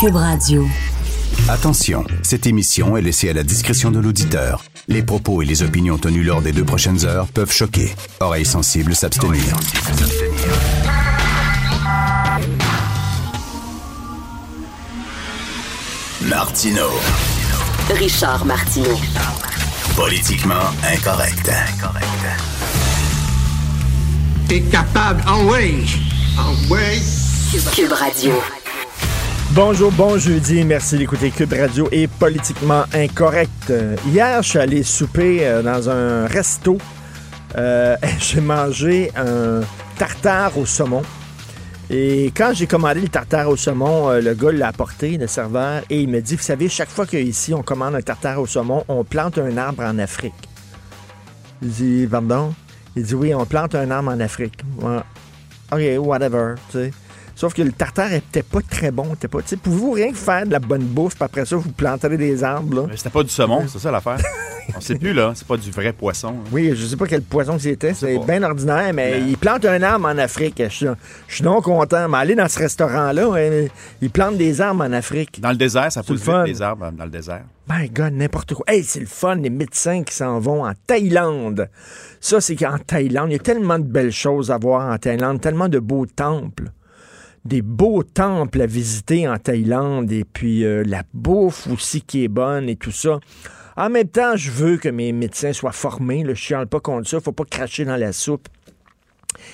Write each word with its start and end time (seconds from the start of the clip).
Cube 0.00 0.14
Radio. 0.14 0.64
Attention, 1.48 2.04
cette 2.22 2.46
émission 2.46 2.96
est 2.96 3.02
laissée 3.02 3.30
à 3.30 3.32
la 3.32 3.42
discrétion 3.42 3.90
de 3.90 3.98
l'auditeur. 3.98 4.62
Les 4.86 5.02
propos 5.02 5.42
et 5.42 5.44
les 5.44 5.62
opinions 5.64 5.98
tenues 5.98 6.22
lors 6.22 6.40
des 6.40 6.52
deux 6.52 6.64
prochaines 6.64 7.04
heures 7.04 7.26
peuvent 7.26 7.50
choquer. 7.50 7.92
Oreilles 8.20 8.44
sensibles 8.44 8.94
s'abstenir. 8.94 9.42
Martino. 16.22 16.90
Richard 17.90 18.44
Martineau. 18.44 19.00
Politiquement 19.96 20.54
incorrect. 20.92 21.50
T'es 24.46 24.60
capable, 24.60 25.22
en 25.28 25.44
way, 25.46 25.74
en 26.38 26.72
way. 26.72 27.00
Cube 27.74 27.92
Radio. 27.92 28.34
Bonjour, 29.60 29.90
bon 29.90 30.16
jeudi. 30.18 30.62
Merci 30.62 30.98
d'écouter 30.98 31.32
Cube 31.32 31.52
Radio 31.52 31.88
et 31.90 32.06
Politiquement 32.06 32.84
Incorrect. 32.94 33.70
Euh, 33.70 33.96
Hier, 34.06 34.40
je 34.40 34.50
suis 34.50 34.58
allé 34.60 34.84
souper 34.84 35.44
euh, 35.44 35.62
dans 35.62 35.90
un 35.90 36.28
resto. 36.28 36.78
Euh, 37.56 37.96
j'ai 38.20 38.40
mangé 38.40 39.10
un 39.16 39.62
tartare 39.98 40.56
au 40.56 40.64
saumon. 40.64 41.02
Et 41.90 42.26
quand 42.36 42.52
j'ai 42.54 42.68
commandé 42.68 43.00
le 43.00 43.08
tartare 43.08 43.48
au 43.48 43.56
saumon, 43.56 44.10
le 44.20 44.32
gars 44.34 44.52
l'a 44.52 44.68
apporté, 44.68 45.18
le 45.18 45.26
serveur, 45.26 45.82
et 45.90 46.02
il 46.02 46.08
me 46.08 46.20
dit, 46.20 46.36
vous 46.36 46.42
savez, 46.42 46.68
chaque 46.68 46.90
fois 46.90 47.04
qu'ici 47.04 47.52
on 47.52 47.64
commande 47.64 47.96
un 47.96 48.00
tartare 48.00 48.40
au 48.40 48.46
saumon, 48.46 48.84
on 48.86 49.02
plante 49.02 49.38
un 49.38 49.56
arbre 49.56 49.82
en 49.82 49.98
Afrique. 49.98 50.48
Je 51.62 51.66
dis, 51.66 52.06
pardon? 52.08 52.54
Il 52.94 53.02
dit, 53.02 53.14
oui, 53.16 53.34
on 53.34 53.44
plante 53.44 53.74
un 53.74 53.90
arbre 53.90 54.12
en 54.12 54.20
Afrique. 54.20 54.62
OK, 54.80 55.82
whatever, 55.98 56.54
tu. 56.70 56.92
Sauf 57.38 57.54
que 57.54 57.62
le 57.62 57.70
tartare 57.70 58.12
était 58.14 58.42
pas 58.42 58.58
très 58.68 58.90
bon. 58.90 59.14
Pas, 59.14 59.38
pouvez-vous 59.62 59.92
rien 59.92 60.12
faire 60.12 60.44
de 60.44 60.50
la 60.50 60.58
bonne 60.58 60.82
bouffe, 60.82 61.14
puis 61.14 61.22
après 61.22 61.44
ça, 61.46 61.54
vous 61.54 61.70
planterez 61.70 62.16
des 62.16 62.42
arbres, 62.42 62.74
là? 62.80 62.86
Mais 62.90 62.96
c'était 62.96 63.10
pas 63.10 63.22
du 63.22 63.28
saumon, 63.28 63.62
c'est 63.68 63.78
ça 63.78 63.92
l'affaire. 63.92 64.18
On 64.76 64.80
sait 64.80 64.96
plus, 64.96 65.12
là. 65.12 65.30
C'est 65.36 65.46
pas 65.46 65.56
du 65.56 65.70
vrai 65.70 65.92
poisson. 65.92 66.30
hein. 66.30 66.48
Oui, 66.50 66.72
je 66.74 66.84
sais 66.84 66.96
pas 66.96 67.06
quel 67.06 67.22
poisson 67.22 67.56
c'était. 67.56 67.94
C'est 67.94 68.18
bien 68.26 68.42
ordinaire, 68.42 68.92
mais 68.92 69.20
Mais- 69.20 69.28
il 69.30 69.38
plante 69.38 69.64
un 69.66 69.80
arbre 69.84 70.06
en 70.08 70.18
Afrique. 70.18 70.60
Je 70.64 70.68
suis, 70.68 70.86
je 71.28 71.34
suis 71.36 71.44
non 71.44 71.62
content. 71.62 72.08
Mais 72.08 72.18
aller 72.18 72.34
dans 72.34 72.48
ce 72.48 72.58
restaurant-là, 72.58 73.28
ouais, 73.28 73.70
il 74.02 74.10
plante 74.10 74.36
des 74.36 74.60
arbres 74.60 74.82
en 74.84 74.92
Afrique. 74.92 75.40
Dans 75.40 75.50
le 75.50 75.56
désert, 75.56 75.92
ça 75.92 76.02
pousse 76.02 76.20
vite, 76.20 76.34
les 76.46 76.60
arbres 76.60 76.90
dans 76.90 77.04
le 77.04 77.10
désert. 77.10 77.44
My 77.70 77.88
God, 77.88 78.14
n'importe 78.14 78.54
quoi. 78.54 78.64
Hey, 78.66 78.82
c'est 78.82 79.00
le 79.00 79.06
fun, 79.06 79.36
les 79.36 79.48
médecins 79.50 80.02
qui 80.02 80.12
s'en 80.14 80.40
vont 80.40 80.66
en 80.66 80.72
Thaïlande. 80.88 81.68
Ça, 82.20 82.40
c'est 82.40 82.56
qu'en 82.56 82.78
Thaïlande, 82.78 83.28
il 83.30 83.34
y 83.34 83.36
a 83.36 83.38
tellement 83.38 83.78
de 83.78 83.84
belles 83.84 84.10
choses 84.10 84.50
à 84.50 84.58
voir 84.58 84.92
en 84.92 84.98
Thaïlande, 84.98 85.40
tellement 85.40 85.68
de 85.68 85.78
beaux 85.78 86.04
temples. 86.04 86.72
Des 87.48 87.62
beaux 87.62 88.02
temples 88.02 88.60
à 88.60 88.66
visiter 88.66 89.26
en 89.26 89.38
Thaïlande, 89.38 90.12
et 90.12 90.24
puis 90.24 90.66
euh, 90.66 90.82
la 90.86 91.02
bouffe 91.14 91.66
aussi 91.68 92.02
qui 92.02 92.24
est 92.24 92.28
bonne 92.28 92.68
et 92.68 92.76
tout 92.76 92.90
ça. 92.90 93.20
En 93.74 93.88
même 93.88 94.08
temps, 94.08 94.36
je 94.36 94.50
veux 94.50 94.76
que 94.76 94.90
mes 94.90 95.12
médecins 95.12 95.54
soient 95.54 95.72
formés. 95.72 96.24
là. 96.24 96.34
Je 96.34 96.40
chiale 96.40 96.66
pas 96.66 96.80
contre 96.80 97.08
ça. 97.08 97.20
Faut 97.20 97.32
pas 97.32 97.46
cracher 97.46 97.86
dans 97.86 97.96
la 97.96 98.12
soupe 98.12 98.48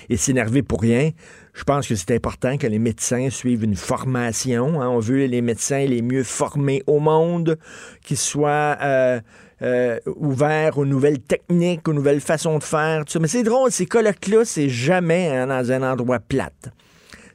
et 0.08 0.16
s'énerver 0.16 0.62
pour 0.62 0.80
rien. 0.80 1.10
Je 1.52 1.62
pense 1.62 1.86
que 1.86 1.94
c'est 1.94 2.10
important 2.12 2.56
que 2.56 2.66
les 2.66 2.80
médecins 2.80 3.30
suivent 3.30 3.62
une 3.62 3.76
formation. 3.76 4.80
hein. 4.82 4.88
On 4.88 4.98
veut 4.98 5.26
les 5.26 5.40
médecins 5.40 5.84
les 5.84 6.02
mieux 6.02 6.24
formés 6.24 6.82
au 6.88 6.98
monde, 6.98 7.58
qui 8.02 8.16
soient 8.16 8.76
euh, 8.82 9.20
euh, 9.62 10.00
ouverts 10.16 10.78
aux 10.78 10.86
nouvelles 10.86 11.20
techniques, 11.20 11.86
aux 11.86 11.92
nouvelles 11.92 12.20
façons 12.20 12.58
de 12.58 12.64
faire. 12.64 13.04
Mais 13.20 13.28
c'est 13.28 13.44
drôle, 13.44 13.70
ces 13.70 13.86
colloques-là, 13.86 14.44
c'est 14.44 14.68
jamais 14.68 15.28
hein, 15.28 15.46
dans 15.46 15.70
un 15.70 15.82
endroit 15.92 16.18
plate. 16.18 16.72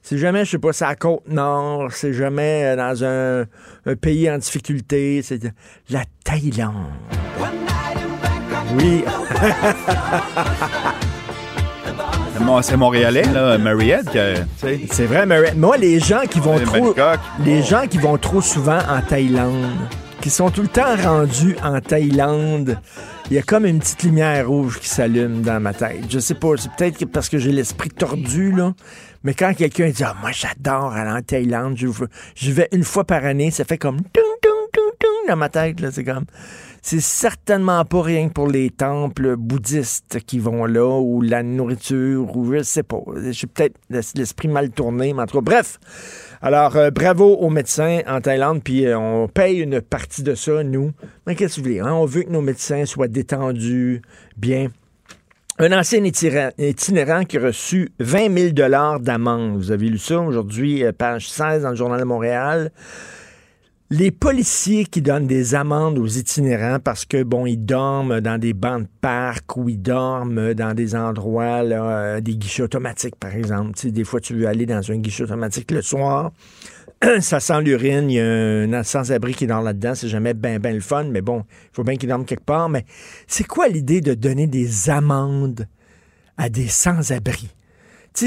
C'est 0.10 0.18
jamais, 0.18 0.44
je 0.44 0.50
sais 0.50 0.58
pas, 0.58 0.74
c'est 0.74 0.86
à 0.86 0.96
Côte-Nord, 0.96 1.90
c'est 1.92 2.14
jamais 2.14 2.64
euh, 2.66 2.76
dans 2.76 3.04
un, 3.04 3.46
un 3.86 3.96
pays 3.96 4.28
en 4.32 4.40
difficulté. 4.40 5.22
C'est 5.22 5.40
la 5.92 6.02
Thaïlande. 6.24 6.74
Oui, 8.76 9.04
C'est 12.34 12.40
Mon- 12.44 12.62
C'est 12.64 12.76
Montréalais, 12.78 13.22
là, 13.32 13.60
Mariette, 13.60 14.10
c'est 14.92 15.06
vrai, 15.06 15.28
mais 15.28 15.54
moi, 15.54 15.78
les 15.78 16.00
gens 16.00 16.22
qui 16.28 16.40
vont 16.40 16.58
trop... 16.60 16.96
Les 17.46 17.62
gens 17.62 17.86
qui 17.88 18.00
vont 18.00 18.18
trop 18.18 18.42
souvent 18.42 18.80
en 18.90 19.02
Thaïlande, 19.02 19.76
qui 20.22 20.32
sont 20.32 20.50
tout 20.50 20.64
le 20.64 20.68
temps 20.70 20.96
rendus 21.04 21.56
en 21.64 21.80
Thaïlande, 21.82 22.80
il 23.30 23.36
y 23.36 23.38
a 23.38 23.44
comme 23.44 23.68
une 23.68 23.78
petite 23.78 24.02
lumière 24.04 24.48
rouge 24.48 24.80
qui 24.80 24.90
s'allume 24.90 25.42
dans 25.44 25.60
ma 25.60 25.72
tête. 25.74 26.06
Je 26.10 26.18
sais 26.18 26.34
pas, 26.34 26.50
c'est 26.58 26.72
peut-être 26.76 27.06
parce 27.06 27.30
que 27.30 27.38
j'ai 27.38 27.52
l'esprit 27.52 27.90
tordu, 27.90 28.52
là. 28.52 28.74
Mais 29.24 29.34
quand 29.34 29.54
quelqu'un 29.54 29.90
dit, 29.90 30.04
ah, 30.04 30.16
moi, 30.22 30.32
j'adore 30.32 30.94
aller 30.94 31.12
en 31.12 31.22
Thaïlande, 31.22 31.78
je 31.78 32.52
vais 32.52 32.68
une 32.72 32.84
fois 32.84 33.04
par 33.04 33.26
année, 33.26 33.52
ça 33.52 33.66
fait 33.66 33.78
comme 33.78 34.00
dans 35.30 35.36
ma 35.36 35.50
tête, 35.50 35.80
là. 35.80 35.92
C'est 35.92 36.04
comme. 36.04 36.26
C'est 36.82 37.02
certainement 37.02 37.84
pas 37.84 38.02
rien 38.02 38.30
pour 38.30 38.48
les 38.48 38.70
temples 38.70 39.36
bouddhistes 39.36 40.20
qui 40.26 40.40
vont 40.40 40.66
là, 40.66 40.98
ou 41.00 41.22
la 41.22 41.44
nourriture, 41.44 42.36
ou 42.36 42.54
je 42.54 42.64
sais 42.64 42.84
pas. 42.84 43.02
J'ai 43.32 43.48
peut-être 43.48 43.76
l'esprit 44.16 44.48
mal 44.48 44.70
tourné, 44.72 45.14
mais 45.14 45.24
en 45.24 45.26
tout 45.26 45.38
cas, 45.38 45.44
bref. 45.44 45.78
Alors, 46.42 46.78
euh, 46.78 46.90
bravo 46.90 47.36
aux 47.36 47.50
médecins 47.50 48.00
en 48.08 48.22
Thaïlande, 48.22 48.64
puis 48.64 48.86
euh, 48.86 48.98
on 48.98 49.28
paye 49.28 49.60
une 49.60 49.82
partie 49.82 50.24
de 50.24 50.36
ça, 50.36 50.64
nous. 50.64 50.92
Mais 51.28 51.36
qu'est-ce 51.36 51.58
que 51.58 51.62
vous 51.62 51.68
voulez? 51.68 51.80
hein? 51.82 51.94
On 51.94 52.06
veut 52.06 52.24
que 52.24 52.30
nos 52.30 52.42
médecins 52.42 52.86
soient 52.86 53.10
détendus, 53.10 54.02
bien. 54.38 54.70
Un 55.62 55.74
ancien 55.74 56.02
itinérant, 56.06 57.26
qui 57.26 57.38
a 57.38 57.42
reçu 57.42 57.92
20 58.00 58.54
000 58.56 59.00
d'amende. 59.02 59.58
Vous 59.58 59.72
avez 59.72 59.90
lu 59.90 59.98
ça 59.98 60.22
aujourd'hui, 60.22 60.86
euh, 60.86 60.94
page 60.94 61.30
16 61.30 61.64
dans 61.64 61.72
le 61.72 61.76
Journal 61.76 62.00
de 62.00 62.06
Montréal. 62.06 62.72
Les 63.92 64.12
policiers 64.12 64.86
qui 64.86 65.02
donnent 65.02 65.26
des 65.26 65.56
amendes 65.56 65.98
aux 65.98 66.06
itinérants 66.06 66.78
parce 66.80 67.06
que, 67.06 67.24
bon, 67.24 67.48
ils 67.48 67.58
dorment 67.58 68.22
dans 68.22 68.38
des 68.38 68.54
bancs 68.54 68.84
de 68.84 68.88
parc 69.02 69.58
ou 69.58 69.68
ils 69.68 69.82
dorment 69.82 70.54
dans 70.54 70.76
des 70.76 70.96
endroits, 70.96 71.64
là, 71.64 71.84
euh, 71.84 72.22
des 72.22 72.36
guichets 72.36 72.62
automatiques, 72.62 73.16
par 73.16 73.34
exemple. 73.34 73.72
Tu 73.76 73.92
des 73.92 74.04
fois, 74.04 74.22
tu 74.22 74.36
veux 74.36 74.48
aller 74.48 74.68
dans 74.68 74.92
un 74.92 74.98
guichet 74.98 75.24
automatique 75.24 75.72
le 75.72 75.82
soir. 75.82 76.32
ça 77.20 77.40
sent 77.40 77.62
l'urine, 77.64 78.12
il 78.12 78.14
y 78.14 78.20
a 78.20 78.80
un 78.80 78.84
sans-abri 78.84 79.34
qui 79.34 79.48
dort 79.48 79.64
là-dedans, 79.64 79.96
c'est 79.96 80.08
jamais 80.08 80.36
bien 80.36 80.60
ben 80.60 80.76
le 80.76 80.82
fun, 80.82 81.06
mais 81.06 81.22
bon, 81.22 81.46
il 81.50 81.70
faut 81.76 81.84
bien 81.84 81.96
qu'il 81.96 82.10
dorme 82.10 82.26
quelque 82.26 82.46
part. 82.46 82.70
Mais 82.70 82.86
c'est 83.26 83.46
quoi 83.46 83.70
l'idée 83.70 84.02
de 84.02 84.14
donner 84.14 84.46
des 84.46 84.92
amendes 84.92 85.68
à 86.38 86.50
des 86.50 86.68
sans-abri? 86.68 87.50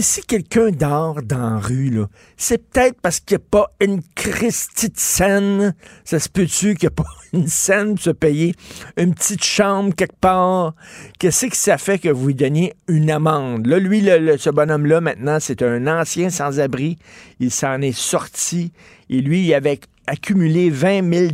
Si 0.00 0.22
quelqu'un 0.22 0.70
dort 0.70 1.22
dans 1.22 1.50
la 1.50 1.58
rue, 1.58 2.00
c'est 2.38 2.70
peut-être 2.70 2.98
parce 3.03 3.20
qu'il 3.20 3.36
n'y 3.36 3.42
a 3.42 3.47
pas 3.50 3.72
une 3.80 4.00
Christie 4.14 4.91
scène. 4.94 5.75
Ça 6.04 6.19
se 6.19 6.30
peut-tu 6.30 6.75
qu'il 6.75 6.88
n'y 6.88 6.92
a 6.92 6.97
pas 6.97 7.04
une 7.34 7.47
scène 7.47 7.94
pour 7.97 8.02
se 8.04 8.10
payer 8.10 8.54
une 8.97 9.14
petite 9.14 9.44
chambre 9.44 9.94
quelque 9.94 10.16
part? 10.19 10.75
Qu'est-ce 11.19 11.47
que 11.47 11.56
ça 11.56 11.76
fait 11.76 11.98
que 11.98 12.08
vous 12.08 12.28
lui 12.28 12.34
donniez 12.34 12.72
une 12.88 13.10
amende? 13.10 13.66
Là, 13.66 13.78
lui, 13.78 14.00
le- 14.00 14.19
le- 14.19 14.38
ce 14.38 14.48
bonhomme-là, 14.48 15.02
maintenant, 15.02 15.38
c'est 15.41 15.60
un 15.62 15.86
ancien 15.86 16.31
sans-abri. 16.31 16.97
Il 17.38 17.50
s'en 17.50 17.81
est 17.82 17.92
sorti. 17.97 18.72
Et 19.10 19.20
lui, 19.20 19.52
avait 19.52 19.78
accumulé 20.06 20.68
20 20.70 21.12
000 21.12 21.32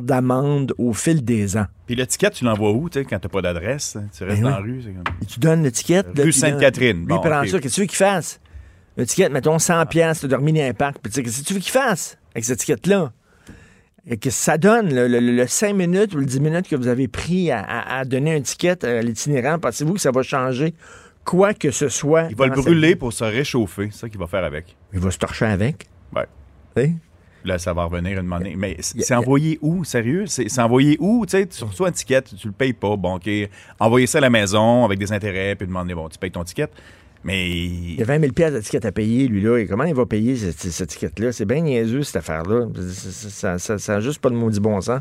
d'amende 0.00 0.74
au 0.78 0.92
fil 0.92 1.24
des 1.24 1.56
ans. 1.56 1.66
Puis 1.86 1.94
l'étiquette, 1.94 2.34
tu 2.34 2.44
l'envoies 2.44 2.72
où, 2.72 2.88
tu 2.90 2.98
sais, 2.98 3.04
quand 3.04 3.18
t'as 3.18 3.28
pas 3.28 3.42
d'adresse? 3.42 3.96
Tu 4.16 4.24
restes 4.24 4.36
Ben 4.36 4.42
dans 4.42 4.50
la 4.50 4.56
rue, 4.58 4.82
c'est 4.84 4.92
comme... 4.92 5.04
Et 5.22 5.26
tu 5.26 5.40
donnes 5.40 5.62
l'étiquette. 5.62 6.06
Rue 6.18 6.32
Sainte-Catherine. 6.32 6.98
Lui, 6.98 7.06
Bon, 7.06 7.20
prend 7.20 7.40
ok. 7.42 7.48
ça. 7.48 7.58
Qu'est-ce 7.60 7.72
que 7.72 7.74
tu 7.76 7.80
veux 7.82 7.86
qu'il 7.86 7.96
fasse? 7.96 8.40
L'étiquette, 8.96 9.32
mettons 9.32 9.58
100 9.58 9.86
pièces, 9.86 10.20
t'as 10.20 10.28
dormi 10.28 10.52
dans 10.52 10.62
un 10.62 10.74
parc. 10.74 10.98
Puis 11.02 11.10
tu 11.10 11.16
sais, 11.16 11.22
qu'est-ce 11.22 11.40
que 11.42 11.46
tu 11.46 11.54
veux 11.54 11.60
qu'il 11.60 11.72
fasse 11.72 12.18
avec 12.34 12.44
cette 12.44 12.58
étiquette-là? 12.58 13.12
Et 14.10 14.16
Qu'est-ce 14.16 14.38
que 14.38 14.42
ça 14.44 14.58
donne, 14.58 14.92
le, 14.94 15.06
le- 15.06 15.20
le 15.20 15.46
5 15.46 15.74
minutes 15.74 16.14
ou 16.14 16.18
le 16.18 16.24
10 16.26 16.40
minutes 16.40 16.68
que 16.68 16.76
vous 16.76 16.88
avez 16.88 17.08
pris 17.08 17.50
à, 17.50 17.60
à- 17.60 17.98
à 18.00 18.04
donner 18.04 18.32
une 18.32 18.38
étiquette 18.40 18.82
à 18.84 19.00
l'itinérant? 19.02 19.58
Pensez-vous 19.58 19.94
que 19.94 20.00
ça 20.00 20.10
va 20.10 20.22
changer 20.22 20.74
quoi 21.24 21.52
que 21.54 21.70
ce 21.70 21.88
soit? 21.88 22.26
Il 22.30 22.36
va 22.36 22.46
le 22.46 22.54
brûler 22.54 22.96
pour 22.96 23.12
se 23.12 23.22
réchauffer. 23.24 23.90
C'est 23.92 24.00
ça 24.00 24.08
qu'il 24.08 24.18
va 24.18 24.26
faire 24.26 24.44
avec. 24.44 24.76
Il 24.92 24.98
va 25.00 25.10
se 25.10 25.18
torcher 25.18 25.44
avec. 25.46 25.86
Ouais. 26.16 26.92
Là, 27.44 27.58
ça 27.58 27.72
va 27.72 27.84
revenir 27.84 28.18
une 28.18 28.26
monnaie. 28.26 28.54
Mais 28.56 28.76
c'est 28.80 29.14
envoyé 29.14 29.58
où, 29.62 29.84
sérieux? 29.84 30.26
C'est 30.26 30.58
envoyé 30.60 30.96
où? 31.00 31.24
Tu 31.24 31.30
sais, 31.38 31.46
tu 31.46 31.64
reçois 31.64 31.88
une 31.88 31.94
ticket, 31.94 32.22
tu 32.22 32.46
le 32.48 32.52
payes 32.52 32.72
pas. 32.72 32.96
Bon, 32.96 33.14
OK. 33.16 33.28
Envoyer 33.78 34.06
ça 34.06 34.18
à 34.18 34.20
la 34.22 34.30
maison 34.30 34.84
avec 34.84 34.98
des 34.98 35.12
intérêts, 35.12 35.54
puis 35.54 35.66
demander, 35.66 35.94
bon, 35.94 36.08
tu 36.08 36.18
payes 36.18 36.30
ton 36.32 36.44
ticket. 36.44 36.68
Mais 37.24 37.48
Il 37.50 37.94
y 37.98 38.02
a 38.02 38.04
20 38.04 38.20
000 38.20 38.32
pièces 38.32 38.52
d'étiquette 38.52 38.84
à 38.84 38.92
payer, 38.92 39.26
lui-là. 39.28 39.58
Et 39.58 39.66
comment 39.66 39.84
il 39.84 39.94
va 39.94 40.06
payer 40.06 40.36
cette, 40.36 40.58
cette 40.58 40.90
étiquette-là? 40.92 41.32
C'est 41.32 41.44
bien 41.46 41.60
niaiseux, 41.60 42.02
cette 42.02 42.16
affaire-là. 42.16 42.66
Ça- 42.90 43.56
n'a 43.88 44.00
juste 44.00 44.20
pas 44.20 44.30
de 44.30 44.36
maudit 44.36 44.60
bon 44.60 44.80
sens. 44.80 45.00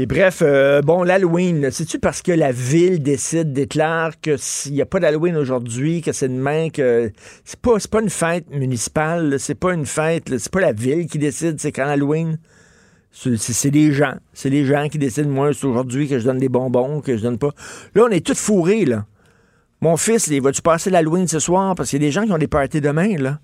Et 0.00 0.06
bref, 0.06 0.40
euh, 0.42 0.80
bon, 0.80 1.02
l'Halloween, 1.02 1.70
c'est-tu 1.70 1.98
parce 1.98 2.22
que 2.22 2.32
la 2.32 2.52
ville 2.52 3.02
décide, 3.02 3.52
déclare 3.52 4.18
que 4.18 4.38
s'il 4.38 4.72
n'y 4.72 4.80
a 4.80 4.86
pas 4.86 4.98
d'Halloween 4.98 5.36
aujourd'hui, 5.36 6.00
que 6.00 6.12
c'est 6.12 6.30
demain, 6.30 6.70
que 6.70 7.12
c'est 7.44 7.60
pas, 7.60 7.76
pas 7.90 8.00
une 8.00 8.08
fête 8.08 8.48
municipale, 8.48 9.38
c'est 9.38 9.54
pas 9.54 9.74
une 9.74 9.84
fête, 9.84 10.38
c'est 10.38 10.50
pas 10.50 10.62
la 10.62 10.72
ville 10.72 11.06
qui 11.06 11.18
décide, 11.18 11.60
c'est 11.60 11.70
quand 11.70 11.86
Halloween. 11.86 12.38
C'est 13.12 13.70
les 13.70 13.92
gens. 13.92 14.14
C'est 14.32 14.48
les 14.48 14.64
gens 14.64 14.88
qui 14.88 14.96
décident, 14.96 15.28
moi, 15.28 15.52
c'est 15.52 15.66
aujourd'hui 15.66 16.08
que 16.08 16.18
je 16.18 16.24
donne 16.24 16.38
des 16.38 16.48
bonbons, 16.48 17.02
que 17.02 17.18
je 17.18 17.22
donne 17.22 17.36
pas. 17.36 17.50
Là, 17.94 18.04
on 18.06 18.10
est 18.10 18.24
tous 18.24 18.38
fourrés, 18.38 18.86
là. 18.86 19.04
Mon 19.82 19.98
fils, 19.98 20.28
il 20.28 20.40
va-tu 20.40 20.62
passer 20.62 20.88
l'Halloween 20.88 21.28
ce 21.28 21.40
soir? 21.40 21.74
Parce 21.74 21.90
qu'il 21.90 22.00
y 22.00 22.06
a 22.06 22.08
des 22.08 22.12
gens 22.12 22.24
qui 22.24 22.32
ont 22.32 22.38
des 22.38 22.48
parties 22.48 22.80
demain, 22.80 23.18
là. 23.18 23.38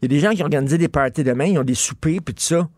Il 0.00 0.04
y 0.04 0.14
a 0.14 0.16
des 0.16 0.20
gens 0.20 0.30
qui 0.36 0.42
ont 0.42 0.44
organisé 0.44 0.78
des 0.78 0.86
parties 0.86 1.24
demain, 1.24 1.46
ils 1.46 1.58
ont 1.58 1.64
des 1.64 1.74
soupers, 1.74 2.20
puis 2.24 2.32
tout 2.32 2.44
ça. 2.44 2.68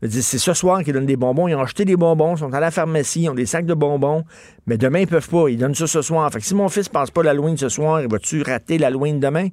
C'est 0.00 0.38
ce 0.38 0.54
soir 0.54 0.84
qu'ils 0.84 0.92
donnent 0.92 1.06
des 1.06 1.16
bonbons. 1.16 1.48
Ils 1.48 1.54
ont 1.56 1.60
acheté 1.60 1.84
des 1.84 1.96
bonbons, 1.96 2.36
ils 2.36 2.38
sont 2.38 2.54
à 2.54 2.60
la 2.60 2.70
pharmacie, 2.70 3.22
ils 3.22 3.30
ont 3.30 3.34
des 3.34 3.46
sacs 3.46 3.66
de 3.66 3.74
bonbons, 3.74 4.24
mais 4.66 4.78
demain, 4.78 5.00
ils 5.00 5.08
peuvent 5.08 5.28
pas. 5.28 5.48
Ils 5.48 5.58
donnent 5.58 5.74
ça 5.74 5.88
ce 5.88 6.02
soir. 6.02 6.30
Fait 6.32 6.38
que 6.38 6.46
si 6.46 6.54
mon 6.54 6.68
fils 6.68 6.88
passe 6.88 7.10
pas 7.10 7.22
l'Halloween 7.24 7.56
ce 7.56 7.68
soir, 7.68 8.00
il 8.00 8.08
va-tu 8.08 8.42
rater 8.42 8.78
l'Halloween 8.78 9.18
demain? 9.18 9.48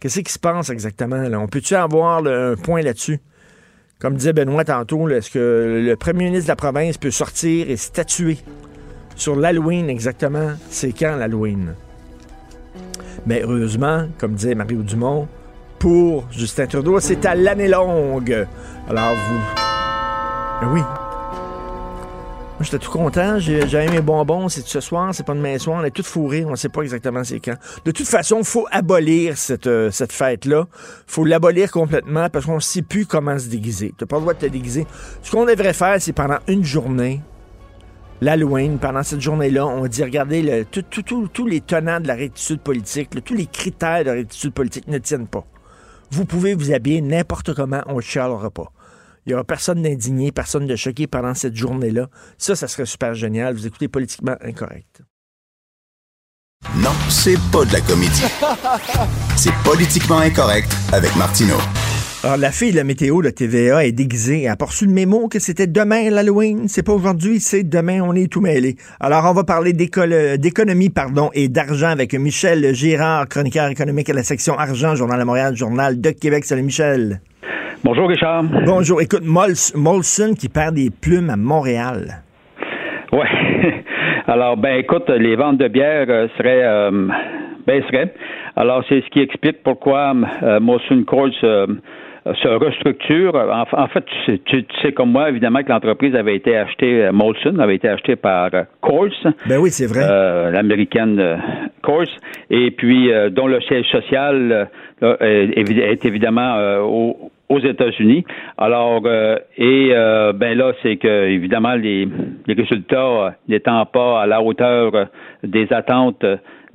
Qu'est-ce 0.00 0.20
qui 0.20 0.32
se 0.32 0.38
passe 0.38 0.70
exactement? 0.70 1.28
Là? 1.28 1.38
On 1.38 1.46
peut-tu 1.46 1.74
avoir 1.74 2.24
un 2.26 2.54
point 2.54 2.80
là-dessus? 2.80 3.20
Comme 3.98 4.16
disait 4.16 4.34
Benoît 4.34 4.64
tantôt, 4.64 5.08
est-ce 5.08 5.30
que 5.30 5.82
le 5.86 5.96
premier 5.96 6.24
ministre 6.24 6.46
de 6.46 6.52
la 6.52 6.56
province 6.56 6.98
peut 6.98 7.10
sortir 7.10 7.70
et 7.70 7.76
statuer 7.76 8.38
sur 9.14 9.36
l'Halloween 9.36 9.88
exactement? 9.88 10.52
C'est 10.68 10.92
quand 10.92 11.16
l'Halloween? 11.16 11.74
Mais 13.26 13.42
heureusement, 13.42 14.06
comme 14.18 14.34
disait 14.34 14.54
Mario 14.54 14.82
Dumont, 14.82 15.28
pour 15.78 16.24
Justin 16.30 16.66
Trudeau, 16.66 17.00
c'est 17.00 17.24
à 17.26 17.34
l'année 17.34 17.68
longue. 17.68 18.46
Alors 18.88 19.14
vous... 19.14 19.40
Ben 20.60 20.72
oui. 20.72 20.80
Moi, 20.80 22.64
j'étais 22.64 22.78
tout 22.78 22.90
content. 22.90 23.38
J'avais 23.38 23.88
mes 23.88 24.00
bonbons. 24.00 24.48
C'est 24.48 24.66
ce 24.66 24.80
soir, 24.80 25.14
c'est 25.14 25.26
pas 25.26 25.34
demain 25.34 25.58
soir. 25.58 25.78
On 25.78 25.84
est 25.84 25.90
tout 25.90 26.02
fourrés. 26.02 26.46
On 26.46 26.52
ne 26.52 26.56
sait 26.56 26.70
pas 26.70 26.80
exactement 26.80 27.22
c'est 27.22 27.38
quand. 27.38 27.56
De 27.84 27.90
toute 27.90 28.06
façon, 28.06 28.42
faut 28.44 28.66
abolir 28.70 29.36
cette, 29.36 29.66
euh, 29.66 29.90
cette 29.90 30.12
fête-là. 30.12 30.66
faut 31.06 31.26
l'abolir 31.26 31.70
complètement 31.70 32.30
parce 32.30 32.46
qu'on 32.46 32.54
ne 32.54 32.60
sait 32.60 32.80
plus 32.80 33.04
comment 33.04 33.38
se 33.38 33.48
déguiser. 33.48 33.92
Tu 33.98 34.06
pas 34.06 34.16
le 34.16 34.22
droit 34.22 34.32
de 34.32 34.38
te 34.38 34.46
déguiser. 34.46 34.86
Ce 35.22 35.30
qu'on 35.30 35.44
devrait 35.44 35.74
faire, 35.74 35.96
c'est 36.00 36.14
pendant 36.14 36.38
une 36.48 36.64
journée, 36.64 37.20
l'Halloween, 38.22 38.78
pendant 38.78 39.02
cette 39.02 39.20
journée-là, 39.20 39.66
on 39.66 39.86
dit, 39.86 40.02
regardez, 40.02 40.64
tous 40.70 41.46
les 41.46 41.60
tenants 41.60 42.00
de 42.00 42.08
la 42.08 42.14
rectitude 42.14 42.60
politique, 42.60 43.10
tous 43.22 43.34
les 43.34 43.46
critères 43.46 44.00
de 44.00 44.06
la 44.06 44.14
rectitude 44.14 44.54
politique 44.54 44.88
ne 44.88 44.96
tiennent 44.96 45.26
pas. 45.26 45.44
Vous 46.10 46.24
pouvez 46.24 46.54
vous 46.54 46.72
habiller 46.72 47.00
n'importe 47.00 47.54
comment, 47.54 47.82
on 47.86 47.96
ne 47.96 48.00
chialera 48.00 48.50
pas. 48.50 48.72
Il 49.26 49.30
n'y 49.30 49.34
aura 49.34 49.44
personne 49.44 49.82
d'indigné, 49.82 50.30
personne 50.30 50.66
de 50.66 50.76
choqué 50.76 51.06
pendant 51.06 51.34
cette 51.34 51.56
journée-là. 51.56 52.08
Ça, 52.38 52.54
ça 52.54 52.68
serait 52.68 52.86
super 52.86 53.14
génial. 53.14 53.54
Vous 53.54 53.66
écoutez 53.66 53.88
Politiquement 53.88 54.36
Incorrect. 54.40 55.02
Non, 56.76 56.92
c'est 57.08 57.38
pas 57.52 57.64
de 57.64 57.72
la 57.72 57.80
comédie. 57.80 58.24
C'est 59.36 59.52
Politiquement 59.64 60.18
Incorrect 60.18 60.72
avec 60.92 61.14
Martineau. 61.16 61.58
Alors, 62.24 62.38
la 62.38 62.50
fille 62.50 62.72
de 62.72 62.76
la 62.76 62.84
météo 62.84 63.22
de 63.22 63.30
TVA 63.30 63.84
est 63.84 63.92
déguisée. 63.92 64.44
Elle 64.44 64.56
a 64.58 64.64
reçu 64.64 64.86
le 64.86 64.92
mémo 64.92 65.28
que 65.28 65.38
c'était 65.38 65.66
demain 65.66 66.10
l'Halloween. 66.10 66.66
C'est 66.66 66.84
pas 66.84 66.92
aujourd'hui, 66.92 67.40
c'est 67.40 67.62
demain, 67.62 68.00
on 68.02 68.14
est 68.14 68.32
tout 68.32 68.40
mêlé. 68.40 68.76
Alors, 69.00 69.24
on 69.30 69.34
va 69.34 69.44
parler 69.44 69.72
d'économie 69.74 70.90
pardon, 70.90 71.30
et 71.34 71.48
d'argent 71.48 71.88
avec 71.88 72.14
Michel 72.14 72.74
Girard, 72.74 73.28
chroniqueur 73.28 73.68
économique 73.68 74.08
à 74.10 74.14
la 74.14 74.22
section 74.22 74.58
argent, 74.58 74.96
Journal 74.96 75.20
de 75.20 75.24
Montréal, 75.24 75.56
Journal 75.56 76.00
de 76.00 76.10
Québec. 76.10 76.44
Salut 76.44 76.62
Michel. 76.62 77.20
Bonjour, 77.84 78.08
Richard. 78.08 78.44
Bonjour. 78.64 79.00
Écoute, 79.02 79.22
Molson 79.22 80.34
qui 80.36 80.48
perd 80.48 80.74
des 80.74 80.90
plumes 80.90 81.30
à 81.30 81.36
Montréal. 81.36 82.22
Oui. 83.12 83.26
Alors, 84.26 84.56
ben, 84.56 84.78
écoute, 84.78 85.08
les 85.10 85.36
ventes 85.36 85.58
de 85.58 85.68
bière 85.68 86.06
euh, 86.08 86.26
seraient, 86.38 86.64
euh, 86.64 87.08
baisseraient. 87.66 88.12
Alors, 88.56 88.82
c'est 88.88 89.02
ce 89.02 89.10
qui 89.10 89.20
explique 89.20 89.62
pourquoi 89.62 90.14
euh, 90.42 90.58
Molson 90.58 91.04
Coors 91.06 91.30
se 92.34 92.48
restructure. 92.48 93.34
En, 93.34 93.86
fait, 93.88 94.04
tu 94.46 94.64
sais, 94.82 94.92
comme 94.92 95.12
moi, 95.12 95.28
évidemment, 95.28 95.62
que 95.62 95.68
l'entreprise 95.68 96.14
avait 96.14 96.36
été 96.36 96.56
achetée, 96.56 97.08
Molson 97.12 97.58
avait 97.58 97.76
été 97.76 97.88
achetée 97.88 98.16
par 98.16 98.50
Coors. 98.80 99.08
Ben 99.48 99.58
oui, 99.58 99.70
c'est 99.70 99.86
vrai. 99.86 100.52
L'américaine 100.52 101.40
Coors. 101.82 102.04
Et 102.50 102.70
puis, 102.72 103.10
dont 103.30 103.46
le 103.46 103.60
siège 103.62 103.86
social 103.86 104.68
est, 105.00 106.04
évidemment 106.04 106.80
au, 106.80 107.30
aux 107.48 107.60
États-Unis. 107.60 108.24
Alors, 108.58 109.02
euh, 109.04 109.36
et 109.56 109.90
euh, 109.92 110.32
ben 110.32 110.56
là, 110.56 110.72
c'est 110.82 110.96
que 110.96 111.28
évidemment 111.28 111.74
les, 111.74 112.08
les 112.46 112.54
résultats 112.54 112.98
euh, 112.98 113.30
n'étant 113.48 113.84
pas 113.86 114.22
à 114.22 114.26
la 114.26 114.42
hauteur 114.42 115.08
des 115.42 115.72
attentes 115.72 116.24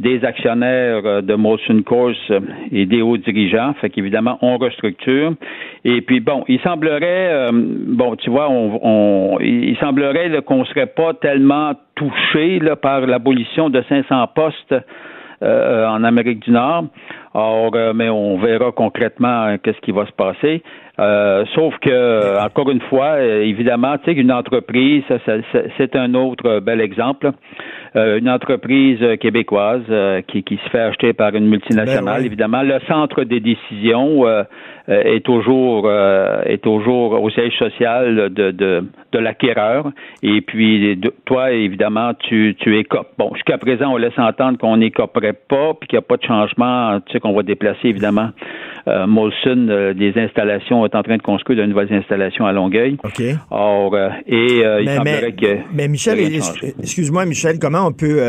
des 0.01 0.25
actionnaires 0.25 1.23
de 1.23 1.35
Molson 1.35 1.81
Coors 1.85 2.15
et 2.71 2.85
des 2.85 3.01
hauts 3.01 3.17
dirigeants, 3.17 3.73
fait 3.79 3.89
qu'évidemment 3.89 4.37
on 4.41 4.57
restructure. 4.57 5.33
Et 5.85 6.01
puis 6.01 6.19
bon, 6.19 6.43
il 6.47 6.59
semblerait, 6.61 7.49
bon, 7.51 8.15
tu 8.15 8.29
vois, 8.29 8.49
on, 8.49 8.79
on 8.83 9.39
il 9.39 9.77
semblerait 9.77 10.41
qu'on 10.43 10.65
serait 10.65 10.87
pas 10.87 11.13
tellement 11.13 11.73
touché 11.95 12.59
par 12.81 13.01
l'abolition 13.01 13.69
de 13.69 13.81
500 13.87 14.27
postes 14.35 14.75
euh, 15.43 15.87
en 15.87 16.03
Amérique 16.03 16.41
du 16.41 16.51
Nord. 16.51 16.85
Or, 17.33 17.71
euh, 17.73 17.93
mais 17.95 18.09
on 18.09 18.37
verra 18.37 18.71
concrètement 18.71 19.45
euh, 19.45 19.57
qu'est-ce 19.63 19.79
qui 19.79 19.91
va 19.91 20.05
se 20.05 20.11
passer. 20.11 20.61
Sauf 21.55 21.73
que, 21.79 22.43
encore 22.43 22.69
une 22.69 22.81
fois, 22.81 23.21
évidemment, 23.21 23.97
tu 23.97 24.13
sais, 24.13 24.19
une 24.19 24.31
entreprise, 24.31 25.03
c'est 25.77 25.95
un 25.95 26.13
autre 26.13 26.59
bel 26.59 26.81
exemple. 26.81 27.31
une 27.95 28.29
entreprise 28.29 28.99
québécoise 29.19 29.83
qui, 30.27 30.43
qui, 30.43 30.57
se 30.57 30.69
fait 30.69 30.79
acheter 30.79 31.13
par 31.13 31.35
une 31.35 31.47
multinationale, 31.47 32.21
ben 32.21 32.25
évidemment, 32.25 32.61
le 32.61 32.79
centre 32.87 33.23
des 33.23 33.39
décisions 33.39 34.25
euh, 34.89 35.03
est 35.03 35.23
toujours 35.23 35.83
euh, 35.85 36.41
est 36.45 36.63
toujours 36.63 37.21
au 37.21 37.29
siège 37.29 37.55
social 37.57 38.29
de, 38.33 38.51
de, 38.51 38.83
de 39.11 39.19
l'acquéreur. 39.19 39.91
Et 40.23 40.41
puis 40.41 40.99
toi, 41.25 41.51
évidemment, 41.51 42.13
tu, 42.15 42.55
tu 42.59 42.77
écopes. 42.77 43.11
Bon, 43.17 43.31
jusqu'à 43.35 43.57
présent, 43.57 43.93
on 43.93 43.97
laisse 43.97 44.17
entendre 44.17 44.57
qu'on 44.57 44.77
n'écoperait 44.77 45.37
pas, 45.47 45.73
puis 45.79 45.87
qu'il 45.87 45.97
n'y 45.97 46.03
a 46.03 46.07
pas 46.07 46.17
de 46.17 46.23
changement, 46.23 46.99
tu 47.05 47.13
sais, 47.13 47.19
qu'on 47.19 47.33
va 47.33 47.43
déplacer, 47.43 47.89
évidemment. 47.89 48.29
Euh, 48.87 49.05
Molson, 49.05 49.67
euh, 49.69 49.93
des 49.93 50.17
installations, 50.17 50.81
en 50.95 51.03
train 51.03 51.17
de 51.17 51.21
construire 51.21 51.59
de 51.59 51.65
nouvelles 51.65 51.93
installations 51.93 52.45
à 52.45 52.51
Longueuil. 52.51 52.97
OK. 53.03 53.21
Or, 53.49 53.95
et 54.27 54.61
il 54.81 54.89
semblerait 54.89 55.33
que. 55.33 55.57
Mais 55.73 55.87
Michel, 55.87 56.19
excuse-moi, 56.79 57.25
Michel, 57.25 57.59
comment 57.59 57.87
on 57.87 57.91
peut 57.91 58.21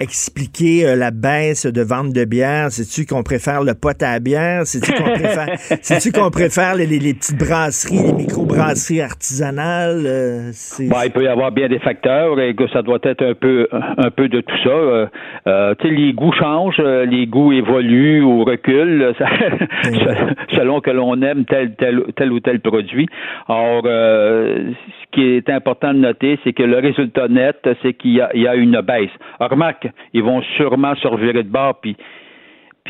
expliquer 0.00 0.94
la 0.96 1.10
baisse 1.10 1.66
de 1.66 1.82
vente 1.82 2.12
de 2.12 2.24
bière? 2.24 2.70
C'est-tu 2.70 3.06
qu'on 3.06 3.22
préfère 3.22 3.62
le 3.62 3.74
pot 3.74 4.00
à 4.02 4.18
bière? 4.20 4.66
C'est-tu 4.66 4.92
qu'on 4.92 5.10
préfère 5.10 5.48
C'est-tu 5.82 6.12
qu'on 6.12 6.30
préfère 6.30 6.74
les, 6.74 6.86
petites 6.86 7.38
brasseries, 7.38 8.02
les 8.06 8.12
micro-brasseries 8.12 9.00
artisanales? 9.00 10.04
Euh, 10.06 10.50
bah, 10.88 11.06
il 11.06 11.12
peut 11.12 11.24
y 11.24 11.28
avoir 11.28 11.52
bien 11.52 11.68
des 11.68 11.78
facteurs 11.78 12.38
et 12.40 12.54
que 12.54 12.68
ça 12.68 12.82
doit 12.82 12.98
être 13.02 13.24
un 13.24 13.34
peu, 13.34 13.68
un 13.72 14.10
peu 14.10 14.28
de 14.28 14.40
tout 14.40 14.56
ça. 14.64 14.70
Euh, 14.70 15.06
euh 15.46 15.74
les 15.84 16.12
goûts 16.12 16.32
changent, 16.32 16.80
euh, 16.80 17.06
les 17.06 17.26
goûts 17.26 17.52
évoluent 17.52 18.22
ou 18.22 18.44
reculent 18.44 19.14
selon 20.54 20.80
que 20.80 20.90
l'on 20.90 21.20
aime 21.22 21.44
tel, 21.44 21.57
tel, 21.76 22.32
ou 22.32 22.40
tel 22.40 22.60
produit. 22.60 23.06
Or, 23.48 23.82
ce 23.84 25.06
qui 25.12 25.22
est 25.22 25.48
important 25.50 25.92
de 25.94 25.98
noter, 25.98 26.38
c'est 26.44 26.52
que 26.52 26.62
le 26.62 26.78
résultat 26.78 27.28
net, 27.28 27.68
c'est 27.82 27.94
qu'il 27.94 28.12
y 28.12 28.20
a, 28.20 28.54
une 28.54 28.80
baisse. 28.80 29.10
remarque, 29.46 29.88
ils 30.12 30.22
vont 30.22 30.42
sûrement 30.56 30.94
se 30.96 31.08
de 31.42 31.48
bord 31.48 31.80
puis 31.80 31.96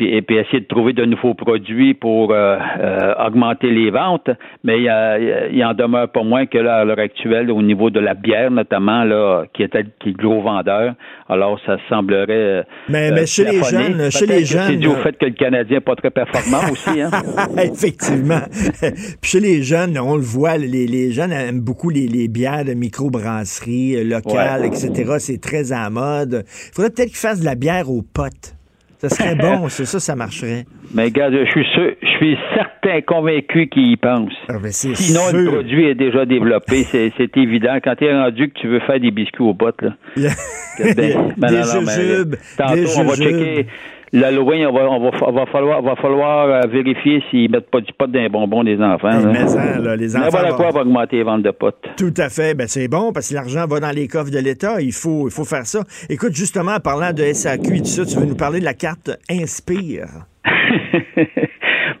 et 0.07 0.21
puis 0.21 0.37
essayer 0.37 0.61
de 0.61 0.67
trouver 0.67 0.93
de 0.93 1.05
nouveaux 1.05 1.33
produits 1.33 1.93
pour 1.93 2.31
euh, 2.31 2.57
euh, 2.79 3.13
augmenter 3.25 3.69
les 3.69 3.91
ventes, 3.91 4.29
mais 4.63 4.77
il, 4.79 5.57
y 5.57 5.63
en 5.63 5.73
demeure 5.73 6.09
pas 6.11 6.23
moins 6.23 6.45
que 6.45 6.57
là, 6.57 6.77
à 6.77 6.85
l'heure 6.85 6.99
actuelle, 6.99 7.51
au 7.51 7.61
niveau 7.61 7.89
de 7.89 7.99
la 7.99 8.13
bière 8.13 8.51
notamment, 8.51 9.03
là, 9.03 9.43
qui 9.53 9.63
est 9.63 9.69
qui 9.99 10.09
est 10.09 10.17
gros 10.17 10.41
vendeur, 10.41 10.93
alors 11.27 11.59
ça 11.65 11.77
semblerait. 11.89 12.27
Euh, 12.29 12.63
mais, 12.89 13.11
mais 13.11 13.25
chez 13.25 13.45
les 13.45 13.63
jeunes, 13.63 14.11
chez 14.11 14.25
les 14.25 14.45
jeunes. 14.45 14.67
C'est 14.67 14.77
dû 14.77 14.87
au 14.87 14.95
fait 14.95 15.17
que 15.17 15.25
le 15.25 15.33
Canadien 15.33 15.77
n'est 15.77 15.81
pas 15.81 15.95
très 15.95 16.11
performant 16.11 16.71
aussi, 16.71 17.01
hein? 17.01 17.11
Effectivement. 17.57 18.41
Puis 19.21 19.31
chez 19.31 19.39
les 19.39 19.63
jeunes, 19.63 19.97
on 19.97 20.15
le 20.15 20.21
voit, 20.21 20.57
les, 20.57 20.87
les 20.87 21.11
jeunes 21.11 21.31
aiment 21.31 21.61
beaucoup 21.61 21.89
les, 21.89 22.07
les 22.07 22.27
bières 22.27 22.65
de 22.65 22.73
microbrasserie 22.73 24.03
locales, 24.03 24.65
etc. 24.65 25.15
C'est 25.19 25.41
très 25.41 25.71
à 25.71 25.89
mode. 25.89 26.43
Il 26.45 26.73
faudrait 26.73 26.91
peut-être 26.91 27.09
qu'ils 27.09 27.17
fassent 27.17 27.41
de 27.41 27.45
la 27.45 27.55
bière 27.55 27.89
aux 27.89 28.01
potes. 28.01 28.58
Ça 28.99 29.07
serait 29.07 29.35
bon, 29.39 29.69
c'est 29.69 29.85
ça, 29.85 29.99
ça 29.99 30.15
marcherait. 30.15 30.65
Mais 30.93 31.09
gars, 31.09 31.31
je 31.31 31.49
suis 31.49 31.65
sûr, 31.73 31.91
je 32.01 32.07
suis 32.17 32.37
certain, 32.53 33.01
convaincu 33.01 33.67
qu'il 33.69 33.91
y 33.91 33.97
pense. 33.97 34.33
Ah, 34.49 34.55
ben, 34.61 34.71
Sinon, 34.71 35.21
le 35.31 35.45
produit 35.45 35.85
est 35.85 35.95
déjà 35.95 36.25
développé, 36.25 36.83
c'est 36.91 37.37
évident. 37.37 37.77
Quand 37.81 37.95
tu 37.95 38.05
es 38.05 38.13
rendu 38.13 38.49
que 38.49 38.59
tu 38.59 38.67
veux 38.67 38.81
faire 38.81 38.99
des 38.99 39.11
biscuits 39.11 39.43
aux 39.43 39.53
bottes, 39.53 39.81
là. 39.81 39.95
ben, 40.17 40.93
des 40.95 41.13
non, 41.15 41.85
jujubes, 41.85 42.35
tantôt, 42.57 42.99
on 42.99 43.03
va 43.05 43.15
checker 43.15 43.67
L'Halloween, 44.11 44.67
on 44.67 44.73
va, 44.73 44.89
on 44.89 44.99
va, 44.99 45.31
va 45.31 45.45
falloir, 45.51 45.81
va 45.81 45.95
falloir 45.95 46.47
euh, 46.47 46.67
vérifier 46.67 47.21
s'ils 47.29 47.49
mettent 47.51 47.69
pas 47.69 47.81
du 47.81 47.93
pot 47.93 48.07
dans 48.07 48.19
les 48.19 48.29
bonbons 48.29 48.63
des 48.63 48.79
enfants. 48.81 49.09
Eh, 49.21 49.25
mais 49.25 49.47
ça, 49.47 49.79
là, 49.79 49.95
les 49.95 50.15
enfants. 50.15 50.29
voilà 50.31 50.53
quoi 50.53 50.71
va 50.71 50.81
augmenter 50.81 51.17
les 51.17 51.23
ventes 51.23 51.43
de 51.43 51.51
potes. 51.51 51.89
Tout 51.97 52.13
à 52.17 52.29
fait. 52.29 52.55
Ben, 52.55 52.67
c'est 52.67 52.87
bon 52.87 53.11
parce 53.13 53.29
que 53.29 53.35
l'argent 53.35 53.65
va 53.67 53.79
dans 53.79 53.91
les 53.91 54.07
coffres 54.07 54.31
de 54.31 54.39
l'État. 54.39 54.81
Il 54.81 54.93
faut, 54.93 55.27
il 55.27 55.31
faut 55.31 55.45
faire 55.45 55.65
ça. 55.65 55.83
Écoute, 56.09 56.33
justement, 56.33 56.73
en 56.73 56.79
parlant 56.79 57.13
de 57.13 57.23
SAQ 57.23 57.75
et 57.75 57.79
tout 57.79 57.85
ça, 57.85 58.05
tu 58.05 58.17
veux 58.17 58.25
nous 58.25 58.35
parler 58.35 58.59
de 58.59 58.65
la 58.65 58.73
carte 58.73 59.11
Inspire? 59.29 60.07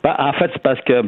ben, 0.03 0.15
en 0.17 0.33
fait, 0.33 0.49
c'est 0.53 0.63
parce 0.63 0.81
que 0.81 1.03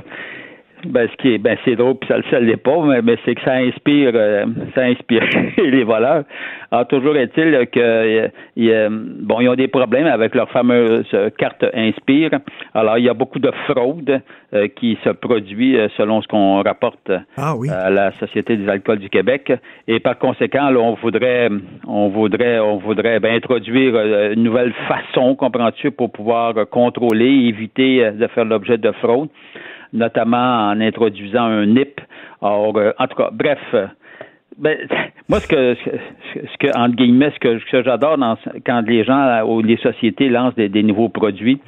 Ben, 0.86 1.08
ce 1.12 1.16
qui 1.18 1.34
est, 1.34 1.38
ben, 1.38 1.58
c'est 1.64 1.76
drôle, 1.76 1.96
puis 1.96 2.08
ça, 2.08 2.18
ça 2.30 2.40
l'est 2.40 2.58
pas, 2.58 2.82
mais, 2.86 3.02
mais 3.02 3.18
c'est 3.26 3.36
que 3.36 3.42
ça 3.42 3.54
inspire, 3.54 4.12
euh, 4.16 4.46
ça 4.74 4.84
inspire 4.84 5.24
les 5.58 5.84
voleurs. 5.84 6.24
Alors, 6.72 6.88
toujours 6.88 7.16
est-il 7.18 7.68
que, 7.68 7.80
euh, 7.80 8.90
bon, 8.90 9.42
ils 9.42 9.50
ont 9.50 9.56
des 9.56 9.68
problèmes 9.68 10.08
avec 10.08 10.34
leur 10.34 10.50
fameuse 10.50 11.06
carte 11.38 11.66
Inspire. 11.74 12.32
Alors, 12.74 12.98
il 12.98 13.06
y 13.06 13.10
a 13.10 13.14
beaucoup 13.14 13.40
de 13.40 13.52
fraude 13.68 14.22
euh, 14.54 14.68
qui 14.76 14.98
se 15.04 15.10
produit 15.10 15.78
selon 15.98 16.22
ce 16.22 16.28
qu'on 16.28 16.62
rapporte 16.62 17.12
ah, 17.38 17.56
oui. 17.56 17.70
à 17.70 17.90
la 17.90 18.12
Société 18.14 18.56
des 18.56 18.68
alcools 18.70 19.00
du 19.00 19.10
Québec. 19.10 19.52
Et 19.88 20.00
par 20.00 20.18
conséquent, 20.18 20.70
là, 20.70 20.80
on 20.80 20.94
voudrait, 20.94 21.50
on 21.88 22.08
voudrait, 22.10 22.60
on 22.60 22.78
voudrait 22.78 23.20
ben, 23.20 23.36
introduire 23.36 23.96
une 24.32 24.44
nouvelle 24.44 24.74
façon, 24.88 25.36
comprends-tu, 25.36 25.92
pour 25.92 26.12
pouvoir 26.12 26.54
contrôler, 26.70 27.48
éviter 27.48 28.12
de 28.12 28.28
faire 28.28 28.46
l'objet 28.46 28.78
de 28.78 28.92
fraude 28.94 29.30
notamment 29.94 30.70
en 30.70 30.82
introduisant 30.82 31.44
un 31.44 31.66
NIP. 31.66 32.02
Or, 32.42 32.76
euh, 32.78 32.92
en 32.98 33.08
tout 33.08 33.16
cas, 33.16 33.30
bref. 33.32 33.60
Euh, 33.74 33.88
ben, 34.58 34.78
moi, 35.30 35.40
ce 35.40 35.48
que, 35.48 35.76
ce 35.76 36.58
que, 36.60 36.78
entre 36.78 36.96
guillemets, 36.96 37.32
ce 37.32 37.40
que, 37.40 37.84
j'adore 37.84 38.18
quand 38.66 38.82
les 38.88 39.04
gens 39.04 39.44
ou 39.46 39.62
les 39.62 39.78
sociétés 39.78 40.30
lancent 40.30 40.56
des, 40.56 40.84
nouveaux 40.84 41.10
produits, 41.10 41.60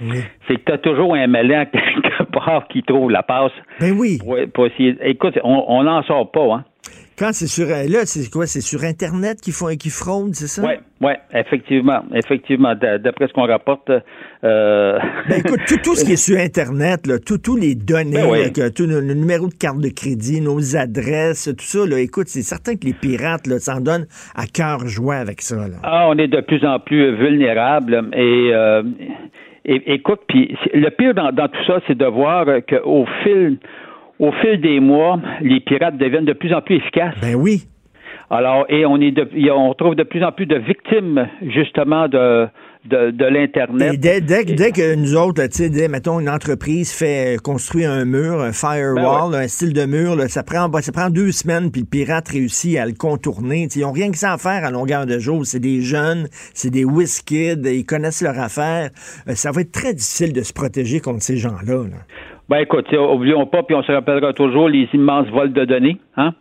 c'est 0.48 0.56
que 0.56 0.64
tu 0.66 0.72
as 0.72 0.78
toujours 0.78 1.16
un 1.16 1.28
malin 1.28 1.66
quelque 1.72 2.24
part 2.32 2.68
qui 2.68 2.84
trouve 2.84 3.12
la 3.12 3.24
passe. 3.24 3.52
Ben 3.80 3.94
oui. 3.98 4.20
Pour, 4.54 4.68
essayer, 4.68 4.96
écoute, 5.04 5.40
on 5.44 5.84
n'en 5.84 6.04
sort 6.04 6.32
pas, 6.32 6.54
hein. 6.54 6.64
Quand 7.18 7.30
c'est 7.32 7.48
sur 7.48 7.66
euh, 7.66 7.84
là, 7.88 8.06
c'est 8.06 8.30
quoi? 8.32 8.48
C'est 8.48 8.62
sur 8.62 8.84
Internet 8.84 9.40
qu'ils 9.42 9.54
font 9.54 9.68
qui 9.76 9.90
fraudent, 9.90 10.34
c'est 10.34 10.48
ça? 10.48 10.64
Oui, 10.66 10.74
oui, 11.02 11.14
effectivement. 11.34 12.02
Effectivement. 12.14 12.74
D'après 12.76 13.28
ce 13.28 13.34
qu'on 13.34 13.46
rapporte. 13.46 13.90
Euh... 14.44 15.00
Ben, 15.30 15.40
écoute, 15.46 15.60
tout, 15.84 15.96
ce 15.96 16.06
qui 16.06 16.14
est 16.14 16.16
sur 16.16 16.38
Internet, 16.38 17.06
là, 17.06 17.16
tous 17.20 17.56
les 17.56 17.76
données, 17.76 18.52
ben 18.56 18.72
tout 18.72 18.88
le, 18.88 19.02
numéro 19.14 19.48
de 19.48 19.54
carte 19.54 19.80
de 19.80 19.90
crédit, 19.90 20.42
nos 20.42 20.76
adresses, 20.76 21.50
tout 21.58 21.66
ça, 21.66 21.86
là, 21.86 22.00
écoute, 22.00 22.28
c'est 22.28 22.42
certain 22.42 22.76
que 22.76 22.86
les 22.86 22.94
pirates 22.94 23.48
s'en 23.60 23.80
donnent 23.80 24.08
à 24.36 24.46
cœur 24.46 24.88
joie 24.88 25.16
avec 25.16 25.42
ça. 25.42 25.56
Là. 25.56 25.78
Ah, 25.84 26.08
on 26.10 26.18
est 26.18 26.28
de 26.28 26.42
plus 26.42 26.66
en 26.66 26.80
plus 26.80 27.16
vulnérables 27.16 28.10
et. 28.14 28.52
Euh, 28.54 28.84
écoute, 29.66 30.22
puis 30.28 30.58
le 30.74 30.90
pire 30.90 31.14
dans, 31.14 31.32
dans 31.32 31.48
tout 31.48 31.64
ça, 31.68 31.80
c'est 31.88 31.98
de 31.98 32.06
voir 32.06 32.46
qu'au 32.68 33.06
fil 33.24 33.58
au 34.20 34.32
fil 34.32 34.62
des 34.62 34.80
mois, 34.80 35.20
les 35.42 35.60
pirates 35.60 35.98
deviennent 35.98 36.26
de 36.26 36.34
plus 36.34 36.54
en 36.54 36.62
plus 36.62 36.78
efficaces. 36.78 37.16
Ben 37.22 37.36
oui. 37.36 37.64
Alors, 38.30 38.66
et 38.70 38.86
on 38.86 39.00
est 39.00 39.12
de, 39.12 39.28
on 39.52 39.74
trouve 39.74 39.96
de 39.96 40.04
plus 40.04 40.24
en 40.24 40.32
plus 40.32 40.46
de 40.46 40.56
victimes, 40.56 41.28
justement, 41.42 42.08
de, 42.08 42.48
de, 42.86 43.26
l'Internet. 43.26 44.00
dès, 44.00 44.22
dès, 44.22 44.44
dès, 44.44 44.72
que 44.72 44.96
nous 44.96 45.16
autres, 45.16 45.46
tu 45.48 45.72
sais, 45.72 45.88
mettons, 45.88 46.20
une 46.20 46.30
entreprise 46.30 46.92
fait 46.92 47.38
construire 47.42 47.92
un 47.92 48.06
mur, 48.06 48.42
un 48.42 48.52
firewall, 48.52 49.32
ben 49.32 49.40
un 49.40 49.48
style 49.48 49.74
de 49.74 49.86
mur, 49.86 50.18
ça, 50.30 50.44
prend, 50.44 50.70
ça 50.82 50.92
prend 50.92 51.10
deux 51.10 51.32
semaines, 51.32 51.72
puis 51.72 51.82
le 51.82 51.88
pirate 51.88 52.28
réussit 52.28 52.78
à 52.78 52.86
le 52.86 52.94
contourner. 52.94 53.68
ils 53.76 53.82
n'ont 53.82 53.92
rien 53.92 54.12
que 54.12 54.18
ça 54.18 54.34
à 54.34 54.38
faire 54.38 54.66
à 54.66 54.72
longueur 54.72 55.06
de 55.06 55.20
jour. 55.20 55.46
C'est 55.46 55.60
des 55.60 55.82
jeunes, 55.82 56.28
c'est 56.54 56.72
des 56.72 56.86
whiskids, 56.86 57.62
ils 57.66 57.86
connaissent 57.86 58.22
leur 58.22 58.40
affaire. 58.40 58.90
Euh, 59.28 59.36
ça 59.36 59.52
va 59.52 59.62
être 59.62 59.72
très 59.72 59.94
difficile 59.94 60.34
de 60.34 60.42
se 60.42 60.54
protéger 60.54 61.00
contre 61.00 61.22
ces 61.22 61.38
gens-là. 61.38 61.84
Là. 61.84 61.98
Ben 62.50 62.58
écoute, 62.58 62.92
oublions 62.94 63.46
pas, 63.46 63.64
puis 63.64 63.76
on 63.76 63.84
se 63.84 63.92
rappellera 63.92 64.34
toujours 64.34 64.68
les 64.68 64.90
immenses 64.94 65.28
vols 65.28 65.54
de 65.54 65.66
données, 65.66 65.98
hein? 66.18 66.34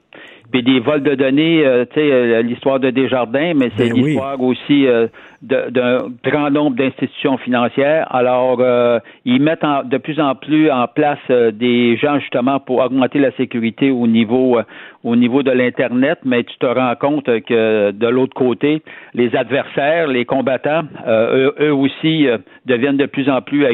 Puis 0.52 0.62
des 0.62 0.80
vols 0.80 1.02
de 1.02 1.14
données, 1.14 1.64
euh, 1.64 1.87
tu 1.87 1.94
sais, 1.94 2.12
euh, 2.12 2.42
l'histoire 2.42 2.78
de 2.78 2.90
Desjardins, 2.90 3.54
mais 3.54 3.71
c'est 3.76 3.88
ben 3.88 3.97
l'histoire 3.97 4.38
aussi 4.38 4.87
euh, 4.87 5.06
d'un 5.40 6.09
grand 6.23 6.50
nombre 6.50 6.76
d'institutions 6.76 7.38
financières. 7.38 8.06
Alors, 8.14 8.59
euh, 8.61 8.99
ils 9.25 9.40
mettent 9.40 9.64
de 9.87 9.97
plus 9.97 10.21
en 10.21 10.35
plus 10.35 10.71
en 10.71 10.87
place 10.88 11.18
des 11.54 11.97
gens 11.97 12.18
justement 12.21 12.61
pour 12.61 12.80
augmenter 12.80 13.18
la 13.18 13.32
sécurité 13.32 13.90
au 13.90 14.06
niveau 14.06 14.59
au 15.04 15.16
niveau 15.16 15.42
de 15.42 15.50
l'internet, 15.50 16.21
mais 16.25 16.44
tu 16.44 16.56
te 16.59 16.66
rends 16.66 16.94
compte 16.94 17.25
que 17.25 17.90
de 17.90 18.06
l'autre 18.06 18.35
côté, 18.35 18.82
les 19.14 19.35
adversaires, 19.35 20.06
les 20.06 20.25
combattants, 20.25 20.82
eux, 21.09 21.75
aussi 21.75 22.28
deviennent 22.66 22.99
de 22.99 23.06
plus 23.06 23.28
en 23.28 23.40
plus 23.42 23.66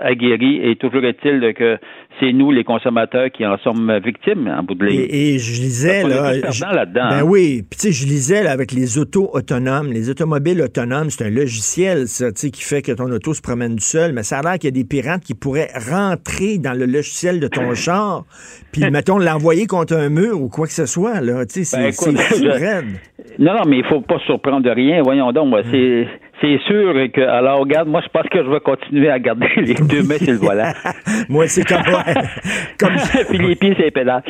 aguerris. 0.00 0.60
Et 0.62 0.76
toujours 0.76 1.04
est-il 1.04 1.52
que 1.52 1.76
c'est 2.20 2.32
nous, 2.32 2.50
les 2.50 2.64
consommateurs, 2.64 3.30
qui 3.30 3.46
en 3.46 3.56
sommes 3.58 3.92
victimes 4.04 4.48
en 4.48 4.62
bout 4.62 4.74
de 4.74 4.86
ligne. 4.86 5.06
Et, 5.10 5.38
je 5.38 5.60
lisais 5.60 6.02
là, 6.02 6.32
là-dedans. 6.32 7.08
Ben 7.10 7.18
hein. 7.18 7.22
oui, 7.22 7.62
puis 7.68 7.78
tu 7.78 7.86
sais, 7.86 7.92
je 7.92 8.06
lisais 8.06 8.46
avec 8.46 8.72
les 8.72 8.98
autos 8.98 9.30
autonomes, 9.32 9.92
les 9.92 10.10
automobiles 10.10 10.60
autonomes 10.62 11.10
c'est 11.10 11.24
un 11.24 11.30
logiciel, 11.30 12.06
ça, 12.06 12.30
qui 12.32 12.62
fait 12.62 12.82
que 12.82 12.92
ton 12.92 13.10
auto 13.10 13.34
se 13.34 13.42
promène 13.42 13.76
du 13.76 13.84
seul, 13.84 14.12
mais 14.12 14.22
ça 14.22 14.38
a 14.38 14.42
l'air 14.42 14.52
qu'il 14.54 14.64
y 14.64 14.68
a 14.68 14.82
des 14.82 14.84
pirates 14.84 15.22
qui 15.22 15.34
pourraient 15.34 15.70
rentrer 15.90 16.58
dans 16.58 16.72
le 16.72 16.86
logiciel 16.86 17.40
de 17.40 17.48
ton 17.48 17.74
char, 17.74 18.24
puis, 18.72 18.90
mettons, 18.90 19.18
l'envoyer 19.18 19.66
contre 19.66 19.94
un 19.94 20.08
mur 20.08 20.40
ou 20.40 20.48
quoi 20.48 20.66
que 20.66 20.72
ce 20.72 20.86
soit, 20.86 21.20
là. 21.20 21.46
Tu 21.46 21.64
sais, 21.64 21.92
c'est 21.92 22.04
ben, 22.04 22.84
Non, 23.38 23.54
non, 23.54 23.62
mais 23.68 23.78
il 23.78 23.84
faut 23.84 24.00
pas 24.00 24.18
se 24.18 24.24
surprendre 24.24 24.62
de 24.62 24.70
rien. 24.70 25.00
Voyons 25.02 25.30
donc, 25.32 25.48
moi, 25.48 25.62
c'est 25.70 26.08
c'est 26.40 26.58
sûr 26.66 26.94
que, 27.12 27.20
alors, 27.20 27.60
regarde, 27.60 27.88
moi, 27.88 28.00
je 28.04 28.08
pense 28.08 28.28
que 28.28 28.42
je 28.42 28.50
vais 28.50 28.60
continuer 28.60 29.10
à 29.10 29.18
garder 29.18 29.46
les 29.56 29.74
deux 29.74 30.02
mains 30.02 30.18
sur 30.18 30.32
le 30.32 30.38
volant. 30.38 30.72
moi, 31.28 31.46
c'est 31.46 31.64
comme, 31.64 31.82
comme... 32.78 32.94
Puis 33.28 33.38
les 33.38 33.56
pieds, 33.56 33.74
c'est 33.76 33.84
les 33.84 33.90
pédales. 33.90 34.22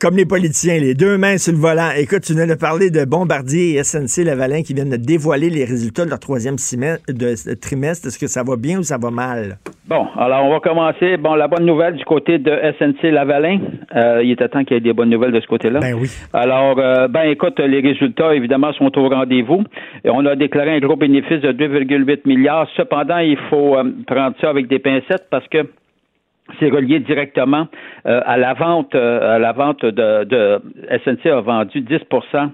Comme 0.00 0.16
les 0.16 0.26
politiciens, 0.26 0.78
les 0.78 0.94
deux 0.94 1.18
mains 1.18 1.38
sur 1.38 1.52
le 1.52 1.58
volant. 1.58 1.90
Écoute, 1.96 2.22
tu 2.22 2.34
viens 2.34 2.46
de 2.46 2.54
parler 2.54 2.90
de 2.90 3.04
Bombardier 3.04 3.76
et 3.76 3.84
SNC 3.84 4.24
Lavalin 4.24 4.62
qui 4.62 4.74
viennent 4.74 4.90
de 4.90 4.96
dévoiler 4.96 5.50
les 5.50 5.64
résultats 5.64 6.04
de 6.04 6.10
leur 6.10 6.20
troisième 6.20 6.56
de, 6.56 7.54
trimestre. 7.60 8.08
Est-ce 8.08 8.18
que 8.18 8.26
ça 8.26 8.42
va 8.42 8.56
bien 8.56 8.78
ou 8.78 8.82
ça 8.82 8.98
va 8.98 9.10
mal? 9.10 9.58
Bon, 9.86 10.06
alors, 10.16 10.44
on 10.44 10.50
va 10.50 10.60
commencer. 10.60 11.16
Bon, 11.16 11.34
la 11.34 11.48
bonne 11.48 11.64
nouvelle 11.64 11.96
du 11.96 12.04
côté 12.04 12.38
de 12.38 12.52
SNC 12.78 13.10
Lavalin. 13.10 13.58
Euh, 13.96 14.22
il 14.22 14.32
est 14.32 14.48
temps 14.48 14.64
qu'il 14.64 14.74
y 14.74 14.76
ait 14.76 14.80
des 14.80 14.92
bonnes 14.92 15.10
nouvelles 15.10 15.32
de 15.32 15.40
ce 15.40 15.46
côté-là. 15.46 15.80
Ben 15.80 15.94
oui. 15.94 16.08
Alors, 16.32 16.78
euh, 16.78 17.08
ben, 17.08 17.22
écoute, 17.22 17.58
les 17.58 17.80
résultats, 17.80 18.34
évidemment, 18.34 18.72
sont 18.74 18.96
au 18.98 19.08
rendez-vous. 19.08 19.64
Et 20.04 20.10
on 20.10 20.24
a 20.26 20.36
déclaré 20.36 20.76
un 20.76 20.78
gros 20.80 20.96
bénéfice 20.96 21.17
de 21.20 21.52
2,8 21.52 22.20
milliards. 22.26 22.68
Cependant, 22.76 23.18
il 23.18 23.36
faut 23.50 23.76
euh, 23.76 23.84
prendre 24.06 24.36
ça 24.40 24.50
avec 24.50 24.68
des 24.68 24.78
pincettes 24.78 25.26
parce 25.30 25.46
que 25.48 25.58
c'est 26.58 26.70
relié 26.70 26.98
directement 27.00 27.68
euh, 28.06 28.20
à 28.24 28.38
la 28.38 28.54
vente 28.54 28.94
euh, 28.94 29.36
à 29.36 29.38
la 29.38 29.52
vente 29.52 29.84
de, 29.84 30.60
SNC 31.04 31.26
a 31.26 31.40
vendu 31.40 31.82
10% 31.82 32.50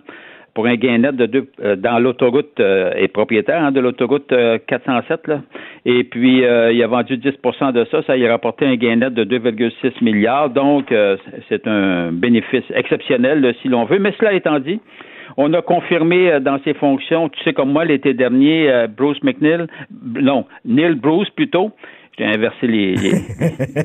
pour 0.52 0.66
un 0.66 0.74
gain 0.74 0.98
net 0.98 1.16
de 1.16 1.26
deux 1.26 1.48
dans 1.78 1.98
l'autoroute 1.98 2.60
et 2.60 3.08
propriétaire 3.08 3.60
hein, 3.60 3.72
de 3.72 3.80
l'autoroute 3.80 4.32
407 4.68 5.26
là. 5.26 5.40
Et 5.84 6.04
puis 6.04 6.42
il 6.42 6.82
a 6.82 6.86
vendu 6.86 7.16
10% 7.16 7.72
de 7.72 7.84
ça, 7.90 8.02
ça 8.04 8.16
y 8.16 8.24
a 8.24 8.30
rapporté 8.30 8.64
un 8.64 8.76
gain 8.76 8.94
net 8.94 9.12
de 9.14 9.24
2,6 9.24 10.04
milliards. 10.04 10.50
Donc 10.50 10.94
c'est 11.48 11.66
un 11.66 12.12
bénéfice 12.12 12.62
exceptionnel 12.72 13.52
si 13.62 13.68
l'on 13.68 13.84
veut. 13.84 13.98
Mais 13.98 14.14
cela 14.16 14.32
étant 14.32 14.60
dit, 14.60 14.78
on 15.36 15.52
a 15.52 15.62
confirmé 15.62 16.30
euh, 16.30 16.40
dans 16.40 16.58
ses 16.64 16.74
fonctions, 16.74 17.28
tu 17.28 17.42
sais 17.42 17.52
comme 17.52 17.72
moi 17.72 17.84
l'été 17.84 18.14
dernier, 18.14 18.70
euh, 18.70 18.86
Bruce 18.86 19.22
McNeil, 19.22 19.66
non, 19.90 20.44
Neil 20.64 20.94
Bruce 20.94 21.30
plutôt, 21.30 21.72
j'ai 22.16 22.26
inversé 22.26 22.68
les, 22.68 22.94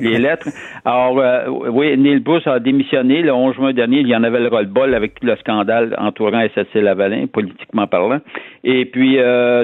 les, 0.00 0.18
lettres. 0.20 0.48
Alors, 0.84 1.18
euh, 1.18 1.48
oui, 1.48 1.96
Neil 1.98 2.20
Bruce 2.20 2.46
a 2.46 2.60
démissionné 2.60 3.22
le 3.22 3.32
11 3.32 3.56
juin 3.56 3.72
dernier. 3.72 4.00
Il 4.00 4.06
y 4.06 4.14
en 4.14 4.22
avait 4.22 4.38
le 4.38 4.46
roll-ball 4.46 4.94
avec 4.94 5.14
le 5.20 5.34
scandale 5.34 5.96
entourant 5.98 6.40
SSC 6.54 6.76
Lavalin, 6.76 7.26
politiquement 7.26 7.88
parlant. 7.88 8.20
Et 8.62 8.84
puis, 8.84 9.18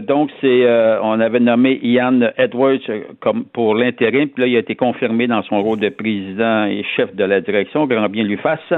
donc, 0.09 0.31
c'est, 0.41 0.67
on 1.01 1.21
avait 1.21 1.39
nommé 1.39 1.79
Ian 1.81 2.19
Edwards 2.37 2.81
comme 3.21 3.45
pour 3.45 3.77
l'intérim. 3.77 4.31
Puis 4.31 4.43
là, 4.43 4.49
il 4.49 4.57
a 4.57 4.59
été 4.59 4.75
confirmé 4.75 5.29
dans 5.29 5.45
son 5.45 5.63
rôle 5.63 5.79
de 5.79 5.91
président 5.91 6.65
et 6.65 6.83
chef 6.97 7.15
de 7.15 7.23
la 7.23 7.41
direction. 7.41 7.87
Grand 7.87 8.09
bien 8.09 8.25
lui 8.25 8.37
fasse. 8.37 8.73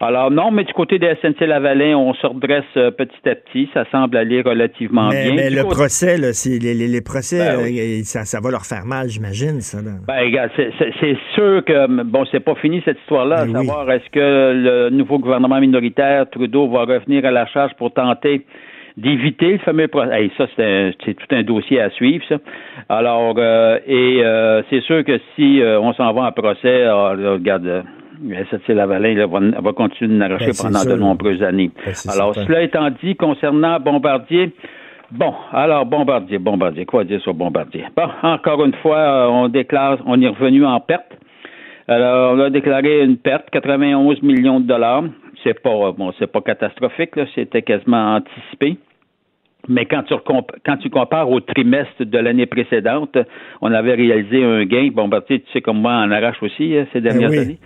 Alors 0.00 0.30
non, 0.30 0.50
mais 0.50 0.64
du 0.64 0.72
côté 0.72 0.98
de 0.98 1.06
SNC-Lavalin, 1.06 1.96
on 1.96 2.14
se 2.14 2.26
redresse 2.26 2.64
euh, 2.76 2.90
petit 2.90 3.28
à 3.28 3.34
petit. 3.34 3.68
Ça 3.74 3.84
semble 3.90 4.16
aller 4.16 4.42
relativement 4.42 5.08
bien. 5.08 5.34
Mais 5.34 5.50
le 5.50 5.62
procès, 5.64 6.16
là, 6.18 6.28
les, 6.46 6.74
les, 6.74 7.00
procès, 7.00 7.38
ben 7.38 7.60
euh, 7.60 8.00
ça, 8.04 8.40
va 8.40 8.50
leur 8.50 8.64
faire 8.66 8.84
mal, 8.84 9.08
j'imagine, 9.08 9.60
ça. 9.60 9.78
Ben, 10.06 10.24
regarde, 10.24 10.50
c'est 10.56 11.16
sûr 11.34 11.64
que, 11.64 12.02
bon, 12.04 12.24
c'est 12.30 12.40
pas 12.40 12.54
fini 12.56 12.82
cette 12.84 12.98
histoire-là, 13.00 13.46
ben 13.46 13.52
savoir 13.52 13.90
est-ce 13.90 14.08
que 14.10 14.52
le 14.54 14.90
nouveau 14.90 15.18
gouvernement 15.18 15.60
minoritaire, 15.60 16.28
Trudeau, 16.30 16.68
va 16.68 16.80
revenir 16.80 17.24
à 17.24 17.30
la 17.30 17.46
charge 17.46 17.72
pour 17.74 17.92
tenter 17.92 18.44
d'éviter 18.96 19.52
le 19.52 19.58
fameux 19.58 19.88
procès. 19.88 20.30
ça, 20.36 20.46
c'est 20.56 21.14
tout 21.14 21.34
un 21.34 21.42
dossier 21.42 21.80
à 21.80 21.88
suivre, 21.90 22.24
ça. 22.28 22.36
Alors, 22.90 23.34
euh, 23.38 23.78
et 23.86 24.22
c'est 24.68 24.82
sûr 24.82 25.04
que 25.04 25.18
si 25.34 25.62
on 25.62 25.92
s'en 25.94 26.12
va 26.12 26.22
en 26.22 26.32
procès, 26.32 26.84
ah, 26.84 27.14
regarde, 27.16 27.84
SNC-Lavalin 28.22 29.26
va, 29.26 29.60
va 29.60 29.72
continuer 29.72 30.14
de 30.14 30.18
n'arracher 30.18 30.46
ben, 30.46 30.70
pendant 30.70 30.84
de 30.84 30.98
nombreuses 30.98 31.42
années. 31.42 31.70
Ben, 31.84 31.92
alors, 32.08 32.34
cela 32.34 32.62
étant 32.62 32.88
dit, 33.02 33.16
concernant 33.16 33.80
Bombardier, 33.80 34.52
Bon, 35.12 35.34
alors 35.52 35.84
Bombardier, 35.84 36.38
Bombardier, 36.38 36.86
quoi 36.86 37.04
dire 37.04 37.20
sur 37.20 37.34
Bombardier? 37.34 37.84
Bon, 37.94 38.08
encore 38.22 38.64
une 38.64 38.72
fois, 38.76 38.96
euh, 38.96 39.26
on 39.28 39.48
déclare, 39.48 39.98
on 40.06 40.20
est 40.22 40.28
revenu 40.28 40.64
en 40.64 40.80
perte. 40.80 41.12
Alors, 41.86 42.32
on 42.34 42.40
a 42.40 42.48
déclaré 42.48 43.02
une 43.04 43.18
perte, 43.18 43.50
91 43.50 44.22
millions 44.22 44.58
de 44.60 44.66
dollars. 44.66 45.04
C'est 45.44 45.60
pas, 45.60 45.92
bon, 45.92 46.12
c'est 46.18 46.28
pas 46.32 46.40
catastrophique, 46.40 47.16
là, 47.16 47.26
c'était 47.34 47.60
quasiment 47.60 48.16
anticipé. 48.16 48.78
Mais 49.68 49.84
quand 49.84 50.02
tu, 50.04 50.14
quand 50.64 50.76
tu 50.78 50.88
compares 50.88 51.30
au 51.30 51.40
trimestre 51.40 52.04
de 52.04 52.18
l'année 52.18 52.46
précédente, 52.46 53.16
on 53.60 53.72
avait 53.72 53.94
réalisé 53.94 54.42
un 54.42 54.64
gain. 54.64 54.88
Ben, 54.92 55.20
tu 55.28 55.42
sais 55.52 55.60
comme 55.60 55.80
moi, 55.80 55.92
en 55.92 56.10
arrache 56.10 56.42
aussi 56.42 56.76
hein, 56.76 56.86
ces 56.92 57.00
dernières 57.00 57.30
oui. 57.30 57.38
années. 57.38 57.58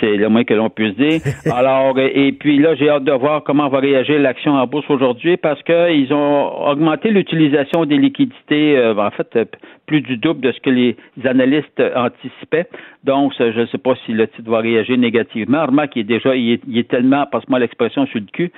C'est 0.00 0.16
le 0.16 0.28
moins 0.28 0.44
que 0.44 0.54
l'on 0.54 0.70
puisse 0.70 0.96
dire. 0.96 1.20
Alors, 1.52 1.98
et 1.98 2.32
puis 2.32 2.58
là, 2.58 2.74
j'ai 2.74 2.88
hâte 2.88 3.04
de 3.04 3.12
voir 3.12 3.42
comment 3.44 3.68
va 3.68 3.78
réagir 3.78 4.18
l'action 4.18 4.52
en 4.52 4.66
bourse 4.66 4.88
aujourd'hui 4.88 5.36
parce 5.36 5.62
qu'ils 5.62 6.12
ont 6.12 6.68
augmenté 6.68 7.10
l'utilisation 7.10 7.84
des 7.84 7.98
liquidités, 7.98 8.76
euh, 8.76 8.94
en 8.94 9.10
fait, 9.10 9.38
plus 9.86 10.00
du 10.00 10.16
double 10.16 10.40
de 10.40 10.52
ce 10.52 10.60
que 10.60 10.70
les 10.70 10.96
analystes 11.24 11.82
anticipaient. 11.94 12.66
Donc, 13.04 13.32
je 13.38 13.60
ne 13.60 13.66
sais 13.66 13.78
pas 13.78 13.94
si 14.04 14.12
le 14.12 14.26
titre 14.26 14.50
va 14.50 14.58
réagir 14.58 14.98
négativement. 14.98 15.66
Remarque 15.66 15.90
qu'il 15.90 16.02
est 16.02 16.04
déjà, 16.04 16.34
il 16.34 16.52
est, 16.54 16.62
il 16.66 16.78
est 16.78 16.88
tellement, 16.88 17.24
passe-moi 17.26 17.58
l'expression, 17.58 18.06
sur 18.06 18.20
le 18.20 18.26
cul, 18.32 18.50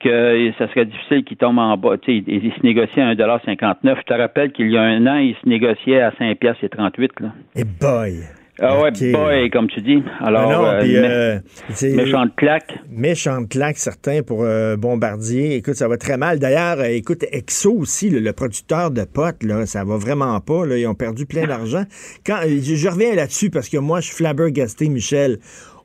que 0.00 0.52
ça 0.58 0.68
serait 0.68 0.84
difficile 0.84 1.24
qu'il 1.24 1.36
tombe 1.36 1.58
en 1.58 1.76
bas. 1.76 1.98
Tu 1.98 2.22
sais, 2.22 2.24
il, 2.26 2.44
il 2.44 2.52
se 2.52 2.62
négocie 2.62 3.00
à 3.00 3.14
1,59 3.14 3.96
Je 3.96 4.02
te 4.02 4.14
rappelle 4.14 4.52
qu'il 4.52 4.70
y 4.70 4.76
a 4.76 4.82
un 4.82 5.06
an, 5.06 5.16
il 5.16 5.34
se 5.34 5.48
négociait 5.48 6.00
à 6.00 6.12
5 6.18 6.38
piastres 6.38 6.64
et 6.64 6.68
38 6.68 7.20
là. 7.20 7.28
Et 7.56 7.64
boy! 7.64 8.37
Ah 8.60 8.80
ouais, 8.80 8.88
Ok. 8.90 9.12
boy, 9.12 9.50
comme 9.50 9.68
tu 9.68 9.80
dis. 9.80 10.02
Alors, 10.20 10.50
Ah 10.50 10.54
non, 10.54 10.66
euh, 10.66 10.80
puis, 10.80 10.92
mé- 10.94 11.92
euh, 11.92 11.96
méchante 11.96 12.34
claque. 12.36 12.74
Méchante 12.90 13.48
claque, 13.48 13.78
certains, 13.78 14.22
pour 14.22 14.42
euh, 14.42 14.76
Bombardier. 14.76 15.54
Écoute, 15.56 15.74
ça 15.74 15.86
va 15.86 15.96
très 15.96 16.16
mal. 16.16 16.38
D'ailleurs, 16.40 16.80
euh, 16.80 16.88
écoute, 16.88 17.24
Exo 17.30 17.72
aussi, 17.72 18.10
le, 18.10 18.18
le 18.18 18.32
producteur 18.32 18.90
de 18.90 19.04
potes, 19.04 19.42
là, 19.44 19.64
ça 19.66 19.84
va 19.84 19.96
vraiment 19.96 20.40
pas. 20.40 20.66
Là, 20.66 20.76
ils 20.76 20.86
ont 20.86 20.94
perdu 20.96 21.24
plein 21.26 21.46
d'argent. 21.46 21.84
Quand 22.26 22.38
euh, 22.44 22.58
je, 22.62 22.74
je 22.74 22.88
reviens 22.88 23.14
là-dessus 23.14 23.50
parce 23.50 23.68
que 23.68 23.78
moi, 23.78 24.00
je 24.00 24.06
suis 24.06 24.16
flabbergasté, 24.16 24.88
Michel. 24.88 25.38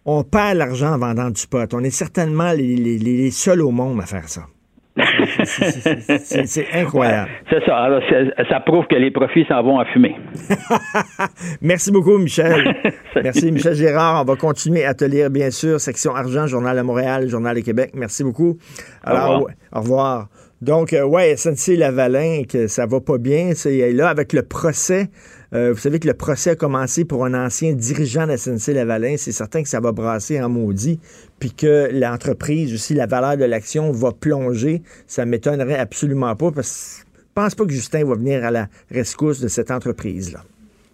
On 0.06 0.24
perd 0.24 0.58
l'argent 0.58 0.94
en 0.94 0.98
vendant 0.98 1.30
du 1.30 1.48
pot. 1.48 1.74
On 1.74 1.84
est 1.84 1.89
certainement 1.89 2.51
les, 2.53 2.75
les- 2.75 2.98
les- 2.98 3.18
les 3.18 3.32
seuls 3.32 3.62
au 3.62 3.72
monde 3.72 4.01
à 4.01 4.06
faire 4.06 4.27
ça. 4.27 4.42
C'est- 4.95 6.67
incroyable. 6.73 7.29
C'est 7.50 7.65
ça. 7.65 7.77
Alors, 7.77 8.01
ça 8.50 8.59
prouve 8.59 8.85
que 8.88 8.95
les 8.95 9.12
profits 9.12 9.45
s'en 9.47 9.63
vont 9.63 9.79
à 9.79 9.85
fumer. 9.85 10.15
Merci 11.62 11.91
beaucoup, 11.91 12.17
Michel. 12.17 12.75
Merci, 13.23 13.51
Michel 13.51 13.73
Gérard. 13.73 14.21
On 14.21 14.25
va 14.25 14.35
continuer 14.35 14.85
à 14.85 14.93
te 14.93 15.05
lire, 15.05 15.29
bien 15.29 15.50
sûr. 15.51 15.79
Section 15.79 16.15
Argent, 16.15 16.47
Journal 16.47 16.77
de 16.77 16.81
Montréal, 16.83 17.27
Journal 17.27 17.55
de 17.55 17.62
Québec. 17.62 17.91
Merci 17.95 18.23
beaucoup. 18.23 18.57
Alors, 19.03 19.23
revoir. 19.23 19.41
ouais, 19.43 19.53
au 19.73 19.79
revoir. 19.79 20.27
Donc, 20.62 20.93
euh, 20.93 21.03
ouais, 21.03 21.35
SNC 21.35 21.75
Lavalin, 21.75 22.43
que 22.47 22.67
ça 22.67 22.85
va 22.85 23.01
pas 23.01 23.17
bien. 23.17 23.51
C'est 23.53 23.91
là, 23.91 24.07
avec 24.09 24.31
le 24.31 24.43
procès, 24.43 25.07
euh, 25.53 25.72
vous 25.74 25.79
savez 25.79 26.00
que 26.00 26.07
le 26.07 26.13
procès 26.13 26.51
a 26.51 26.55
commencé 26.55 27.05
pour 27.05 27.25
un 27.25 27.33
ancien 27.33 27.74
dirigeant 27.74 28.25
de 28.25 28.36
SNC 28.36 28.74
Lavalin. 28.74 29.15
C'est 29.17 29.31
certain 29.31 29.62
que 29.62 29.69
ça 29.69 29.79
va 29.79 29.91
brasser 29.91 30.41
en 30.41 30.50
maudit, 30.50 31.00
puis 31.39 31.51
que 31.51 31.89
l'entreprise 31.91 32.74
aussi, 32.74 32.93
la 32.93 33.05
valeur 33.05 33.38
de 33.38 33.45
l'action 33.45 33.91
va 33.91 34.12
plonger. 34.12 34.81
Ça 35.07 35.25
m'étonnerait 35.25 35.77
absolument 35.77 36.36
pas, 36.36 36.51
parce 36.51 37.03
que 37.03 37.07
je 37.19 37.41
pense 37.41 37.55
pas 37.55 37.65
que 37.65 37.72
Justin 37.72 38.05
va 38.05 38.15
venir 38.15 38.43
à 38.43 38.51
la 38.51 38.67
rescousse 38.91 39.39
de 39.39 39.48
cette 39.48 39.72
entreprise-là. 39.72 40.43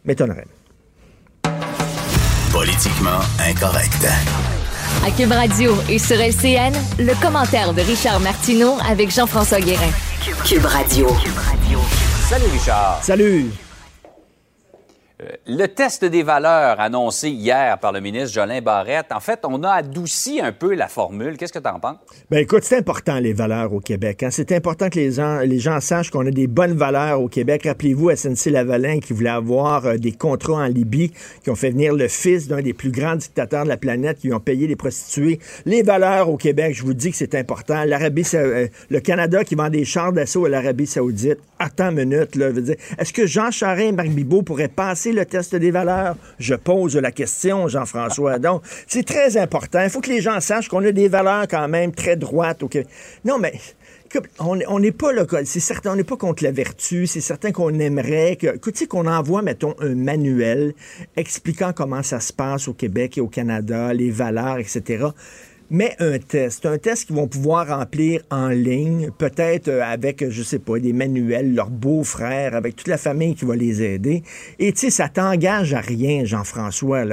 M'étonnerait. 0.05 0.47
Politiquement 2.51 3.19
incorrect. 3.47 4.07
À 5.05 5.11
Cube 5.11 5.31
Radio 5.31 5.75
et 5.89 5.99
sur 5.99 6.17
LCN, 6.17 6.73
le 6.97 7.21
commentaire 7.21 7.73
de 7.73 7.81
Richard 7.81 8.19
Martineau 8.19 8.73
avec 8.89 9.11
Jean-François 9.11 9.61
Guérin. 9.61 9.91
Cube 10.45 10.65
Radio. 10.65 11.07
Salut 12.27 12.51
Richard. 12.51 12.99
Salut! 13.01 13.68
Le 15.45 15.65
test 15.65 16.05
des 16.05 16.23
valeurs 16.23 16.79
annoncé 16.79 17.29
hier 17.29 17.77
par 17.79 17.91
le 17.91 17.99
ministre 17.99 18.33
Jolin 18.33 18.61
Barrette, 18.61 19.07
en 19.11 19.19
fait, 19.19 19.41
on 19.43 19.63
a 19.63 19.71
adouci 19.71 20.39
un 20.39 20.53
peu 20.53 20.73
la 20.75 20.87
formule. 20.87 21.35
Qu'est-ce 21.35 21.51
que 21.51 21.59
tu 21.59 21.67
en 21.67 21.77
penses? 21.77 21.97
Ben 22.31 22.37
écoute, 22.37 22.63
c'est 22.63 22.77
important 22.77 23.19
les 23.19 23.33
valeurs 23.33 23.73
au 23.73 23.81
Québec. 23.81 24.23
hein. 24.23 24.29
C'est 24.31 24.53
important 24.53 24.89
que 24.89 24.97
les 24.97 25.59
gens, 25.59 25.79
sachent 25.81 26.09
qu'on 26.09 26.25
a 26.25 26.31
des 26.31 26.47
bonnes 26.47 26.77
valeurs 26.77 27.21
au 27.21 27.27
Québec. 27.27 27.63
Rappelez-vous 27.65 28.15
SNC 28.15 28.49
Lavalin 28.49 28.99
qui 28.99 29.11
voulait 29.11 29.29
avoir 29.29 29.85
euh, 29.85 29.97
des 29.97 30.13
contrats 30.13 30.63
en 30.63 30.67
Libye, 30.67 31.11
qui 31.43 31.49
ont 31.49 31.55
fait 31.55 31.71
venir 31.71 31.93
le 31.93 32.07
fils 32.07 32.47
d'un 32.47 32.61
des 32.61 32.73
plus 32.73 32.91
grands 32.91 33.17
dictateurs 33.17 33.65
de 33.65 33.69
la 33.69 33.77
planète, 33.77 34.19
qui 34.19 34.31
ont 34.31 34.39
payé 34.39 34.67
les 34.67 34.77
prostituées. 34.77 35.39
Les 35.65 35.83
valeurs 35.83 36.29
au 36.29 36.37
Québec, 36.37 36.73
je 36.73 36.83
vous 36.83 36.93
dis 36.93 37.11
que 37.11 37.17
c'est 37.17 37.35
important. 37.35 37.83
L'Arabie, 37.83 38.25
euh, 38.35 38.67
le 38.89 38.99
Canada 39.01 39.43
qui 39.43 39.55
vend 39.55 39.69
des 39.69 39.83
chars 39.83 40.13
d'assaut 40.13 40.45
à 40.45 40.49
l'Arabie 40.49 40.87
Saoudite. 40.87 41.39
Attends 41.59 41.89
une 41.89 42.05
minute, 42.05 42.35
là. 42.37 42.51
Est-ce 42.97 43.11
que 43.11 43.25
Jean 43.25 43.51
Charest 43.51 43.89
et 43.89 43.91
Marc 43.91 44.07
Bibot 44.09 44.43
pourraient 44.43 44.69
passer 44.69 45.08
le 45.11 45.25
test 45.25 45.55
des 45.55 45.71
valeurs? 45.71 46.15
Je 46.39 46.55
pose 46.55 46.95
la 46.95 47.11
question, 47.11 47.67
Jean-François. 47.67 48.39
Donc, 48.39 48.61
c'est 48.87 49.05
très 49.05 49.37
important. 49.37 49.81
Il 49.83 49.89
faut 49.89 50.01
que 50.01 50.09
les 50.09 50.21
gens 50.21 50.39
sachent 50.39 50.69
qu'on 50.69 50.83
a 50.85 50.91
des 50.91 51.07
valeurs 51.07 51.47
quand 51.47 51.67
même 51.67 51.93
très 51.93 52.15
droites 52.15 52.63
au 52.63 52.67
Québec. 52.67 52.89
Non, 53.25 53.39
mais 53.39 53.53
on 54.39 54.79
n'est 54.79 54.91
pas 54.91 55.09
c'est 55.45 55.59
certain, 55.59 55.93
on 55.93 55.95
n'est 55.95 56.03
pas 56.03 56.17
contre 56.17 56.43
la 56.43 56.51
vertu. 56.51 57.07
C'est 57.07 57.21
certain 57.21 57.51
qu'on 57.51 57.77
aimerait 57.79 58.35
que, 58.35 58.47
écoute, 58.55 58.73
tu 58.73 58.79
sais, 58.79 58.87
qu'on 58.87 59.07
envoie, 59.07 59.41
mettons, 59.41 59.75
un 59.79 59.95
manuel 59.95 60.73
expliquant 61.15 61.73
comment 61.73 62.03
ça 62.03 62.19
se 62.19 62.33
passe 62.33 62.67
au 62.67 62.73
Québec 62.73 63.17
et 63.17 63.21
au 63.21 63.27
Canada, 63.27 63.93
les 63.93 64.11
valeurs, 64.11 64.57
etc. 64.57 65.07
Mais 65.71 65.95
un 65.99 66.17
test, 66.17 66.65
un 66.65 66.79
test 66.79 67.05
qu'ils 67.05 67.15
vont 67.15 67.27
pouvoir 67.27 67.67
remplir 67.67 68.21
en 68.31 68.49
ligne, 68.49 69.11
peut-être 69.15 69.67
euh, 69.67 69.83
avec, 69.83 70.27
je 70.27 70.41
sais 70.41 70.57
pas, 70.57 70.79
des 70.79 70.93
manuels, 70.93 71.53
leurs 71.53 71.69
beaux-frères, 71.69 72.55
avec 72.55 72.75
toute 72.75 72.87
la 72.87 72.97
famille 72.97 73.35
qui 73.35 73.45
va 73.45 73.55
les 73.55 73.83
aider. 73.83 74.23
Et 74.57 74.73
tu 74.73 74.79
sais, 74.79 74.89
ça 74.89 75.09
t'engage 75.09 75.75
à 75.75 75.81
rien, 75.81 76.25
Jean-François. 76.25 77.05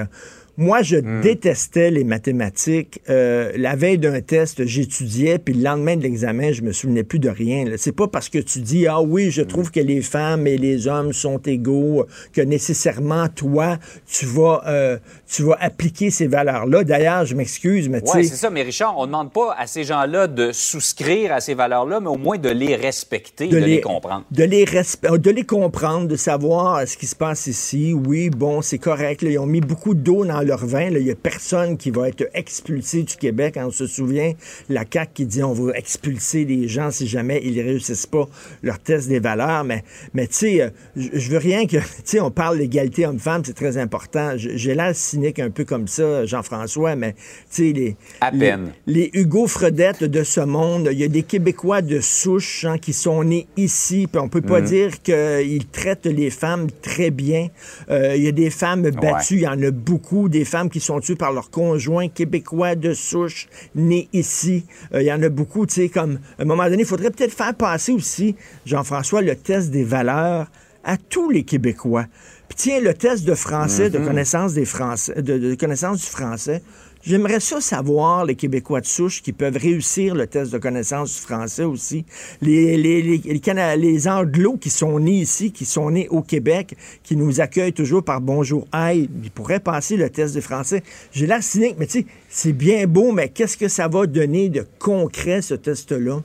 Moi, 0.58 0.82
je 0.82 0.96
détestais 0.96 1.90
les 1.90 2.04
mathématiques. 2.04 3.00
Euh, 3.10 3.52
la 3.56 3.76
veille 3.76 3.98
d'un 3.98 4.20
test, 4.22 4.64
j'étudiais, 4.64 5.38
puis 5.38 5.52
le 5.52 5.62
lendemain 5.62 5.96
de 5.96 6.02
l'examen, 6.02 6.52
je 6.52 6.62
me 6.62 6.72
souvenais 6.72 7.04
plus 7.04 7.18
de 7.18 7.28
rien. 7.28 7.64
C'est 7.76 7.92
pas 7.92 8.08
parce 8.08 8.30
que 8.30 8.38
tu 8.38 8.60
dis 8.60 8.86
ah 8.86 9.02
oui, 9.02 9.30
je 9.30 9.42
trouve 9.42 9.70
que 9.70 9.80
les 9.80 10.00
femmes 10.00 10.46
et 10.46 10.56
les 10.56 10.88
hommes 10.88 11.12
sont 11.12 11.38
égaux 11.38 12.06
que 12.32 12.40
nécessairement 12.40 13.28
toi, 13.28 13.78
tu 14.10 14.24
vas, 14.24 14.62
euh, 14.66 14.98
tu 15.30 15.42
vas 15.42 15.58
appliquer 15.60 16.10
ces 16.10 16.26
valeurs-là. 16.26 16.84
D'ailleurs, 16.84 17.26
je 17.26 17.34
m'excuse, 17.34 17.88
mais 17.88 18.00
sais, 18.04 18.22
c'est 18.24 18.36
ça. 18.36 18.50
Mais 18.50 18.62
Richard, 18.62 18.96
on 18.96 19.02
ne 19.02 19.06
demande 19.08 19.32
pas 19.32 19.54
à 19.58 19.66
ces 19.66 19.84
gens-là 19.84 20.26
de 20.26 20.52
souscrire 20.52 21.32
à 21.32 21.40
ces 21.40 21.54
valeurs-là, 21.54 22.00
mais 22.00 22.08
au 22.08 22.16
moins 22.16 22.38
de 22.38 22.48
les 22.48 22.76
respecter, 22.76 23.48
de, 23.48 23.58
les, 23.58 23.80
comprendre. 23.80 24.24
De 24.30 24.44
les, 24.44 24.64
respe- 24.64 25.18
de 25.18 25.30
les 25.30 25.44
comprendre, 25.44 26.08
de 26.08 26.16
savoir 26.16 26.76
euh, 26.76 26.86
ce 26.86 26.96
qui 26.96 27.06
se 27.06 27.16
passe 27.16 27.46
ici. 27.46 27.92
Oui, 27.92 28.30
bon, 28.30 28.62
c'est 28.62 28.78
correct. 28.78 29.22
là, 29.22 29.30
ils 29.30 29.38
ont 29.38 29.46
mis 29.46 29.60
beaucoup 29.60 29.94
d'eau 29.94 30.24
dans 30.24 30.40
leur 30.46 30.64
vin. 30.66 30.90
là. 30.90 30.98
Il 30.98 31.04
n'y 31.04 31.10
a 31.10 31.14
personne 31.14 31.76
qui 31.76 31.90
va 31.90 32.08
être 32.08 32.28
expulsé 32.34 33.02
du 33.02 33.16
Québec. 33.16 33.54
On 33.58 33.70
se 33.70 33.86
souvient, 33.86 34.32
la 34.68 34.84
CAQ 34.90 35.10
qui 35.14 35.26
dit 35.26 35.42
on 35.42 35.52
va 35.52 35.72
expulser 35.76 36.44
les 36.44 36.68
gens 36.68 36.90
si 36.90 37.06
jamais 37.06 37.40
ils 37.44 37.60
réussissent 37.60 38.06
pas 38.06 38.28
leur 38.62 38.78
test 38.78 39.08
des 39.08 39.20
valeurs. 39.20 39.64
Mais, 39.64 39.84
mais 40.14 40.26
tu 40.26 40.34
sais, 40.34 40.62
euh, 40.62 40.70
je 40.96 41.30
veux 41.30 41.38
rien 41.38 41.66
que... 41.66 41.76
Tu 42.06 42.12
sais, 42.12 42.20
on 42.20 42.30
parle 42.30 42.58
d'égalité 42.58 43.04
homme-femme, 43.06 43.42
c'est 43.44 43.54
très 43.54 43.78
important. 43.78 44.34
J'ai 44.36 44.74
l'air 44.74 44.94
cynique 44.94 45.38
un 45.40 45.50
peu 45.50 45.64
comme 45.64 45.88
ça, 45.88 46.24
Jean-François, 46.24 46.94
mais 46.94 47.14
tu 47.14 47.18
sais, 47.50 47.72
les... 47.72 47.96
À 48.20 48.30
les- 48.30 48.38
peine. 48.38 48.72
les 48.86 49.10
Hugo 49.14 49.46
Fredette 49.48 50.04
de 50.04 50.22
ce 50.22 50.40
monde, 50.40 50.88
il 50.92 50.98
y 50.98 51.04
a 51.04 51.08
des 51.08 51.22
Québécois 51.24 51.82
de 51.82 52.00
souche 52.00 52.64
hein, 52.64 52.78
qui 52.78 52.92
sont 52.92 53.24
nés 53.24 53.48
ici, 53.56 54.06
puis 54.10 54.20
on 54.20 54.28
peut 54.28 54.40
pas 54.40 54.60
dire 54.60 55.02
qu'ils 55.02 55.66
traitent 55.66 56.06
les 56.06 56.30
femmes 56.30 56.68
très 56.82 57.10
bien. 57.10 57.48
Euh, 57.90 58.14
il 58.16 58.22
y 58.22 58.28
a 58.28 58.32
des 58.32 58.50
femmes 58.50 58.88
battues, 58.90 59.34
il 59.36 59.40
y 59.40 59.48
en 59.48 59.60
a 59.62 59.70
beaucoup, 59.70 60.28
des 60.38 60.44
femmes 60.44 60.68
qui 60.68 60.80
sont 60.80 61.00
tuées 61.00 61.16
par 61.16 61.32
leurs 61.32 61.50
conjoints 61.50 62.08
québécois 62.08 62.74
de 62.74 62.92
souche 62.92 63.48
nés 63.74 64.08
ici. 64.12 64.66
Euh, 64.92 65.00
il 65.00 65.06
y 65.06 65.12
en 65.12 65.22
a 65.22 65.30
beaucoup, 65.30 65.64
tu 65.64 65.74
sais, 65.74 65.88
comme 65.88 66.18
à 66.38 66.42
un 66.42 66.44
moment 66.44 66.64
donné, 66.64 66.82
il 66.82 66.86
faudrait 66.86 67.10
peut-être 67.10 67.32
faire 67.32 67.54
passer 67.54 67.92
aussi, 67.92 68.36
Jean-François, 68.66 69.22
le 69.22 69.34
test 69.34 69.70
des 69.70 69.84
valeurs 69.84 70.48
à 70.84 70.98
tous 70.98 71.30
les 71.30 71.44
Québécois. 71.44 72.04
Puis 72.48 72.56
tiens, 72.56 72.80
le 72.80 72.92
test 72.92 73.24
de 73.24 73.34
français, 73.34 73.88
de 73.88 73.98
connaissance 73.98 74.52
des 74.52 74.66
Français, 74.66 75.20
de, 75.22 75.38
de 75.38 75.54
connaissance 75.54 76.00
du 76.00 76.06
français. 76.06 76.62
J'aimerais 77.06 77.38
ça 77.38 77.60
savoir, 77.60 78.24
les 78.24 78.34
Québécois 78.34 78.80
de 78.80 78.86
souche 78.86 79.22
qui 79.22 79.32
peuvent 79.32 79.56
réussir 79.56 80.16
le 80.16 80.26
test 80.26 80.52
de 80.52 80.58
connaissance 80.58 81.14
du 81.14 81.20
français 81.20 81.62
aussi. 81.62 82.04
Les, 82.40 82.76
les, 82.76 83.00
les, 83.00 84.60
qui 84.60 84.70
sont 84.70 84.98
nés 84.98 85.12
ici, 85.12 85.52
qui 85.52 85.64
sont 85.64 85.92
nés 85.92 86.08
au 86.08 86.22
Québec, 86.22 86.76
qui 87.04 87.14
nous 87.14 87.40
accueillent 87.40 87.72
toujours 87.72 88.02
par 88.02 88.20
bonjour, 88.20 88.66
aïe, 88.72 89.08
ils 89.22 89.30
pourraient 89.30 89.60
passer 89.60 89.96
le 89.96 90.10
test 90.10 90.34
de 90.34 90.40
français. 90.40 90.82
J'ai 91.12 91.28
l'air 91.28 91.44
cynique, 91.44 91.76
mais 91.78 91.86
tu 91.86 92.00
sais, 92.00 92.06
c'est 92.28 92.52
bien 92.52 92.88
beau, 92.88 93.12
mais 93.12 93.28
qu'est-ce 93.28 93.56
que 93.56 93.68
ça 93.68 93.86
va 93.86 94.08
donner 94.08 94.48
de 94.48 94.66
concret, 94.80 95.42
ce 95.42 95.54
test-là? 95.54 96.22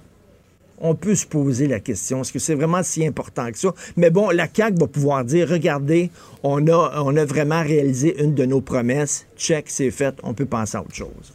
On 0.81 0.95
peut 0.95 1.15
se 1.15 1.25
poser 1.25 1.67
la 1.67 1.79
question, 1.79 2.21
est-ce 2.21 2.33
que 2.33 2.39
c'est 2.39 2.55
vraiment 2.55 2.83
si 2.83 3.05
important 3.05 3.51
que 3.51 3.57
ça? 3.57 3.73
Mais 3.97 4.09
bon, 4.09 4.29
la 4.29 4.47
CAQ 4.51 4.79
va 4.79 4.87
pouvoir 4.87 5.23
dire, 5.23 5.47
regardez, 5.47 6.09
on 6.43 6.67
a, 6.67 7.25
vraiment 7.25 7.61
réalisé 7.61 8.21
une 8.21 8.33
de 8.33 8.45
nos 8.45 8.61
promesses, 8.61 9.25
check, 9.37 9.65
c'est 9.69 9.91
fait, 9.91 10.15
on 10.23 10.33
peut 10.33 10.45
penser 10.45 10.77
à 10.77 10.81
autre 10.81 10.95
chose. 10.95 11.33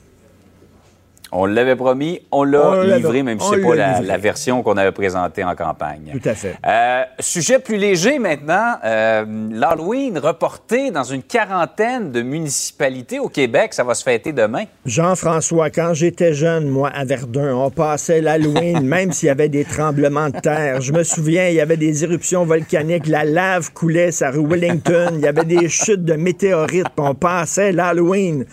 On 1.39 1.45
l'avait 1.45 1.77
promis, 1.77 2.23
on 2.33 2.45
l'a 2.45 2.97
livré, 2.97 3.23
même 3.23 3.39
si 3.39 3.47
c'est 3.51 3.61
pas 3.61 3.75
l'a 3.75 4.17
version 4.17 4.63
qu'on 4.63 4.77
avait 4.79 4.93
présentée 4.93 5.45
en 5.45 5.55
campagne. 5.55 6.13
Tout 6.13 6.29
à 6.29 6.35
fait. 6.35 6.57
Euh, 6.67 7.03
sujet 7.21 7.59
plus 7.59 7.77
léger 7.77 8.19
maintenant, 8.19 8.77
euh, 8.83 9.25
l'Halloween 9.51 10.19
reporté 10.19 10.91
dans 10.91 11.05
une 11.05 11.23
quarantaine 11.23 12.11
de 12.11 12.23
municipalités 12.23 13.19
au 13.19 13.29
Québec, 13.29 13.75
ça 13.75 13.85
va 13.85 13.95
se 13.95 14.03
fêter 14.03 14.33
demain. 14.33 14.65
Jean-François, 14.87 15.69
quand 15.69 15.93
j'étais 15.93 16.33
jeune, 16.33 16.69
moi, 16.69 16.89
à 16.89 17.05
Verdun, 17.05 17.55
on 17.55 17.71
passait 17.71 18.23
l'Halloween, 18.23 18.81
même 18.87 19.13
s'il 19.13 19.27
y 19.27 19.31
avait 19.31 19.51
des 19.51 19.65
tremblements 19.65 20.31
de 20.31 20.41
terre. 20.41 20.81
Je 20.81 20.93
me 20.93 21.03
souviens, 21.03 21.49
il 21.49 21.55
y 21.55 21.61
avait 21.61 21.77
des 21.77 22.03
éruptions 22.03 22.47
volcaniques, 22.47 23.07
la 23.07 23.25
lave 23.25 23.73
coulait 23.73 24.11
sur 24.11 24.33
rue 24.33 24.47
Wellington, 24.47 25.11
il 25.15 25.21
y 25.21 25.29
avait 25.29 25.45
des 25.45 25.69
chutes 25.69 26.05
de 26.05 26.15
météorites, 26.15 26.89
puis 26.97 27.07
on 27.07 27.15
passait 27.15 27.73
l'Halloween. 27.73 28.47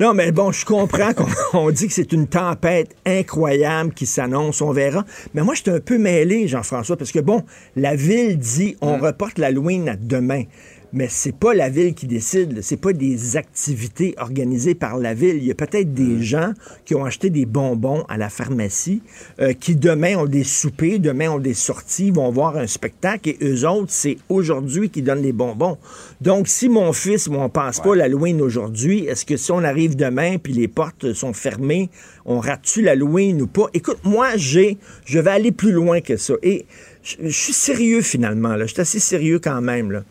Non, 0.00 0.14
mais 0.14 0.32
bon, 0.32 0.50
je 0.50 0.64
comprends 0.64 1.12
qu'on 1.12 1.26
on 1.52 1.70
dit 1.70 1.86
que 1.86 1.92
c'est 1.92 2.12
une 2.12 2.26
tempête 2.26 2.96
incroyable 3.04 3.92
qui 3.92 4.06
s'annonce, 4.06 4.62
on 4.62 4.72
verra. 4.72 5.04
Mais 5.34 5.42
moi, 5.42 5.54
j'étais 5.54 5.72
un 5.72 5.80
peu 5.80 5.98
mêlé, 5.98 6.48
Jean-François, 6.48 6.96
parce 6.96 7.12
que 7.12 7.18
bon, 7.18 7.44
la 7.76 7.96
ville 7.96 8.38
dit 8.38 8.76
on 8.80 8.96
reporte 8.96 9.36
l'Halloween 9.36 9.90
à 9.90 9.96
demain. 9.96 10.44
Mais 10.92 11.06
c'est 11.08 11.34
pas 11.34 11.54
la 11.54 11.68
ville 11.68 11.94
qui 11.94 12.06
décide, 12.06 12.62
c'est 12.62 12.76
pas 12.76 12.92
des 12.92 13.36
activités 13.36 14.14
organisées 14.18 14.74
par 14.74 14.98
la 14.98 15.14
ville. 15.14 15.36
Il 15.36 15.44
y 15.44 15.50
a 15.50 15.54
peut-être 15.54 15.94
des 15.94 16.22
gens 16.22 16.52
qui 16.84 16.96
ont 16.96 17.04
acheté 17.04 17.30
des 17.30 17.46
bonbons 17.46 18.04
à 18.08 18.16
la 18.16 18.28
pharmacie, 18.28 19.00
euh, 19.40 19.52
qui 19.52 19.76
demain 19.76 20.16
ont 20.16 20.26
des 20.26 20.42
soupers, 20.42 20.98
demain 20.98 21.30
ont 21.30 21.38
des 21.38 21.54
sorties, 21.54 22.10
vont 22.10 22.30
voir 22.30 22.56
un 22.56 22.66
spectacle, 22.66 23.28
et 23.28 23.38
eux 23.42 23.68
autres, 23.68 23.92
c'est 23.92 24.18
aujourd'hui 24.28 24.90
qui 24.90 25.02
donnent 25.02 25.22
les 25.22 25.32
bonbons. 25.32 25.78
Donc, 26.20 26.48
si 26.48 26.68
mon 26.68 26.92
fils, 26.92 27.28
moi, 27.28 27.44
on 27.44 27.48
passe 27.48 27.80
pas 27.80 27.94
l'Halloween 27.94 28.40
aujourd'hui, 28.40 29.04
est-ce 29.06 29.24
que 29.24 29.36
si 29.36 29.52
on 29.52 29.62
arrive 29.62 29.94
demain 29.94 30.38
puis 30.38 30.52
les 30.52 30.68
portes 30.68 31.12
sont 31.12 31.32
fermées, 31.32 31.88
on 32.24 32.40
rate-tu 32.40 32.82
l'Halloween 32.82 33.42
ou 33.42 33.46
pas? 33.46 33.68
Écoute, 33.74 33.98
moi, 34.04 34.36
j'ai, 34.36 34.78
je 35.04 35.18
vais 35.20 35.30
aller 35.30 35.52
plus 35.52 35.72
loin 35.72 36.00
que 36.00 36.16
ça. 36.16 36.34
Et 36.42 36.66
je 37.02 37.16
je 37.22 37.28
suis 37.28 37.52
sérieux 37.52 38.02
finalement, 38.02 38.56
là. 38.56 38.66
Je 38.66 38.72
suis 38.72 38.80
assez 38.80 38.98
sérieux 38.98 39.38
quand 39.38 39.60
même, 39.60 39.90
là. 39.90 40.04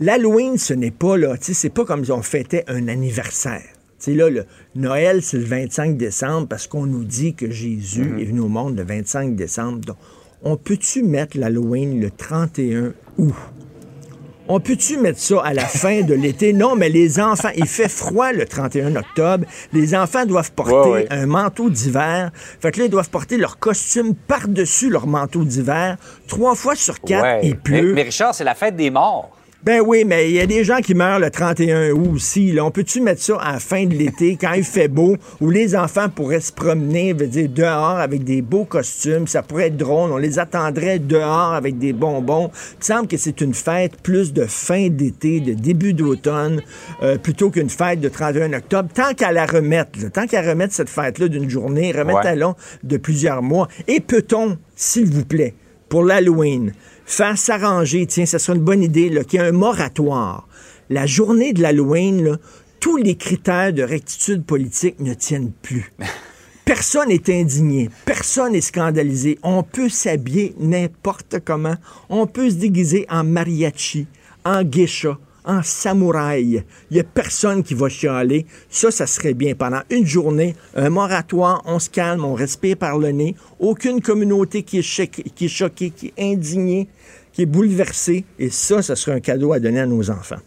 L'Halloween, 0.00 0.58
ce 0.58 0.74
n'est 0.74 0.90
pas, 0.90 1.16
là, 1.16 1.34
c'est 1.40 1.70
pas 1.70 1.84
comme 1.84 2.04
si 2.04 2.12
on 2.12 2.22
fêtait 2.22 2.64
un 2.68 2.88
anniversaire. 2.88 3.62
Tu 3.98 4.10
sais, 4.10 4.14
là, 4.14 4.28
le 4.28 4.44
Noël, 4.74 5.22
c'est 5.22 5.38
le 5.38 5.44
25 5.44 5.96
décembre 5.96 6.48
parce 6.48 6.66
qu'on 6.66 6.84
nous 6.84 7.04
dit 7.04 7.34
que 7.34 7.50
Jésus 7.50 8.14
est 8.20 8.24
venu 8.24 8.40
au 8.40 8.48
monde 8.48 8.76
le 8.76 8.84
25 8.84 9.34
décembre. 9.36 9.80
Donc, 9.86 9.96
on 10.42 10.56
peut-tu 10.58 11.02
mettre 11.02 11.38
l'Halloween 11.38 11.98
le 12.00 12.10
31 12.10 12.92
août? 13.16 13.34
On 14.48 14.60
peut-tu 14.60 14.98
mettre 14.98 15.18
ça 15.18 15.40
à 15.42 15.54
la 15.54 15.64
fin 15.66 16.02
de 16.02 16.12
l'été? 16.14 16.52
Non, 16.52 16.76
mais 16.76 16.90
les 16.90 17.18
enfants, 17.18 17.48
il 17.56 17.66
fait 17.66 17.88
froid 17.88 18.32
le 18.32 18.44
31 18.44 18.94
octobre. 18.96 19.46
Les 19.72 19.94
enfants 19.96 20.26
doivent 20.26 20.52
porter 20.52 20.74
Ouais, 20.74 20.90
ouais. 20.90 21.06
un 21.10 21.24
manteau 21.26 21.70
d'hiver. 21.70 22.30
Fait 22.60 22.70
que 22.70 22.80
là, 22.80 22.84
ils 22.84 22.90
doivent 22.90 23.10
porter 23.10 23.38
leur 23.38 23.58
costume 23.58 24.14
par-dessus 24.14 24.90
leur 24.90 25.06
manteau 25.06 25.42
d'hiver. 25.42 25.96
Trois 26.28 26.54
fois 26.54 26.74
sur 26.76 27.00
quatre, 27.00 27.22
Ouais. 27.24 27.40
il 27.44 27.56
pleut. 27.56 27.88
Mais, 27.88 27.92
mais 27.94 28.02
Richard, 28.02 28.34
c'est 28.34 28.44
la 28.44 28.54
fête 28.54 28.76
des 28.76 28.90
morts. 28.90 29.35
Ben 29.66 29.82
oui, 29.84 30.04
mais 30.04 30.30
il 30.30 30.36
y 30.36 30.40
a 30.40 30.46
des 30.46 30.62
gens 30.62 30.78
qui 30.78 30.94
meurent 30.94 31.18
le 31.18 31.28
31 31.28 31.90
août 31.90 32.12
aussi. 32.14 32.52
Là. 32.52 32.64
On 32.64 32.70
peut-tu 32.70 33.00
mettre 33.00 33.20
ça 33.20 33.36
à 33.40 33.54
la 33.54 33.58
fin 33.58 33.84
de 33.84 33.94
l'été, 33.94 34.38
quand 34.40 34.52
il 34.52 34.62
fait 34.62 34.86
beau, 34.86 35.16
où 35.40 35.50
les 35.50 35.74
enfants 35.74 36.08
pourraient 36.08 36.38
se 36.38 36.52
promener, 36.52 37.12
veut 37.12 37.26
dire, 37.26 37.48
dehors 37.48 37.98
avec 37.98 38.22
des 38.22 38.42
beaux 38.42 38.64
costumes? 38.64 39.26
Ça 39.26 39.42
pourrait 39.42 39.66
être 39.66 39.76
drôle. 39.76 40.12
On 40.12 40.18
les 40.18 40.38
attendrait 40.38 41.00
dehors 41.00 41.52
avec 41.52 41.78
des 41.78 41.92
bonbons. 41.92 42.52
Il 42.74 42.78
me 42.78 42.84
semble 42.84 43.08
que 43.08 43.16
c'est 43.16 43.40
une 43.40 43.54
fête 43.54 44.00
plus 44.04 44.32
de 44.32 44.46
fin 44.46 44.86
d'été, 44.88 45.40
de 45.40 45.54
début 45.54 45.94
d'automne, 45.94 46.62
euh, 47.02 47.18
plutôt 47.18 47.50
qu'une 47.50 47.68
fête 47.68 47.98
de 47.98 48.08
31 48.08 48.52
octobre. 48.52 48.88
Tant 48.94 49.14
qu'à 49.14 49.32
la 49.32 49.46
remettre, 49.46 50.00
là, 50.00 50.10
tant 50.10 50.28
qu'à 50.28 50.42
remettre 50.42 50.74
cette 50.74 50.90
fête-là 50.90 51.26
d'une 51.26 51.50
journée, 51.50 51.90
remettez-la 51.90 52.54
de 52.84 52.96
plusieurs 52.98 53.42
mois. 53.42 53.66
Et 53.88 53.98
peut-on, 53.98 54.58
s'il 54.76 55.06
vous 55.06 55.24
plaît, 55.24 55.54
pour 55.88 56.04
l'Halloween, 56.04 56.72
faire 57.06 57.38
s'arranger, 57.38 58.06
tiens, 58.06 58.26
ça 58.26 58.38
serait 58.38 58.58
une 58.58 58.64
bonne 58.64 58.82
idée, 58.82 59.10
qu'il 59.26 59.40
y 59.40 59.42
ait 59.42 59.46
un 59.46 59.52
moratoire. 59.52 60.46
La 60.90 61.06
journée 61.06 61.52
de 61.52 61.62
l'Halloween, 61.62 62.22
là, 62.24 62.36
tous 62.80 62.96
les 62.96 63.16
critères 63.16 63.72
de 63.72 63.82
rectitude 63.82 64.44
politique 64.44 65.00
ne 65.00 65.14
tiennent 65.14 65.52
plus. 65.62 65.92
Personne 66.66 67.10
n'est 67.10 67.30
indigné, 67.32 67.90
personne 68.04 68.50
n'est 68.50 68.60
scandalisé. 68.60 69.38
On 69.44 69.62
peut 69.62 69.88
s'habiller 69.88 70.52
n'importe 70.58 71.36
comment. 71.44 71.76
On 72.08 72.26
peut 72.26 72.50
se 72.50 72.56
déguiser 72.56 73.06
en 73.08 73.22
mariachi, 73.22 74.08
en 74.44 74.64
geisha, 74.64 75.16
en 75.46 75.62
samouraï. 75.62 76.64
Il 76.90 76.94
n'y 76.94 77.00
a 77.00 77.04
personne 77.04 77.62
qui 77.62 77.74
va 77.74 77.88
chialer. 77.88 78.46
Ça, 78.68 78.90
ça 78.90 79.06
serait 79.06 79.34
bien. 79.34 79.54
Pendant 79.54 79.80
une 79.90 80.06
journée, 80.06 80.54
un 80.74 80.90
moratoire, 80.90 81.62
on 81.64 81.78
se 81.78 81.88
calme, 81.88 82.24
on 82.24 82.34
respire 82.34 82.76
par 82.76 82.98
le 82.98 83.10
nez. 83.10 83.36
Aucune 83.58 84.00
communauté 84.00 84.62
qui 84.62 84.78
est, 84.78 84.82
choquée, 84.82 85.22
qui 85.22 85.46
est 85.46 85.48
choquée, 85.48 85.90
qui 85.90 86.12
est 86.16 86.32
indignée, 86.32 86.88
qui 87.32 87.42
est 87.42 87.46
bouleversée. 87.46 88.24
Et 88.38 88.50
ça, 88.50 88.82
ça 88.82 88.96
serait 88.96 89.16
un 89.16 89.20
cadeau 89.20 89.52
à 89.52 89.60
donner 89.60 89.80
à 89.80 89.86
nos 89.86 90.10
enfants. 90.10 90.40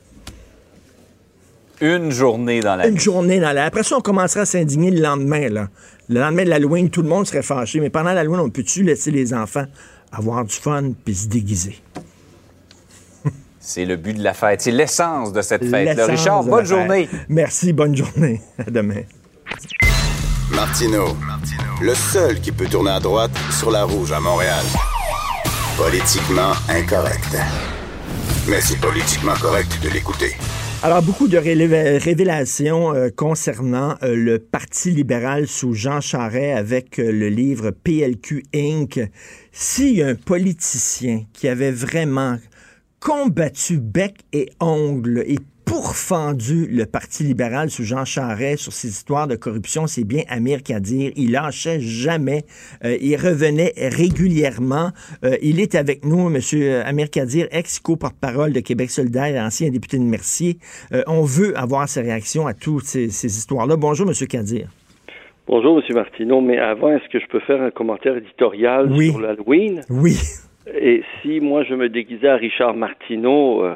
Une 1.82 2.12
journée 2.12 2.60
dans 2.60 2.76
la 2.76 2.88
Une 2.88 3.00
journée 3.00 3.40
dans 3.40 3.54
la... 3.54 3.64
Après 3.66 3.84
ça, 3.84 3.98
on 3.98 4.02
commencera 4.02 4.42
à 4.42 4.46
s'indigner 4.46 4.92
le 4.92 5.02
lendemain. 5.02 5.48
Là. 5.48 5.70
Le 6.10 6.20
lendemain 6.20 6.44
de 6.44 6.50
l'Halloween, 6.50 6.90
tout 6.90 7.02
le 7.02 7.08
monde 7.08 7.26
serait 7.26 7.42
fâché. 7.42 7.80
Mais 7.80 7.90
pendant 7.90 8.12
l'Halloween, 8.12 8.42
on 8.42 8.50
peut-tu 8.50 8.84
laisser 8.84 9.12
les 9.12 9.34
enfants 9.34 9.66
avoir 10.12 10.44
du 10.44 10.56
fun 10.56 10.92
puis 11.06 11.16
se 11.16 11.28
déguiser? 11.28 11.78
C'est 13.72 13.86
le 13.86 13.98
but 13.98 14.14
de 14.18 14.24
la 14.24 14.34
fête. 14.34 14.62
C'est 14.62 14.72
l'essence 14.72 15.32
de 15.32 15.44
cette 15.44 15.64
fête-là. 15.64 15.94
L'essence 15.94 16.10
Richard, 16.10 16.44
bonne 16.44 16.66
fête. 16.66 16.76
journée. 16.76 17.10
Merci, 17.30 17.72
bonne 17.72 17.96
journée. 17.96 18.42
À 18.58 18.64
demain. 18.72 19.04
Martino, 20.56 21.16
le 21.80 21.94
seul 21.94 22.40
qui 22.42 22.52
peut 22.52 22.66
tourner 22.66 22.90
à 22.90 23.00
droite 23.00 23.30
sur 23.60 23.70
la 23.70 23.84
rouge 23.84 24.12
à 24.12 24.20
Montréal. 24.20 24.66
Politiquement 25.78 26.54
incorrect. 26.68 27.38
Mais 28.48 28.60
c'est 28.60 28.80
politiquement 28.82 29.36
correct 29.40 29.78
de 29.84 29.90
l'écouter. 29.90 30.32
Alors, 30.82 31.04
beaucoup 31.04 31.28
de 31.28 31.38
révé- 31.38 32.00
révélations 32.04 32.96
euh, 32.96 33.10
concernant 33.16 33.98
euh, 34.02 34.16
le 34.16 34.40
Parti 34.40 34.90
libéral 34.90 35.46
sous 35.48 35.76
Jean 35.76 36.02
Charest 36.02 36.58
avec 36.58 36.98
euh, 36.98 37.12
le 37.12 37.30
livre 37.30 37.70
PLQ 37.70 38.46
Inc. 38.56 39.00
S'il 39.52 39.98
y 39.98 40.02
a 40.02 40.08
un 40.08 40.16
politicien 40.16 41.26
qui 41.34 41.48
avait 41.48 41.70
vraiment 41.72 42.38
combattu 43.00 43.80
bec 43.80 44.16
et 44.34 44.50
ongle 44.60 45.24
et 45.26 45.38
pourfendu 45.66 46.68
le 46.68 46.86
Parti 46.86 47.24
libéral 47.24 47.70
sous 47.70 47.84
Jean 47.84 48.04
Charest 48.04 48.64
sur 48.64 48.74
ses 48.74 48.88
histoires 48.88 49.28
de 49.28 49.36
corruption, 49.36 49.86
c'est 49.86 50.04
bien 50.04 50.24
Amir 50.28 50.64
Kadir. 50.64 51.12
Il 51.16 51.32
lâchait 51.32 51.80
jamais. 51.80 52.42
Euh, 52.84 52.98
il 53.00 53.16
revenait 53.16 53.74
régulièrement. 53.78 54.90
Euh, 55.24 55.38
il 55.44 55.60
est 55.60 55.76
avec 55.76 56.06
nous, 56.06 56.28
M. 56.28 56.42
Amir 56.86 57.12
Kadir, 57.12 57.48
ex-co-porte-parole 57.52 58.52
de 58.52 58.62
Québec 58.62 58.90
solidaire 58.90 59.28
et 59.28 59.40
ancien 59.40 59.70
député 59.70 60.00
de 60.00 60.04
Mercier. 60.04 60.58
Euh, 60.92 61.04
on 61.06 61.22
veut 61.22 61.56
avoir 61.56 61.88
ses 61.88 62.02
réactions 62.02 62.48
à 62.48 62.56
toutes 62.56 62.86
ces, 62.86 63.10
ces 63.10 63.38
histoires-là. 63.38 63.76
Bonjour, 63.78 64.08
M. 64.08 64.28
Kadir. 64.28 64.70
Bonjour, 65.48 65.80
M. 65.88 65.96
Martineau, 65.96 66.42
mais 66.42 66.58
avant, 66.58 66.90
est-ce 66.96 67.08
que 67.12 67.20
je 67.20 67.28
peux 67.28 67.40
faire 67.42 67.62
un 67.62 67.72
commentaire 67.72 68.18
éditorial 68.18 68.92
Oui. 68.92 69.12
sur 69.12 69.20
l'Halloween? 69.20 69.82
Oui. 69.90 70.18
Et 70.76 71.04
si 71.22 71.40
moi 71.40 71.64
je 71.64 71.74
me 71.74 71.90
déguisais 71.90 72.30
à 72.30 72.36
Richard 72.36 72.74
Martineau, 72.74 73.64
euh, 73.64 73.76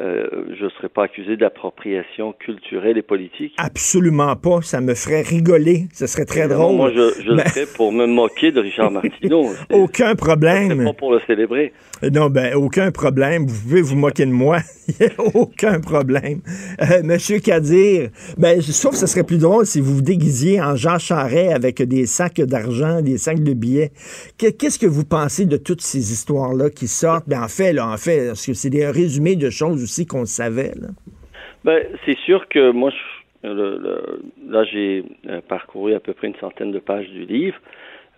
euh, 0.00 0.26
je 0.58 0.64
ne 0.64 0.70
serais 0.70 0.88
pas 0.88 1.04
accusé 1.04 1.36
d'appropriation 1.36 2.32
culturelle 2.32 2.96
et 2.98 3.02
politique? 3.02 3.54
Absolument 3.58 4.36
pas. 4.36 4.60
Ça 4.62 4.80
me 4.80 4.94
ferait 4.94 5.22
rigoler. 5.22 5.86
Ce 5.92 6.06
serait 6.06 6.24
très 6.24 6.46
drôle. 6.48 6.76
Moi, 6.76 6.90
je, 6.94 7.22
je 7.22 7.30
le 7.30 7.38
ferais 7.42 7.66
pour 7.76 7.92
me 7.92 8.06
moquer 8.06 8.52
de 8.52 8.60
Richard 8.60 8.90
Martineau. 8.90 9.46
Aucun 9.72 10.14
problème. 10.14 10.84
pas 10.84 10.92
pour 10.92 11.12
le 11.12 11.20
célébrer. 11.26 11.72
Non, 12.12 12.30
ben, 12.30 12.54
aucun 12.54 12.92
problème. 12.92 13.46
Vous 13.46 13.60
pouvez 13.68 13.82
vous 13.82 13.96
moquer 13.96 14.24
de 14.24 14.30
moi. 14.30 14.58
Il 14.88 14.94
n'y 15.00 15.06
a 15.06 15.36
aucun 15.36 15.80
problème. 15.80 16.40
Euh, 16.80 17.02
Monsieur 17.02 17.40
Kadir, 17.40 18.10
ben, 18.38 18.60
sauf 18.62 18.92
que 18.92 18.96
ce 18.98 19.06
serait 19.06 19.24
plus 19.24 19.38
drôle 19.38 19.66
si 19.66 19.80
vous 19.80 19.96
vous 19.96 20.02
déguisiez 20.02 20.60
en 20.62 20.76
Jean 20.76 20.98
Charest 20.98 21.52
avec 21.52 21.82
des 21.82 22.06
sacs 22.06 22.40
d'argent, 22.40 23.02
des 23.02 23.18
sacs 23.18 23.42
de 23.42 23.52
billets. 23.52 23.90
Que- 24.38 24.50
Qu'est-ce 24.50 24.78
que 24.78 24.86
vous 24.86 25.04
pensez 25.04 25.44
de 25.44 25.56
toutes 25.56 25.82
ces 25.82 26.12
histoires-là 26.12 26.70
qui 26.70 26.86
sortent? 26.88 27.28
Ben, 27.28 27.42
en 27.42 27.48
fait, 27.48 27.72
là, 27.72 27.88
en 27.88 27.96
fait, 27.96 28.28
parce 28.28 28.46
que 28.46 28.54
c'est 28.54 28.70
des 28.70 28.86
résumés 28.86 29.34
de 29.36 29.50
choses 29.50 29.82
aussi 29.88 30.06
qu'on 30.06 30.26
savait, 30.26 30.72
là? 30.76 30.88
Ben, 31.64 31.82
c'est 32.04 32.18
sûr 32.18 32.46
que 32.48 32.70
moi, 32.70 32.90
je- 32.90 33.48
le- 33.48 33.78
le- 33.78 34.20
là, 34.52 34.64
j'ai 34.64 35.02
euh, 35.28 35.40
parcouru 35.48 35.94
à 35.94 36.00
peu 36.00 36.12
près 36.12 36.28
une 36.28 36.36
centaine 36.36 36.72
de 36.72 36.78
pages 36.78 37.08
du 37.08 37.24
livre. 37.24 37.56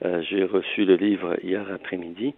Euh, 0.04 0.20
j'ai 0.28 0.42
reçu 0.44 0.85
le 0.85 0.96
livre 0.96 1.37
hier 1.44 1.64
après-midi. 1.72 2.35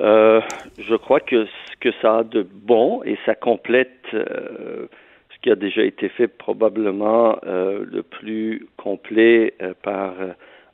Euh, 0.00 0.40
je 0.78 0.96
crois 0.96 1.20
que 1.20 1.44
ce 1.46 1.76
que 1.80 1.90
ça 2.02 2.18
a 2.18 2.24
de 2.24 2.42
bon 2.42 3.02
et 3.04 3.16
ça 3.26 3.34
complète 3.34 3.92
euh, 4.14 4.86
ce 5.34 5.36
qui 5.42 5.50
a 5.50 5.54
déjà 5.54 5.82
été 5.82 6.08
fait 6.08 6.28
probablement 6.28 7.36
le 7.44 8.02
plus 8.02 8.66
complet 8.76 9.54
par 9.82 10.14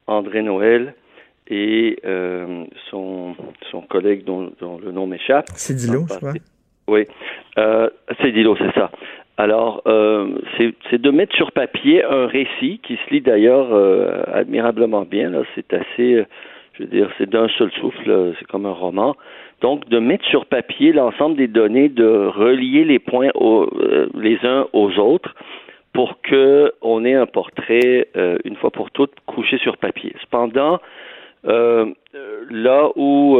André 0.06 0.40
Noël 0.42 0.94
et 1.48 2.00
son, 2.90 3.34
son 3.70 3.82
collègue 3.82 4.24
dont, 4.24 4.52
dont 4.60 4.78
le 4.78 4.90
nom 4.90 5.06
m'échappe. 5.06 5.46
C'est 5.54 5.74
Dilo, 5.74 6.06
je 6.08 6.16
crois. 6.16 6.32
Oui, 6.86 7.06
euh, 7.58 7.88
c'est 8.20 8.32
Dilo, 8.32 8.56
c'est 8.56 8.72
ça. 8.74 8.90
Alors, 9.36 9.82
euh, 9.86 10.28
c'est 10.58 11.00
de 11.00 11.10
mettre 11.10 11.34
sur 11.34 11.50
papier 11.50 12.04
un 12.04 12.26
récit 12.26 12.78
qui 12.82 12.96
se 12.96 13.10
lit 13.10 13.20
d'ailleurs 13.20 13.68
euh, 13.72 14.22
admirablement 14.32 15.02
bien. 15.02 15.32
C'est 15.56 15.72
assez, 15.72 16.14
euh, 16.14 16.24
je 16.74 16.84
veux 16.84 16.88
dire, 16.88 17.10
c'est 17.18 17.28
d'un 17.28 17.48
seul 17.48 17.70
souffle, 17.72 18.34
c'est 18.38 18.46
comme 18.46 18.66
un 18.66 18.72
roman. 18.72 19.16
Donc, 19.60 19.88
de 19.88 19.98
mettre 19.98 20.24
sur 20.26 20.46
papier 20.46 20.92
l'ensemble 20.92 21.36
des 21.36 21.48
données, 21.48 21.88
de 21.88 22.26
relier 22.26 22.84
les 22.84 23.00
points 23.00 23.30
les 24.14 24.38
uns 24.44 24.66
aux 24.72 24.98
autres 24.98 25.34
pour 25.92 26.20
que 26.22 26.72
on 26.82 27.04
ait 27.04 27.14
un 27.14 27.26
portrait 27.26 28.08
une 28.44 28.56
fois 28.56 28.70
pour 28.70 28.90
toutes 28.90 29.14
couché 29.26 29.58
sur 29.58 29.78
papier. 29.78 30.14
Cependant, 30.20 30.80
là 31.44 32.90
où 32.96 33.38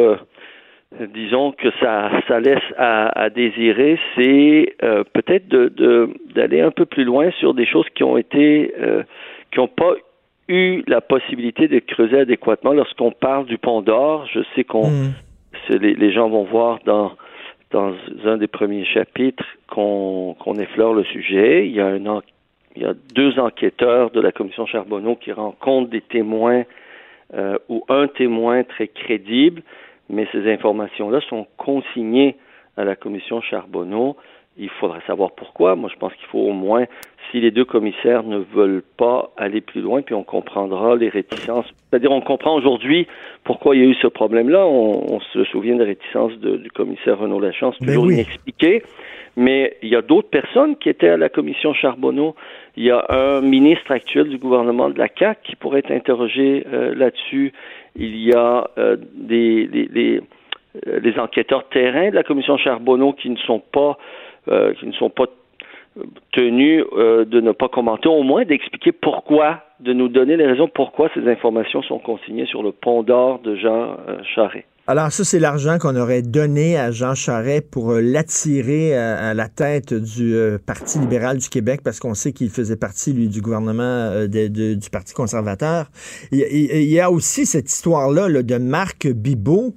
disons 1.13 1.53
que 1.53 1.69
ça, 1.81 2.11
ça 2.29 2.41
laisse 2.41 2.63
à, 2.79 3.29
désirer, 3.31 3.99
c'est 4.17 4.75
euh, 4.83 5.05
peut-être 5.13 5.49
de, 5.49 6.09
d'aller 6.35 6.61
un 6.61 6.71
peu 6.71 6.87
plus 6.87 7.05
loin 7.05 7.31
sur 7.39 7.55
des 7.55 7.67
choses 7.67 7.87
qui 7.95 8.05
ont 8.05 8.17
été, 8.17 8.75
euh, 8.81 9.03
qui 9.53 9.59
n'ont 9.59 9.69
pas 9.69 9.95
eu 10.49 10.83
la 10.87 11.01
possibilité 11.01 11.69
de 11.69 11.79
creuser 11.79 12.21
adéquatement. 12.21 12.73
Lorsqu'on 12.73 13.11
parle 13.11 13.47
du 13.47 13.59
pont 13.59 13.83
d'or, 13.83 14.27
je 14.33 14.41
sais 14.55 14.65
qu'on, 14.65 14.89
mm. 14.89 15.15
les, 15.81 15.95
les, 15.95 16.13
gens 16.13 16.29
vont 16.29 16.45
voir 16.45 16.79
dans 16.85 17.13
dans 17.71 17.93
un 18.25 18.37
des 18.37 18.47
premiers 18.47 18.85
chapitres 18.85 19.45
qu'on, 19.69 20.37
qu'on 20.39 20.55
effleure 20.55 20.95
le 20.95 21.03
sujet. 21.05 21.67
Il 21.67 21.73
y 21.73 21.81
a 21.81 21.87
un 21.87 22.21
il 22.77 22.83
y 22.83 22.87
a 22.87 22.95
deux 23.15 23.39
enquêteurs 23.39 24.11
de 24.11 24.21
la 24.21 24.33
commission 24.33 24.67
Charbonneau 24.67 25.17
qui 25.17 25.33
rencontrent 25.33 25.91
des 25.91 26.01
témoins 26.01 26.65
euh, 27.35 27.57
ou 27.69 27.85
un 27.89 28.09
témoin 28.09 28.65
très 28.65 28.89
crédible 28.89 29.63
mais 30.09 30.27
ces 30.33 30.51
informations-là 30.51 31.21
sont 31.29 31.47
consignées 31.57 32.37
à 32.77 32.85
la 32.85 32.97
commission 32.97 33.41
Charbonneau. 33.41 34.17
Il 34.57 34.69
faudra 34.69 35.01
savoir 35.07 35.33
pourquoi. 35.33 35.75
Moi, 35.75 35.91
je 35.93 35.99
pense 35.99 36.13
qu'il 36.15 36.27
faut 36.27 36.39
au 36.39 36.53
moins, 36.53 36.85
si 37.31 37.41
les 37.41 37.51
deux 37.51 37.65
commissaires 37.65 38.23
ne 38.23 38.39
veulent 38.39 38.85
pas 38.97 39.33
aller 39.37 39.61
plus 39.61 39.81
loin, 39.81 40.03
puis 40.03 40.15
on 40.15 40.23
comprendra 40.23 40.95
les 40.95 41.09
réticences. 41.09 41.67
C'est-à-dire, 41.91 42.13
on 42.13 42.21
comprend 42.21 42.55
aujourd'hui 42.55 43.09
pourquoi 43.43 43.75
il 43.75 43.83
y 43.83 43.85
a 43.85 43.89
eu 43.89 43.95
ce 43.95 44.07
problème-là. 44.07 44.65
On, 44.65 45.19
se 45.33 45.43
souvient 45.45 45.75
des 45.75 45.85
réticences 45.85 46.39
du 46.39 46.71
commissaire 46.71 47.19
Renaud 47.19 47.41
Lachance, 47.41 47.77
ben 47.81 47.89
toujours 47.89 48.13
inexpliquées. 48.13 48.83
Mais 49.37 49.77
il 49.83 49.89
y 49.89 49.97
a 49.97 50.03
d'autres 50.03 50.31
personnes 50.31 50.77
qui 50.77 50.89
étaient 50.89 51.09
à 51.09 51.17
la 51.17 51.29
commission 51.29 51.75
Charbonneau. 51.75 52.37
Il 52.77 52.85
y 52.85 52.93
a 52.93 53.05
un 53.09 53.41
ministre 53.41 53.91
actuel 53.91 54.29
du 54.29 54.39
gouvernement 54.39 54.91
de 54.91 54.99
la 54.99 55.09
CAC 55.09 55.43
qui 55.43 55.57
pourrait 55.57 55.81
être 55.81 55.91
interrogé 55.91 56.65
euh, 56.73 56.95
là-dessus 56.95 57.53
il 57.97 58.17
y 58.17 58.33
a 58.33 58.69
euh, 58.79 58.97
des, 59.15 59.67
les, 59.67 60.21
euh, 60.87 61.01
les, 61.01 61.19
enquêteurs 61.19 61.69
terrain 61.69 62.11
de 62.11 62.15
la 62.15 62.23
commission 62.23 62.57
Charbonneau 62.57 63.13
qui 63.13 63.31
ne 63.31 63.37
sont 63.37 63.61
pas 63.61 63.99
euh, 64.49 64.75
qui 64.75 64.87
ne 64.87 64.93
sont 64.93 65.11
pas 65.11 65.27
tenus 66.33 66.85
de 66.93 67.41
ne 67.41 67.53
pas 67.53 67.69
commenter, 67.69 68.09
au 68.09 68.25
moins 68.25 68.45
d'expliquer 68.45 68.91
pourquoi, 68.91 69.61
de 69.79 69.93
nous 69.93 70.09
donner 70.09 70.37
les 70.37 70.45
raisons 70.45 70.67
pourquoi 70.67 71.09
ces 71.15 71.29
informations 71.29 71.83
sont 71.83 72.01
consignées 72.01 72.47
sur 72.47 72.65
le 72.65 72.73
pont 72.73 73.05
d'or 73.05 73.39
de 73.39 73.55
Jean 73.55 73.97
Charest. 74.35 74.67
Alors 74.87 75.11
ça, 75.11 75.25
c'est 75.25 75.39
l'argent 75.39 75.79
qu'on 75.79 75.97
aurait 75.97 76.21
donné 76.21 76.77
à 76.77 76.91
Jean 76.91 77.15
Charest 77.15 77.71
pour 77.71 77.93
euh, 77.93 78.03
l'attirer 78.03 78.95
à, 78.95 79.33
la 79.33 79.49
tête 79.49 79.95
du 79.95 80.35
euh, 80.35 80.59
Parti 80.59 80.99
libéral 80.99 81.39
du 81.39 81.49
Québec, 81.49 81.81
parce 81.83 82.01
qu'on 82.01 82.13
sait 82.13 82.33
qu'il 82.33 82.51
faisait 82.51 82.77
partie, 82.77 83.15
lui, 83.15 83.29
du 83.29 83.41
gouvernement 83.41 83.83
euh, 83.83 84.27
du 84.27 84.91
Parti 84.91 85.15
conservateur. 85.15 85.91
Il, 86.33 86.85
y 86.85 87.01
a 87.01 87.11
aussi 87.11 87.47
cette 87.47 87.71
histoire-là 87.71 88.43
de 88.43 88.57
Marc 88.59 89.09
Bibot, 89.09 89.75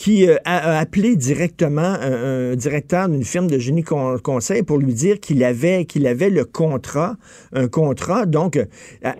qui 0.00 0.26
euh, 0.26 0.36
a, 0.46 0.78
appelé 0.78 1.14
directement 1.14 1.82
un, 2.00 2.56
directeur 2.56 3.06
d'une 3.10 3.22
firme 3.22 3.50
de 3.50 3.58
génie 3.58 3.84
conseil 3.84 4.62
pour 4.62 4.78
lui 4.78 4.94
dire 4.94 5.20
qu'il 5.20 5.44
avait 5.44 5.84
qu'il 5.84 6.06
avait 6.06 6.30
le 6.30 6.46
contrat, 6.46 7.16
un 7.52 7.68
contrat. 7.68 8.24
Donc, 8.24 8.56
euh, 8.56 8.64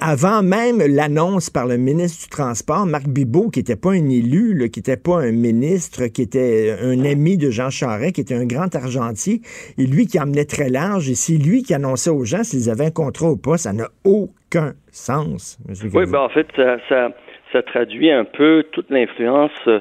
avant 0.01 0.43
même 0.43 0.79
l'annonce 0.79 1.51
par 1.51 1.67
le 1.67 1.77
ministre 1.77 2.25
du 2.25 2.31
Transport, 2.31 2.87
Marc 2.87 3.09
Bibot, 3.09 3.51
qui 3.51 3.59
n'était 3.59 3.77
pas 3.77 3.91
un 3.91 4.09
élu, 4.09 4.71
qui 4.71 4.79
n'était 4.79 4.97
pas 4.97 5.19
un 5.19 5.33
ministre, 5.33 6.07
qui 6.07 6.23
était 6.23 6.75
un 6.81 7.05
ami 7.05 7.37
de 7.37 7.51
Jean 7.51 7.69
Charest, 7.69 8.15
qui 8.15 8.23
était 8.23 8.35
un 8.35 8.47
grand 8.47 8.75
argentier, 8.75 9.43
et 9.77 9.85
lui 9.85 10.07
qui 10.07 10.19
emmenait 10.19 10.47
très 10.47 10.71
large, 10.71 11.11
et 11.11 11.15
c'est 11.15 11.37
lui 11.37 11.63
qui 11.63 11.75
annonçait 11.75 12.09
aux 12.09 12.25
gens 12.25 12.43
s'ils 12.43 12.71
avaient 12.71 12.87
un 12.87 12.91
contrat 12.91 13.31
ou 13.31 13.37
pas, 13.37 13.59
ça 13.59 13.75
n'a 13.75 13.89
aucun 14.05 14.73
sens. 14.93 15.59
Oui, 15.69 16.07
ben 16.07 16.21
en 16.21 16.31
fait, 16.31 16.47
ça, 16.57 16.79
ça, 16.89 17.11
ça 17.53 17.63
traduit 17.63 18.11
un 18.11 18.25
peu 18.25 18.65
toute 18.73 18.89
l'influence 18.89 19.51
euh, 19.67 19.81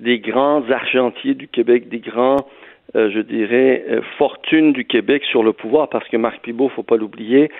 des 0.00 0.18
grands 0.18 0.68
argentiers 0.70 1.34
du 1.34 1.48
Québec, 1.48 1.88
des 1.88 1.98
grands, 1.98 2.46
euh, 2.96 3.10
je 3.10 3.20
dirais, 3.20 3.84
euh, 3.88 4.00
fortunes 4.18 4.72
du 4.72 4.84
Québec 4.84 5.24
sur 5.24 5.42
le 5.42 5.52
pouvoir, 5.52 5.88
parce 5.88 6.08
que 6.08 6.16
Marc 6.16 6.40
Pibot, 6.40 6.68
faut 6.68 6.82
pas 6.82 6.96
l'oublier, 6.96 7.50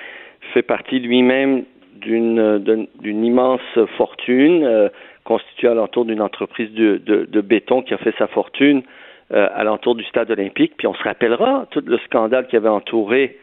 fait 0.53 0.63
partie 0.63 0.99
lui-même 1.01 1.65
d'une 1.97 2.39
euh, 2.39 2.59
d'une 2.59 3.25
immense 3.25 3.79
fortune 3.97 4.65
euh, 4.65 4.89
constituée 5.25 5.69
alentour 5.69 6.05
d'une 6.05 6.21
entreprise 6.21 6.71
de, 6.73 7.41
béton 7.41 7.83
qui 7.83 7.95
a 7.95 7.99
fait 7.99 8.15
sa 8.19 8.27
fortune 8.27 8.83
alentour 9.31 9.95
du 9.95 10.05
stade 10.05 10.31
olympique. 10.31 10.75
Puis 10.77 10.87
on 10.87 10.93
se 10.93 11.03
rappellera 11.03 11.67
tout 11.71 11.83
le 11.87 11.97
scandale 12.05 12.47
qui 12.47 12.57
avait 12.59 12.69
entouré 12.69 13.39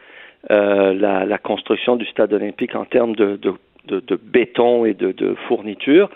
la, 0.48 1.38
construction 1.42 1.96
du 1.96 2.06
stade 2.06 2.32
olympique 2.32 2.76
en 2.76 2.84
termes 2.84 3.16
de 3.16 4.16
béton 4.22 4.84
et 4.84 4.94
de, 4.94 5.10
de 5.10 5.34
fourniture. 5.48 6.08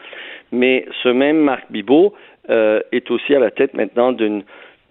Mais 0.53 0.87
ce 1.03 1.09
même 1.09 1.39
Marc 1.39 1.65
Bibot 1.71 2.15
euh, 2.51 2.81
est 2.93 3.11
aussi 3.11 3.35
à 3.35 3.39
la 3.39 3.51
tête 3.51 3.75
maintenant 3.75 4.13
d'une 4.13 4.45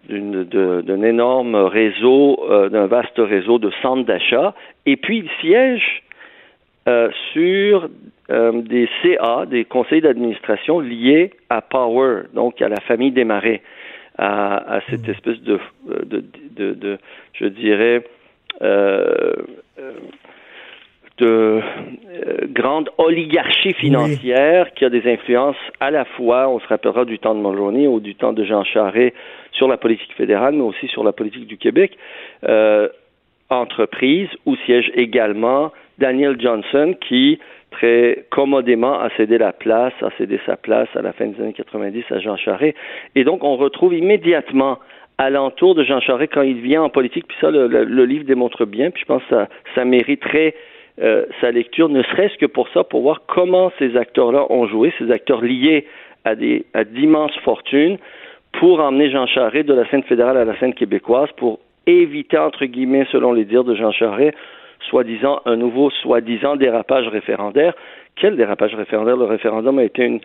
d'un 0.08 1.02
énorme 1.02 1.56
réseau, 1.56 2.38
euh, 2.48 2.70
d'un 2.70 2.86
vaste 2.86 3.18
réseau 3.18 3.58
de 3.58 3.72
centres 3.82 4.06
d'achat. 4.06 4.54
Et 4.86 4.98
puis, 4.98 5.18
il 5.18 5.30
siège 5.42 6.04
euh, 6.88 7.10
sur 7.34 7.90
des 8.30 8.88
CA, 9.02 9.48
des 9.48 9.66
conseils 9.66 10.02
d'administration 10.02 10.80
liés 10.80 11.32
à 11.50 11.62
Power, 11.62 12.24
donc 12.34 12.62
à 12.62 12.70
la 12.70 12.80
famille 12.82 13.12
Desmarais, 13.12 13.64
à, 14.20 14.76
à 14.76 14.82
cette 14.92 15.08
mmh. 15.08 15.12
espèce 15.12 15.42
de, 15.42 15.60
de, 15.88 16.24
de, 16.56 16.74
de 16.74 16.98
je 17.34 17.46
dirais, 17.48 18.04
de 21.18 21.62
euh, 22.12 22.38
grande 22.50 22.90
oligarchie 22.98 23.74
financière 23.74 24.74
qui 24.74 24.84
a 24.84 24.90
des 24.90 25.10
influences 25.10 25.56
à 25.80 25.90
la 25.92 26.04
fois, 26.06 26.50
on 26.50 26.60
se 26.60 26.68
rappellera 26.68 27.06
du 27.06 27.20
temps 27.20 27.34
de 27.34 27.40
Mulroney 27.40 27.88
ou 27.88 28.00
du 28.00 28.16
temps 28.16 28.34
de 28.34 28.44
Jean 28.44 28.64
Charest 28.64 29.16
sur 29.54 29.68
la 29.68 29.78
politique 29.78 30.12
fédérale, 30.18 30.56
mais 30.56 30.64
aussi 30.64 30.88
sur 30.88 31.04
la 31.04 31.14
politique 31.14 31.48
du 31.48 31.58
Québec, 31.58 31.98
euh, 32.48 32.90
entreprise 33.50 34.28
où 34.46 34.56
siège 34.66 34.92
également 34.96 35.72
Daniel 36.00 36.40
Johnson 36.40 36.96
qui 37.08 37.40
très 37.72 38.26
commodément 38.30 39.00
a 39.00 39.10
cédé 39.16 39.38
la 39.38 39.54
place, 39.54 39.94
a 40.02 40.10
cédé 40.18 40.40
sa 40.46 40.58
place 40.58 40.90
à 40.96 41.02
la 41.02 41.14
fin 41.14 41.28
des 41.28 41.42
années 41.42 41.54
90 41.54 42.04
à 42.12 42.20
Jean 42.20 42.36
Charest. 42.36 42.76
Et 43.16 43.24
donc 43.24 43.44
on 43.44 43.56
retrouve 43.56 43.94
immédiatement 43.94 44.80
alentour 45.18 45.76
de 45.76 45.84
Jean 45.84 46.02
Charest 46.02 46.34
quand 46.34 46.42
il 46.42 46.60
vient 46.62 46.84
en 46.84 46.90
politique, 46.90 47.26
puis 47.28 47.38
ça 47.40 47.52
le, 47.52 48.06
livre 48.06 48.26
démontre 48.26 48.66
bien, 48.66 48.92
puis 48.92 49.02
je 49.02 49.06
pense 49.06 49.24
que 49.24 49.36
ça, 49.36 49.48
ça 49.74 49.86
mériterait 49.86 50.56
euh, 51.02 51.26
sa 51.42 51.52
lecture, 51.52 51.90
ne 51.90 52.04
serait-ce 52.04 52.38
que 52.38 52.46
pour 52.46 52.70
ça, 52.70 52.84
pour 52.84 53.02
voir 53.02 53.22
comment 53.28 53.72
ces 53.80 53.98
acteurs-là 53.98 54.46
ont 54.50 54.68
joué, 54.68 54.94
ces 54.98 55.12
acteurs 55.12 55.42
liés 55.42 55.86
à 56.24 56.36
d'immenses 56.86 57.36
fortunes, 57.44 57.98
pour 58.54 58.80
emmener 58.80 59.12
Jean 59.12 59.28
Charest 59.28 59.68
de 59.68 59.74
la 59.74 59.88
scène 59.90 60.04
fédérale 60.04 60.38
à 60.38 60.46
la 60.46 60.58
scène 60.58 60.74
québécoise, 60.74 61.30
pour 61.38 61.60
éviter, 61.86 62.38
entre 62.38 62.66
guillemets, 62.66 63.06
selon 63.12 63.34
les 63.34 63.46
dires 63.46 63.64
de 63.64 63.76
Jean 63.76 63.92
Charest, 63.92 64.36
soi-disant 64.90 65.42
un 65.46 65.56
nouveau 65.56 65.90
soi-disant 65.90 66.56
dérapage 66.56 67.08
référendaire. 67.08 67.74
Quel 68.16 68.38
dérapage 68.38 68.74
référendaire? 68.74 69.18
Le 69.18 69.26
référendum 69.26 69.78
a 69.80 69.84
été 69.84 70.04
une, 70.04 70.22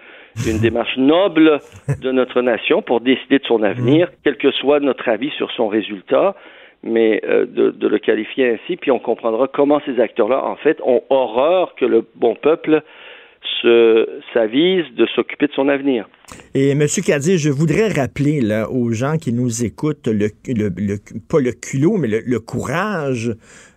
une 0.47 0.61
démarche 0.61 0.97
noble 0.97 1.59
de 2.01 2.13
notre 2.13 2.41
nation 2.41 2.83
pour 2.83 3.01
décider 3.01 3.41
de 3.41 3.45
son 3.47 3.63
avenir, 3.63 4.09
quel 4.23 4.37
que 4.37 4.53
soit 4.53 4.81
notre 4.81 5.09
avis 5.09 5.31
sur 5.31 5.51
son 5.51 5.69
résultat 5.69 6.37
mais 6.83 7.21
euh, 7.25 7.47
de, 7.47 7.87
le 7.87 7.99
qualifier 7.99 8.51
ainsi, 8.51 8.77
puis 8.77 8.91
on 8.91 8.99
comprendra 8.99 9.49
comment 9.49 9.81
ces 9.85 10.01
acteurs-là, 10.01 10.45
en 10.45 10.57
fait, 10.57 10.79
ont 10.83 11.03
horreur 11.11 11.75
que 11.75 11.85
le 11.85 12.05
bon 12.15 12.35
peuple 12.35 12.83
se 13.63 14.09
s'avise 14.35 14.85
de 14.97 15.07
s'occuper 15.07 15.47
de 15.47 15.53
son 15.53 15.69
avenir. 15.69 16.09
Et 16.55 16.71
M. 16.71 16.87
Cadier, 17.05 17.39
je 17.39 17.51
voudrais 17.51 17.89
rappeler 17.89 18.41
aux 18.71 18.93
gens 18.93 19.17
qui 19.17 19.33
nous 19.33 19.65
écoutent, 19.65 20.09
le, 20.09 20.29
le, 20.47 20.97
pas 21.29 21.41
le 21.41 21.53
culot, 21.53 21.97
mais 21.97 22.09
le, 22.09 22.41
courage, 22.41 23.33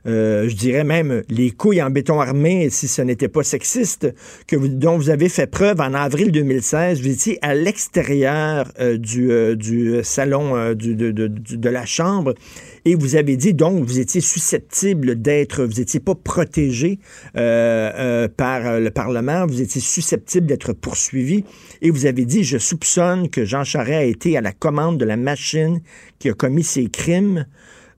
euh, 0.05 0.49
je 0.49 0.55
dirais 0.55 0.83
même 0.83 1.23
les 1.29 1.51
couilles 1.51 1.81
en 1.81 1.89
béton 1.89 2.19
armé, 2.19 2.69
si 2.69 2.87
ce 2.87 3.01
n'était 3.01 3.29
pas 3.29 3.43
sexiste, 3.43 4.13
dont 4.51 4.97
vous 4.97 5.09
avez 5.09 5.29
fait 5.29 5.47
preuve 5.47 5.79
en 5.79 5.93
avril 5.93 6.31
2016. 6.31 7.01
Vous 7.01 7.07
étiez 7.07 7.39
à 7.41 7.55
l'extérieur 7.55 8.71
euh, 8.79 8.97
du, 8.97 9.31
euh, 9.31 10.03
salon 10.03 10.73
de, 10.73 11.69
la 11.69 11.85
Chambre 11.85 12.33
et 12.85 12.95
vous 12.95 13.15
avez 13.15 13.37
dit 13.37 13.53
donc 13.53 13.85
vous 13.85 13.99
étiez 13.99 14.19
susceptible 14.19 15.21
d'être, 15.21 15.63
vous 15.63 15.79
n'étiez 15.79 15.99
pas 15.99 16.15
protégé 16.15 16.99
par 17.33 18.79
le 18.79 18.89
Parlement, 18.89 19.47
vous 19.47 19.61
étiez 19.61 19.81
susceptible 19.81 20.45
d'être 20.45 20.73
poursuivi 20.73 21.45
et 21.81 21.89
vous 21.89 22.05
avez 22.05 22.25
dit 22.25 22.43
je 22.43 22.57
soupçonne 22.57 23.29
que 23.29 23.45
Jean 23.45 23.63
Charest 23.63 23.93
a 23.93 24.03
été 24.03 24.37
à 24.37 24.41
la 24.41 24.51
commande 24.51 24.99
de 24.99 25.05
la 25.05 25.17
machine 25.17 25.81
qui 26.19 26.29
a 26.29 26.33
commis 26.33 26.63
ces 26.63 26.87
crimes. 26.87 27.45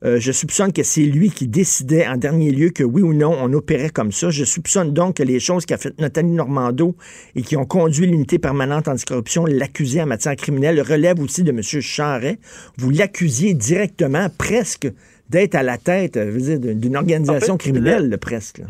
Euh, 0.06 0.18
je 0.20 0.32
soupçonne 0.32 0.72
que 0.72 0.84
c'est 0.84 1.02
lui 1.02 1.30
qui 1.32 1.48
décidait 1.48 2.06
en 2.08 2.16
dernier 2.16 2.52
lieu 2.52 2.70
que 2.70 2.84
oui 2.84 3.02
ou 3.02 3.14
non 3.14 3.36
on 3.42 3.52
opérait 3.54 3.90
comme 3.90 4.12
ça. 4.12 4.30
Je 4.30 4.44
soupçonne 4.44 4.94
donc 4.94 5.18
que 5.18 5.24
les 5.24 5.40
choses 5.40 5.66
qu'a 5.66 5.78
fait 5.78 6.00
Nathalie 6.00 6.30
Normando 6.30 6.96
et 7.36 7.42
qui 7.42 7.58
ont 7.58 7.66
conduit 7.66 8.06
l'unité 8.06 8.38
permanente 8.38 8.88
anticorruption, 8.88 9.46
l'accusé 9.46 10.04
en 10.04 10.06
matière 10.06 10.36
criminelle, 10.36 10.80
relèvent 10.82 11.20
aussi 11.20 11.44
de 11.44 11.50
M. 11.50 11.62
Charret. 11.62 12.38
Vous 12.78 12.92
l'accusiez 12.92 13.56
directement, 13.56 14.28
presque, 14.38 14.88
d'être 15.30 15.56
à 15.56 15.64
la 15.64 15.78
tête 15.78 16.20
dire, 16.20 16.60
d'une 16.60 16.96
organisation 16.96 17.56
En 17.56 17.58
fait, 17.58 17.72
criminelle, 17.72 18.16
presque. 18.22 18.62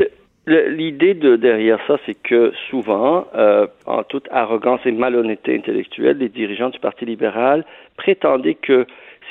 L'idée 0.47 1.15
de 1.15 1.35
derrière 1.35 1.79
ça, 1.87 1.97
c'est 2.05 2.15
que 2.21 2.53
souvent, 2.69 3.27
euh, 3.35 3.65
en 3.87 4.03
toute 4.03 4.27
arrogance 4.31 4.79
et 4.85 4.91
malhonnêteté 4.91 5.55
intellectuelle, 5.55 6.19
les 6.19 6.29
dirigeants 6.29 6.69
du 6.69 6.79
Parti 6.79 7.03
libéral 7.03 7.65
prétendaient 7.97 8.53
que 8.53 8.85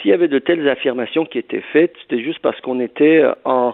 s'il 0.05 0.11
y 0.11 0.15
avait 0.15 0.29
de 0.29 0.39
telles 0.39 0.69
affirmations 0.69 1.25
qui 1.25 1.39
étaient 1.39 1.65
faites, 1.73 1.95
c'était 2.03 2.23
juste 2.23 2.41
parce 2.41 2.61
qu'on 2.61 2.79
était 2.79 3.25
en, 3.47 3.73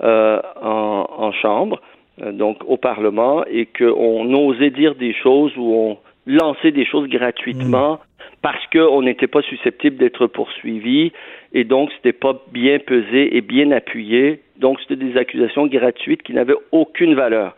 euh, 0.00 0.40
en, 0.62 1.06
en 1.10 1.32
chambre, 1.32 1.80
euh, 2.22 2.30
donc 2.30 2.58
au 2.68 2.76
Parlement, 2.76 3.44
et 3.50 3.66
qu'on 3.66 4.32
osait 4.32 4.70
dire 4.70 4.94
des 4.94 5.12
choses 5.12 5.52
ou 5.56 5.74
on 5.74 5.98
lançait 6.26 6.70
des 6.70 6.86
choses 6.86 7.08
gratuitement 7.08 7.98
parce 8.40 8.64
qu'on 8.68 9.02
n'était 9.02 9.26
pas 9.26 9.42
susceptible 9.42 9.96
d'être 9.96 10.28
poursuivi 10.28 11.10
et 11.52 11.64
donc 11.64 11.90
c'était 11.96 12.12
pas 12.12 12.40
bien 12.52 12.78
pesé 12.78 13.36
et 13.36 13.40
bien 13.40 13.72
appuyé. 13.72 14.40
Donc 14.58 14.78
c'était 14.80 15.02
des 15.02 15.16
accusations 15.16 15.66
gratuites 15.66 16.22
qui 16.22 16.34
n'avaient 16.34 16.54
aucune 16.70 17.14
valeur. 17.14 17.56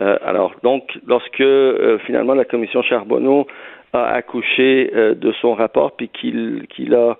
Euh, 0.00 0.18
alors 0.22 0.52
donc 0.62 0.98
lorsque 1.06 1.40
euh, 1.40 1.98
finalement 2.04 2.34
la 2.34 2.44
commission 2.44 2.82
Charbonneau 2.82 3.46
a 3.94 4.04
accouché 4.08 4.90
euh, 4.94 5.14
de 5.14 5.32
son 5.40 5.54
rapport 5.54 5.92
puis 5.92 6.08
qu'il 6.08 6.66
qu'il 6.68 6.94
a 6.94 7.16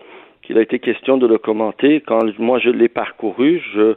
qu'il 0.47 0.59
a 0.59 0.63
été 0.63 0.79
question 0.79 1.19
de 1.19 1.27
le 1.27 1.39
commenter, 1.39 2.01
quand 2.01 2.23
moi 2.39 2.59
je 2.59 2.71
l'ai 2.71 2.89
parcouru, 2.89 3.63
je 3.75 3.95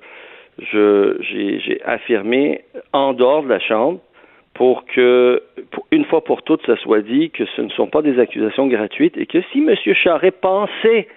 je 0.57 1.17
j'ai 1.21 1.59
j'ai 1.59 1.81
affirmé 1.83 2.61
en 2.91 3.13
dehors 3.13 3.43
de 3.43 3.49
la 3.49 3.59
chambre 3.59 3.99
pour 4.53 4.85
que, 4.85 5.41
pour 5.71 5.87
une 5.91 6.03
fois 6.05 6.23
pour 6.23 6.41
toutes, 6.43 6.65
ça 6.65 6.75
soit 6.77 7.01
dit 7.01 7.29
que 7.29 7.45
ce 7.55 7.61
ne 7.61 7.69
sont 7.69 7.87
pas 7.87 8.01
des 8.01 8.19
accusations 8.19 8.67
gratuites 8.67 9.15
et 9.17 9.25
que 9.25 9.41
si 9.53 9.59
M. 9.59 9.73
Charret 9.93 10.31
pensait 10.31 11.07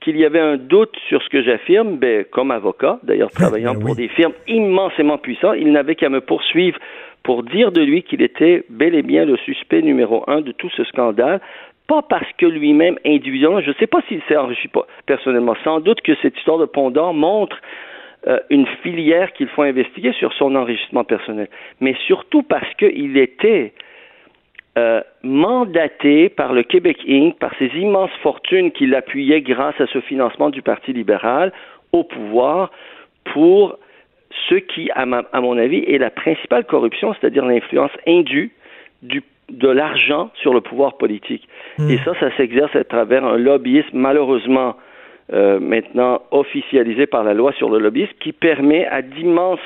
qu'il 0.00 0.16
y 0.16 0.24
avait 0.24 0.40
un 0.40 0.56
doute 0.56 0.96
sur 1.08 1.22
ce 1.22 1.28
que 1.28 1.42
j'affirme, 1.42 1.98
ben, 1.98 2.24
comme 2.24 2.50
avocat, 2.50 2.98
d'ailleurs 3.02 3.30
travaillant 3.30 3.74
Ben 3.74 3.84
pour 3.84 3.94
des 3.94 4.08
firmes 4.08 4.32
immensément 4.48 5.18
puissantes, 5.18 5.56
il 5.58 5.70
n'avait 5.70 5.94
qu'à 5.94 6.08
me 6.08 6.20
poursuivre 6.20 6.78
pour 7.22 7.42
dire 7.42 7.70
de 7.70 7.82
lui 7.82 8.02
qu'il 8.02 8.22
était 8.22 8.64
bel 8.70 8.94
et 8.94 9.02
bien 9.02 9.24
le 9.24 9.36
suspect 9.36 9.82
numéro 9.82 10.24
un 10.26 10.40
de 10.40 10.52
tout 10.52 10.70
ce 10.70 10.84
scandale, 10.84 11.40
pas 11.90 12.02
parce 12.02 12.32
que 12.38 12.46
lui-même, 12.46 13.00
individuellement, 13.04 13.60
je 13.60 13.70
ne 13.70 13.74
sais 13.74 13.88
pas 13.88 14.00
s'il 14.06 14.22
s'est 14.28 14.36
enrichi 14.36 14.70
personnellement, 15.06 15.56
sans 15.64 15.80
doute 15.80 16.00
que 16.02 16.12
cette 16.22 16.36
histoire 16.38 16.58
de 16.58 16.64
Pont 16.64 16.92
d'Or 16.92 17.14
montre 17.14 17.56
euh, 18.28 18.38
une 18.48 18.68
filière 18.84 19.32
qu'il 19.32 19.48
faut 19.48 19.62
investiguer 19.62 20.12
sur 20.12 20.32
son 20.34 20.54
enrichissement 20.54 21.02
personnel, 21.02 21.48
mais 21.80 21.96
surtout 22.06 22.44
parce 22.44 22.72
qu'il 22.74 23.18
était 23.18 23.72
euh, 24.78 25.00
mandaté 25.24 26.28
par 26.28 26.52
le 26.52 26.62
Québec 26.62 26.98
Inc., 27.08 27.36
par 27.40 27.52
ces 27.58 27.72
immenses 27.76 28.16
fortunes 28.22 28.70
qu'il 28.70 28.94
appuyait 28.94 29.40
grâce 29.40 29.80
à 29.80 29.88
ce 29.88 30.00
financement 30.00 30.50
du 30.50 30.62
Parti 30.62 30.92
libéral 30.92 31.52
au 31.90 32.04
pouvoir 32.04 32.70
pour 33.32 33.76
ce 34.48 34.54
qui, 34.54 34.92
à, 34.92 35.02
à 35.32 35.40
mon 35.40 35.58
avis, 35.58 35.82
est 35.88 35.98
la 35.98 36.10
principale 36.10 36.64
corruption, 36.66 37.14
c'est-à-dire 37.14 37.44
l'influence 37.44 37.90
indue 38.06 38.52
du, 39.02 39.24
de 39.50 39.68
l'argent 39.68 40.30
sur 40.34 40.54
le 40.54 40.60
pouvoir 40.60 40.96
politique. 40.96 41.46
Et 41.78 41.98
ça, 41.98 42.12
ça 42.20 42.34
s'exerce 42.36 42.74
à 42.76 42.84
travers 42.84 43.24
un 43.24 43.36
lobbyisme 43.36 43.96
malheureusement 43.96 44.76
euh, 45.32 45.60
maintenant 45.60 46.22
officialisé 46.30 47.06
par 47.06 47.24
la 47.24 47.34
loi 47.34 47.52
sur 47.52 47.70
le 47.70 47.78
lobbyisme 47.78 48.12
qui 48.20 48.32
permet 48.32 48.86
à 48.86 49.02
d'immenses 49.02 49.60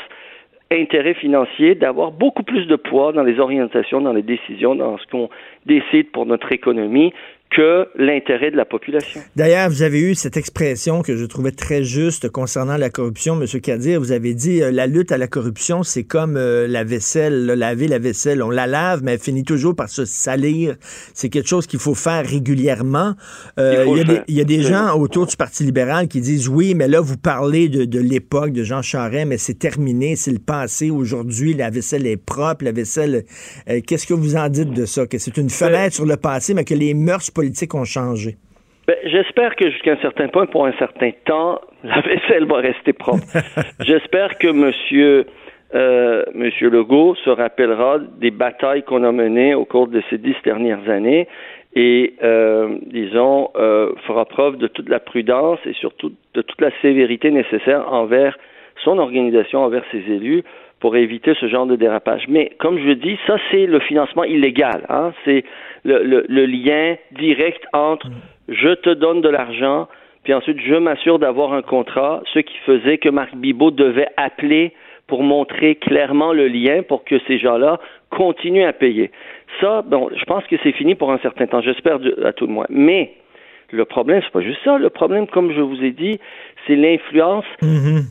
intérêts 0.70 1.14
financiers 1.14 1.74
d'avoir 1.74 2.10
beaucoup 2.10 2.42
plus 2.42 2.66
de 2.66 2.76
poids 2.76 3.12
dans 3.12 3.22
les 3.22 3.38
orientations, 3.38 4.00
dans 4.00 4.12
les 4.12 4.22
décisions, 4.22 4.74
dans 4.74 4.98
ce 4.98 5.06
qu'on 5.06 5.28
décide 5.66 6.10
pour 6.10 6.26
notre 6.26 6.52
économie 6.52 7.12
que 7.56 7.86
l'intérêt 7.96 8.50
de 8.50 8.56
la 8.56 8.64
population. 8.64 9.20
D'ailleurs, 9.36 9.68
vous 9.70 9.82
avez 9.82 10.00
eu 10.00 10.14
cette 10.14 10.36
expression 10.36 11.02
que 11.02 11.16
je 11.16 11.24
trouvais 11.24 11.52
très 11.52 11.84
juste 11.84 12.28
concernant 12.28 12.76
la 12.76 12.90
corruption, 12.90 13.40
M. 13.40 13.46
Kadir. 13.60 14.00
Vous 14.00 14.10
avez 14.12 14.34
dit 14.34 14.60
euh, 14.62 14.70
la 14.72 14.86
lutte 14.86 15.12
à 15.12 15.18
la 15.18 15.28
corruption, 15.28 15.82
c'est 15.84 16.02
comme 16.04 16.36
euh, 16.36 16.66
la 16.66 16.82
vaisselle, 16.82 17.46
là, 17.46 17.54
laver 17.56 17.86
la 17.86 17.98
vaisselle. 18.00 18.42
On 18.42 18.50
la 18.50 18.66
lave, 18.66 19.02
mais 19.04 19.12
elle 19.12 19.18
finit 19.20 19.44
toujours 19.44 19.76
par 19.76 19.88
se 19.88 20.04
salir. 20.04 20.74
C'est 21.14 21.28
quelque 21.28 21.48
chose 21.48 21.66
qu'il 21.68 21.78
faut 21.78 21.94
faire 21.94 22.26
régulièrement. 22.26 23.14
Euh, 23.60 23.84
Il 23.86 23.98
y, 23.98 24.00
a 24.00 24.04
des- 24.04 24.12
faire. 24.14 24.24
il 24.26 24.34
y 24.34 24.40
a 24.40 24.44
des 24.44 24.58
Absolument. 24.58 24.88
gens 24.88 24.98
autour 25.00 25.26
du 25.26 25.36
Parti 25.36 25.62
libéral 25.62 26.08
qui 26.08 26.20
disent 26.20 26.48
oui, 26.48 26.74
mais 26.74 26.88
là, 26.88 27.00
vous 27.00 27.16
parlez 27.16 27.68
de, 27.68 27.84
de 27.84 28.00
l'époque 28.00 28.50
de 28.52 28.64
Jean 28.64 28.82
Charest, 28.82 29.26
mais 29.28 29.38
c'est 29.38 29.58
terminé, 29.58 30.16
c'est 30.16 30.32
le 30.32 30.40
passé. 30.40 30.90
Aujourd'hui, 30.90 31.54
la 31.54 31.70
vaisselle 31.70 32.06
est 32.08 32.16
propre, 32.16 32.64
la 32.64 32.72
vaisselle. 32.72 33.24
euh, 33.68 33.80
Qu'est-ce 33.86 34.08
que 34.08 34.14
vous 34.14 34.34
en 34.34 34.48
dites 34.48 34.72
de 34.72 34.86
ça? 34.86 35.06
Que 35.06 35.18
c'est 35.18 35.36
une 35.36 35.50
fenêtre 35.50 35.94
sur 35.94 36.04
le 36.06 36.16
passé, 36.16 36.52
mais 36.52 36.64
que 36.64 36.74
les 36.74 36.94
mœurs 36.94 37.30
politiques 37.30 37.43
ont 37.74 37.84
changé? 37.84 38.36
Ben, 38.86 38.96
J'espère 39.04 39.56
que 39.56 39.70
jusqu'à 39.70 39.92
un 39.92 40.02
certain 40.02 40.28
point, 40.28 40.46
pour 40.46 40.66
un 40.66 40.72
certain 40.78 41.10
temps, 41.24 41.60
la 41.84 42.00
vaisselle 42.00 42.46
va 42.46 42.56
rester 42.58 42.92
propre. 42.92 43.24
J'espère 43.80 44.38
que 44.38 44.48
Monsieur 44.48 45.26
euh, 45.74 46.22
Monsieur 46.34 46.70
Legault 46.70 47.16
se 47.24 47.30
rappellera 47.30 47.98
des 47.98 48.30
batailles 48.30 48.84
qu'on 48.84 49.02
a 49.02 49.10
menées 49.10 49.54
au 49.54 49.64
cours 49.64 49.88
de 49.88 50.02
ces 50.08 50.18
dix 50.18 50.36
dernières 50.44 50.88
années 50.88 51.26
et, 51.74 52.14
euh, 52.22 52.78
disons, 52.86 53.50
euh, 53.56 53.92
fera 54.06 54.24
preuve 54.24 54.56
de 54.56 54.68
toute 54.68 54.88
la 54.88 55.00
prudence 55.00 55.58
et 55.66 55.72
surtout 55.72 56.12
de 56.34 56.42
toute 56.42 56.60
la 56.60 56.70
sévérité 56.80 57.32
nécessaire 57.32 57.92
envers 57.92 58.38
son 58.84 58.98
organisation, 58.98 59.64
envers 59.64 59.84
ses 59.90 59.98
élus, 59.98 60.44
pour 60.84 60.96
éviter 60.96 61.32
ce 61.40 61.48
genre 61.48 61.64
de 61.64 61.76
dérapage. 61.76 62.24
Mais 62.28 62.50
comme 62.58 62.78
je 62.78 62.90
dis, 62.92 63.16
ça 63.26 63.36
c'est 63.50 63.64
le 63.64 63.80
financement 63.80 64.24
illégal. 64.24 64.84
Hein? 64.90 65.14
C'est 65.24 65.42
le, 65.82 66.02
le, 66.04 66.26
le 66.28 66.44
lien 66.44 66.96
direct 67.12 67.64
entre 67.72 68.06
je 68.50 68.74
te 68.74 68.90
donne 68.90 69.22
de 69.22 69.30
l'argent, 69.30 69.88
puis 70.24 70.34
ensuite 70.34 70.60
je 70.60 70.74
m'assure 70.74 71.18
d'avoir 71.18 71.54
un 71.54 71.62
contrat, 71.62 72.22
ce 72.34 72.40
qui 72.40 72.58
faisait 72.66 72.98
que 72.98 73.08
Marc 73.08 73.34
Bibot 73.34 73.70
devait 73.70 74.08
appeler 74.18 74.74
pour 75.06 75.22
montrer 75.22 75.76
clairement 75.76 76.34
le 76.34 76.48
lien 76.48 76.82
pour 76.82 77.02
que 77.04 77.18
ces 77.26 77.38
gens-là 77.38 77.80
continuent 78.10 78.66
à 78.66 78.74
payer. 78.74 79.10
Ça, 79.62 79.80
bon, 79.80 80.10
je 80.14 80.24
pense 80.26 80.44
que 80.48 80.56
c'est 80.62 80.72
fini 80.72 80.94
pour 80.94 81.10
un 81.10 81.18
certain 81.20 81.46
temps, 81.46 81.62
j'espère 81.62 81.98
à 82.26 82.34
tout 82.34 82.46
le 82.46 82.52
moins. 82.52 82.66
Mais 82.68 83.12
le 83.70 83.86
problème, 83.86 84.20
c'est 84.22 84.32
pas 84.32 84.42
juste 84.42 84.60
ça. 84.66 84.76
Le 84.76 84.90
problème, 84.90 85.26
comme 85.28 85.50
je 85.50 85.62
vous 85.62 85.82
ai 85.82 85.92
dit, 85.92 86.20
c'est 86.66 86.76
l'influence, 86.76 87.46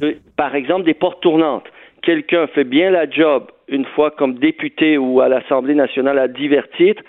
de- 0.01 0.17
par 0.35 0.55
exemple, 0.55 0.85
des 0.85 0.95
portes 0.95 1.21
tournantes. 1.21 1.67
Quelqu'un 2.03 2.47
fait 2.47 2.63
bien 2.65 2.91
la 2.91 3.09
job 3.09 3.45
une 3.67 3.85
fois 3.85 4.11
comme 4.11 4.35
député 4.35 4.97
ou 4.97 5.21
à 5.21 5.29
l'Assemblée 5.29 5.73
nationale 5.75 6.19
à 6.19 6.27
divers 6.27 6.69
titres. 6.77 7.01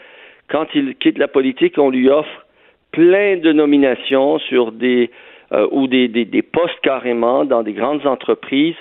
Quand 0.48 0.66
il 0.74 0.94
quitte 0.96 1.18
la 1.18 1.28
politique, 1.28 1.78
on 1.78 1.90
lui 1.90 2.08
offre 2.08 2.46
plein 2.92 3.36
de 3.36 3.52
nominations 3.52 4.38
sur 4.38 4.70
des 4.72 5.10
euh, 5.52 5.66
ou 5.72 5.86
des, 5.88 6.06
des, 6.08 6.24
des 6.24 6.42
postes 6.42 6.78
carrément 6.82 7.44
dans 7.44 7.62
des 7.62 7.72
grandes 7.72 8.06
entreprises 8.06 8.76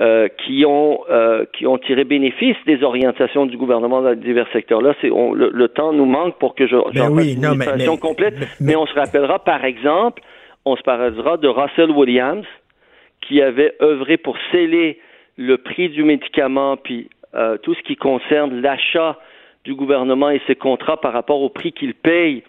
euh, 0.00 0.28
qui 0.44 0.64
ont 0.66 1.00
euh, 1.10 1.44
qui 1.52 1.66
ont 1.66 1.76
tiré 1.78 2.04
bénéfice 2.04 2.56
des 2.66 2.82
orientations 2.82 3.44
du 3.44 3.56
gouvernement 3.58 4.00
dans 4.00 4.14
divers 4.14 4.48
secteurs. 4.52 4.80
Là, 4.80 4.94
c'est 5.02 5.10
on- 5.10 5.34
le, 5.34 5.50
le 5.52 5.68
temps 5.68 5.92
nous 5.92 6.06
manque 6.06 6.38
pour 6.38 6.54
que 6.54 6.66
je 6.66 6.74
j'en 6.94 7.10
Ben 7.14 7.22
une 7.22 7.40
mais- 7.58 7.66
mais- 7.76 7.96
complète. 7.98 8.34
mais- 8.40 8.46
Mais, 8.60 8.76
on 8.76 8.86
se 8.86 8.94
rappellera, 8.94 9.38
par 9.40 9.62
exemple, 9.66 10.22
on 10.64 10.74
se 10.74 10.82
parlera 10.82 11.36
de 11.36 11.48
Russell 11.48 11.90
Williams 11.90 12.46
qui 13.20 13.42
avait 13.42 13.74
œuvré 13.82 14.16
pour 14.16 14.36
sceller 14.50 14.98
le 15.40 15.56
prix 15.56 15.88
du 15.88 16.04
médicament 16.04 16.76
puis 16.76 17.08
euh, 17.34 17.56
tout 17.58 17.74
ce 17.74 17.82
qui 17.82 17.96
concerne 17.96 18.60
l'achat 18.60 19.18
du 19.64 19.74
gouvernement 19.74 20.30
et 20.30 20.40
ses 20.46 20.54
contrats 20.54 20.98
par 21.00 21.12
rapport 21.14 21.40
au 21.40 21.48
prix 21.48 21.72
qu'il 21.72 21.94
paye 21.94 22.42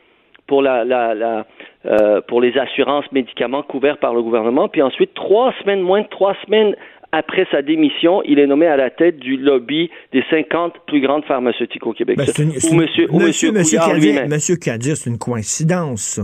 pour 0.47 0.62
la, 0.62 0.84
la, 0.84 1.13
la 1.13 1.45
euh, 1.86 2.19
pour 2.27 2.41
les 2.41 2.58
assurances 2.58 3.10
médicaments 3.13 3.63
couverts 3.63 3.97
par 3.99 4.13
le 4.13 4.21
gouvernement. 4.21 4.67
Puis 4.67 4.82
ensuite, 4.82 5.13
trois 5.13 5.54
semaines, 5.62 5.82
moins 5.82 6.01
de 6.01 6.08
trois 6.08 6.36
semaines 6.45 6.75
après 7.13 7.45
sa 7.51 7.62
démission, 7.62 8.21
il 8.25 8.39
est 8.39 8.47
nommé 8.47 8.67
à 8.67 8.75
la 8.77 8.89
tête 8.89 9.17
du 9.19 9.38
lobby 9.38 9.89
des 10.13 10.23
50 10.30 10.73
plus 10.88 10.99
grandes 11.01 11.25
pharmaceutiques 11.25 11.86
au 11.86 11.93
Québec. 11.93 12.17
Ben, 12.17 12.25
une- 12.39 12.49
ou 12.51 12.73
monsieur, 12.75 13.08
ou 13.12 13.19
monsieur, 13.19 13.51
monsieur 13.51 13.77
Couillard 13.80 13.95
Kadir, 13.95 14.12
lui-même. 14.13 14.30
Monsieur 14.30 14.56
Kadir, 14.58 14.97
c'est 14.97 15.10
une 15.10 15.17
coïncidence, 15.17 16.19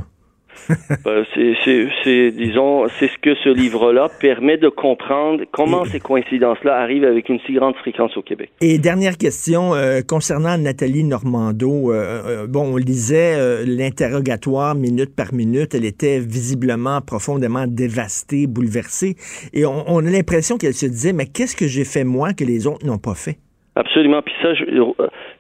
Euh, 1.06 1.24
c'est, 1.34 2.32
disons, 2.32 2.88
c'est 3.00 3.08
ce 3.08 3.18
que 3.22 3.36
ce 3.36 3.50
livre-là 3.50 4.10
permet 4.20 4.58
de 4.58 4.68
comprendre 4.68 5.44
comment 5.52 5.86
ces 5.86 6.00
coïncidences-là 6.00 6.76
arrivent 6.76 7.06
avec 7.06 7.30
une 7.30 7.40
si 7.46 7.54
grande 7.54 7.76
fréquence 7.76 8.18
au 8.18 8.22
Québec. 8.22 8.52
Et 8.62 8.78
dernière 8.78 9.18
question 9.18 9.74
euh, 9.76 10.02
concernant 10.08 10.58
Nathalie 10.58 11.04
Normando. 11.04 11.92
euh, 11.92 12.22
euh, 12.44 12.48
bon, 12.48 12.74
on 12.74 12.78
lisait 12.78 13.66
l'interrogatoire 13.66 14.76
minute 14.76 15.16
par 15.16 15.34
minute. 15.34 15.76
Elle 15.76 15.86
était 15.86 16.20
visiblement 16.20 17.00
profondément 17.02 17.66
dévastée, 17.68 18.48
bouleversée. 18.48 19.16
Et 19.54 19.66
on, 19.66 19.84
on 19.88 20.06
a 20.06 20.10
l'impression 20.10 20.58
qu'elle 20.58 20.74
se 20.74 20.86
disait, 20.86 21.14
mais 21.14 21.26
qu'est-ce 21.26 21.56
que 21.56 21.68
j'ai 21.68 21.86
fait 21.86 22.04
moi 22.04 22.34
que 22.34 22.44
les 22.44 22.68
autres 22.68 22.86
n'ont 22.86 22.98
pas 22.98 23.16
fait? 23.16 23.38
Absolument. 23.76 24.22
Puis 24.24 24.34
ça, 24.42 24.54
je, 24.56 24.66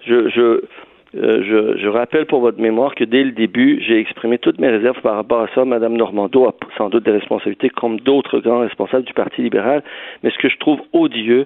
je, 0.06 0.30
je, 0.30 0.62
euh, 1.18 1.78
je, 1.80 1.88
rappelle 1.88 2.26
pour 2.26 2.42
votre 2.42 2.60
mémoire 2.60 2.96
que 2.96 3.04
dès 3.04 3.24
le 3.24 3.32
début, 3.32 3.82
j'ai 3.82 4.00
exprimé 4.00 4.38
toutes 4.38 4.60
mes 4.60 4.70
réserves 4.70 5.02
par 5.02 5.16
rapport 5.16 5.42
à 5.42 5.48
ça. 5.56 5.66
Madame 5.66 5.96
Normando 5.98 6.46
a 6.46 6.54
sans 6.78 6.90
doute 6.90 7.06
des 7.06 7.12
responsabilités 7.12 7.70
comme 7.70 8.00
d'autres 8.00 8.40
grands 8.40 8.60
responsables 8.60 9.04
du 9.04 9.14
Parti 9.14 9.42
libéral. 9.42 9.84
Mais 10.24 10.32
ce 10.32 10.38
que 10.38 10.50
je 10.50 10.58
trouve 10.58 10.80
odieux, 10.94 11.46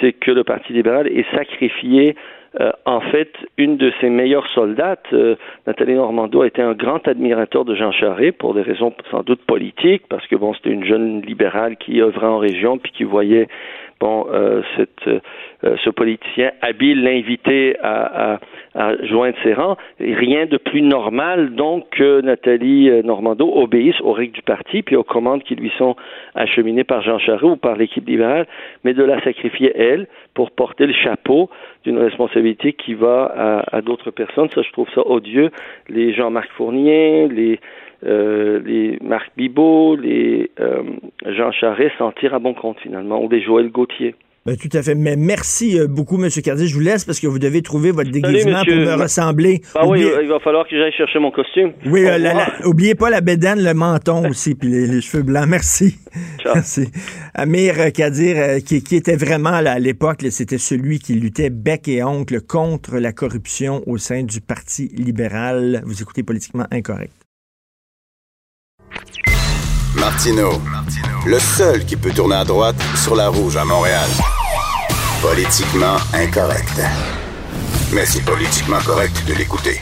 c'est 0.00 0.12
que 0.12 0.30
le 0.30 0.44
Parti 0.44 0.72
libéral 0.72 1.06
ait 1.08 1.26
sacrifié 1.34 2.16
euh, 2.58 2.72
en 2.84 3.00
fait, 3.00 3.30
une 3.58 3.76
de 3.76 3.92
ses 4.00 4.08
meilleures 4.08 4.48
soldates, 4.54 5.06
euh, 5.12 5.36
Nathalie 5.68 5.94
Normando, 5.94 6.42
a 6.42 6.48
été 6.48 6.60
un 6.60 6.72
grand 6.72 7.06
admirateur 7.06 7.64
de 7.64 7.76
Jean 7.76 7.92
Charest 7.92 8.38
pour 8.38 8.54
des 8.54 8.62
raisons 8.62 8.92
sans 9.10 9.22
doute 9.22 9.40
politiques, 9.42 10.02
parce 10.08 10.26
que 10.26 10.34
bon, 10.34 10.52
c'était 10.54 10.70
une 10.70 10.84
jeune 10.84 11.22
libérale 11.22 11.76
qui 11.76 12.00
œuvrait 12.00 12.26
en 12.26 12.38
région 12.38 12.78
puis 12.78 12.90
qui 12.90 13.04
voyait 13.04 13.46
bon, 14.00 14.26
euh, 14.32 14.62
cette, 14.76 15.06
euh, 15.06 15.76
ce 15.84 15.90
politicien 15.90 16.52
habile 16.62 17.02
l'inviter 17.02 17.76
à, 17.80 18.34
à, 18.34 18.40
à, 18.74 19.04
joindre 19.04 19.36
ses 19.42 19.52
rangs. 19.52 19.76
rien 20.00 20.46
de 20.46 20.56
plus 20.56 20.80
normal, 20.80 21.54
donc, 21.54 21.90
que 21.90 22.22
Nathalie 22.22 22.88
euh, 22.88 23.02
Normando 23.02 23.46
obéisse 23.54 24.00
aux 24.00 24.12
règles 24.12 24.32
du 24.32 24.42
parti, 24.42 24.82
puis 24.82 24.96
aux 24.96 25.04
commandes 25.04 25.42
qui 25.42 25.54
lui 25.54 25.70
sont 25.76 25.96
acheminées 26.34 26.84
par 26.84 27.02
Jean 27.02 27.18
Charest 27.18 27.44
ou 27.44 27.56
par 27.56 27.76
l'équipe 27.76 28.08
libérale, 28.08 28.46
mais 28.84 28.94
de 28.94 29.04
la 29.04 29.22
sacrifier, 29.22 29.72
elle, 29.76 30.06
pour 30.34 30.50
porter 30.50 30.86
le 30.86 30.94
chapeau 30.94 31.50
d'une 31.84 31.98
responsabilité 31.98 32.72
qui 32.72 32.94
va 32.94 33.32
à, 33.36 33.76
à 33.76 33.82
d'autres 33.82 34.10
personnes. 34.10 34.48
Ça, 34.54 34.62
je 34.62 34.72
trouve 34.72 34.88
ça 34.94 35.02
odieux. 35.06 35.50
Les 35.88 36.14
Jean-Marc 36.14 36.50
Fournier, 36.52 37.28
les 37.28 37.60
euh, 38.04 38.60
les 38.64 38.98
Marc 39.02 39.30
Bibot, 39.36 39.96
les 39.96 40.50
euh, 40.60 40.82
Jean 41.26 41.52
Charest 41.52 41.92
s'en 41.98 42.12
tirent 42.12 42.34
à 42.34 42.38
bon 42.38 42.54
compte 42.54 42.78
finalement, 42.80 43.22
ou 43.22 43.28
les 43.28 43.42
Joël 43.42 43.70
Gauthier. 43.70 44.14
Ben, 44.46 44.56
tout 44.56 44.74
à 44.74 44.82
fait. 44.82 44.94
Mais 44.94 45.16
merci 45.16 45.78
euh, 45.78 45.86
beaucoup, 45.86 46.22
M. 46.22 46.30
Cardi. 46.42 46.66
Je 46.66 46.74
vous 46.74 46.80
laisse 46.80 47.04
parce 47.04 47.20
que 47.20 47.26
vous 47.26 47.38
devez 47.38 47.60
trouver 47.60 47.90
votre 47.90 48.10
déguisement 48.10 48.62
pour 48.64 48.74
me 48.74 48.94
ressembler. 48.94 49.60
Ah 49.74 49.86
oui, 49.86 50.02
il 50.22 50.28
va 50.28 50.38
falloir 50.40 50.66
que 50.66 50.78
j'aille 50.78 50.92
chercher 50.92 51.18
mon 51.18 51.30
costume. 51.30 51.72
Oui, 51.84 52.06
euh, 52.06 52.16
la, 52.16 52.32
la, 52.32 52.66
oubliez 52.66 52.94
pas 52.94 53.10
la 53.10 53.20
bédaine, 53.20 53.62
le 53.62 53.74
menton 53.74 54.26
aussi, 54.30 54.54
puis 54.54 54.68
les, 54.70 54.86
les, 54.86 55.02
cheveux 55.02 55.22
blancs. 55.22 55.46
Merci. 55.46 55.98
Ciao. 56.38 56.54
Merci. 56.54 56.88
Amir 57.34 57.92
Kadir, 57.92 58.62
qui, 58.64 58.82
qui, 58.82 58.96
était 58.96 59.16
vraiment, 59.16 59.60
là, 59.60 59.72
à 59.72 59.78
l'époque, 59.78 60.22
c'était 60.30 60.58
celui 60.58 61.00
qui 61.00 61.14
luttait 61.14 61.50
bec 61.50 61.86
et 61.88 62.02
oncle 62.02 62.40
contre 62.40 62.96
la 62.96 63.12
corruption 63.12 63.82
au 63.86 63.98
sein 63.98 64.22
du 64.22 64.40
Parti 64.40 64.88
libéral. 64.96 65.82
Vous 65.84 66.00
écoutez 66.00 66.22
Politiquement 66.22 66.64
Incorrect. 66.70 67.19
Martino, 70.10 70.60
le 71.24 71.38
seul 71.38 71.84
qui 71.84 71.94
peut 71.94 72.10
tourner 72.10 72.34
à 72.34 72.44
droite 72.44 72.74
sur 72.96 73.14
la 73.14 73.28
rouge 73.28 73.56
à 73.56 73.64
Montréal. 73.64 74.08
Politiquement 75.22 75.96
incorrect. 76.12 76.80
Mais 77.92 78.04
c'est 78.06 78.24
politiquement 78.24 78.80
correct 78.84 79.24
de 79.28 79.34
l'écouter. 79.34 79.80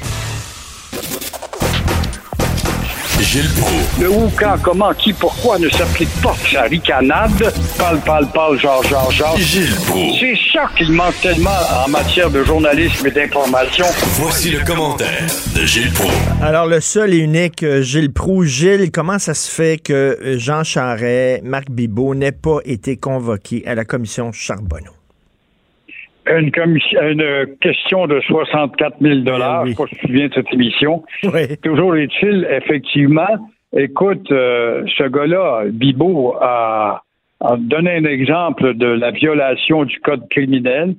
Gilles 3.20 3.50
Proulx. 3.56 4.00
Le 4.00 4.10
où, 4.10 4.30
quand, 4.38 4.56
comment, 4.62 4.92
qui, 4.94 5.12
pourquoi 5.12 5.58
ne 5.58 5.68
s'applique 5.68 6.08
pas 6.22 6.34
sa 6.50 6.62
ricanade? 6.62 7.52
Parle, 7.76 8.00
parle, 8.00 8.26
parle, 8.30 8.58
genre, 8.60 8.82
genre, 8.84 9.10
genre. 9.10 9.36
Gilles 9.36 9.74
Proulx. 9.86 10.18
C'est 10.20 10.36
ça 10.52 10.68
qu'il 10.76 10.92
manque 10.92 11.20
tellement 11.20 11.50
en 11.84 11.88
matière 11.88 12.30
de 12.30 12.44
journalisme 12.44 13.06
et 13.06 13.10
d'information. 13.10 13.86
Voici 14.20 14.50
le 14.50 14.64
commentaire 14.64 15.26
de 15.54 15.64
Gilles 15.64 15.92
Proulx. 15.92 16.14
Alors, 16.42 16.66
le 16.66 16.80
seul 16.80 17.12
et 17.12 17.18
unique 17.18 17.62
euh, 17.62 17.82
Gilles 17.82 18.12
Proulx. 18.12 18.48
Gilles, 18.48 18.90
comment 18.92 19.18
ça 19.18 19.34
se 19.34 19.50
fait 19.50 19.78
que 19.82 19.92
euh, 19.92 20.38
Jean 20.38 20.62
Charest, 20.64 21.42
Marc 21.42 21.70
Bibot 21.70 22.14
n'aient 22.14 22.32
pas 22.32 22.58
été 22.64 22.96
convoqués 22.96 23.62
à 23.66 23.74
la 23.74 23.84
commission 23.84 24.32
Charbonneau? 24.32 24.97
Une, 26.36 26.50
commission, 26.50 27.00
une 27.02 27.56
question 27.60 28.06
de 28.06 28.20
64 28.20 28.96
000 29.00 29.20
dollars. 29.20 29.62
Oui. 29.64 29.70
Je 29.70 29.74
sais 29.74 29.82
pas 29.82 29.88
si 29.88 29.94
tu 29.94 30.00
te 30.00 30.06
souviens 30.06 30.28
de 30.28 30.34
cette 30.34 30.52
émission. 30.52 31.02
Oui. 31.24 31.56
Toujours 31.62 31.96
est-il, 31.96 32.46
effectivement, 32.50 33.48
écoute, 33.76 34.30
euh, 34.30 34.84
ce 34.96 35.04
gars-là, 35.04 35.64
Bibo, 35.70 36.34
a, 36.40 37.02
a, 37.40 37.56
donné 37.56 37.96
un 37.96 38.04
exemple 38.04 38.74
de 38.74 38.86
la 38.86 39.10
violation 39.10 39.84
du 39.84 39.98
code 40.00 40.28
criminel 40.28 40.94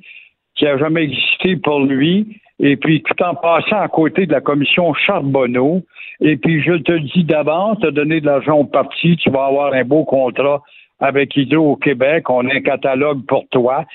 qui 0.56 0.68
a 0.68 0.78
jamais 0.78 1.04
existé 1.04 1.56
pour 1.58 1.80
lui. 1.82 2.40
Et 2.60 2.76
puis, 2.76 3.02
tout 3.04 3.24
en 3.24 3.36
passant 3.36 3.80
à 3.80 3.88
côté 3.88 4.26
de 4.26 4.34
la 4.34 4.42
commission 4.42 4.94
Charbonneau, 4.94 5.84
et 6.22 6.36
puis 6.36 6.62
je 6.62 6.74
te 6.74 6.92
dis 6.92 7.24
d'avance, 7.24 7.80
te 7.80 7.88
donner 7.88 8.20
de 8.20 8.26
l'argent 8.26 8.58
au 8.58 8.66
parti, 8.66 9.16
tu 9.18 9.30
vas 9.30 9.46
avoir 9.46 9.74
un 9.74 9.86
beau 9.86 10.04
contrat 10.04 10.62
avec 11.00 11.36
Hydro 11.38 11.72
au 11.72 11.76
Québec, 11.78 12.30
on 12.30 12.48
a 12.48 12.54
un 12.54 12.62
catalogue 12.62 13.26
pour 13.26 13.48
toi. 13.50 13.86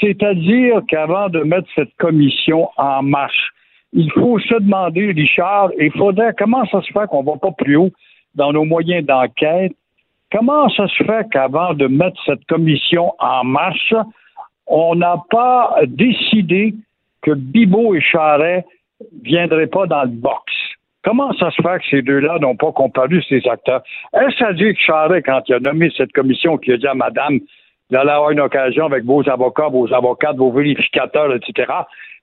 C'est-à-dire 0.00 0.82
qu'avant 0.88 1.28
de 1.28 1.40
mettre 1.40 1.68
cette 1.74 1.94
commission 1.96 2.68
en 2.76 3.02
marche, 3.02 3.52
il 3.92 4.10
faut 4.12 4.38
se 4.38 4.54
demander, 4.54 5.12
Richard, 5.12 5.70
il 5.78 5.92
faudrait, 5.92 6.32
comment 6.38 6.64
ça 6.66 6.80
se 6.82 6.92
fait 6.92 7.06
qu'on 7.08 7.22
va 7.22 7.36
pas 7.36 7.52
plus 7.52 7.76
haut 7.76 7.90
dans 8.34 8.52
nos 8.52 8.64
moyens 8.64 9.04
d'enquête? 9.04 9.72
Comment 10.30 10.68
ça 10.70 10.88
se 10.88 11.04
fait 11.04 11.26
qu'avant 11.30 11.74
de 11.74 11.86
mettre 11.86 12.18
cette 12.24 12.44
commission 12.46 13.12
en 13.18 13.44
marche, 13.44 13.94
on 14.66 14.94
n'a 14.94 15.22
pas 15.30 15.76
décidé 15.86 16.74
que 17.20 17.32
Bibot 17.32 17.94
et 17.94 18.00
Charret 18.00 18.64
viendraient 19.22 19.66
pas 19.66 19.86
dans 19.86 20.02
le 20.02 20.08
box? 20.08 20.52
Comment 21.04 21.32
ça 21.34 21.50
se 21.50 21.60
fait 21.60 21.78
que 21.80 21.88
ces 21.90 22.02
deux-là 22.02 22.38
n'ont 22.38 22.56
pas 22.56 22.72
comparu 22.72 23.22
ces 23.28 23.46
acteurs? 23.48 23.82
Est-ce 24.14 24.42
à 24.44 24.52
dire 24.52 24.72
que 24.72 24.80
Charret, 24.80 25.20
quand 25.20 25.42
il 25.48 25.54
a 25.54 25.60
nommé 25.60 25.90
cette 25.96 26.12
commission, 26.12 26.56
qui 26.56 26.72
a 26.72 26.76
dit 26.76 26.86
à 26.86 26.94
madame, 26.94 27.40
vous 27.92 27.98
allez 27.98 28.10
avoir 28.10 28.30
une 28.30 28.40
occasion 28.40 28.86
avec 28.86 29.04
vos 29.04 29.28
avocats, 29.28 29.68
vos 29.68 29.92
avocates, 29.92 30.36
vos 30.36 30.50
vérificateurs, 30.50 31.34
etc., 31.34 31.70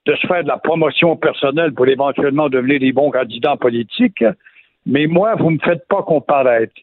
de 0.08 0.16
se 0.16 0.26
faire 0.26 0.44
de 0.44 0.48
la 0.48 0.58
promotion 0.58 1.16
personnelle 1.16 1.74
pour 1.74 1.88
éventuellement 1.88 2.50
devenir 2.50 2.80
des 2.80 2.92
bons 2.92 3.12
candidats 3.12 3.56
politiques. 3.56 4.24
Mais 4.88 5.06
moi, 5.06 5.36
vous 5.36 5.52
ne 5.52 5.58
me 5.58 5.60
faites 5.60 5.88
pas 5.88 6.02
comparaître. 6.02 6.74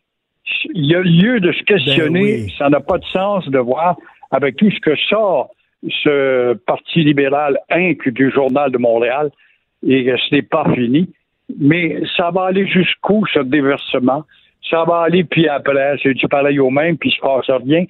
Il 0.72 0.86
y 0.86 0.94
a 0.94 1.00
lieu 1.00 1.40
de 1.40 1.50
se 1.50 1.64
questionner. 1.64 2.36
Ben 2.36 2.44
oui. 2.44 2.54
Ça 2.56 2.68
n'a 2.68 2.78
pas 2.78 2.98
de 2.98 3.04
sens 3.06 3.48
de 3.48 3.58
voir 3.58 3.96
avec 4.30 4.54
tout 4.54 4.70
ce 4.70 4.78
que 4.78 4.94
sort 4.94 5.50
ce 6.04 6.54
Parti 6.54 7.02
libéral 7.02 7.58
Inc. 7.70 8.08
du 8.08 8.30
Journal 8.30 8.70
de 8.70 8.78
Montréal, 8.78 9.30
et 9.84 10.14
ce 10.16 10.34
n'est 10.34 10.42
pas 10.42 10.64
fini. 10.74 11.10
Mais 11.58 12.02
ça 12.16 12.30
va 12.30 12.44
aller 12.44 12.68
jusqu'où, 12.68 13.26
ce 13.34 13.40
déversement? 13.40 14.22
Ça 14.70 14.84
va 14.84 15.00
aller, 15.00 15.24
puis 15.24 15.48
après, 15.48 15.96
c'est 16.04 16.14
du 16.14 16.28
pareil 16.28 16.60
au 16.60 16.70
même, 16.70 16.96
puis 16.96 17.10
il 17.10 17.16
se 17.16 17.20
passe 17.20 17.50
rien 17.50 17.84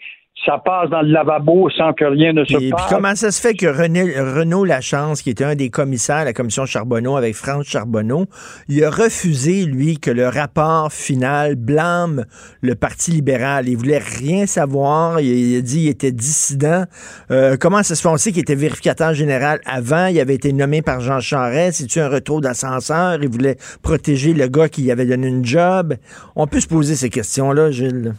ça 0.45 0.59
passe 0.59 0.91
dans 0.91 1.01
le 1.01 1.09
lavabo 1.09 1.71
sans 1.71 1.93
que 1.95 2.05
rien 2.05 2.33
ne 2.33 2.45
se 2.45 2.53
Et 2.53 2.71
passe. 2.71 2.83
puis 2.83 2.95
comment 2.95 3.15
ça 3.15 3.31
se 3.31 3.41
fait 3.41 3.55
que 3.55 3.67
René, 3.67 4.03
Renaud 4.21 4.65
Lachance, 4.65 5.23
qui 5.23 5.31
était 5.31 5.45
un 5.45 5.55
des 5.55 5.71
commissaires 5.71 6.17
à 6.17 6.25
la 6.25 6.35
commission 6.35 6.67
Charbonneau 6.67 7.17
avec 7.17 7.35
France 7.35 7.67
Charbonneau, 7.67 8.27
il 8.69 8.85
a 8.85 8.91
refusé, 8.91 9.65
lui, 9.65 9.99
que 9.99 10.11
le 10.11 10.29
rapport 10.29 10.93
final 10.93 11.57
blâme 11.57 12.27
le 12.61 12.75
Parti 12.75 13.13
libéral. 13.13 13.69
Il 13.69 13.77
voulait 13.77 13.99
rien 13.99 14.47
savoir. 14.47 15.21
Il, 15.21 15.57
a 15.57 15.61
dit 15.63 15.81
qu'il 15.81 15.89
était 15.89 16.13
dissident. 16.13 16.85
Euh, 17.31 17.57
comment 17.59 17.83
ça 17.83 17.95
se 17.95 18.03
fait? 18.03 18.09
On 18.09 18.17
sait 18.19 18.31
qu'il 18.31 18.43
était 18.43 18.55
vérificateur 18.55 19.15
général 19.15 19.61
avant. 19.65 20.07
Il 20.07 20.21
avait 20.21 20.35
été 20.35 20.53
nommé 20.53 20.83
par 20.83 21.01
Jean 21.01 21.21
Charest. 21.21 21.79
C'est-tu 21.79 22.01
un 22.01 22.09
retour 22.09 22.41
d'ascenseur? 22.43 23.19
Il 23.23 23.29
voulait 23.29 23.57
protéger 23.83 24.35
le 24.35 24.49
gars 24.49 24.69
qui 24.69 24.83
lui 24.83 24.91
avait 24.91 25.07
donné 25.07 25.29
une 25.29 25.45
job. 25.45 25.95
On 26.37 26.47
peut 26.47 26.61
se 26.61 26.69
poser 26.69 26.95
ces 26.95 27.09
questions-là, 27.09 27.71
Gilles. 27.71 28.15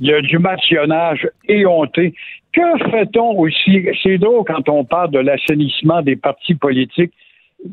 Il 0.00 0.08
y 0.08 0.14
a 0.14 0.20
du 0.20 0.38
matillonnage 0.38 1.28
éhonté. 1.46 2.14
Que 2.52 2.90
fait-on 2.90 3.38
aussi? 3.38 3.86
C'est 4.02 4.18
drôle 4.18 4.44
quand 4.44 4.68
on 4.68 4.84
parle 4.84 5.10
de 5.10 5.18
l'assainissement 5.18 6.02
des 6.02 6.16
partis 6.16 6.54
politiques. 6.54 7.12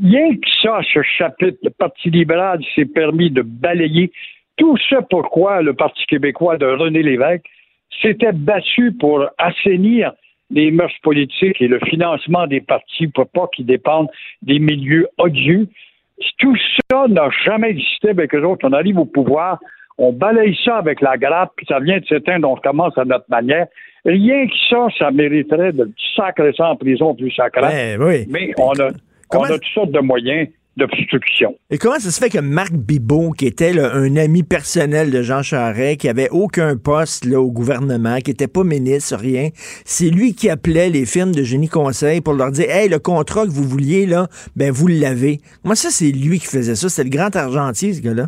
Rien 0.04 0.36
que 0.36 0.50
ça, 0.62 0.82
ce 0.94 1.02
chapitre, 1.02 1.58
le 1.64 1.70
Parti 1.70 2.10
libéral 2.10 2.60
s'est 2.76 2.86
permis 2.86 3.32
de 3.32 3.42
balayer 3.42 4.12
tout 4.58 4.76
ce 4.90 4.96
pourquoi 5.10 5.62
le 5.62 5.74
Parti 5.74 6.06
québécois 6.08 6.58
de 6.58 6.66
René 6.66 7.02
Lévesque 7.02 7.46
s'était 8.02 8.34
battu 8.34 8.92
pour 8.92 9.26
assainir 9.38 10.12
les 10.50 10.72
mœurs 10.72 10.98
politiques 11.04 11.62
et 11.62 11.68
le 11.68 11.80
financement 11.80 12.48
des 12.48 12.62
partis 12.62 13.08
pour 13.08 13.28
pas 13.30 13.48
qu'ils 13.54 13.66
dépendent 13.66 14.10
des 14.42 14.60
milieux 14.60 15.08
odieux. 15.18 15.68
Tout 16.40 16.58
ça 16.90 17.08
n'a 17.08 17.30
jamais 17.46 17.70
existé 17.70 18.10
avec 18.10 18.34
eux 18.34 18.44
autres. 18.44 18.68
On 18.68 18.74
arrive 18.74 18.98
au 18.98 19.06
pouvoir, 19.06 19.60
on 19.98 20.12
balaye 20.14 20.56
ça 20.64 20.78
avec 20.78 21.02
la 21.02 21.18
grappe, 21.18 21.54
puis 21.56 21.66
ça 21.68 21.80
vient 21.80 22.00
de 22.00 22.06
s'éteindre, 22.06 22.50
on 22.50 22.56
recommence 22.56 22.98
à 22.98 23.06
notre 23.06 23.30
manière. 23.30 23.68
Rien 24.06 24.48
que 24.48 24.54
ça, 24.70 24.88
ça 24.98 25.12
mériterait 25.12 25.74
de 25.74 25.92
sacrer 26.16 26.54
ça 26.56 26.70
en 26.70 26.76
prison 26.76 27.16
plus 27.16 27.32
sacré. 27.32 27.62
Ben, 27.62 28.02
oui. 28.02 28.26
Mais 28.30 28.54
on 28.58 28.72
a, 28.80 28.90
on 29.34 29.44
a 29.44 29.50
toutes 29.50 29.66
sortes 29.74 29.92
de 29.92 30.00
moyens 30.00 30.48
d'obstruction. 30.78 31.56
Et 31.72 31.78
comment 31.78 32.00
ça 32.00 32.12
se 32.12 32.20
fait 32.20 32.30
que 32.30 32.40
Marc 32.40 32.72
Bibot, 32.72 33.32
qui 33.32 33.48
était 33.48 33.74
là, 33.74 33.92
un 33.94 34.16
ami 34.16 34.44
personnel 34.44 35.12
de 35.12 35.24
Jean 35.24 35.42
Charest, 35.42 35.98
qui 36.02 36.08
avait 36.08 36.30
aucun 36.30 36.78
poste 36.78 37.26
là, 37.26 37.42
au 37.42 37.52
gouvernement, 37.52 38.20
qui 38.20 38.30
n'était 38.30 38.48
pas 38.48 38.64
ministre, 38.64 39.18
rien, 39.18 39.50
c'est 39.86 40.10
lui 40.10 40.36
qui 40.36 40.50
appelait 40.50 40.90
les 40.90 41.06
firmes 41.06 41.34
de 41.34 41.44
génie 41.44 41.68
conseil 41.68 42.22
pour 42.22 42.34
leur 42.34 42.52
dire 42.52 42.70
Hey, 42.70 42.88
le 42.90 43.00
contrat 43.00 43.46
que 43.46 43.52
vous 43.52 43.68
vouliez, 43.68 44.06
là, 44.06 44.28
ben 44.56 44.72
vous 44.72 44.88
l'avez. 44.88 45.40
Moi, 45.64 45.76
ça, 45.76 45.90
c'est 45.90 46.12
lui 46.12 46.40
qui 46.40 46.46
faisait 46.46 46.76
ça. 46.76 46.90
C'est 46.90 47.04
le 47.04 47.10
grand 47.10 47.36
argentier, 47.36 47.94
ce 47.94 48.02
gars-là. 48.02 48.28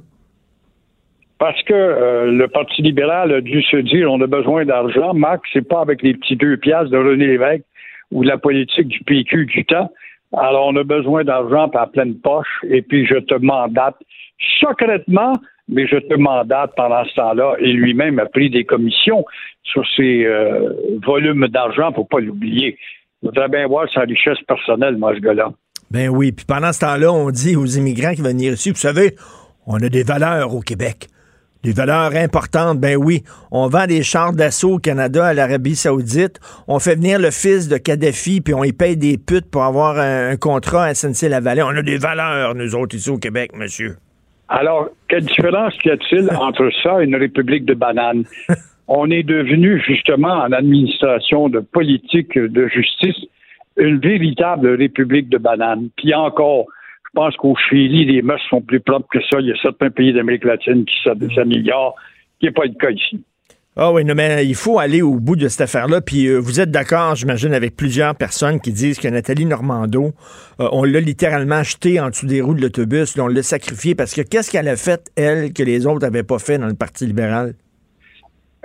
Parce 1.39 1.61
que 1.63 1.73
euh, 1.73 2.31
le 2.31 2.47
Parti 2.49 2.81
libéral 2.81 3.31
a 3.31 3.39
dû 3.39 3.63
se 3.63 3.77
dire 3.77 4.11
on 4.11 4.21
a 4.21 4.27
besoin 4.27 4.65
d'argent. 4.65 5.13
Marc, 5.13 5.41
c'est 5.53 5.67
pas 5.67 5.79
avec 5.79 6.03
les 6.03 6.13
petits 6.13 6.35
deux 6.35 6.57
piastres 6.57 6.91
de 6.91 6.97
René 6.97 7.27
Lévesque 7.27 7.63
ou 8.11 8.23
de 8.23 8.27
la 8.27 8.37
politique 8.37 8.89
du 8.89 8.99
PQ 9.05 9.45
du 9.45 9.65
temps 9.65 9.89
Alors, 10.37 10.67
on 10.67 10.75
a 10.75 10.83
besoin 10.83 11.23
d'argent 11.23 11.69
à 11.73 11.87
pleine 11.87 12.15
poche, 12.15 12.63
et 12.69 12.81
puis 12.81 13.05
je 13.05 13.15
te 13.15 13.35
mandate 13.35 13.95
secrètement, 14.59 15.33
mais 15.69 15.87
je 15.87 15.97
te 15.97 16.15
mandate 16.15 16.71
pendant 16.75 17.05
ce 17.05 17.15
temps-là. 17.15 17.55
Et 17.59 17.71
lui-même 17.71 18.19
a 18.19 18.25
pris 18.25 18.49
des 18.49 18.65
commissions 18.65 19.23
sur 19.63 19.83
ces 19.95 20.25
euh, 20.25 20.73
volumes 21.05 21.47
d'argent, 21.47 21.93
faut 21.93 22.03
pas 22.03 22.19
l'oublier. 22.19 22.77
Il 23.21 23.27
voudrait 23.27 23.49
bien 23.49 23.65
voir 23.67 23.87
sa 23.93 24.01
richesse 24.01 24.41
personnelle, 24.45 24.97
moi, 24.97 25.13
ce 25.15 25.19
gars-là. 25.19 25.51
Ben 25.91 26.09
oui, 26.09 26.31
puis 26.31 26.45
pendant 26.45 26.73
ce 26.73 26.81
temps-là, 26.81 27.11
on 27.13 27.29
dit 27.31 27.55
aux 27.55 27.65
immigrants 27.65 28.13
qui 28.13 28.21
viennent 28.21 28.39
ici, 28.39 28.69
vous 28.69 28.75
savez, 28.75 29.15
on 29.65 29.75
a 29.75 29.89
des 29.89 30.03
valeurs 30.03 30.53
au 30.53 30.59
Québec. 30.59 31.07
Des 31.63 31.73
valeurs 31.73 32.15
importantes, 32.15 32.79
ben 32.79 32.95
oui. 32.95 33.23
On 33.51 33.67
vend 33.67 33.85
des 33.85 34.01
chars 34.01 34.31
d'assaut 34.31 34.75
au 34.75 34.79
Canada, 34.79 35.25
à 35.25 35.33
l'Arabie 35.33 35.75
Saoudite. 35.75 36.39
On 36.69 36.79
fait 36.79 36.95
venir 36.95 37.19
le 37.19 37.31
fils 37.31 37.67
de 37.67 37.77
Kadhafi, 37.77 38.39
puis 38.39 38.53
on 38.53 38.63
y 38.63 38.71
paye 38.71 38.95
des 38.95 39.17
putes 39.17 39.51
pour 39.51 39.63
avoir 39.63 39.99
un, 39.99 40.29
un 40.29 40.37
contrat 40.37 40.85
à 40.85 40.93
SNC-Lavalin. 40.93 41.65
On 41.65 41.75
a 41.75 41.81
des 41.81 41.97
valeurs, 41.97 42.55
nous 42.55 42.75
autres, 42.75 42.95
ici 42.95 43.09
au 43.09 43.17
Québec, 43.17 43.51
monsieur. 43.55 43.97
Alors, 44.47 44.89
quelle 45.09 45.25
différence 45.25 45.73
y 45.83 45.89
a-t-il 45.89 46.29
entre 46.39 46.71
ça 46.81 47.01
et 47.01 47.05
une 47.05 47.17
république 47.17 47.65
de 47.65 47.73
bananes? 47.73 48.23
On 48.87 49.11
est 49.11 49.23
devenu, 49.23 49.83
justement, 49.85 50.33
en 50.33 50.51
administration 50.53 51.49
de 51.49 51.59
politique 51.59 52.37
de 52.37 52.67
justice, 52.67 53.17
une 53.77 53.99
véritable 53.99 54.75
république 54.75 55.27
de 55.27 55.37
bananes. 55.37 55.89
Puis 55.97 56.13
encore, 56.13 56.65
je 57.09 57.19
pense 57.19 57.35
qu'au 57.37 57.55
Chili, 57.55 58.05
les 58.05 58.21
mœurs 58.21 58.41
sont 58.49 58.61
plus 58.61 58.79
propres 58.79 59.07
que 59.11 59.19
ça. 59.29 59.39
Il 59.39 59.47
y 59.47 59.51
a 59.51 59.55
certains 59.61 59.89
pays 59.89 60.13
d'Amérique 60.13 60.43
latine 60.43 60.85
qui 60.85 60.95
s'améliorent, 61.03 61.95
qui 62.39 62.45
n'est 62.45 62.51
pas 62.51 62.65
le 62.65 62.73
cas 62.73 62.91
ici. 62.91 63.23
Ah 63.75 63.91
oui, 63.91 64.03
non, 64.03 64.13
mais 64.13 64.45
il 64.45 64.55
faut 64.55 64.77
aller 64.77 65.01
au 65.01 65.15
bout 65.15 65.35
de 65.35 65.47
cette 65.47 65.61
affaire-là. 65.61 66.01
Puis 66.01 66.27
euh, 66.27 66.37
vous 66.37 66.59
êtes 66.59 66.69
d'accord, 66.69 67.15
j'imagine, 67.15 67.53
avec 67.53 67.75
plusieurs 67.75 68.13
personnes 68.13 68.59
qui 68.59 68.73
disent 68.73 68.99
que 68.99 69.07
Nathalie 69.07 69.45
Normando, 69.45 70.11
euh, 70.59 70.67
on 70.71 70.83
l'a 70.83 70.99
littéralement 70.99 71.63
jeté 71.63 71.99
en 71.99 72.09
dessous 72.09 72.27
des 72.27 72.41
roues 72.41 72.55
de 72.55 72.61
l'autobus, 72.61 73.17
on 73.17 73.27
l'a 73.27 73.41
sacrifié 73.41 73.95
parce 73.95 74.13
que 74.13 74.21
qu'est-ce 74.21 74.51
qu'elle 74.51 74.67
a 74.67 74.75
fait, 74.75 75.09
elle, 75.15 75.53
que 75.53 75.63
les 75.63 75.87
autres 75.87 76.01
n'avaient 76.01 76.23
pas 76.23 76.39
fait 76.39 76.57
dans 76.57 76.67
le 76.67 76.73
Parti 76.73 77.05
libéral? 77.05 77.53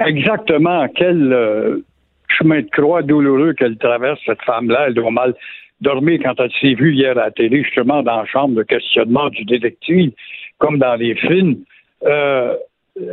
Exactement. 0.05 0.89
Quel 0.97 1.33
euh, 1.33 1.85
chemin 2.29 2.61
de 2.61 2.69
croix 2.71 3.03
douloureux 3.03 3.53
qu'elle 3.55 3.77
traverse, 3.79 4.19
cette 4.27 4.43
femme-là. 4.43 4.87
Elle 4.89 4.95
doit 4.95 5.11
mal 5.11 5.35
dormir 5.81 6.21
quand 6.23 6.35
elle 6.39 6.53
s'est 6.61 6.75
vue 6.75 6.95
hier 6.95 7.13
à 7.13 7.27
la 7.27 7.31
télé, 7.31 7.63
justement, 7.63 8.03
dans 8.03 8.17
la 8.17 8.27
chambre 8.27 8.55
de 8.55 8.63
questionnement 8.63 9.29
du 9.31 9.45
détective, 9.45 10.13
comme 10.59 10.79
dans 10.79 10.95
les 10.95 11.15
films. 11.15 11.59
Euh, 12.05 12.55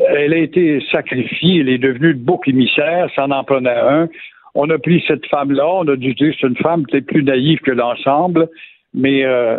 elle 0.09 0.33
a 0.33 0.37
été 0.37 0.79
sacrifiée, 0.91 1.61
elle 1.61 1.69
est 1.69 1.77
devenue 1.77 2.09
le 2.09 2.19
bouc 2.19 2.47
émissaire, 2.47 3.09
ça 3.15 3.25
en 3.25 3.43
prenait 3.43 3.69
un. 3.71 4.09
On 4.53 4.69
a 4.69 4.77
pris 4.77 5.03
cette 5.07 5.25
femme-là, 5.27 5.67
on 5.67 5.87
a 5.87 5.95
dit 5.95 6.13
c'est 6.17 6.47
une 6.47 6.57
femme 6.57 6.85
peut-être 6.85 7.07
plus 7.07 7.23
naïve 7.23 7.59
que 7.59 7.71
l'ensemble, 7.71 8.49
mais 8.93 9.23
euh, 9.25 9.57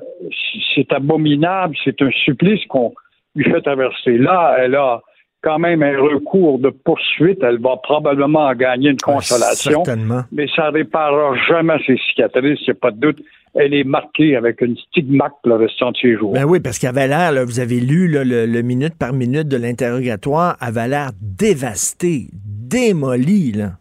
c'est 0.75 0.93
abominable, 0.93 1.75
c'est 1.83 2.01
un 2.03 2.11
supplice 2.11 2.65
qu'on 2.67 2.93
lui 3.35 3.45
fait 3.45 3.63
traverser. 3.63 4.19
Là, 4.19 4.57
elle 4.59 4.75
a 4.75 5.01
quand 5.43 5.59
même 5.59 5.83
un 5.83 5.99
recours 6.01 6.59
de 6.59 6.71
poursuite, 6.71 7.39
elle 7.43 7.61
va 7.61 7.77
probablement 7.83 8.47
en 8.47 8.55
gagner 8.55 8.91
une 8.91 8.97
consolation, 8.97 9.85
certainement. 9.85 10.23
mais 10.33 10.47
ça 10.55 10.71
ne 10.71 10.75
réparera 10.79 11.37
jamais 11.49 11.79
ses 11.87 11.97
cicatrices, 12.09 12.61
il 12.61 12.71
n'y 12.71 12.71
a 12.71 12.75
pas 12.75 12.91
de 12.91 12.99
doute 12.99 13.19
elle 13.55 13.75
est 13.75 13.85
marquée 13.85 14.37
avec 14.37 14.61
une 14.61 14.77
stigmate 14.77 15.35
le 15.45 15.57
restant 15.57 15.91
de 15.91 15.97
ses 15.99 16.17
jours. 16.17 16.33
Ben 16.33 16.45
oui, 16.45 16.61
parce 16.61 16.79
qu'elle 16.79 16.91
avait 16.91 17.09
l'air, 17.09 17.33
vous 17.45 17.61
avez 17.61 17.81
lu 17.81 18.09
là, 18.09 18.25
le, 18.25 18.47
le, 18.47 18.63
minute 18.63 18.95
par 18.99 19.13
minute 19.13 19.49
de 19.49 19.57
l'interrogatoire, 19.57 20.57
elle 20.61 20.69
avait 20.69 20.89
l'air 20.89 21.11
dévastée, 21.21 22.29
démolie. 22.33 23.53
Là. 23.53 23.73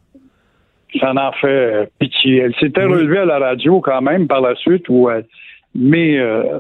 Ça 1.00 1.14
en 1.16 1.32
fait 1.34 1.48
euh, 1.48 1.86
pitié. 2.00 2.40
Elle 2.40 2.56
s'était 2.56 2.84
oui. 2.84 2.94
relevée 2.94 3.20
à 3.20 3.26
la 3.26 3.40
radio 3.40 3.80
quand 3.80 4.02
même 4.02 4.28
par 4.28 4.42
la 4.42 4.56
suite, 4.56 4.90
où 4.90 5.10
elle, 5.10 5.26
mais 5.74 6.20
euh, 6.20 6.60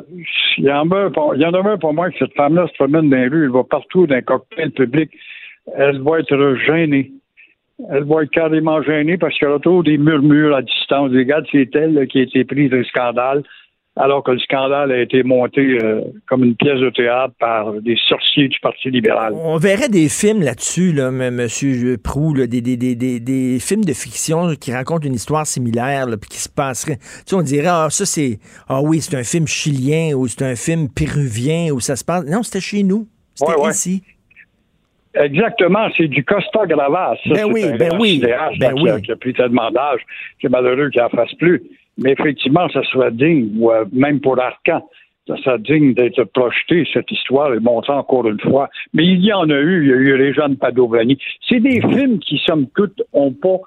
il 0.57 0.65
y 0.65 0.71
en 0.71 0.85
demeure 0.85 1.79
pour 1.79 1.93
moi 1.93 2.09
que 2.09 2.17
cette 2.17 2.33
femme-là 2.33 2.67
se 2.67 2.73
promène 2.73 3.09
dans 3.09 3.17
les 3.17 3.27
rues, 3.27 3.45
elle 3.45 3.51
va 3.51 3.63
partout 3.63 4.07
d'un 4.07 4.21
cocktail 4.21 4.71
public, 4.71 5.11
elle 5.75 6.01
va 6.01 6.19
être 6.19 6.55
gênée. 6.65 7.11
Elle 7.89 8.03
va 8.03 8.23
être 8.23 8.29
carrément 8.29 8.81
gênée 8.83 9.17
parce 9.17 9.37
qu'il 9.37 9.49
y 9.49 9.59
toujours 9.59 9.83
des 9.83 9.97
murmures 9.97 10.55
à 10.55 10.61
distance. 10.61 11.11
Regarde, 11.11 11.45
c'est 11.51 11.75
elle 11.75 12.07
qui 12.07 12.19
a 12.19 12.23
été 12.23 12.43
prise 12.43 12.69
d'un 12.69 12.83
scandale, 12.83 13.43
alors 13.97 14.23
que 14.23 14.31
le 14.31 14.39
scandale 14.39 14.91
a 14.91 15.01
été 15.01 15.21
monté 15.23 15.77
euh, 15.81 16.01
comme 16.27 16.43
une 16.45 16.55
pièce 16.55 16.79
de 16.79 16.89
théâtre 16.89 17.33
par 17.39 17.73
des 17.73 17.97
sorciers 18.07 18.47
du 18.47 18.57
Parti 18.59 18.89
libéral. 18.89 19.33
On 19.35 19.57
verrait 19.57 19.89
des 19.89 20.07
films 20.07 20.41
là-dessus, 20.41 20.93
là, 20.93 21.09
M. 21.09 21.47
Prou, 22.01 22.33
là, 22.33 22.47
des, 22.47 22.61
des, 22.61 22.77
des, 22.77 22.95
des, 22.95 23.59
films 23.59 23.83
de 23.83 23.93
fiction 23.93 24.55
qui 24.55 24.71
racontent 24.71 25.05
une 25.05 25.15
histoire 25.15 25.45
similaire, 25.45 26.07
là, 26.07 26.15
puis 26.15 26.29
qui 26.29 26.37
se 26.37 26.49
passerait. 26.49 26.97
Tu 26.97 27.03
sais, 27.25 27.35
on 27.35 27.41
dirait, 27.41 27.67
ah, 27.67 27.87
ça 27.89 28.05
c'est, 28.05 28.39
ah 28.69 28.81
oui, 28.81 29.01
c'est 29.01 29.17
un 29.17 29.23
film 29.23 29.45
chilien 29.45 30.15
ou 30.15 30.27
c'est 30.27 30.43
un 30.43 30.55
film 30.55 30.87
péruvien 30.87 31.71
où 31.73 31.81
ça 31.81 31.97
se 31.97 32.05
passe. 32.05 32.25
Non, 32.25 32.43
c'était 32.43 32.61
chez 32.61 32.83
nous. 32.83 33.07
C'était 33.35 33.51
ouais, 33.51 33.65
ouais. 33.65 33.71
ici. 33.71 34.03
Exactement, 35.13 35.89
c'est 35.97 36.07
du 36.07 36.23
Costa 36.23 36.65
Gravas. 36.65 37.17
Ça, 37.25 37.33
ben 37.33 37.51
oui, 37.51 37.65
ben 37.77 37.91
oui, 37.99 38.21
ben 38.21 38.73
qui, 38.73 38.81
oui. 38.81 38.89
A, 38.89 39.01
qui 39.01 39.11
a 39.11 39.17
pris 39.17 39.33
tellement 39.33 39.69
d'âge, 39.69 39.99
c'est 40.41 40.47
malheureux 40.47 40.89
qu'il 40.89 41.01
n'en 41.01 41.09
fasse 41.09 41.33
plus. 41.33 41.61
Mais 41.97 42.11
effectivement, 42.11 42.67
ça 42.69 42.83
serait 42.83 43.11
digne, 43.11 43.51
ou 43.57 43.71
euh, 43.71 43.85
même 43.91 44.19
pour 44.19 44.39
Arcan, 44.39 44.87
ça 45.27 45.37
serait 45.37 45.59
digne 45.59 45.93
d'être 45.93 46.23
projeté, 46.25 46.87
cette 46.91 47.11
histoire, 47.11 47.53
et 47.53 47.59
montrée 47.59 47.93
encore 47.93 48.27
une 48.27 48.39
fois. 48.39 48.69
Mais 48.93 49.05
il 49.05 49.23
y 49.23 49.33
en 49.33 49.49
a 49.49 49.59
eu, 49.59 49.83
il 49.83 49.89
y 49.89 49.93
a 49.93 49.95
eu 49.95 50.17
les 50.17 50.33
jeunes 50.33 50.57
Padovani. 50.57 51.17
C'est 51.47 51.59
des 51.59 51.81
films 51.81 52.19
qui, 52.19 52.41
somme 52.45 52.67
toute, 52.75 53.01
ont 53.13 53.33
pas 53.33 53.57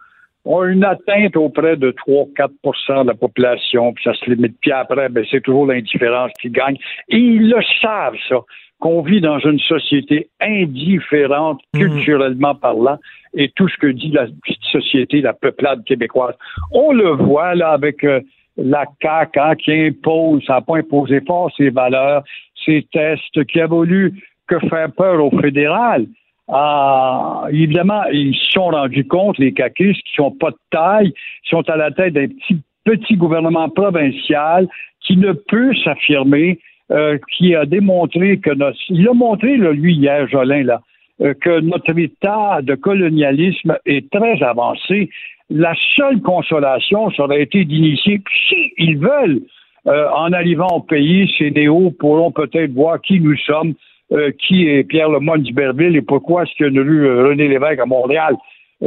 ont 0.47 0.63
une 0.65 0.85
atteinte 0.85 1.39
auprès 1.39 1.77
de 1.77 1.91
3-4% 2.07 3.05
de 3.05 3.09
la 3.09 3.15
population, 3.15 3.95
puis 3.95 4.05
ça 4.05 4.13
se 4.13 4.29
limite. 4.29 4.57
Puis 4.61 4.73
après, 4.73 5.09
ben, 5.09 5.25
c'est 5.31 5.41
toujours 5.41 5.67
l'indifférence 5.67 6.33
qui 6.39 6.51
gagne. 6.51 6.77
Et 7.09 7.17
ils 7.17 7.49
le 7.49 7.63
savent, 7.81 8.17
ça 8.29 8.41
qu'on 8.85 9.01
vit 9.01 9.23
dans 9.23 9.39
une 9.39 9.59
société 9.61 10.29
indifférente, 10.43 11.59
culturellement 11.73 12.55
parlant, 12.55 12.99
et 13.33 13.51
tout 13.57 13.67
ce 13.67 13.79
que 13.79 13.87
dit 13.87 14.11
la 14.11 14.27
société, 14.73 15.23
la 15.23 15.33
peuplade 15.33 15.83
québécoise. 15.85 16.35
On 16.71 16.93
le 16.93 17.13
voit 17.13 17.55
là 17.55 17.71
avec 17.71 18.05
euh, 18.05 18.21
la 18.59 18.85
CAQ 19.01 19.41
hein, 19.41 19.55
qui 19.55 19.73
impose, 19.73 20.45
ça 20.47 20.57
n'a 20.57 20.61
pas 20.61 20.77
imposé 20.77 21.23
fort 21.27 21.51
ses 21.57 21.71
valeurs, 21.71 22.25
ses 22.63 22.87
tests, 22.93 23.43
qui 23.47 23.59
a 23.59 23.67
voulu 23.67 24.23
que 24.49 24.59
faire 24.69 24.93
peur 24.93 25.25
au 25.25 25.31
fédéral. 25.41 26.05
Ah, 26.49 27.47
évidemment, 27.51 28.03
ils 28.13 28.37
se 28.37 28.51
sont 28.51 28.69
rendus 28.69 29.07
compte, 29.07 29.39
les 29.39 29.55
caquistes, 29.55 30.03
qui 30.03 30.15
sont 30.15 30.33
pas 30.33 30.51
de 30.51 30.59
taille, 30.71 31.15
sont 31.45 31.67
à 31.71 31.77
la 31.79 31.91
tête 31.91 32.13
d'un 32.13 32.27
petit, 32.27 32.61
petit 32.85 33.17
gouvernement 33.17 33.71
provincial 33.71 34.69
qui 35.01 35.17
ne 35.17 35.33
peut 35.33 35.73
s'affirmer 35.83 36.59
euh, 36.91 37.17
qui 37.35 37.55
a 37.55 37.65
démontré 37.65 38.37
que 38.41 38.51
notre, 38.51 38.77
il 38.91 39.09
a 39.09 39.15
montré 39.15 39.57
là, 39.57 39.73
lui 39.73 39.95
hier, 39.95 40.29
Jolin, 40.29 40.65
là, 40.65 40.83
euh, 41.23 41.33
que 41.33 41.61
notre 41.61 41.99
état 41.99 42.61
de 42.61 42.75
colonialisme 42.75 43.79
est 43.87 44.11
très 44.11 44.43
avancé. 44.43 45.09
La 45.49 45.75
seule 45.97 46.21
consolation, 46.21 47.11
ça 47.13 47.25
aurait 47.25 47.41
été 47.41 47.65
d'initier, 47.65 48.21
si 48.51 48.73
ils 48.77 48.99
veulent, 48.99 49.41
euh, 49.87 50.09
en 50.11 50.31
arrivant 50.35 50.69
au 50.77 50.81
pays, 50.81 51.33
ces 51.39 51.51
néos 51.53 51.91
pourront 51.99 52.33
peut-être 52.33 52.73
voir 52.73 53.01
qui 53.01 53.19
nous 53.19 53.37
sommes, 53.39 53.73
qui 54.39 54.69
est 54.69 54.85
Pierre 54.85 55.09
Lemoyne 55.09 55.43
d'Iberville 55.43 55.97
et 55.97 56.03
pourquoi 56.03 56.43
est-ce 56.43 56.53
qu'il 56.53 56.67
y 56.67 56.69
a 56.69 56.73
une 56.73 56.81
rue 56.81 57.27
René 57.29 57.49
Lévesque 57.49 57.81
à 57.81 57.87
Montréal, 57.87 58.35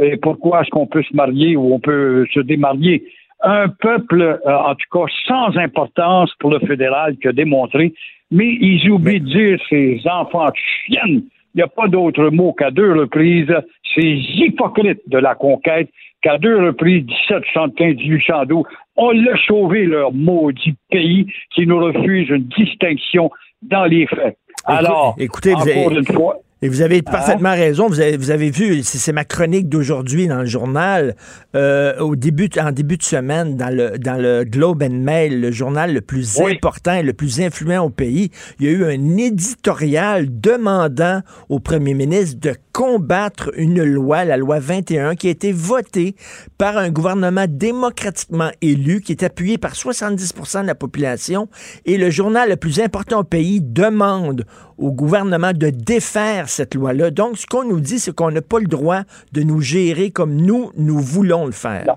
et 0.00 0.16
pourquoi 0.16 0.62
est-ce 0.62 0.70
qu'on 0.70 0.86
peut 0.86 1.02
se 1.02 1.14
marier 1.14 1.56
ou 1.56 1.74
on 1.74 1.80
peut 1.80 2.24
se 2.32 2.40
démarier 2.40 3.02
un 3.42 3.68
peuple, 3.68 4.22
euh, 4.22 4.38
en 4.44 4.74
tout 4.74 4.86
cas, 4.92 5.12
sans 5.26 5.56
importance 5.56 6.32
pour 6.40 6.50
le 6.50 6.58
fédéral 6.60 7.16
qui 7.18 7.28
a 7.28 7.32
démontré, 7.32 7.92
mais 8.30 8.48
ils 8.60 8.90
oublient 8.90 9.20
de 9.20 9.26
dire 9.26 9.58
ces 9.68 10.00
enfants 10.10 10.46
de 10.46 10.56
chiennes. 10.56 11.22
Il 11.54 11.58
n'y 11.58 11.62
a 11.62 11.68
pas 11.68 11.88
d'autre 11.88 12.30
mot 12.30 12.52
qu'à 12.52 12.70
deux 12.70 12.92
reprises, 12.92 13.52
ces 13.94 14.02
hypocrites 14.02 15.00
de 15.06 15.18
la 15.18 15.34
conquête, 15.34 15.88
qu'à 16.22 16.38
deux 16.38 16.66
reprises, 16.66 17.04
1775, 17.04 17.96
1812, 17.96 18.64
on 18.96 19.10
l'a 19.12 19.36
sauvé 19.46 19.84
leur 19.84 20.12
maudit 20.12 20.74
pays 20.90 21.26
qui 21.54 21.66
nous 21.66 21.78
refuse 21.78 22.28
une 22.28 22.48
distinction 22.56 23.30
dans 23.62 23.84
les 23.84 24.06
faits. 24.06 24.36
Alors, 24.64 25.14
écoutez, 25.18 25.54
encore 25.54 25.64
vous 25.64 25.70
avez... 25.70 25.96
une 25.96 26.06
fois, 26.06 26.36
et 26.60 26.68
vous 26.68 26.80
avez 26.82 27.02
parfaitement 27.02 27.52
raison. 27.52 27.88
Vous 27.88 28.00
avez, 28.00 28.16
vous 28.16 28.30
avez 28.30 28.50
vu, 28.50 28.82
c'est 28.82 29.12
ma 29.12 29.24
chronique 29.24 29.68
d'aujourd'hui 29.68 30.26
dans 30.26 30.40
le 30.40 30.46
journal, 30.46 31.14
euh, 31.54 31.96
au 31.98 32.16
début, 32.16 32.50
en 32.60 32.72
début 32.72 32.96
de 32.96 33.02
semaine, 33.02 33.56
dans 33.56 33.74
le, 33.74 33.96
dans 33.98 34.20
le 34.20 34.44
Globe 34.44 34.82
and 34.82 34.90
Mail, 34.90 35.40
le 35.40 35.52
journal 35.52 35.94
le 35.94 36.00
plus 36.00 36.38
Oui. 36.42 36.54
important 36.54 36.94
et 36.94 37.02
le 37.02 37.12
plus 37.12 37.40
influent 37.40 37.84
au 37.84 37.90
pays. 37.90 38.30
Il 38.58 38.66
y 38.66 38.68
a 38.68 38.72
eu 38.72 38.84
un 38.84 39.16
éditorial 39.16 40.26
demandant 40.40 41.22
au 41.48 41.60
premier 41.60 41.94
ministre 41.94 42.40
de 42.40 42.54
combattre 42.72 43.50
une 43.56 43.82
loi, 43.82 44.24
la 44.24 44.36
loi 44.36 44.58
21, 44.58 45.14
qui 45.16 45.28
a 45.28 45.30
été 45.30 45.52
votée 45.52 46.14
par 46.58 46.76
un 46.76 46.90
gouvernement 46.90 47.46
démocratiquement 47.48 48.50
élu, 48.62 49.00
qui 49.00 49.12
est 49.12 49.22
appuyé 49.22 49.58
par 49.58 49.74
70% 49.74 50.62
de 50.62 50.66
la 50.66 50.74
population. 50.74 51.48
Et 51.86 51.98
le 51.98 52.10
journal 52.10 52.48
le 52.48 52.56
plus 52.56 52.80
important 52.80 53.20
au 53.20 53.24
pays 53.24 53.60
demande 53.60 54.44
au 54.78 54.92
gouvernement 54.92 55.52
de 55.52 55.70
défaire 55.70 56.48
cette 56.48 56.74
loi-là. 56.74 57.10
Donc, 57.10 57.36
ce 57.36 57.46
qu'on 57.46 57.64
nous 57.64 57.80
dit, 57.80 57.98
c'est 57.98 58.14
qu'on 58.14 58.30
n'a 58.30 58.42
pas 58.42 58.60
le 58.60 58.66
droit 58.66 59.02
de 59.32 59.42
nous 59.42 59.60
gérer 59.60 60.10
comme 60.10 60.36
nous, 60.36 60.70
nous 60.76 60.98
voulons 60.98 61.46
le 61.46 61.52
faire. 61.52 61.96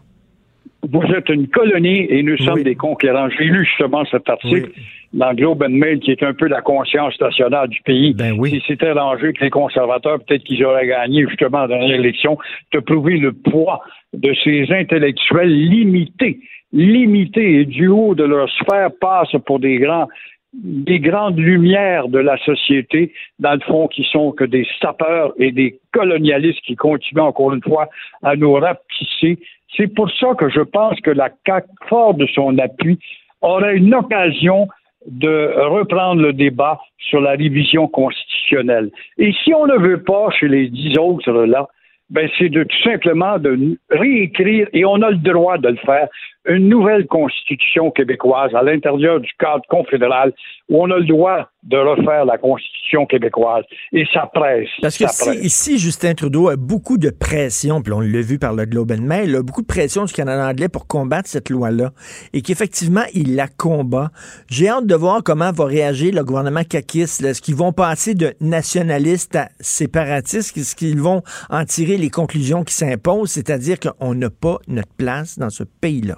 vous 0.90 1.04
êtes 1.16 1.30
une 1.30 1.48
colonie 1.48 2.08
et 2.10 2.24
nous 2.24 2.38
sommes 2.38 2.64
des 2.64 2.76
conquérants. 2.76 3.30
J'ai 3.30 3.46
lu 3.46 3.66
justement 3.66 4.04
cet 4.06 4.28
article 4.28 4.72
dans 5.14 5.34
Globe 5.34 5.64
and 5.64 5.72
Mail 5.72 6.00
qui 6.00 6.12
est 6.12 6.24
un 6.24 6.34
peu 6.34 6.48
la 6.48 6.62
conscience 6.62 7.20
nationale 7.20 7.68
du 7.68 7.82
pays. 7.82 8.14
Ben 8.14 8.34
oui. 8.38 8.52
Si 8.52 8.64
c'était 8.68 8.88
arrangé 8.88 9.34
que 9.34 9.44
les 9.44 9.50
conservateurs, 9.50 10.20
peut-être 10.20 10.44
qu'ils 10.44 10.64
auraient 10.66 10.88
gagné 10.88 11.26
justement 11.28 11.68
dans 11.68 11.80
l'élection, 11.80 12.38
de 12.74 12.80
prouver 12.80 13.18
le 13.18 13.34
poids 13.34 13.82
de 14.14 14.34
ces 14.44 14.68
intellectuels 14.72 15.54
limités, 15.54 16.40
limités 16.74 17.62
et 17.62 17.66
du 17.66 17.88
haut 17.88 18.16
de 18.16 18.24
leur 18.24 18.50
sphère 18.50 18.90
passent 19.00 19.36
pour 19.46 19.60
des 19.60 19.78
grands 19.78 20.08
des 20.54 21.00
grandes 21.00 21.38
lumières 21.38 22.10
de 22.10 22.20
la 22.20 22.38
société, 22.40 23.14
dans 23.40 23.54
le 23.54 23.62
fond, 23.62 23.88
qui 23.88 24.04
sont 24.12 24.32
que 24.32 24.44
des 24.44 24.68
sapeurs 24.82 25.34
et 25.38 25.52
des 25.52 25.80
colonialistes 25.94 26.62
qui 26.66 26.76
continuent 26.76 27.22
encore 27.22 27.54
une 27.54 27.64
fois 27.64 27.88
à 28.22 28.36
nous 28.36 28.54
rapetisser. 28.54 29.40
C'est 29.78 29.94
pour 29.94 30.12
ça 30.12 30.34
que 30.38 30.50
je 30.50 30.62
pense 30.62 31.00
que 31.02 31.12
la 31.12 31.30
CAQ, 31.46 31.68
fort 31.88 32.14
de 32.16 32.28
son 32.28 32.58
appui, 32.58 33.00
aurait 33.42 33.78
une 33.78 33.94
occasion 33.96 34.68
de 35.08 35.54
reprendre 35.58 36.22
le 36.22 36.34
débat 36.34 36.80
sur 36.98 37.22
la 37.22 37.32
révision 37.32 37.88
constitutionnelle. 37.88 38.92
Et 39.18 39.34
si 39.44 39.54
on 39.54 39.66
ne 39.66 39.78
veut 39.78 40.04
pas 40.04 40.30
chez 40.32 40.48
les 40.48 40.68
dix 40.68 40.98
autres 40.98 41.32
là, 41.32 41.68
ben 42.12 42.30
c'est 42.38 42.50
de 42.50 42.64
tout 42.64 42.82
simplement 42.84 43.40
de 43.40 43.78
réécrire, 43.90 44.68
et 44.74 44.84
on 44.84 45.02
a 45.02 45.12
le 45.12 45.18
droit 45.18 45.58
de 45.58 45.70
le 45.70 45.78
faire, 45.78 46.10
une 46.46 46.70
nouvelle 46.70 47.06
constitution 47.08 47.92
québécoise 47.92 48.54
à 48.56 48.64
l'intérieur 48.64 49.20
du 49.20 49.30
cadre 49.38 49.64
confédéral 49.70 50.34
où 50.70 50.82
on 50.82 50.90
a 50.90 50.98
le 50.98 51.06
droit 51.06 51.50
de 51.64 51.78
refaire 51.78 52.26
la 52.26 52.40
constitution 52.40 53.06
québécoise. 53.06 53.64
Et 53.94 54.06
ça 54.12 54.30
presse. 54.34 54.70
Parce 54.82 54.98
que 54.98 55.08
si, 55.08 55.30
ici, 55.46 55.78
Justin 55.78 56.16
Trudeau 56.16 56.50
a 56.50 56.56
beaucoup 56.56 56.98
de 56.98 57.12
pression, 57.12 57.84
puis 57.84 57.94
on 57.94 58.00
l'a 58.00 58.22
vu 58.22 58.40
par 58.40 58.54
le 58.54 58.66
Globe 58.66 58.92
and 58.92 59.04
Mail, 59.04 59.36
a 59.36 59.44
beaucoup 59.44 59.62
de 59.62 59.68
pression 59.68 60.06
du 60.06 60.14
Canada 60.14 60.48
anglais 60.48 60.70
pour 60.70 60.88
combattre 60.88 61.30
cette 61.30 61.50
loi-là, 61.50 61.92
et 62.34 62.42
qu'effectivement, 62.42 63.04
il 63.14 63.36
la 63.36 63.48
combat. 63.48 64.10
J'ai 64.50 64.70
hâte 64.70 64.88
de 64.88 64.96
voir 64.96 65.22
comment 65.24 65.52
va 65.52 65.66
réagir 65.66 66.16
le 66.16 66.24
gouvernement 66.24 66.64
caquiste. 66.64 67.24
Est-ce 67.24 67.42
qu'ils 67.42 67.56
vont 67.56 67.74
passer 67.74 68.16
de 68.16 68.34
nationalistes 68.40 69.36
à 69.36 69.50
séparatistes? 69.60 70.58
Est-ce 70.58 70.76
qu'ils 70.76 71.00
vont 71.00 71.22
en 71.50 71.66
tirer 71.66 71.98
les 71.98 72.10
conclusions 72.10 72.64
qui 72.64 72.74
s'imposent, 72.74 73.32
c'est-à-dire 73.32 73.78
qu'on 73.80 74.16
n'a 74.16 74.30
pas 74.32 74.58
notre 74.68 74.94
place 74.96 75.38
dans 75.38 75.52
ce 75.52 75.64
pays-là? 75.64 76.18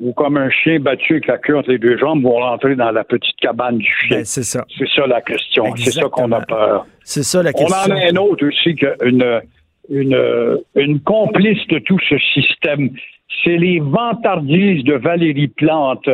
Ou 0.00 0.12
comme 0.12 0.36
un 0.36 0.50
chien 0.50 0.78
battu 0.78 1.14
avec 1.14 1.26
la 1.26 1.38
queue 1.38 1.56
entre 1.56 1.70
les 1.70 1.78
deux 1.78 1.96
jambes 1.96 2.22
vont 2.22 2.36
rentrer 2.36 2.76
dans 2.76 2.90
la 2.90 3.04
petite 3.04 3.36
cabane 3.36 3.78
du 3.78 3.90
chien. 4.06 4.18
Ben, 4.18 4.24
c'est 4.24 4.42
ça. 4.42 4.64
C'est 4.76 4.88
ça 4.94 5.06
la 5.06 5.20
question. 5.22 5.74
C'est 5.76 5.92
ça 5.92 6.08
qu'on 6.08 6.32
a 6.32 6.40
peur. 6.40 6.86
C'est 7.02 7.22
ça 7.22 7.42
la 7.42 7.52
question. 7.52 7.76
On 7.88 7.92
en 7.92 7.96
a 7.96 8.10
un 8.10 8.16
autre 8.16 8.46
aussi, 8.46 8.76
une, 9.02 9.40
une, 9.88 10.58
une 10.74 11.00
complice 11.00 11.66
de 11.68 11.78
tout 11.78 11.98
ce 12.08 12.18
système. 12.18 12.90
C'est 13.44 13.56
les 13.56 13.80
vantardises 13.80 14.84
de 14.84 14.94
Valérie 14.94 15.48
Plante 15.48 16.08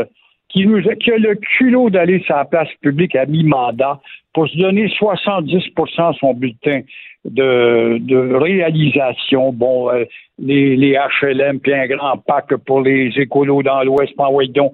qui, 0.49 0.67
nous, 0.67 0.83
qui 0.83 1.11
a 1.11 1.19
le 1.19 1.35
culot 1.35 1.91
d'aller 1.91 2.21
sur 2.25 2.37
la 2.37 2.45
place 2.45 2.69
publique 2.83 3.17
à 3.17 3.27
mi-mandat 3.27 4.01
pour 4.35 4.49
se 4.49 4.57
donner 4.59 4.87
70% 4.89 6.19
son 6.19 6.35
bulletin 6.35 6.83
de, 7.25 7.99
de 7.99 8.35
réalisation. 8.35 9.53
Bon, 9.53 9.91
euh, 9.91 10.05
les, 10.39 10.77
les 10.77 10.99
HLM, 11.21 11.61
puis 11.61 11.75
un 11.75 11.87
grand 11.87 12.19
pack 12.19 12.55
pour 12.67 12.81
les 12.81 13.13
écolos 13.17 13.63
dans 13.63 13.83
l'Ouest, 13.83 14.15
donc, 14.55 14.73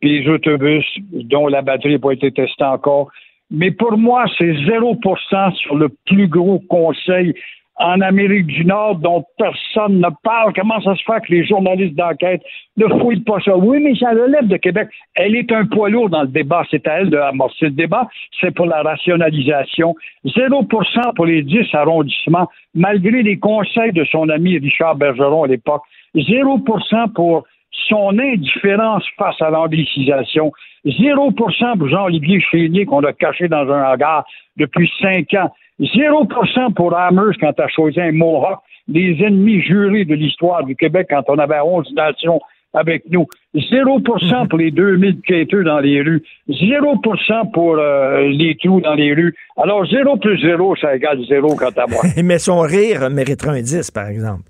puis 0.00 0.20
les 0.20 0.28
autobus 0.28 0.84
dont 1.12 1.46
la 1.48 1.62
batterie 1.62 1.92
n'a 1.92 1.98
pas 1.98 2.12
été 2.12 2.30
testée 2.32 2.64
encore. 2.64 3.10
Mais 3.50 3.70
pour 3.70 3.96
moi, 3.98 4.24
c'est 4.38 4.52
0% 4.52 5.54
sur 5.56 5.74
le 5.74 5.88
plus 6.06 6.28
gros 6.28 6.60
conseil 6.60 7.34
en 7.80 8.00
Amérique 8.02 8.46
du 8.46 8.64
Nord 8.64 8.96
dont 8.96 9.24
personne 9.38 10.00
ne 10.00 10.08
parle. 10.22 10.52
Comment 10.54 10.80
ça 10.82 10.94
se 10.94 11.02
fait 11.02 11.20
que 11.26 11.32
les 11.32 11.46
journalistes 11.46 11.94
d'enquête 11.94 12.42
ne 12.76 12.86
fouillent 12.86 13.24
pas 13.24 13.40
ça? 13.40 13.56
Oui, 13.56 13.80
mais 13.80 13.94
ça 13.94 14.10
relève 14.10 14.46
de 14.46 14.58
Québec. 14.58 14.88
Elle 15.14 15.34
est 15.34 15.50
un 15.50 15.64
poids 15.64 15.88
lourd 15.88 16.10
dans 16.10 16.22
le 16.22 16.28
débat. 16.28 16.62
C'est 16.70 16.86
à 16.86 17.00
elle 17.00 17.10
de 17.10 17.16
amorcer 17.16 17.66
le 17.66 17.70
débat. 17.70 18.06
C'est 18.40 18.54
pour 18.54 18.66
la 18.66 18.82
rationalisation. 18.82 19.94
0% 20.26 21.14
pour 21.14 21.24
les 21.26 21.42
10 21.42 21.74
arrondissements, 21.74 22.48
malgré 22.74 23.22
les 23.22 23.38
conseils 23.38 23.92
de 23.92 24.04
son 24.04 24.28
ami 24.28 24.58
Richard 24.58 24.96
Bergeron 24.96 25.44
à 25.44 25.48
l'époque. 25.48 25.82
0% 26.14 27.12
pour 27.14 27.44
son 27.88 28.18
indifférence 28.18 29.04
face 29.16 29.40
à 29.40 29.48
l'anglicisation. 29.48 30.52
0% 30.84 31.78
pour 31.78 31.88
Jean-Olivier 31.88 32.40
Chénier 32.40 32.84
qu'on 32.84 33.04
a 33.04 33.12
caché 33.14 33.48
dans 33.48 33.70
un 33.70 33.92
hangar 33.92 34.24
depuis 34.56 34.90
cinq 35.00 35.32
ans. 35.34 35.50
0% 35.80 36.74
pour 36.74 36.96
Hammers 36.96 37.36
quand 37.40 37.52
tu 37.52 37.62
as 37.62 37.68
choisi 37.68 38.00
un 38.00 38.12
Mohawk, 38.12 38.60
des 38.88 39.16
ennemis 39.24 39.62
jurés 39.62 40.04
de 40.04 40.14
l'histoire 40.14 40.64
du 40.64 40.76
Québec 40.76 41.06
quand 41.10 41.22
on 41.28 41.38
avait 41.38 41.60
11 41.60 41.92
nations 41.94 42.40
avec 42.72 43.04
nous. 43.10 43.26
0% 43.54 44.48
pour 44.48 44.58
les 44.58 44.70
2000 44.70 45.20
quêteux 45.22 45.64
dans 45.64 45.80
les 45.80 46.02
rues. 46.02 46.22
0% 46.48 47.52
pour 47.52 47.76
euh, 47.78 48.28
les 48.28 48.56
trous 48.56 48.80
dans 48.80 48.94
les 48.94 49.12
rues. 49.12 49.34
Alors, 49.56 49.84
0 49.86 50.16
plus 50.18 50.40
0, 50.40 50.76
ça 50.76 50.94
égale 50.94 51.20
0 51.28 51.56
quant 51.56 51.70
à 51.76 51.86
moi. 51.86 52.02
Mais 52.22 52.38
son 52.38 52.60
rire 52.60 53.10
mériterait 53.10 53.58
un 53.58 53.62
10, 53.62 53.90
par 53.90 54.08
exemple. 54.08 54.42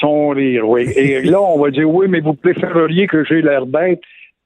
Son 0.00 0.30
rire, 0.30 0.68
oui. 0.68 0.88
Et 0.96 1.22
là, 1.22 1.40
on 1.40 1.60
va 1.62 1.70
dire, 1.70 1.88
oui, 1.88 2.06
mais 2.08 2.20
vous 2.20 2.34
préféreriez 2.34 3.06
que 3.06 3.24
j'ai 3.24 3.40
l'air 3.40 3.66
bête. 3.66 4.00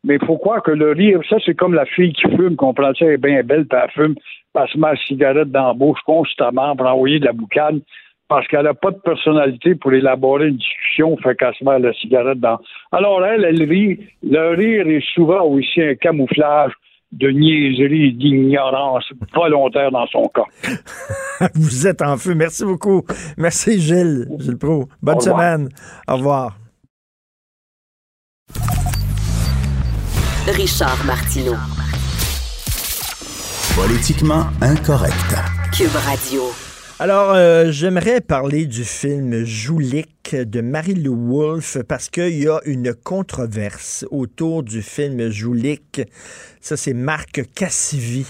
Mais 0.05 0.19
il 0.21 0.27
faut 0.27 0.37
croire 0.37 0.63
que 0.63 0.71
le 0.71 0.93
rire, 0.93 1.21
ça, 1.29 1.37
c'est 1.45 1.55
comme 1.55 1.75
la 1.75 1.87
fille 1.87 2.13
qui 2.13 2.29
fume, 2.37 2.57
qu'on 2.57 2.75
prend 2.75 2.93
ça, 2.95 3.07
elle 3.07 3.13
est 3.13 3.17
bien 3.19 3.43
belle, 3.43 3.67
puis 3.67 3.79
elle 3.83 3.91
fume 3.91 4.15
elle 4.55 4.69
se 4.69 4.79
met 4.79 4.91
la 4.91 4.97
cigarette 4.97 5.51
dans 5.51 5.69
la 5.69 5.75
bouche 5.75 5.99
constamment 6.07 6.77
pour 6.77 6.87
envoyer 6.87 7.19
de 7.19 7.25
la 7.25 7.33
boucane 7.33 7.81
parce 8.29 8.47
qu'elle 8.49 8.65
n'a 8.65 8.75
pas 8.75 8.91
de 8.91 8.99
personnalité 8.99 9.75
pour 9.75 9.93
élaborer 9.93 10.49
une 10.49 10.57
discussion, 10.57 11.17
fait 11.19 11.37
qu'elle 11.37 11.55
se 11.55 11.65
met 11.65 11.79
la 11.79 11.93
cigarette 11.93 12.41
dans. 12.41 12.59
Alors 12.91 13.25
elle, 13.25 13.45
elle 13.45 13.63
rit. 13.69 14.01
Le 14.23 14.55
rire 14.55 14.87
est 14.89 15.05
souvent 15.15 15.43
aussi 15.43 15.83
un 15.83 15.95
camouflage 15.95 16.73
de 17.13 17.29
niaiserie 17.29 18.07
et 18.07 18.13
d'ignorance 18.13 19.05
volontaire 19.35 19.91
dans 19.93 20.07
son 20.07 20.27
cas. 20.29 20.47
Vous 21.55 21.87
êtes 21.87 22.03
en 22.03 22.17
feu. 22.17 22.35
Merci 22.35 22.65
beaucoup. 22.65 23.03
Merci 23.37 23.79
Gilles, 23.79 24.27
Gilles 24.39 24.59
Pro. 24.59 24.87
Bonne 25.03 25.21
semaine. 25.21 25.69
Au 26.09 26.17
revoir. 26.17 26.64
Richard 30.47 31.03
Martineau. 31.07 31.55
Politiquement 33.75 34.45
incorrect. 34.61 35.15
Cube 35.73 35.97
Radio. 36.05 36.43
Alors, 36.99 37.33
euh, 37.33 37.71
j'aimerais 37.71 38.21
parler 38.21 38.67
du 38.67 38.85
film 38.85 39.45
Joulik 39.45 40.37
de 40.37 40.61
Marie-Lou 40.61 41.17
Wolfe 41.29 41.79
parce 41.89 42.11
qu'il 42.11 42.39
y 42.43 42.47
a 42.47 42.61
une 42.67 42.93
controverse 42.93 44.05
autour 44.11 44.63
du 44.63 44.83
film 44.83 45.31
Joulik. 45.31 46.03
Ça, 46.61 46.77
c'est 46.77 46.95
Marc 46.95 47.43
Cassivi 47.55 48.27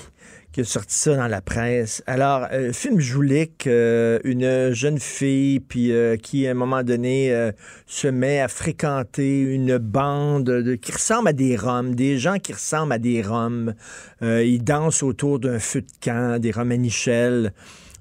qui 0.54 0.60
a 0.60 0.64
sorti 0.64 0.94
ça 0.94 1.16
dans 1.16 1.26
la 1.26 1.40
presse. 1.40 2.00
Alors, 2.06 2.46
euh, 2.52 2.72
film 2.72 3.00
Joulik, 3.00 3.66
euh, 3.66 4.20
une 4.22 4.72
jeune 4.72 5.00
fille, 5.00 5.58
puis 5.58 5.90
euh, 5.90 6.16
qui, 6.16 6.46
à 6.46 6.52
un 6.52 6.54
moment 6.54 6.84
donné, 6.84 7.50
se 7.86 8.06
met 8.06 8.40
à 8.40 8.46
fréquenter 8.46 9.40
une 9.40 9.78
bande 9.78 10.44
de, 10.44 10.76
qui 10.76 10.92
ressemble 10.92 11.28
à 11.28 11.32
des 11.32 11.56
Roms, 11.56 11.96
des 11.96 12.18
gens 12.18 12.38
qui 12.38 12.52
ressemblent 12.52 12.92
à 12.92 12.98
des 12.98 13.20
Roms. 13.20 13.74
Ils 14.22 14.62
dansent 14.62 15.02
autour 15.02 15.40
d'un 15.40 15.58
feu 15.58 15.80
de 15.80 15.86
camp, 16.00 16.40
des 16.40 16.52
Romanichels. 16.52 17.52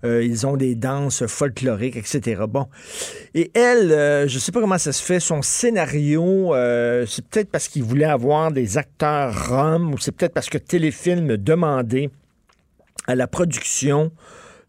Euh, 0.05 0.23
ils 0.23 0.45
ont 0.45 0.57
des 0.57 0.75
danses 0.75 1.25
folkloriques, 1.25 1.95
etc. 1.95 2.43
Bon. 2.47 2.67
Et 3.33 3.51
elle, 3.55 4.27
je 4.27 4.37
sais 4.37 4.51
pas 4.51 4.59
comment 4.59 4.77
ça 4.77 4.91
se 4.91 5.01
fait, 5.01 5.19
son 5.19 5.41
scénario, 5.41 6.53
c'est 7.07 7.25
peut-être 7.25 7.49
parce 7.49 7.67
qu'il 7.67 7.83
voulait 7.83 8.05
avoir 8.05 8.51
des 8.51 8.77
acteurs 8.77 9.49
roms 9.49 9.93
ou 9.93 9.97
c'est 9.97 10.11
peut-être 10.11 10.33
parce 10.33 10.49
que 10.49 10.59
Téléfilm 10.59 11.37
demandait 11.37 12.11
à 13.07 13.15
la 13.15 13.27
production 13.27 14.11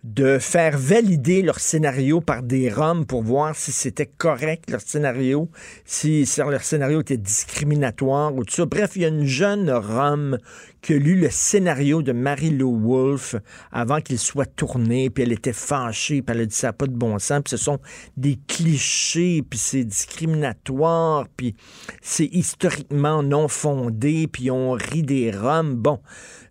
de 0.04 0.38
faire 0.38 0.76
valider 0.76 1.40
leur 1.40 1.58
scénario 1.58 2.20
par 2.20 2.42
des 2.42 2.70
Roms 2.70 3.06
pour 3.06 3.22
voir 3.22 3.56
si 3.56 3.72
c'était 3.72 4.04
correct 4.04 4.70
leur 4.70 4.82
scénario, 4.82 5.48
si, 5.86 6.28
leur 6.36 6.62
scénario 6.62 7.00
était 7.00 7.16
discriminatoire 7.16 8.34
ou 8.34 8.44
tout 8.44 8.54
ça. 8.54 8.66
Bref, 8.66 8.92
il 8.96 9.02
y 9.02 9.04
a 9.06 9.08
une 9.08 9.24
jeune 9.24 9.70
Rome 9.70 10.36
qui 10.82 10.92
a 10.92 10.98
lu 10.98 11.18
le 11.18 11.30
scénario 11.30 12.02
de 12.02 12.12
Marie-Lou 12.12 12.80
Wolfe 12.80 13.36
avant 13.72 14.02
qu'il 14.02 14.18
soit 14.18 14.44
tourné, 14.44 15.08
puis 15.08 15.22
elle 15.22 15.32
était 15.32 15.54
fâchée, 15.54 16.20
puis 16.20 16.36
elle 16.36 16.42
a 16.42 16.46
dit 16.46 16.54
ça 16.54 16.66
n'a 16.66 16.72
pas 16.74 16.86
de 16.86 16.92
bon 16.92 17.18
sens, 17.18 17.40
puis 17.42 17.52
ce 17.52 17.56
sont 17.56 17.78
des 18.18 18.38
clichés, 18.46 19.42
puis 19.48 19.58
c'est 19.58 19.84
discriminatoire, 19.84 21.28
puis 21.34 21.56
c'est 22.02 22.28
historiquement 22.30 23.22
non 23.22 23.48
fondé, 23.48 24.26
puis 24.26 24.50
on 24.50 24.72
rit 24.72 25.02
des 25.02 25.30
Roms. 25.30 25.76
Bon, 25.76 26.00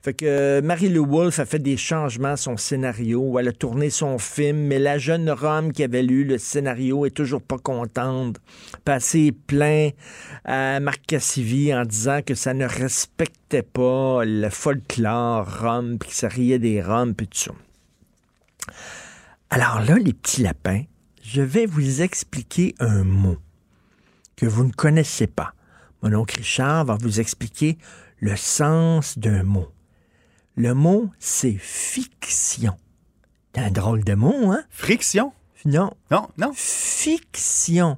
fait 0.03 0.13
que 0.13 0.25
euh, 0.25 0.61
Marie-Lou 0.61 1.05
Wolfe 1.05 1.39
a 1.39 1.45
fait 1.45 1.59
des 1.59 1.77
changements 1.77 2.33
à 2.33 2.37
son 2.37 2.57
scénario, 2.57 3.39
elle 3.39 3.47
a 3.47 3.53
tourné 3.53 3.89
son 3.89 4.17
film, 4.17 4.57
mais 4.57 4.77
la 4.77 4.97
jeune 4.97 5.29
Rome 5.29 5.71
qui 5.71 5.81
avait 5.81 6.03
lu 6.03 6.25
le 6.25 6.37
scénario 6.37 7.05
est 7.05 7.15
toujours 7.15 7.41
pas 7.41 7.57
contente. 7.57 8.41
Passé 8.83 9.31
plein 9.31 9.91
à 10.43 10.81
Marc 10.81 11.05
Cassivi 11.07 11.73
en 11.73 11.85
disant 11.85 12.19
que 12.21 12.35
ça 12.35 12.53
ne 12.53 12.65
respectait 12.65 13.63
pas 13.63 14.25
le 14.25 14.49
folklore 14.49 15.61
Rome, 15.61 15.97
puis 15.97 16.09
que 16.09 16.15
ça 16.15 16.27
riait 16.27 16.59
des 16.59 16.81
Roms, 16.81 17.13
puis 17.13 17.27
tout 17.27 17.39
ça. 17.39 17.51
Alors 19.49 19.79
là, 19.87 19.95
les 19.95 20.11
petits 20.11 20.41
lapins, 20.41 20.83
je 21.21 21.41
vais 21.41 21.65
vous 21.65 22.01
expliquer 22.01 22.75
un 22.79 23.05
mot. 23.05 23.37
que 24.35 24.47
vous 24.47 24.65
ne 24.65 24.71
connaissez 24.73 25.27
pas. 25.27 25.53
Mon 26.01 26.13
oncle 26.13 26.35
Richard 26.35 26.83
va 26.83 26.97
vous 26.99 27.21
expliquer 27.21 27.77
le 28.19 28.35
sens 28.35 29.17
d'un 29.17 29.43
mot. 29.43 29.69
Le 30.55 30.73
mot, 30.73 31.09
c'est 31.19 31.57
fiction. 31.59 32.75
C'est 33.55 33.61
un 33.61 33.71
drôle 33.71 34.03
de 34.03 34.13
mot, 34.13 34.51
hein? 34.51 34.63
Friction? 34.69 35.33
Non. 35.65 35.91
Non, 36.11 36.29
non. 36.37 36.51
Fiction. 36.55 37.97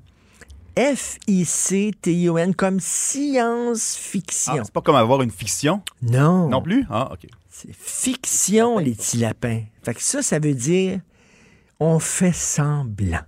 F-I-C-T-I-O-N, 0.78 2.54
comme 2.56 2.80
science-fiction. 2.80 4.54
Ah, 4.58 4.62
c'est 4.64 4.74
pas 4.74 4.82
comme 4.82 4.96
avoir 4.96 5.22
une 5.22 5.32
fiction? 5.32 5.82
non. 6.02 6.50
Non 6.50 6.62
plus? 6.62 6.86
Ah, 6.90 7.10
OK. 7.14 7.28
C'est 7.50 7.74
fiction, 7.74 8.78
les 8.80 8.94
petits 8.94 9.18
lapins. 9.18 9.62
Fait 9.84 9.94
que 9.94 10.02
ça, 10.02 10.22
ça 10.22 10.40
veut 10.40 10.54
dire 10.54 11.00
on 11.80 12.00
fait 12.00 12.34
semblant. 12.34 13.22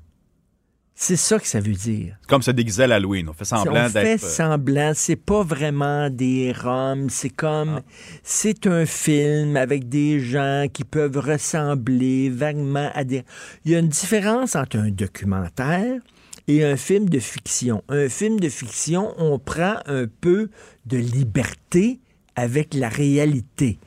C'est 1.00 1.16
ça 1.16 1.38
que 1.38 1.46
ça 1.46 1.60
veut 1.60 1.74
dire. 1.74 2.18
Comme 2.28 2.42
se 2.42 2.50
déguiser 2.50 2.84
à 2.84 2.88
l'Halloween. 2.88 3.30
On 3.30 3.34
fait 3.34 3.46
semblant 3.46 3.86
on 3.86 3.90
fait 3.90 4.04
d'être. 4.04 4.24
euh, 4.24 4.28
semblant, 4.28 4.94
c'est 4.96 5.16
pas 5.16 5.44
vraiment 5.44 6.10
des 6.10 6.52
roms, 6.52 7.12
c'est 7.12 7.30
comme 7.30 7.82
c'est 8.24 8.66
un 8.66 8.88
film 8.88 9.58
avec 9.58 9.88
des 9.88 10.20
gens 10.20 10.66
qui 10.74 10.84
peuvent 10.84 11.20
ressembler 11.20 12.32
vaguement 12.32 12.90
à 12.96 13.04
des 13.04 13.24
Il 13.64 13.74
y 13.74 13.76
a 13.76 13.80
une 13.80 13.90
différence 13.90 14.56
entre 14.56 14.78
un 14.78 14.90
documentaire 14.90 16.02
et 16.48 16.66
un 16.66 16.76
film 16.76 17.08
de 17.10 17.20
fiction. 17.20 17.84
Un 17.90 18.10
film 18.10 18.40
de 18.40 18.50
fiction, 18.50 19.14
on 19.20 19.38
prend 19.38 19.76
un 19.86 20.06
peu 20.20 20.50
de 20.88 20.98
liberté 20.98 22.00
avec 22.36 22.74
la 22.74 22.90
réalité. 22.90 23.78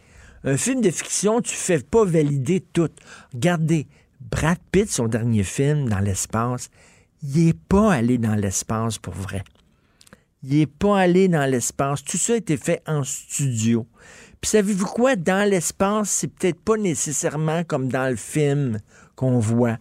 Un 0.45 0.57
film 0.57 0.81
de 0.81 0.91
fiction, 0.93 1.41
tu 1.41 1.57
fais 1.57 1.81
pas 1.81 2.05
valider 2.05 2.61
tout. 2.73 2.89
Regardez, 3.35 3.89
Brad 4.31 4.59
Pitt, 4.71 4.89
son 4.89 5.09
dernier 5.09 5.43
film 5.43 5.89
dans 5.89 5.99
l'espace, 5.99 6.71
il 7.23 7.47
n'est 7.47 7.53
pas 7.53 7.93
allé 7.93 8.19
dans 8.19 8.35
l'espace 8.35 8.99
pour 8.99 9.15
vrai. 9.15 9.43
Il 10.43 10.59
n'est 10.59 10.67
pas 10.67 10.99
allé 10.99 11.29
dans 11.29 11.49
l'espace. 11.49 12.03
Tout 12.03 12.17
ça 12.17 12.35
a 12.35 12.37
été 12.37 12.57
fait 12.57 12.83
en 12.87 13.05
studio. 13.05 13.87
Puis 14.41 14.51
savez-vous 14.51 14.87
quoi? 14.87 15.17
Dans 15.17 15.49
l'espace, 15.49 16.11
c'est 16.11 16.29
peut-être 16.29 16.61
pas 16.61 16.79
nécessairement 16.79 17.63
comme 17.65 17.89
dans 17.89 18.09
le 18.09 18.17
film 18.17 18.81
qu'on 19.17 19.39
voit. 19.39 19.79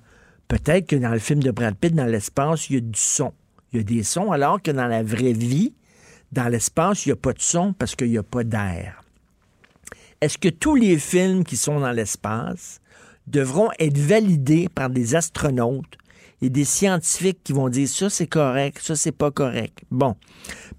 Peut-être 0.50 0.88
que 0.88 0.96
dans 0.98 1.12
le 1.12 1.20
film 1.20 1.42
de 1.42 1.52
Brad 1.52 1.76
Pitt, 1.76 1.96
dans 1.96 2.06
l'espace, 2.06 2.70
il 2.70 2.74
y 2.74 2.78
a 2.78 2.82
du 2.82 3.00
son. 3.00 3.34
Il 3.72 3.78
y 3.78 3.80
a 3.80 3.84
des 3.84 4.04
sons, 4.04 4.32
alors 4.32 4.62
que 4.62 4.72
dans 4.72 4.88
la 4.88 5.04
vraie 5.04 5.32
vie, 5.32 5.74
dans 6.32 6.50
l'espace, 6.50 7.06
il 7.06 7.10
n'y 7.10 7.14
a 7.14 7.18
pas 7.18 7.34
de 7.34 7.42
son 7.42 7.72
parce 7.72 7.96
qu'il 7.96 8.10
n'y 8.10 8.18
a 8.18 8.24
pas 8.24 8.44
d'air. 8.44 9.02
Est-ce 10.20 10.38
que 10.38 10.50
tous 10.50 10.76
les 10.76 11.00
films 11.00 11.46
qui 11.46 11.56
sont 11.56 11.80
dans 11.80 11.92
l'espace 11.92 12.82
devront 13.28 13.70
être 13.80 13.98
validés 13.98 14.68
par 14.68 14.90
des 14.90 15.16
astronautes 15.16 15.98
et 16.42 16.50
des 16.50 16.66
scientifiques 16.66 17.40
qui 17.44 17.54
vont 17.54 17.70
dire 17.70 17.88
ça 17.88 18.10
c'est 18.10 18.28
correct, 18.28 18.80
ça 18.82 18.96
c'est 18.96 19.12
pas 19.12 19.32
correct. 19.32 19.80
Bon. 19.92 20.16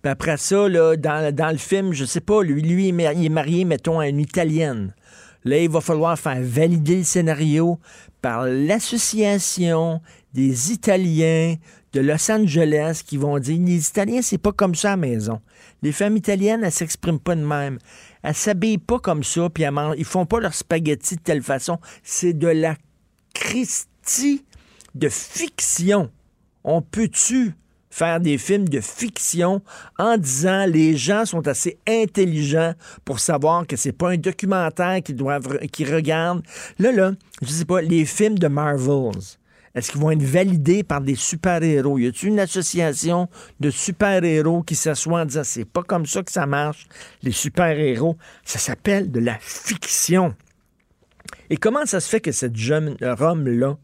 Puis 0.02 0.10
après 0.10 0.36
ça, 0.38 0.68
là, 0.68 0.96
dans, 0.96 1.34
dans 1.34 1.50
le 1.50 1.58
film, 1.58 1.92
je 1.92 2.04
sais 2.04 2.20
pas, 2.20 2.42
lui, 2.42 2.62
lui 2.62 2.84
il 2.86 2.88
est 2.88 2.92
mar- 2.92 3.12
il 3.12 3.26
est 3.26 3.28
marié, 3.28 3.64
mettons, 3.64 3.98
à 4.00 4.08
une 4.08 4.20
Italienne. 4.20 4.94
Là, 5.44 5.58
il 5.58 5.70
va 5.70 5.80
falloir 5.80 6.18
faire 6.18 6.38
valider 6.40 6.96
le 6.98 7.04
scénario 7.04 7.78
par 8.22 8.44
l'association 8.44 10.00
des 10.34 10.72
Italiens 10.72 11.56
de 11.92 12.00
Los 12.00 12.30
Angeles 12.30 13.02
qui 13.04 13.16
vont 13.16 13.38
dire 13.38 13.58
les 13.60 13.88
Italiens, 13.88 14.22
c'est 14.22 14.38
pas 14.38 14.52
comme 14.52 14.74
ça 14.74 14.88
à 14.88 14.90
la 14.92 14.96
maison. 14.98 15.40
Les 15.82 15.92
femmes 15.92 16.16
italiennes, 16.16 16.62
elles 16.62 16.70
s'expriment 16.72 17.18
pas 17.18 17.34
de 17.34 17.44
même. 17.44 17.78
Elles 18.22 18.34
s'habillent 18.34 18.78
pas 18.78 18.98
comme 18.98 19.24
ça, 19.24 19.48
puis 19.50 19.64
elles 19.64 19.72
mangent- 19.72 19.96
ils 19.98 20.04
font 20.04 20.26
pas 20.26 20.40
leur 20.40 20.54
spaghetti 20.54 21.16
de 21.16 21.20
telle 21.20 21.42
façon. 21.42 21.78
C'est 22.02 22.34
de 22.34 22.48
la 22.48 22.76
Christie 23.34 24.44
de 24.94 25.08
fiction. 25.08 26.10
On 26.64 26.82
peut-tu 26.82 27.54
faire 27.90 28.20
des 28.20 28.38
films 28.38 28.68
de 28.68 28.80
fiction 28.80 29.62
en 29.98 30.16
disant 30.16 30.64
les 30.66 30.96
gens 30.96 31.24
sont 31.24 31.46
assez 31.48 31.78
intelligents 31.88 32.74
pour 33.04 33.18
savoir 33.18 33.66
que 33.66 33.76
c'est 33.76 33.92
pas 33.92 34.10
un 34.10 34.16
documentaire 34.16 35.02
qu'ils 35.02 35.16
doivent 35.16 35.58
qu'ils 35.68 35.92
regardent? 35.92 36.42
Là 36.78 36.92
là, 36.92 37.12
je 37.42 37.48
sais 37.48 37.64
pas 37.64 37.82
les 37.82 38.04
films 38.04 38.38
de 38.38 38.48
Marvels. 38.48 39.38
Est-ce 39.74 39.92
qu'ils 39.92 40.00
vont 40.00 40.10
être 40.10 40.22
validés 40.22 40.82
par 40.82 41.00
des 41.00 41.14
super-héros? 41.14 41.98
Y 41.98 42.08
a-t-il 42.08 42.30
une 42.30 42.40
association 42.40 43.28
de 43.60 43.70
super-héros 43.70 44.62
qui 44.62 44.74
s'assoit 44.74 45.20
en 45.20 45.24
disant 45.24 45.42
c'est 45.44 45.64
pas 45.64 45.82
comme 45.82 46.06
ça 46.06 46.22
que 46.22 46.32
ça 46.32 46.46
marche, 46.46 46.88
les 47.22 47.30
super-héros? 47.30 48.16
Ça 48.44 48.58
s'appelle 48.58 49.10
de 49.12 49.20
la 49.20 49.38
fiction. 49.38 50.34
Et 51.50 51.56
comment 51.56 51.86
ça 51.86 52.00
se 52.00 52.08
fait 52.08 52.20
que 52.20 52.32
cette 52.32 52.56
jeune 52.56 52.96
Rome-là 53.00 53.76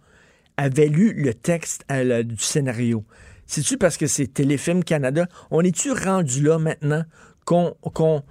avait 0.56 0.88
lu 0.88 1.12
le 1.12 1.34
texte 1.34 1.84
du 1.90 2.36
scénario? 2.38 3.04
C'est-tu 3.46 3.78
parce 3.78 3.96
que 3.96 4.06
c'est 4.06 4.26
Téléfilm 4.26 4.82
Canada? 4.82 5.26
On 5.50 5.60
est-tu 5.62 5.92
rendu 5.92 6.42
là 6.42 6.58
maintenant 6.58 7.04
qu'on 7.44 8.22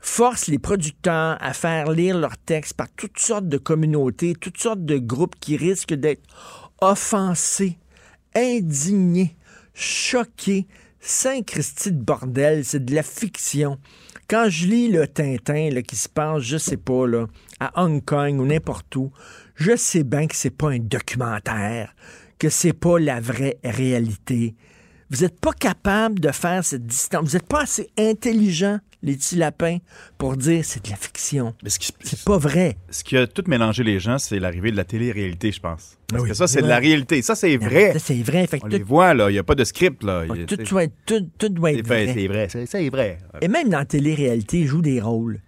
force 0.00 0.46
les 0.46 0.58
producteurs 0.58 1.36
à 1.40 1.52
faire 1.52 1.90
lire 1.90 2.16
leurs 2.16 2.38
textes 2.38 2.74
par 2.74 2.88
toutes 2.96 3.18
sortes 3.18 3.48
de 3.48 3.58
communautés, 3.58 4.34
toutes 4.34 4.58
sortes 4.58 4.84
de 4.84 4.98
groupes 4.98 5.34
qui 5.40 5.56
risquent 5.56 5.94
d'être 5.94 6.22
offensés, 6.80 7.78
indignés, 8.34 9.36
choqués? 9.74 10.66
Saint-Christy 11.02 11.92
de 11.92 12.02
bordel, 12.02 12.62
c'est 12.62 12.84
de 12.84 12.94
la 12.94 13.02
fiction. 13.02 13.78
Quand 14.28 14.50
je 14.50 14.66
lis 14.66 14.88
le 14.88 15.08
Tintin 15.08 15.70
qui 15.80 15.96
se 15.96 16.10
passe, 16.10 16.42
je 16.42 16.58
sais 16.58 16.76
pas, 16.76 17.06
à 17.58 17.82
Hong 17.82 18.04
Kong 18.04 18.38
ou 18.38 18.44
n'importe 18.44 18.94
où, 18.96 19.10
je 19.60 19.76
sais 19.76 20.02
bien 20.04 20.26
que 20.26 20.34
c'est 20.34 20.50
pas 20.56 20.70
un 20.70 20.78
documentaire, 20.78 21.94
que 22.38 22.48
c'est 22.48 22.72
pas 22.72 22.98
la 22.98 23.20
vraie 23.20 23.58
réalité. 23.62 24.54
Vous 25.10 25.22
n'êtes 25.22 25.40
pas 25.40 25.52
capable 25.52 26.20
de 26.20 26.30
faire 26.30 26.64
cette 26.64 26.86
distance. 26.86 27.28
Vous 27.28 27.32
n'êtes 27.34 27.46
pas 27.48 27.62
assez 27.62 27.90
intelligent, 27.98 28.78
les 29.02 29.16
petits 29.16 29.34
lapins, 29.36 29.78
pour 30.18 30.36
dire 30.36 30.64
c'est 30.64 30.84
de 30.84 30.90
la 30.90 30.96
fiction. 30.96 31.52
Mais 31.64 31.68
ce 31.70 31.80
qui, 31.80 31.92
C'est 32.04 32.22
pas 32.24 32.38
vrai. 32.38 32.76
ce 32.90 33.02
qui 33.02 33.16
a 33.16 33.26
tout 33.26 33.42
mélangé 33.48 33.82
les 33.82 33.98
gens, 33.98 34.18
c'est 34.18 34.38
l'arrivée 34.38 34.70
de 34.70 34.76
la 34.76 34.84
télé-réalité, 34.84 35.50
je 35.50 35.58
pense. 35.60 35.98
Parce 36.06 36.22
Oui. 36.22 36.28
que 36.28 36.34
ça, 36.34 36.46
c'est 36.46 36.62
de 36.62 36.68
la 36.68 36.78
réalité. 36.78 37.22
Ça, 37.22 37.34
c'est 37.34 37.56
vrai. 37.56 37.92
Ça, 37.94 37.98
C'est 37.98 38.22
vrai. 38.22 38.46
Fait 38.46 38.60
que 38.60 38.66
On 38.66 38.68
tout, 38.68 38.76
les 38.76 38.82
voit, 38.84 39.12
là. 39.14 39.30
Il 39.30 39.32
n'y 39.32 39.38
a 39.38 39.42
pas 39.44 39.56
de 39.56 39.64
script, 39.64 40.04
là. 40.04 40.24
Il 40.32 40.40
y 40.40 40.42
a- 40.44 40.46
tout 40.46 40.56
doit 40.56 40.84
être, 40.84 40.94
tout, 41.04 41.28
tout 41.38 41.48
doit 41.48 41.70
c'est 41.72 41.78
être 41.80 41.86
vrai. 41.88 42.26
vrai. 42.28 42.48
C'est- 42.48 42.66
C'est 42.66 42.88
vrai. 42.88 43.18
Et 43.42 43.48
même 43.48 43.68
dans 43.68 43.78
la 43.78 43.84
télé-réalité, 43.84 44.60
ils 44.60 44.66
jouent 44.68 44.80
des 44.82 45.00
rôles. 45.00 45.40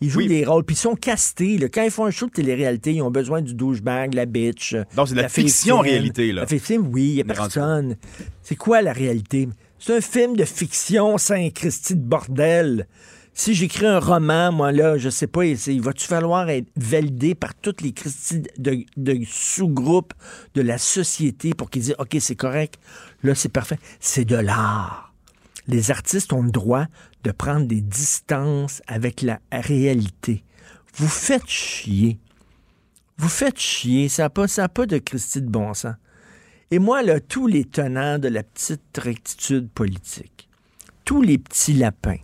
Ils 0.00 0.10
jouent 0.10 0.18
Oui. 0.20 0.28
des 0.28 0.44
rôles, 0.44 0.64
puis 0.64 0.76
ils 0.76 0.78
sont 0.78 0.94
castés. 0.94 1.58
là. 1.58 1.68
Quand 1.68 1.82
ils 1.82 1.90
font 1.90 2.04
un 2.06 2.10
show 2.10 2.26
de 2.26 2.32
télé-réalité, 2.32 2.94
ils 2.94 3.02
ont 3.02 3.10
besoin 3.10 3.42
du 3.42 3.54
douchebag, 3.54 4.14
la 4.14 4.26
bitch. 4.26 4.76
Donc, 4.94 5.08
c'est 5.08 5.14
de 5.14 5.20
la 5.20 5.28
fille 5.28 5.44
fiction, 5.44 5.80
réalité, 5.80 6.32
là. 6.32 6.42
La 6.42 6.46
fiction, 6.46 6.88
oui, 6.92 7.08
il 7.08 7.14
n'y 7.16 7.20
a 7.20 7.24
personne. 7.24 7.96
C'est 8.42 8.56
quoi 8.56 8.80
la 8.80 8.92
réalité? 8.92 9.48
C'est 9.80 9.96
un 9.96 10.00
film 10.00 10.36
de 10.36 10.44
fiction, 10.44 11.18
Saint-Christy 11.18 11.96
de 11.96 12.00
bordel. 12.02 12.86
Si 13.34 13.54
j'écris 13.54 13.86
un 13.86 14.00
roman, 14.00 14.50
moi, 14.50 14.72
là, 14.72 14.98
je 14.98 15.08
sais 15.08 15.28
pas, 15.28 15.44
il 15.44 15.56
il 15.68 15.80
va-tu 15.80 16.06
falloir 16.06 16.48
être 16.50 16.66
validé 16.76 17.36
par 17.36 17.54
toutes 17.54 17.82
les 17.82 17.92
Christy 17.92 18.42
de, 18.58 18.84
de 18.96 19.18
sous-groupes 19.28 20.12
de 20.56 20.62
la 20.62 20.78
société 20.78 21.54
pour 21.54 21.70
qu'ils 21.70 21.82
disent, 21.82 21.94
OK, 22.00 22.16
c'est 22.18 22.34
correct, 22.34 22.74
là, 23.22 23.36
c'est 23.36 23.48
parfait. 23.48 23.78
C'est 24.00 24.24
de 24.24 24.36
l'art 24.36 25.04
les 25.70 25.90
artistes 25.90 26.32
ont 26.32 26.42
le 26.42 26.50
droit 26.50 26.86
de 27.24 27.30
prendre 27.30 27.66
des 27.66 27.80
distances 27.80 28.82
avec 28.86 29.22
la 29.22 29.40
réalité. 29.52 30.44
Vous 30.94 31.08
faites 31.08 31.48
chier. 31.48 32.18
Vous 33.18 33.28
faites 33.28 33.58
chier. 33.58 34.08
Ça 34.08 34.24
n'a 34.24 34.68
pas, 34.68 34.86
de 34.86 34.98
Christie 34.98 35.42
de 35.42 35.48
bon 35.48 35.74
sens. 35.74 35.94
Et 36.70 36.78
moi, 36.78 37.02
là, 37.02 37.20
tous 37.20 37.46
les 37.46 37.64
tenants 37.64 38.18
de 38.18 38.28
la 38.28 38.42
petite 38.42 38.98
rectitude 38.98 39.70
politique, 39.70 40.48
tous 41.04 41.22
les 41.22 41.38
petits 41.38 41.72
lapins 41.72 42.18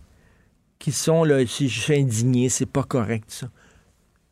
qui 0.77 0.91
sont 0.91 1.23
là, 1.23 1.45
si 1.47 1.67
je 1.67 1.79
suis 1.79 1.95
indigné, 1.95 2.49
c'est 2.49 2.67
pas 2.67 2.83
correct, 2.83 3.31
ça. 3.31 3.49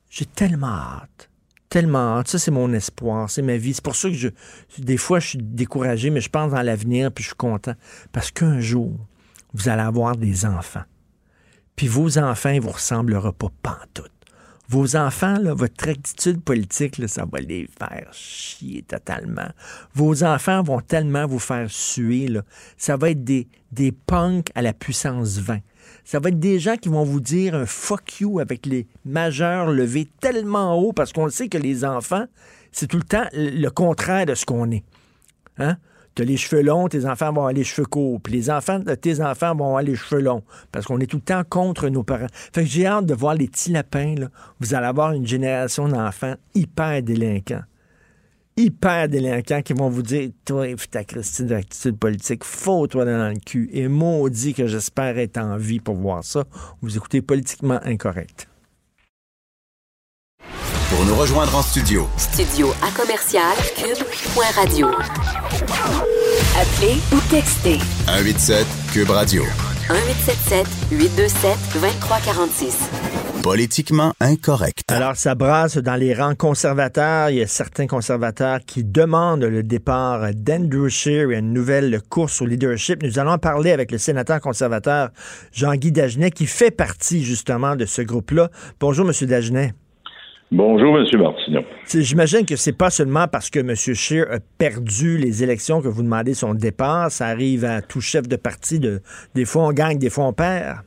J'ai 0.09 0.25
tellement 0.25 0.67
hâte. 0.67 1.31
Tellement 1.69 2.17
hâte. 2.19 2.27
Ça, 2.27 2.37
c'est 2.37 2.51
mon 2.51 2.71
espoir. 2.73 3.31
C'est 3.31 3.41
ma 3.41 3.57
vie. 3.57 3.73
C'est 3.73 3.83
pour 3.83 3.95
ça 3.95 4.09
que 4.09 4.13
je, 4.13 4.29
des 4.77 4.97
fois, 4.97 5.19
je 5.19 5.29
suis 5.29 5.39
découragé, 5.41 6.11
mais 6.11 6.21
je 6.21 6.29
pense 6.29 6.51
dans 6.51 6.61
l'avenir, 6.61 7.11
puis 7.11 7.23
je 7.23 7.29
suis 7.29 7.35
content. 7.35 7.73
Parce 8.11 8.29
qu'un 8.29 8.59
jour, 8.59 8.93
vous 9.53 9.69
allez 9.69 9.81
avoir 9.81 10.17
des 10.17 10.45
enfants. 10.45 10.83
Puis 11.75 11.87
vos 11.87 12.17
enfants, 12.17 12.49
ils 12.49 12.61
vous 12.61 12.69
ressemblera 12.69 13.31
pas 13.31 13.49
pantoute. 13.61 14.11
Vos 14.69 14.95
enfants, 14.95 15.37
votre 15.53 15.85
rectitude 15.85 16.41
politique, 16.41 17.01
ça 17.07 17.25
va 17.31 17.39
les 17.39 17.67
faire 17.77 18.07
chier 18.11 18.81
totalement. 18.83 19.49
Vos 19.93 20.23
enfants 20.23 20.63
vont 20.63 20.79
tellement 20.79 21.27
vous 21.27 21.39
faire 21.39 21.69
suer. 21.69 22.29
Ça 22.77 22.95
va 22.95 23.09
être 23.11 23.23
des, 23.23 23.47
des 23.71 23.91
punks 23.91 24.49
à 24.55 24.61
la 24.61 24.73
puissance 24.73 25.37
20. 25.37 25.59
Ça 26.05 26.19
va 26.19 26.29
être 26.29 26.39
des 26.39 26.59
gens 26.59 26.77
qui 26.77 26.89
vont 26.89 27.03
vous 27.03 27.19
dire 27.19 27.55
un 27.55 27.65
fuck 27.65 28.19
you 28.19 28.39
avec 28.39 28.65
les 28.65 28.87
majeurs 29.05 29.69
levés 29.69 30.09
tellement 30.21 30.75
haut 30.79 30.93
parce 30.93 31.11
qu'on 31.13 31.29
sait 31.29 31.49
que 31.49 31.57
les 31.57 31.85
enfants, 31.85 32.25
c'est 32.71 32.87
tout 32.87 32.97
le 32.97 33.03
temps 33.03 33.25
le 33.33 33.69
contraire 33.69 34.25
de 34.25 34.33
ce 34.33 34.45
qu'on 34.45 34.71
est. 34.71 34.83
Hein? 35.57 35.77
T'as 36.15 36.25
les 36.25 36.37
cheveux 36.37 36.61
longs, 36.61 36.87
tes 36.87 37.05
enfants 37.05 37.31
vont 37.31 37.41
avoir 37.41 37.53
les 37.53 37.63
cheveux 37.63 37.87
courts. 37.87 38.21
Puis 38.21 38.33
les 38.33 38.49
enfants 38.51 38.79
de 38.79 38.93
tes 38.93 39.19
enfants 39.21 39.55
vont 39.55 39.65
avoir 39.65 39.81
les 39.81 39.95
cheveux 39.95 40.21
longs. 40.21 40.43
Parce 40.71 40.85
qu'on 40.85 40.99
est 40.99 41.07
tout 41.07 41.17
le 41.17 41.23
temps 41.23 41.43
contre 41.47 41.89
nos 41.89 42.03
parents. 42.03 42.27
Fait 42.31 42.63
que 42.63 42.69
j'ai 42.69 42.85
hâte 42.85 43.07
de 43.07 43.15
voir 43.15 43.33
les 43.33 43.47
petits 43.47 43.71
lapins. 43.71 44.15
Vous 44.59 44.75
allez 44.75 44.85
avoir 44.85 45.13
une 45.13 45.25
génération 45.25 45.87
d'enfants 45.87 46.35
hyper 46.53 47.01
délinquants. 47.01 47.63
hyper 48.55 49.09
délinquants 49.09 49.63
qui 49.63 49.73
vont 49.73 49.89
vous 49.89 50.03
dire 50.03 50.29
Toi, 50.45 50.67
ta 50.91 51.03
Christine 51.03 51.47
d'attitude 51.47 51.97
politique, 51.97 52.43
faut-toi 52.43 53.05
dans 53.05 53.29
le 53.29 53.39
cul. 53.39 53.69
Et 53.73 53.87
maudit 53.87 54.53
que 54.53 54.67
j'espère 54.67 55.17
être 55.17 55.39
en 55.39 55.57
vie 55.57 55.79
pour 55.79 55.95
voir 55.95 56.23
ça. 56.23 56.43
Vous 56.81 56.95
écoutez 56.95 57.23
politiquement 57.23 57.79
incorrect. 57.83 58.47
Pour 60.95 61.05
nous 61.05 61.15
rejoindre 61.15 61.55
en 61.55 61.63
studio. 61.63 62.07
Studio 62.17 62.71
à 62.83 62.91
commercial 62.91 63.55
cube.radio. 63.75 64.89
Appelez 66.55 66.97
ou 67.11 67.19
textez 67.31 67.79
187 68.05 68.67
Cube 68.93 69.09
Radio. 69.09 69.41
1877 69.89 70.67
827 70.91 71.57
2346. 71.73 72.89
Politiquement 73.41 74.13
incorrect. 74.19 74.91
Alors, 74.91 75.15
ça 75.15 75.33
brasse 75.33 75.77
dans 75.77 75.95
les 75.95 76.13
rangs 76.13 76.35
conservateurs. 76.35 77.31
Il 77.31 77.37
y 77.37 77.41
a 77.41 77.47
certains 77.47 77.87
conservateurs 77.87 78.59
qui 78.63 78.83
demandent 78.83 79.45
le 79.45 79.63
départ 79.63 80.27
d'Andrew 80.35 80.89
Scheer 80.89 81.31
et 81.31 81.39
une 81.39 81.53
nouvelle 81.53 82.01
course 82.07 82.39
au 82.43 82.45
leadership. 82.45 83.01
Nous 83.01 83.17
allons 83.17 83.31
en 83.31 83.39
parler 83.39 83.71
avec 83.71 83.91
le 83.91 83.97
sénateur 83.97 84.39
conservateur 84.39 85.09
Jean-Guy 85.53 85.91
Dagenet, 85.91 86.29
qui 86.29 86.45
fait 86.45 86.71
partie 86.71 87.23
justement 87.23 87.75
de 87.75 87.85
ce 87.85 88.03
groupe-là. 88.03 88.51
Bonjour, 88.79 89.09
M. 89.09 89.27
Dagenet. 89.27 89.73
Bonjour, 90.55 90.99
M. 90.99 91.05
Martineau. 91.19 91.61
J'imagine 91.87 92.45
que 92.45 92.55
c'est 92.55 92.77
pas 92.77 92.91
seulement 92.91 93.25
parce 93.27 93.49
que 93.49 93.57
M. 93.57 93.73
Scheer 93.73 94.31
a 94.31 94.37
perdu 94.59 95.17
les 95.17 95.41
élections 95.41 95.81
que 95.81 95.87
vous 95.87 96.03
demandez 96.03 96.35
son 96.35 96.53
départ. 96.53 97.09
Ça 97.09 97.25
arrive 97.25 97.65
à 97.65 97.81
tout 97.81 98.01
chef 98.01 98.27
de 98.27 98.35
parti. 98.35 98.79
De, 98.79 98.99
des 99.33 99.45
fois, 99.45 99.63
on 99.63 99.71
gagne, 99.71 99.97
des 99.97 100.11
fois, 100.11 100.27
on 100.27 100.33
perd. 100.33 100.81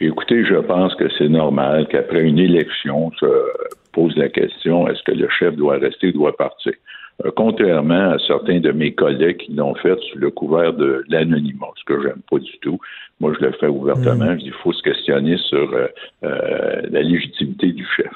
Écoutez, 0.00 0.46
je 0.46 0.54
pense 0.54 0.94
que 0.94 1.10
c'est 1.18 1.28
normal 1.28 1.88
qu'après 1.90 2.22
une 2.22 2.38
élection, 2.38 3.08
on 3.08 3.12
se 3.12 3.26
pose 3.92 4.16
la 4.16 4.30
question 4.30 4.88
est-ce 4.88 5.02
que 5.02 5.12
le 5.12 5.28
chef 5.28 5.54
doit 5.56 5.76
rester 5.76 6.08
ou 6.08 6.12
doit 6.12 6.34
partir? 6.34 6.72
Euh, 7.26 7.30
Contrairement 7.36 8.12
à 8.12 8.18
certains 8.26 8.60
de 8.60 8.72
mes 8.72 8.94
collègues 8.94 9.36
qui 9.36 9.52
l'ont 9.52 9.74
fait 9.74 9.98
sous 10.10 10.16
le 10.16 10.30
couvert 10.30 10.72
de 10.72 11.04
l'anonymat, 11.10 11.68
ce 11.76 11.84
que 11.84 12.02
j'aime 12.02 12.22
pas 12.30 12.38
du 12.38 12.58
tout. 12.62 12.78
Moi, 13.20 13.34
je 13.38 13.44
le 13.44 13.52
fais 13.60 13.66
ouvertement. 13.66 14.32
Je 14.32 14.38
dis, 14.38 14.46
il 14.46 14.52
faut 14.62 14.72
se 14.72 14.82
questionner 14.82 15.36
sur 15.36 15.70
euh, 15.74 15.86
euh, 16.24 16.80
la 16.90 17.02
légitimité 17.02 17.72
du 17.72 17.86
chef. 17.94 18.10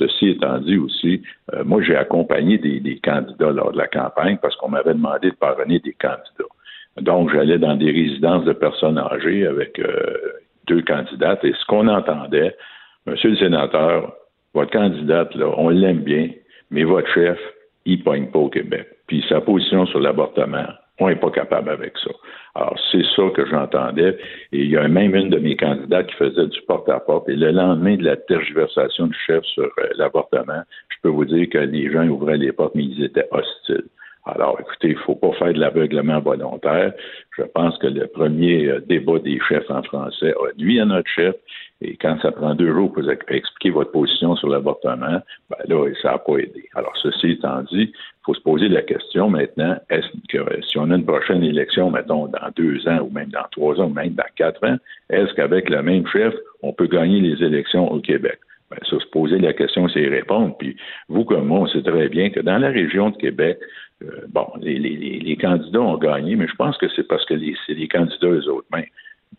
Ceci 0.00 0.30
étant 0.30 0.58
dit 0.58 0.78
aussi, 0.78 1.22
euh, 1.52 1.62
moi, 1.62 1.82
j'ai 1.82 1.94
accompagné 1.94 2.56
des, 2.56 2.98
candidats 3.04 3.50
lors 3.50 3.72
de 3.72 3.76
la 3.76 3.86
campagne 3.86 4.38
parce 4.40 4.56
qu'on 4.56 4.70
m'avait 4.70 4.94
demandé 4.94 5.30
de 5.30 5.36
parrainer 5.36 5.78
des 5.78 5.92
candidats. 5.92 6.48
Donc, 7.02 7.30
j'allais 7.32 7.58
dans 7.58 7.76
des 7.76 7.90
résidences 7.90 8.46
de 8.46 8.54
personnes 8.54 8.98
âgées 8.98 9.46
avec 9.46 9.78
euh, 9.78 10.16
deux 10.66 10.80
candidates 10.82 11.44
et 11.44 11.52
ce 11.52 11.66
qu'on 11.66 11.86
entendait, 11.86 12.56
Monsieur 13.06 13.30
le 13.30 13.36
sénateur, 13.36 14.12
votre 14.54 14.70
candidate, 14.70 15.34
là, 15.34 15.46
on 15.56 15.68
l'aime 15.68 16.00
bien, 16.00 16.30
mais 16.70 16.84
votre 16.84 17.08
chef, 17.08 17.38
il 17.84 18.02
pogne 18.02 18.30
pas 18.30 18.38
au 18.38 18.48
Québec. 18.48 18.86
Puis 19.06 19.24
sa 19.28 19.40
position 19.40 19.86
sur 19.86 20.00
l'avortement, 20.00 20.66
on 21.00 21.08
n'est 21.08 21.16
pas 21.16 21.30
capable 21.30 21.70
avec 21.70 21.94
ça. 21.98 22.10
Alors, 22.54 22.78
c'est 22.92 23.04
ça 23.16 23.22
que 23.34 23.46
j'entendais. 23.46 24.18
Et 24.52 24.58
il 24.58 24.70
y 24.70 24.76
a 24.76 24.86
même 24.86 25.14
une 25.14 25.30
de 25.30 25.38
mes 25.38 25.56
candidates 25.56 26.08
qui 26.08 26.16
faisait 26.16 26.46
du 26.46 26.60
porte-à-porte. 26.62 27.28
Et 27.28 27.36
le 27.36 27.50
lendemain 27.50 27.96
de 27.96 28.04
la 28.04 28.16
tergiversation 28.16 29.06
du 29.06 29.16
chef 29.26 29.44
sur 29.44 29.64
euh, 29.64 29.88
l'avortement, 29.96 30.62
je 30.88 30.96
peux 31.02 31.08
vous 31.08 31.24
dire 31.24 31.48
que 31.48 31.58
les 31.58 31.90
gens 31.90 32.06
ouvraient 32.06 32.36
les 32.36 32.52
portes, 32.52 32.74
mais 32.74 32.84
ils 32.84 33.04
étaient 33.04 33.26
hostiles. 33.30 33.88
Alors, 34.26 34.58
écoutez, 34.60 34.88
il 34.88 34.96
ne 34.96 35.00
faut 35.00 35.14
pas 35.14 35.32
faire 35.32 35.54
de 35.54 35.58
l'aveuglement 35.58 36.20
volontaire. 36.20 36.92
Je 37.36 37.42
pense 37.42 37.78
que 37.78 37.86
le 37.86 38.06
premier 38.06 38.68
euh, 38.68 38.80
débat 38.80 39.18
des 39.18 39.40
chefs 39.48 39.70
en 39.70 39.82
français 39.82 40.32
a 40.32 40.52
nuit 40.58 40.80
à 40.80 40.84
notre 40.84 41.08
chef. 41.08 41.34
Et 41.82 41.96
quand 41.96 42.18
ça 42.20 42.30
prend 42.30 42.54
deux 42.54 42.72
jours 42.74 42.92
pour 42.92 43.02
expliquer 43.10 43.70
votre 43.70 43.90
position 43.90 44.36
sur 44.36 44.48
l'avortement, 44.48 45.20
ben 45.48 45.56
là, 45.66 45.86
ça 46.02 46.12
n'a 46.12 46.18
pas 46.18 46.36
aidé. 46.36 46.68
Alors, 46.74 46.94
ceci 46.96 47.32
étant 47.32 47.62
dit, 47.62 47.90
il 47.92 48.24
faut 48.24 48.34
se 48.34 48.40
poser 48.40 48.68
la 48.68 48.82
question 48.82 49.30
maintenant, 49.30 49.76
est-ce 49.88 50.06
que 50.28 50.62
si 50.62 50.78
on 50.78 50.90
a 50.90 50.96
une 50.96 51.06
prochaine 51.06 51.42
élection, 51.42 51.90
mettons, 51.90 52.26
dans 52.26 52.50
deux 52.54 52.86
ans, 52.86 53.00
ou 53.00 53.10
même 53.10 53.30
dans 53.30 53.46
trois 53.50 53.80
ans, 53.80 53.86
ou 53.86 53.94
même 53.94 54.12
dans 54.12 54.24
quatre 54.36 54.62
ans, 54.66 54.76
est-ce 55.08 55.32
qu'avec 55.34 55.70
le 55.70 55.82
même 55.82 56.06
chef, 56.06 56.34
on 56.62 56.72
peut 56.74 56.86
gagner 56.86 57.20
les 57.20 57.42
élections 57.42 57.90
au 57.90 58.00
Québec? 58.00 58.38
Ben, 58.70 58.78
ça, 58.88 58.98
se 59.00 59.06
poser 59.06 59.38
la 59.38 59.54
question, 59.54 59.88
c'est 59.88 60.02
y 60.02 60.08
répondre. 60.08 60.56
Puis 60.58 60.76
vous 61.08 61.24
comme 61.24 61.46
moi, 61.46 61.60
on 61.60 61.66
sait 61.66 61.82
très 61.82 62.08
bien 62.08 62.30
que 62.30 62.40
dans 62.40 62.58
la 62.58 62.68
région 62.68 63.10
de 63.10 63.16
Québec, 63.16 63.58
euh, 64.02 64.26
bon, 64.28 64.46
les, 64.60 65.36
candidats 65.40 65.80
ont 65.80 65.98
gagné, 65.98 66.36
mais 66.36 66.46
je 66.46 66.54
pense 66.54 66.76
que 66.78 66.86
c'est 66.94 67.06
parce 67.06 67.24
que 67.24 67.34
c'est 67.66 67.74
les 67.74 67.88
candidats 67.88 68.28
eux 68.28 68.48
autres. 68.48 68.68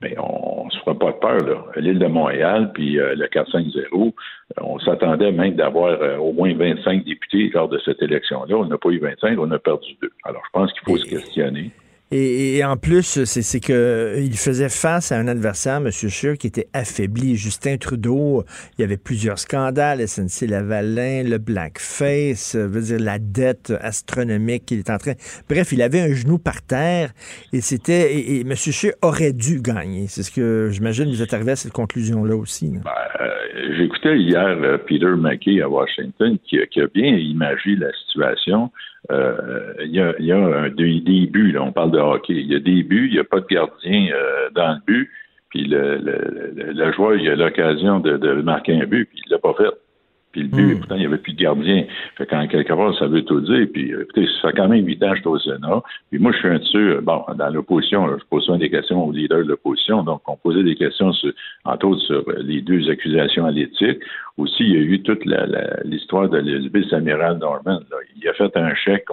Mais, 0.01 0.09
mais 0.09 0.15
on 0.19 0.65
ne 0.65 0.69
se 0.71 0.79
fera 0.79 0.97
pas 0.97 1.13
peur, 1.13 1.37
là. 1.45 1.65
L'île 1.77 1.99
de 1.99 2.07
Montréal, 2.07 2.71
puis 2.73 2.99
euh, 2.99 3.15
le 3.15 3.27
450, 3.27 3.93
euh, 3.93 4.61
on 4.61 4.79
s'attendait 4.79 5.31
même 5.31 5.55
d'avoir 5.55 6.21
au 6.21 6.31
moins 6.33 6.53
25 6.53 7.03
députés 7.03 7.49
lors 7.53 7.69
de 7.69 7.79
cette 7.83 8.01
élection-là. 8.01 8.55
On 8.55 8.65
n'a 8.65 8.77
pas 8.77 8.89
eu 8.89 8.99
25, 8.99 9.37
on 9.39 9.51
a 9.51 9.59
perdu 9.59 9.95
deux. 10.01 10.11
Alors, 10.23 10.41
je 10.45 10.51
pense 10.51 10.71
qu'il 10.73 10.83
faut 10.85 10.97
se 10.97 11.05
questionner. 11.05 11.71
Et, 12.13 12.61
en 12.65 12.75
plus, 12.75 13.23
c'est 13.23 13.59
que 13.61 14.15
il 14.17 14.35
faisait 14.35 14.67
face 14.67 15.13
à 15.13 15.17
un 15.17 15.27
adversaire, 15.29 15.77
M. 15.77 15.89
Scheer, 15.91 16.37
qui 16.37 16.47
était 16.47 16.67
affaibli. 16.73 17.37
Justin 17.37 17.77
Trudeau, 17.77 18.43
il 18.77 18.81
y 18.81 18.83
avait 18.83 18.97
plusieurs 18.97 19.39
scandales, 19.39 20.05
SNC 20.05 20.47
Lavalin, 20.49 21.23
le 21.23 21.37
blackface, 21.37 22.55
veut 22.55 22.81
dire 22.81 22.99
la 22.99 23.17
dette 23.17 23.73
astronomique 23.79 24.65
qu'il 24.65 24.79
est 24.79 24.89
en 24.89 24.97
train. 24.97 25.13
Bref, 25.49 25.71
il 25.71 25.81
avait 25.81 26.01
un 26.01 26.13
genou 26.13 26.37
par 26.37 26.61
terre 26.61 27.11
et 27.53 27.61
c'était 27.61 28.13
et, 28.13 28.41
M. 28.41 28.55
Scheer 28.55 28.93
aurait 29.01 29.33
dû 29.33 29.61
gagner. 29.61 30.07
C'est 30.07 30.23
ce 30.23 30.31
que 30.31 30.69
j'imagine 30.69 31.09
vous 31.09 31.21
êtes 31.21 31.33
arrivé 31.33 31.51
à 31.51 31.55
cette 31.55 31.73
conclusion-là 31.73 32.35
aussi. 32.35 32.73
Ben, 32.83 32.91
euh, 33.21 33.29
J'écoutais 33.77 34.17
hier 34.17 34.45
euh, 34.47 34.77
Peter 34.77 35.13
McKay 35.17 35.61
à 35.61 35.69
Washington 35.69 36.37
qui, 36.43 36.59
qui 36.71 36.81
a 36.81 36.87
bien 36.93 37.15
imaginé 37.15 37.77
la 37.77 37.91
situation. 38.05 38.69
Euh, 39.09 39.73
il, 39.83 39.91
y 39.91 39.99
a, 39.99 40.13
y, 40.19 40.31
a, 40.31 40.37
un 40.37 40.69
début, 40.69 41.51
là, 41.51 41.63
on 41.63 41.71
parle 41.71 41.91
de 41.91 41.97
hockey. 41.97 42.33
Il 42.33 42.51
y 42.51 42.55
a 42.55 42.59
des 42.59 42.83
buts, 42.83 43.07
il 43.07 43.13
n'y 43.13 43.19
a 43.19 43.23
pas 43.23 43.39
de 43.39 43.47
gardien 43.47 44.09
euh, 44.13 44.49
dans 44.51 44.73
le 44.73 44.79
but, 44.85 45.09
puis 45.49 45.65
le, 45.65 45.97
le, 45.97 46.71
le, 46.71 46.91
joueur, 46.93 47.15
il 47.15 47.27
a 47.29 47.35
l'occasion 47.35 47.99
de, 47.99 48.17
de, 48.17 48.33
marquer 48.41 48.79
un 48.79 48.85
but, 48.85 49.05
puis 49.05 49.21
il 49.25 49.31
l'a 49.31 49.39
pas 49.39 49.53
fait. 49.53 49.69
Puis 50.31 50.43
le 50.43 50.47
but, 50.47 50.77
pourtant, 50.77 50.95
il 50.95 50.99
n'y 50.99 51.05
avait 51.05 51.17
plus 51.17 51.33
de 51.33 51.41
gardien. 51.41 51.85
Fait 52.17 52.25
qu'en 52.25 52.47
quelque 52.47 52.73
part, 52.73 52.97
ça 52.97 53.07
veut 53.07 53.23
tout 53.23 53.41
dire. 53.41 53.67
Puis, 53.73 53.91
écoutez, 53.91 54.27
ça 54.41 54.49
fait 54.49 54.57
quand 54.57 54.67
même 54.67 54.85
huit 54.85 55.03
ans 55.03 55.11
que 55.11 55.17
je 55.17 55.21
suis 55.21 55.29
au 55.29 55.39
Sénat. 55.39 55.83
Puis 56.09 56.19
moi, 56.19 56.31
je 56.31 56.37
suis 56.37 56.47
un 56.47 56.59
dessus, 56.59 56.95
bon, 57.01 57.23
dans 57.35 57.49
l'opposition, 57.49 58.07
je 58.17 58.23
pose 58.29 58.45
souvent 58.45 58.57
des 58.57 58.69
questions 58.69 59.03
aux 59.03 59.11
leaders 59.11 59.43
de 59.43 59.49
l'opposition. 59.49 60.03
Donc, 60.03 60.21
on 60.27 60.37
posait 60.37 60.63
des 60.63 60.75
questions, 60.75 61.11
sur, 61.13 61.31
entre 61.65 61.87
autres, 61.87 62.01
sur 62.01 62.23
les 62.37 62.61
deux 62.61 62.89
accusations 62.89 63.45
à 63.45 63.51
l'éthique. 63.51 63.99
Aussi, 64.37 64.63
il 64.63 64.73
y 64.73 64.77
a 64.77 64.79
eu 64.79 65.01
toute 65.01 65.25
l'histoire 65.83 66.29
de 66.29 66.39
vice-amiral 66.73 67.37
Norman. 67.37 67.79
Là. 67.91 67.97
Il 68.15 68.27
a 68.27 68.33
fait 68.33 68.55
un 68.55 68.73
chèque 68.75 69.05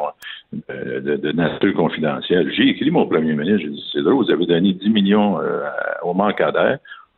de, 0.52 1.00
de, 1.00 1.16
de 1.16 1.32
nature 1.32 1.74
confidentielle. 1.74 2.52
J'ai 2.54 2.68
écrit 2.68 2.90
mon 2.90 3.06
premier 3.06 3.34
ministre, 3.34 3.58
j'ai 3.58 3.68
dit, 3.68 3.84
c'est 3.92 4.02
drôle, 4.02 4.24
vous 4.24 4.30
avez 4.30 4.46
donné 4.46 4.72
10 4.72 4.90
millions 4.90 5.40
euh, 5.40 5.62
au 6.02 6.14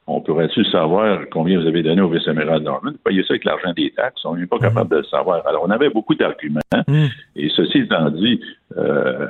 on 0.06 0.20
pourrait-tu 0.20 0.64
savoir 0.64 1.20
combien 1.30 1.60
vous 1.60 1.66
avez 1.66 1.82
donné 1.82 2.00
au 2.00 2.08
vice-amiral 2.08 2.62
Norman? 2.62 2.90
Vous 2.92 2.98
payez 3.04 3.22
ça 3.22 3.34
avec 3.34 3.44
l'argent 3.44 3.72
des 3.72 3.90
taxes. 3.90 4.24
On 4.24 4.34
n'est 4.34 4.46
pas 4.46 4.58
capable 4.58 4.90
de 4.90 4.96
le 4.96 5.04
savoir. 5.04 5.46
Alors, 5.46 5.64
on 5.64 5.70
avait 5.70 5.90
beaucoup 5.90 6.14
d'arguments. 6.14 6.60
Mm. 6.88 7.06
Et 7.36 7.48
ceci 7.50 7.78
étant 7.78 8.10
dit, 8.10 8.40
euh, 8.76 9.28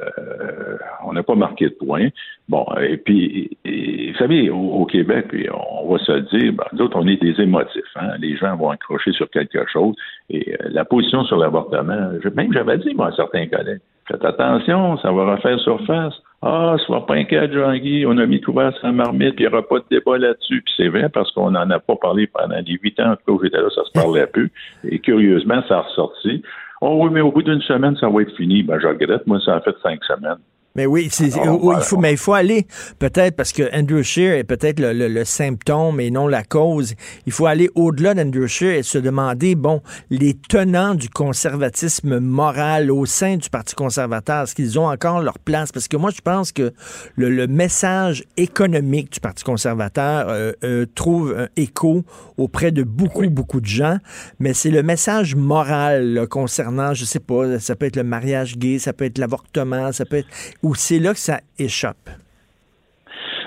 on 1.05 1.13
n'a 1.13 1.23
pas 1.23 1.35
marqué 1.35 1.67
de 1.67 1.75
points. 1.75 2.09
Bon, 2.49 2.65
et 2.81 2.97
puis, 2.97 3.59
vous 3.65 4.19
savez, 4.19 4.49
au, 4.49 4.87
Québec, 4.87 5.27
on 5.53 5.93
va 5.93 5.99
se 5.99 6.13
le 6.13 6.23
dire, 6.23 6.53
ben, 6.55 6.65
nous 6.73 6.85
autres, 6.85 6.99
on 6.99 7.07
est 7.07 7.21
des 7.21 7.41
émotifs. 7.41 7.83
Hein? 7.97 8.13
Les 8.19 8.37
gens 8.37 8.57
vont 8.57 8.71
accrocher 8.71 9.13
sur 9.13 9.29
quelque 9.31 9.65
chose. 9.71 9.95
Et 10.31 10.55
euh, 10.55 10.69
la 10.71 10.85
position 10.85 11.25
sur 11.25 11.37
l'avortement, 11.37 12.11
même 12.35 12.53
j'avais 12.53 12.79
dit, 12.79 12.95
moi, 12.95 13.09
à 13.09 13.13
certains 13.13 13.47
collègues, 13.49 13.81
faites 14.09 14.25
attention, 14.25 14.97
ça 14.99 15.13
va 15.13 15.35
refaire 15.35 15.59
surface. 15.61 16.15
Ah, 16.43 16.77
sois 16.87 17.05
pas 17.05 17.17
inquiet, 17.17 17.53
Jean-Guy, 17.53 18.07
on 18.07 18.17
a 18.17 18.25
mis 18.25 18.41
tout 18.41 18.55
vers 18.55 18.73
sa 18.81 18.91
marmite, 18.93 19.35
puis 19.37 19.45
il 19.45 19.49
n'y 19.49 19.55
aura 19.55 19.67
pas 19.67 19.79
de 19.79 19.85
débat 19.91 20.17
là-dessus. 20.17 20.63
Puis 20.63 20.73
c'est 20.77 20.89
vrai, 20.89 21.11
parce 21.11 21.31
qu'on 21.33 21.51
n'en 21.51 21.69
a 21.69 21.79
pas 21.79 21.97
parlé 21.97 22.27
pendant 22.27 22.57
les 22.57 22.79
huit 22.83 22.99
ans, 22.99 23.13
en 23.13 23.17
tout 23.17 23.37
cas, 23.37 23.45
j'étais 23.45 23.59
là, 23.59 23.69
ça 23.75 23.85
se 23.85 23.93
parlait 23.93 24.27
peu. 24.27 24.49
Et 24.85 24.99
curieusement, 25.01 25.63
ça 25.69 25.79
a 25.79 25.81
ressorti. 25.83 26.43
Oh 26.81 26.99
oui, 27.03 27.11
mais 27.13 27.21
au 27.21 27.31
bout 27.31 27.43
d'une 27.43 27.61
semaine, 27.61 27.95
ça 27.97 28.09
va 28.09 28.23
être 28.23 28.35
fini. 28.37 28.63
Ben, 28.63 28.79
je 28.81 28.87
regrette, 28.87 29.27
moi, 29.27 29.39
ça 29.45 29.57
a 29.57 29.61
fait 29.61 29.77
cinq 29.83 30.03
semaines. 30.05 30.39
Mais 30.77 30.87
oui, 30.87 31.09
c'est, 31.11 31.27
il 31.27 31.81
faut, 31.83 31.97
mais 31.97 32.13
il 32.13 32.17
faut 32.17 32.33
aller 32.33 32.67
peut-être 33.01 33.35
parce 33.35 33.53
que 33.53 33.69
Andrew 33.77 34.03
Scheer 34.03 34.37
est 34.37 34.45
peut-être 34.45 34.79
le, 34.81 35.25
symptôme 35.25 36.01
et 36.01 36.11
non 36.11 36.29
la 36.29 36.45
cause. 36.45 36.95
Il 37.27 37.33
faut 37.33 37.47
aller 37.47 37.69
au-delà 37.75 38.15
d'Andrew 38.15 38.47
Scheer 38.47 38.77
et 38.77 38.83
se 38.83 38.99
demander, 38.99 39.57
bon, 39.57 39.83
les 40.11 40.35
tenants 40.35 40.95
du 40.95 41.09
conservatisme 41.09 42.21
moral 42.21 42.91
au 42.91 43.05
sein 43.05 43.37
du 43.37 43.51
Parti 43.51 43.75
conservateur, 43.75 44.45
est-ce 44.45 44.55
qu'ils 44.55 44.79
ont 44.79 44.89
encore 44.89 45.21
leur 45.21 45.39
place? 45.41 45.73
Parce 45.73 45.89
que 45.89 45.97
moi, 45.97 46.11
je 46.15 46.21
pense 46.21 46.53
que 46.53 46.73
le, 47.17 47.41
message 47.47 48.25
économique 48.37 49.13
du 49.15 49.21
Parti 49.21 49.43
conservateur 49.43 50.29
euh, 50.29 50.53
euh, 50.63 50.87
trouve 50.95 51.35
un 51.37 51.49
écho 51.57 52.05
auprès 52.37 52.71
de 52.71 52.83
beaucoup, 52.83 53.29
beaucoup 53.29 53.61
de 53.61 53.67
gens, 53.67 53.99
mais 54.39 54.55
c'est 54.55 54.71
le 54.71 54.83
message 54.83 55.35
moral 55.35 56.27
concernant, 56.31 56.95
je 56.95 57.05
sais 57.05 57.19
pas, 57.19 57.59
ça 57.59 57.75
peut 57.75 57.87
être 57.87 57.97
le 57.97 58.05
mariage 58.05 58.57
gay, 58.57 58.79
ça 58.79 58.93
peut 58.93 59.05
être 59.05 59.19
l'avortement, 59.19 59.93
ça 59.93 60.05
peut 60.05 60.19
être 60.19 60.29
ou 60.63 60.75
c'est 60.75 60.99
là 60.99 61.13
que 61.13 61.19
ça 61.19 61.41
échappe? 61.59 62.11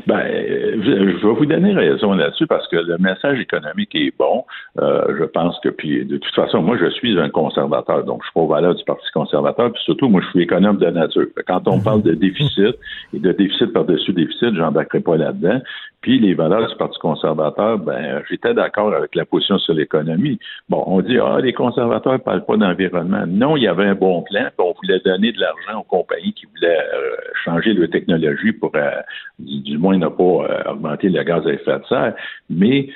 Ben, 0.06 0.20
euh, 0.20 0.82
je, 0.84 1.18
je 1.18 1.28
vais 1.28 1.34
vous 1.34 1.46
donner 1.46 1.74
raison 1.74 2.14
là-dessus 2.14 2.46
parce 2.48 2.68
que 2.68 2.76
le 2.76 2.98
message 2.98 3.40
économique 3.40 3.96
est 3.96 4.14
bon. 4.18 4.44
Euh, 4.82 5.16
je 5.18 5.24
pense 5.24 5.58
que, 5.64 5.70
puis 5.70 6.06
de 6.06 6.18
toute 6.18 6.36
façon, 6.36 6.62
moi, 6.62 6.78
je 6.78 6.90
suis 6.90 7.18
un 7.18 7.30
conservateur, 7.30 8.04
donc 8.04 8.22
je 8.22 8.28
suis 8.28 8.34
pas 8.34 8.42
aux 8.42 8.48
valeurs 8.48 8.76
du 8.76 8.84
Parti 8.84 9.06
conservateur, 9.14 9.72
puis 9.72 9.82
surtout, 9.84 10.10
moi, 10.10 10.22
je 10.22 10.28
suis 10.30 10.42
économe 10.42 10.78
de 10.78 10.88
nature. 10.88 11.28
Quand 11.48 11.68
on 11.68 11.80
parle 11.80 12.02
de 12.02 12.14
déficit 12.14 12.76
et 13.14 13.20
de 13.20 13.32
déficit 13.32 13.72
par-dessus 13.72 14.12
déficit, 14.12 14.56
j'embarquerai 14.56 15.00
pas 15.00 15.16
là-dedans. 15.16 15.62
Puis 16.04 16.20
les 16.20 16.34
valeurs 16.34 16.68
du 16.68 16.76
Parti 16.76 17.00
conservateur, 17.00 17.80
ben 17.80 18.22
j'étais 18.30 18.54
d'accord 18.54 18.94
avec 18.94 19.16
la 19.16 19.26
position 19.26 19.58
sur 19.58 19.74
l'économie. 19.74 20.38
Bon, 20.70 20.84
on 20.86 21.02
dit 21.02 21.18
ah 21.18 21.40
les 21.42 21.54
conservateurs 21.54 22.22
parlent 22.22 22.46
pas 22.46 22.58
d'environnement. 22.58 23.24
Non, 23.28 23.58
il 23.58 23.64
y 23.64 23.68
avait 23.68 23.86
un 23.86 23.96
bon 23.96 24.22
plan. 24.22 24.48
Puis 24.58 24.68
on 24.68 24.74
voulait 24.82 25.00
donner 25.00 25.32
de 25.32 25.40
l'argent 25.40 25.80
aux 25.80 25.84
compagnies 25.84 26.34
qui 26.34 26.46
voulaient 26.46 26.78
euh, 26.78 27.16
changer 27.46 27.74
de 27.74 27.86
technologie 27.86 28.52
pour 28.52 28.72
euh, 28.76 28.92
du, 29.40 29.78
moins 29.78 29.98
ne 29.98 30.08
pas 30.08 30.24
euh, 30.24 30.72
augmenter 30.72 31.10
le 31.10 31.24
gaz 31.24 31.48
à 31.48 31.54
effet 31.54 31.80
de 31.80 31.86
serre. 31.88 32.14
Mais 32.50 32.90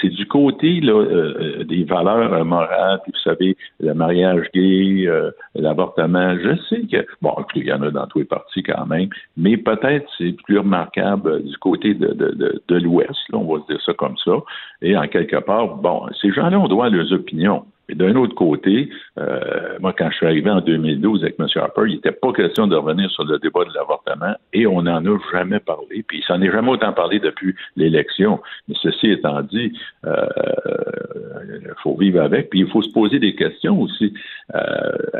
c'est 0.00 0.08
du 0.08 0.26
côté 0.26 0.80
là, 0.80 1.64
des 1.64 1.84
valeurs 1.84 2.44
morales. 2.44 3.00
Puis, 3.04 3.12
vous 3.12 3.30
savez, 3.30 3.56
le 3.80 3.94
mariage 3.94 4.46
gay, 4.54 5.06
l'avortement. 5.54 6.36
Je 6.36 6.56
sais 6.68 6.82
que 6.90 7.06
bon, 7.20 7.34
il 7.54 7.64
y 7.64 7.72
en 7.72 7.82
a 7.82 7.90
dans 7.90 8.06
tous 8.06 8.20
les 8.20 8.24
partis 8.24 8.62
quand 8.62 8.86
même, 8.86 9.08
mais 9.36 9.56
peut-être 9.56 10.08
c'est 10.16 10.34
plus 10.44 10.58
remarquable 10.58 11.42
du 11.42 11.56
côté 11.58 11.94
de 11.94 12.12
de, 12.14 12.21
l'Ouest, 12.68 13.18
on 13.32 13.44
va 13.44 13.62
se 13.62 13.72
dire 13.72 13.82
ça 13.84 13.92
comme 13.94 14.16
ça. 14.18 14.32
Et 14.80 14.96
en 14.96 15.06
quelque 15.08 15.36
part, 15.36 15.76
bon, 15.76 16.06
ces 16.20 16.32
gens-là, 16.32 16.58
on 16.58 16.68
doit 16.68 16.88
leurs 16.88 17.12
opinions. 17.12 17.64
Et 17.88 17.94
d'un 17.94 18.14
autre 18.14 18.34
côté, 18.34 18.88
euh, 19.18 19.78
moi, 19.80 19.92
quand 19.96 20.08
je 20.10 20.16
suis 20.16 20.26
arrivé 20.26 20.50
en 20.50 20.60
2012 20.60 21.24
avec 21.24 21.34
M. 21.38 21.46
Harper, 21.56 21.82
il 21.86 21.94
n'était 21.94 22.12
pas 22.12 22.32
question 22.32 22.66
de 22.66 22.76
revenir 22.76 23.10
sur 23.10 23.24
le 23.24 23.38
débat 23.38 23.64
de 23.64 23.74
l'avortement 23.74 24.34
et 24.52 24.66
on 24.66 24.82
n'en 24.82 25.04
a 25.04 25.18
jamais 25.32 25.58
parlé. 25.58 26.04
Puis 26.06 26.18
il 26.18 26.24
s'en 26.24 26.40
est 26.40 26.50
jamais 26.50 26.70
autant 26.70 26.92
parlé 26.92 27.18
depuis 27.18 27.54
l'élection. 27.76 28.40
Mais 28.68 28.76
ceci 28.80 29.10
étant 29.10 29.42
dit, 29.42 29.72
il 30.04 30.08
euh, 30.08 31.74
faut 31.82 31.96
vivre 31.96 32.20
avec. 32.20 32.50
Puis 32.50 32.60
il 32.60 32.70
faut 32.70 32.82
se 32.82 32.92
poser 32.92 33.18
des 33.18 33.34
questions 33.34 33.80
aussi. 33.80 34.14
Euh, 34.54 34.60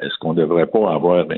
est-ce 0.02 0.16
qu'on 0.20 0.32
ne 0.32 0.40
devrait 0.40 0.66
pas 0.66 0.92
avoir 0.92 1.26
un, 1.30 1.36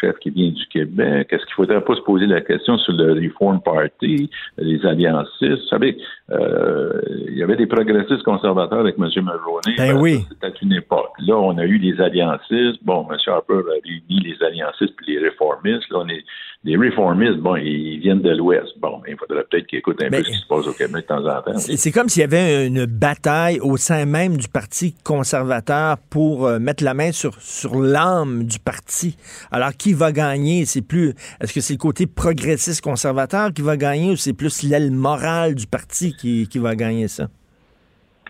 chef 0.00 0.18
qui 0.18 0.30
vient 0.30 0.50
du 0.50 0.66
Québec? 0.66 1.28
Est-ce 1.30 1.44
qu'il 1.46 1.52
ne 1.52 1.66
faudrait 1.66 1.80
pas 1.80 1.94
se 1.94 2.00
poser 2.02 2.26
la 2.26 2.40
question 2.40 2.76
sur 2.78 2.92
le 2.92 3.14
Reform 3.14 3.60
Party, 3.62 4.28
les 4.58 4.84
alliances? 4.84 5.28
Vous 5.40 5.56
savez, 5.68 5.96
il 6.30 7.36
y 7.36 7.42
avait 7.42 7.56
des 7.56 7.66
progressistes 7.66 8.22
conservateurs 8.22 8.80
avec 8.80 8.96
M. 8.98 9.08
Mulroney. 9.16 9.76
Ben 9.78 9.96
oui 9.98 10.25
c'était 10.28 10.56
une 10.62 10.72
époque. 10.72 11.12
Là, 11.18 11.36
on 11.36 11.56
a 11.58 11.64
eu 11.64 11.78
les 11.78 12.00
alliancistes. 12.00 12.82
Bon, 12.82 13.06
M. 13.10 13.16
Harper 13.26 13.54
a 13.54 13.72
réuni 13.84 14.20
les 14.20 14.36
alliancistes 14.44 14.94
puis 14.96 15.14
les 15.14 15.18
réformistes. 15.18 15.88
Là, 15.90 15.98
on 16.00 16.08
est 16.08 16.24
les 16.66 16.76
réformistes, 16.76 17.38
bon, 17.38 17.54
ils 17.54 18.00
viennent 18.00 18.22
de 18.22 18.30
l'Ouest. 18.30 18.76
Bon, 18.80 19.00
il 19.06 19.16
faudrait 19.16 19.44
peut-être 19.48 19.68
qu'ils 19.68 19.78
écoutent 19.78 20.02
un 20.02 20.10
peu 20.10 20.22
ce 20.22 20.30
qui 20.30 20.36
se 20.36 20.46
passe 20.48 20.66
au 20.66 20.72
Québec 20.72 21.04
de 21.04 21.06
temps 21.06 21.24
en 21.24 21.40
temps. 21.40 21.58
C'est 21.58 21.92
comme 21.92 22.08
s'il 22.08 22.22
y 22.22 22.24
avait 22.24 22.66
une 22.66 22.86
bataille 22.86 23.60
au 23.60 23.76
sein 23.76 24.04
même 24.04 24.36
du 24.36 24.48
Parti 24.48 24.94
conservateur 25.04 25.96
pour 26.10 26.46
euh, 26.46 26.58
mettre 26.58 26.82
la 26.82 26.94
main 26.94 27.12
sur, 27.12 27.40
sur 27.40 27.80
l'âme 27.80 28.44
du 28.44 28.58
parti. 28.58 29.16
Alors, 29.52 29.72
qui 29.76 29.92
va 29.92 30.10
gagner? 30.10 30.64
C'est 30.64 30.82
plus. 30.82 31.14
Est-ce 31.40 31.52
que 31.52 31.60
c'est 31.60 31.74
le 31.74 31.78
côté 31.78 32.06
progressiste 32.06 32.82
conservateur 32.82 33.52
qui 33.52 33.62
va 33.62 33.76
gagner 33.76 34.10
ou 34.10 34.16
c'est 34.16 34.32
plus 34.32 34.64
l'aile 34.64 34.90
morale 34.90 35.54
du 35.54 35.68
parti 35.68 36.16
qui, 36.16 36.48
qui 36.48 36.58
va 36.58 36.74
gagner 36.74 37.06
ça? 37.06 37.28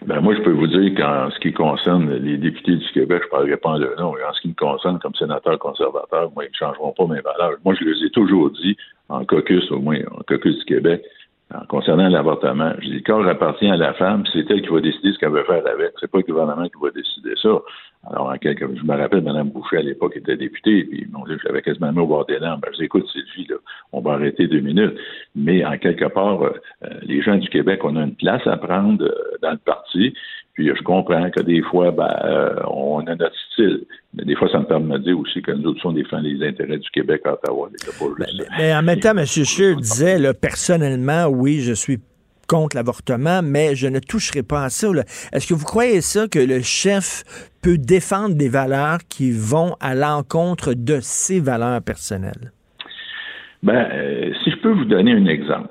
Ben 0.05 0.21
moi, 0.21 0.35
je 0.35 0.43
peux 0.43 0.53
vous 0.53 0.67
dire 0.67 0.95
qu'en 0.95 1.31
ce 1.31 1.39
qui 1.41 1.53
concerne 1.53 2.13
les 2.17 2.37
députés 2.37 2.77
du 2.77 2.87
Québec, 2.93 3.23
je 3.23 3.27
ne 3.27 3.31
parlerai 3.31 3.57
pas 3.57 3.71
en 3.71 3.79
leur 3.79 3.99
nom, 3.99 4.11
en 4.11 4.33
ce 4.35 4.41
qui 4.43 4.49
me 4.49 4.55
concerne 4.55 4.99
comme 4.99 5.15
sénateur 5.15 5.59
conservateur, 5.59 6.31
moi, 6.35 6.45
ils 6.45 6.51
ne 6.51 6.55
changeront 6.55 6.93
pas 6.93 7.07
mes 7.07 7.21
valeurs. 7.21 7.59
Moi, 7.65 7.75
je 7.81 7.85
les 7.85 8.05
ai 8.05 8.11
toujours 8.11 8.51
dit, 8.51 8.77
en 9.09 9.25
caucus, 9.25 9.71
au 9.73 9.79
moins, 9.79 9.99
en 10.13 10.23
caucus 10.23 10.59
du 10.59 10.65
Québec, 10.65 11.03
en 11.55 11.65
concernant 11.67 12.09
l'avortement, 12.09 12.73
je 12.81 12.89
dis, 12.89 12.95
le 12.95 13.01
corps 13.01 13.27
appartient 13.27 13.69
à 13.69 13.77
la 13.77 13.95
femme, 13.95 14.25
c'est 14.33 14.51
elle 14.51 14.63
qui 14.63 14.69
va 14.69 14.81
décider 14.81 15.13
ce 15.13 15.19
qu'elle 15.19 15.31
veut 15.31 15.45
faire 15.45 15.67
avec. 15.67 15.93
C'est 16.01 16.11
pas 16.11 16.19
le 16.19 16.25
gouvernement 16.25 16.69
qui 16.69 16.81
va 16.81 16.91
décider 16.91 17.35
ça. 17.41 17.59
Alors, 18.11 18.29
en 18.29 18.39
quelque, 18.39 18.65
je 18.75 18.83
me 18.85 18.97
rappelle, 18.97 19.23
Mme 19.23 19.51
Boucher, 19.51 19.79
à 19.79 19.83
l'époque, 19.83 20.17
était 20.17 20.37
députée, 20.37 20.85
puis 20.85 21.07
mon 21.11 21.25
Dieu, 21.25 21.39
j'avais 21.45 21.63
quasiment 21.63 21.93
mis 21.93 21.99
au 21.99 22.07
bord 22.07 22.27
des 22.27 22.39
larmes. 22.39 22.61
Ben, 22.61 22.69
je 22.73 22.79
dis, 22.79 22.85
écoute, 22.85 23.07
Sylvie, 23.11 23.49
là, 23.49 23.57
on 23.93 24.01
va 24.01 24.13
arrêter 24.13 24.47
deux 24.47 24.61
minutes. 24.61 24.97
Mais, 25.35 25.65
en 25.65 25.77
quelque 25.79 26.07
part, 26.07 26.43
euh, 26.43 26.51
les 27.03 27.23
gens 27.23 27.37
du 27.37 27.49
Québec, 27.49 27.81
on 27.83 27.97
a 27.97 28.03
une 28.03 28.15
place 28.15 28.47
à 28.47 28.57
prendre 28.57 29.05
euh, 29.05 29.37
dans 29.43 29.53
le 29.53 29.59
parti. 29.59 30.15
Puis, 30.55 30.69
je 30.69 30.83
comprends 30.83 31.31
que 31.31 31.43
des 31.43 31.63
fois, 31.63 31.91
ben, 31.91 32.15
euh, 32.25 32.55
on 32.69 33.01
a 33.07 33.15
notre 33.17 33.37
style. 33.53 33.85
Mais 34.15 34.25
des 34.25 34.37
fois, 34.37 34.49
ça 34.51 34.61
me 34.61 34.67
permet 34.67 34.99
de 34.99 35.05
dire 35.05 35.19
aussi 35.19 35.43
que 35.43 35.51
nous 35.51 35.71
autres, 35.71 35.81
on 35.85 35.93
défend 35.93 36.19
les 36.21 36.47
intérêts 36.47 36.79
du 36.79 36.91
Québec 36.91 37.23
à 37.25 37.35
Ottawa. 37.35 37.69
Mais, 38.19 38.27
mais, 38.59 38.75
en 38.75 38.83
même 38.83 39.01
temps, 39.01 39.17
M. 39.17 39.27
Scheer 39.27 39.77
disait, 39.77 40.19
là, 40.19 40.33
personnellement, 40.33 41.27
oui, 41.27 41.61
je 41.61 41.73
suis 41.73 41.99
contre 42.47 42.77
l'avortement, 42.77 43.43
mais 43.43 43.75
je 43.75 43.89
ne 43.89 43.99
toucherai 43.99 44.43
pas 44.43 44.65
à 44.65 44.71
ça. 44.71 44.89
Est-ce 45.33 45.47
que 45.49 45.55
vous 45.55 45.65
croyez 45.65 46.01
ça 46.01 46.29
que 46.29 46.39
le 46.39 46.63
chef 46.63 47.25
peut 47.67 47.79
défendre 47.79 48.37
des 48.37 48.49
valeurs 48.49 48.99
qui 49.09 49.33
vont 49.33 49.75
à 49.81 49.97
l'encontre 49.97 50.73
de 50.75 50.99
ses 51.01 51.41
valeurs 51.41 51.83
personnelles? 51.83 52.53
Ben, 53.65 53.89
euh, 53.93 54.33
si 54.45 54.53
je 54.53 54.57
peux 54.59 54.71
vous 54.71 54.85
donner 54.85 55.11
un 55.11 55.27
exemple. 55.27 55.71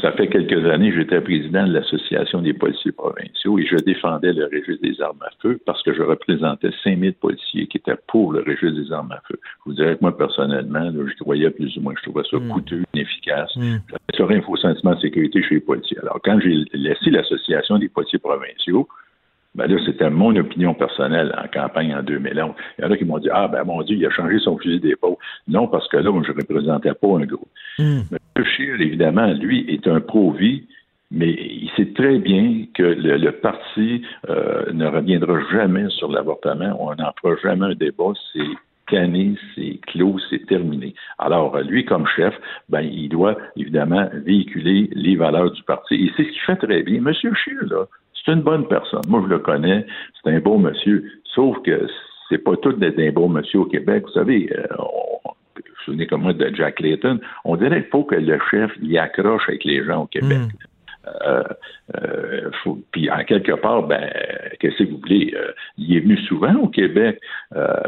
Ça 0.00 0.12
fait 0.12 0.28
quelques 0.28 0.64
années, 0.70 0.90
j'étais 0.96 1.20
président 1.20 1.66
de 1.66 1.74
l'Association 1.74 2.40
des 2.40 2.54
policiers 2.54 2.92
provinciaux 2.92 3.58
et 3.58 3.66
je 3.66 3.76
défendais 3.76 4.32
le 4.32 4.46
registre 4.46 4.80
des 4.82 4.98
armes 5.02 5.20
à 5.20 5.28
feu 5.42 5.60
parce 5.66 5.82
que 5.82 5.92
je 5.92 6.00
représentais 6.00 6.70
5000 6.82 7.12
policiers 7.12 7.66
qui 7.66 7.76
étaient 7.76 7.98
pour 8.08 8.32
le 8.32 8.40
registre 8.40 8.82
des 8.82 8.90
armes 8.90 9.12
à 9.12 9.20
feu. 9.28 9.38
Je 9.42 9.62
vous 9.66 9.74
dirais 9.74 9.96
que 9.96 10.00
moi, 10.00 10.16
personnellement, 10.16 10.90
je 10.90 11.22
croyais 11.22 11.50
plus 11.50 11.76
ou 11.76 11.82
moins, 11.82 11.92
je 11.98 12.08
trouvais 12.08 12.24
ça 12.30 12.38
hmm. 12.38 12.48
coûteux, 12.48 12.82
inefficace. 12.94 13.54
Mm. 13.56 13.76
J'avais 14.16 14.40
sur 14.40 14.54
un 14.54 14.56
sentiment 14.56 14.94
de 14.94 15.00
sécurité 15.00 15.42
chez 15.42 15.56
les 15.56 15.60
policiers. 15.60 15.98
Alors, 16.00 16.18
quand 16.24 16.40
j'ai 16.40 16.64
laissé 16.72 17.10
l'Association 17.10 17.78
des 17.78 17.90
policiers 17.90 18.18
provinciaux, 18.18 18.88
ben 19.56 19.66
là, 19.68 19.78
c'était 19.86 20.10
mon 20.10 20.36
opinion 20.36 20.74
personnelle 20.74 21.34
en 21.42 21.48
campagne 21.48 21.94
en 21.94 22.02
2011. 22.02 22.54
Il 22.78 22.84
y 22.84 22.86
en 22.86 22.90
a 22.90 22.96
qui 22.96 23.04
m'ont 23.04 23.18
dit 23.18 23.30
Ah, 23.32 23.48
ben 23.48 23.64
mon 23.64 23.82
Dieu, 23.82 23.96
il 23.96 24.06
a 24.06 24.10
changé 24.10 24.38
son 24.38 24.58
fusil 24.58 24.80
d'épaule. 24.80 25.16
Non, 25.48 25.66
parce 25.66 25.88
que 25.88 25.96
là, 25.96 26.10
moi, 26.10 26.22
je 26.26 26.32
ne 26.32 26.36
représentais 26.36 26.92
pas 26.92 27.08
un 27.08 27.24
groupe. 27.24 27.48
Mm. 27.78 28.00
M. 28.12 28.44
Scheer, 28.44 28.80
évidemment, 28.80 29.32
lui, 29.32 29.64
est 29.68 29.88
un 29.88 30.00
pro-vie, 30.00 30.64
mais 31.10 31.30
il 31.30 31.70
sait 31.74 31.92
très 31.94 32.18
bien 32.18 32.66
que 32.74 32.82
le, 32.82 33.30
parti 33.32 34.02
euh, 34.28 34.70
ne 34.72 34.86
reviendra 34.86 35.38
jamais 35.50 35.88
sur 35.88 36.12
l'avortement. 36.12 36.76
On 36.78 36.94
n'en 36.94 37.12
fera 37.20 37.36
jamais 37.42 37.66
un 37.66 37.74
débat. 37.74 38.12
C'est 38.34 38.40
canné, 38.86 39.36
c'est 39.54 39.80
clos, 39.86 40.18
c'est 40.30 40.46
terminé. 40.46 40.94
Alors, 41.18 41.58
lui, 41.60 41.84
comme 41.84 42.06
chef, 42.14 42.34
ben, 42.68 42.82
il 42.82 43.08
doit 43.08 43.36
évidemment 43.56 44.08
véhiculer 44.12 44.90
les 44.92 45.16
valeurs 45.16 45.50
du 45.50 45.62
parti. 45.62 45.94
Et 45.94 46.12
c'est 46.16 46.24
ce 46.24 46.28
qu'il 46.28 46.40
fait 46.42 46.56
très 46.56 46.82
bien. 46.82 47.00
Monsieur 47.00 47.32
Scheer, 47.34 47.64
là, 47.64 47.86
c'est 48.26 48.32
une 48.32 48.42
bonne 48.42 48.66
personne. 48.66 49.02
Moi, 49.08 49.22
je 49.24 49.28
le 49.28 49.38
connais. 49.38 49.86
C'est 50.22 50.30
un 50.30 50.40
beau 50.40 50.58
monsieur. 50.58 51.04
Sauf 51.34 51.56
que 51.62 51.86
c'est 52.28 52.38
pas 52.38 52.56
tout 52.56 52.72
d'être 52.72 52.98
un 52.98 53.12
beau 53.12 53.28
monsieur 53.28 53.60
au 53.60 53.64
Québec. 53.66 54.04
Vous 54.06 54.12
savez, 54.12 54.50
euh, 54.52 54.66
on, 54.78 55.30
vous 55.56 55.62
vous 55.62 55.84
souvenez 55.84 56.06
comme 56.06 56.22
moi 56.22 56.32
de 56.32 56.54
Jack 56.54 56.80
Layton. 56.80 57.20
On 57.44 57.56
dirait 57.56 57.82
qu'il 57.82 57.90
faut 57.90 58.04
que 58.04 58.16
le 58.16 58.38
chef 58.50 58.72
y 58.82 58.98
accroche 58.98 59.48
avec 59.48 59.64
les 59.64 59.84
gens 59.84 60.02
au 60.02 60.06
Québec. 60.06 60.38
Mm. 60.38 60.66
Euh, 61.24 61.44
euh, 61.96 62.50
puis 62.90 63.10
en 63.10 63.22
quelque 63.24 63.52
part, 63.52 63.84
ben, 63.84 64.10
qu'est-ce 64.58 64.82
que 64.82 64.90
vous 64.90 64.98
voulez? 64.98 65.32
Euh, 65.36 65.52
il 65.78 65.96
est 65.96 66.00
venu 66.00 66.18
souvent 66.26 66.54
au 66.56 66.68
Québec. 66.68 67.20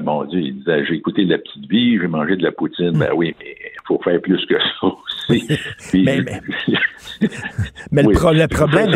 mon 0.03 0.25
Dieu, 0.25 0.41
il 0.41 0.59
disait 0.59 0.85
j'ai 0.87 0.95
écouté 0.95 1.25
la 1.25 1.39
petite 1.39 1.69
vie, 1.69 1.99
j'ai 1.99 2.07
mangé 2.07 2.37
de 2.37 2.43
la 2.43 2.53
poutine. 2.53 2.97
Ben 2.97 3.11
oui, 3.15 3.35
mais 3.41 3.57
il 3.61 3.87
faut 3.87 4.01
faire 4.03 4.21
plus 4.21 4.45
que 4.47 4.55
ça 4.59 4.87
mais, 5.29 5.41
mais, 7.93 8.03
le, 8.03 8.13
problème. 8.47 8.91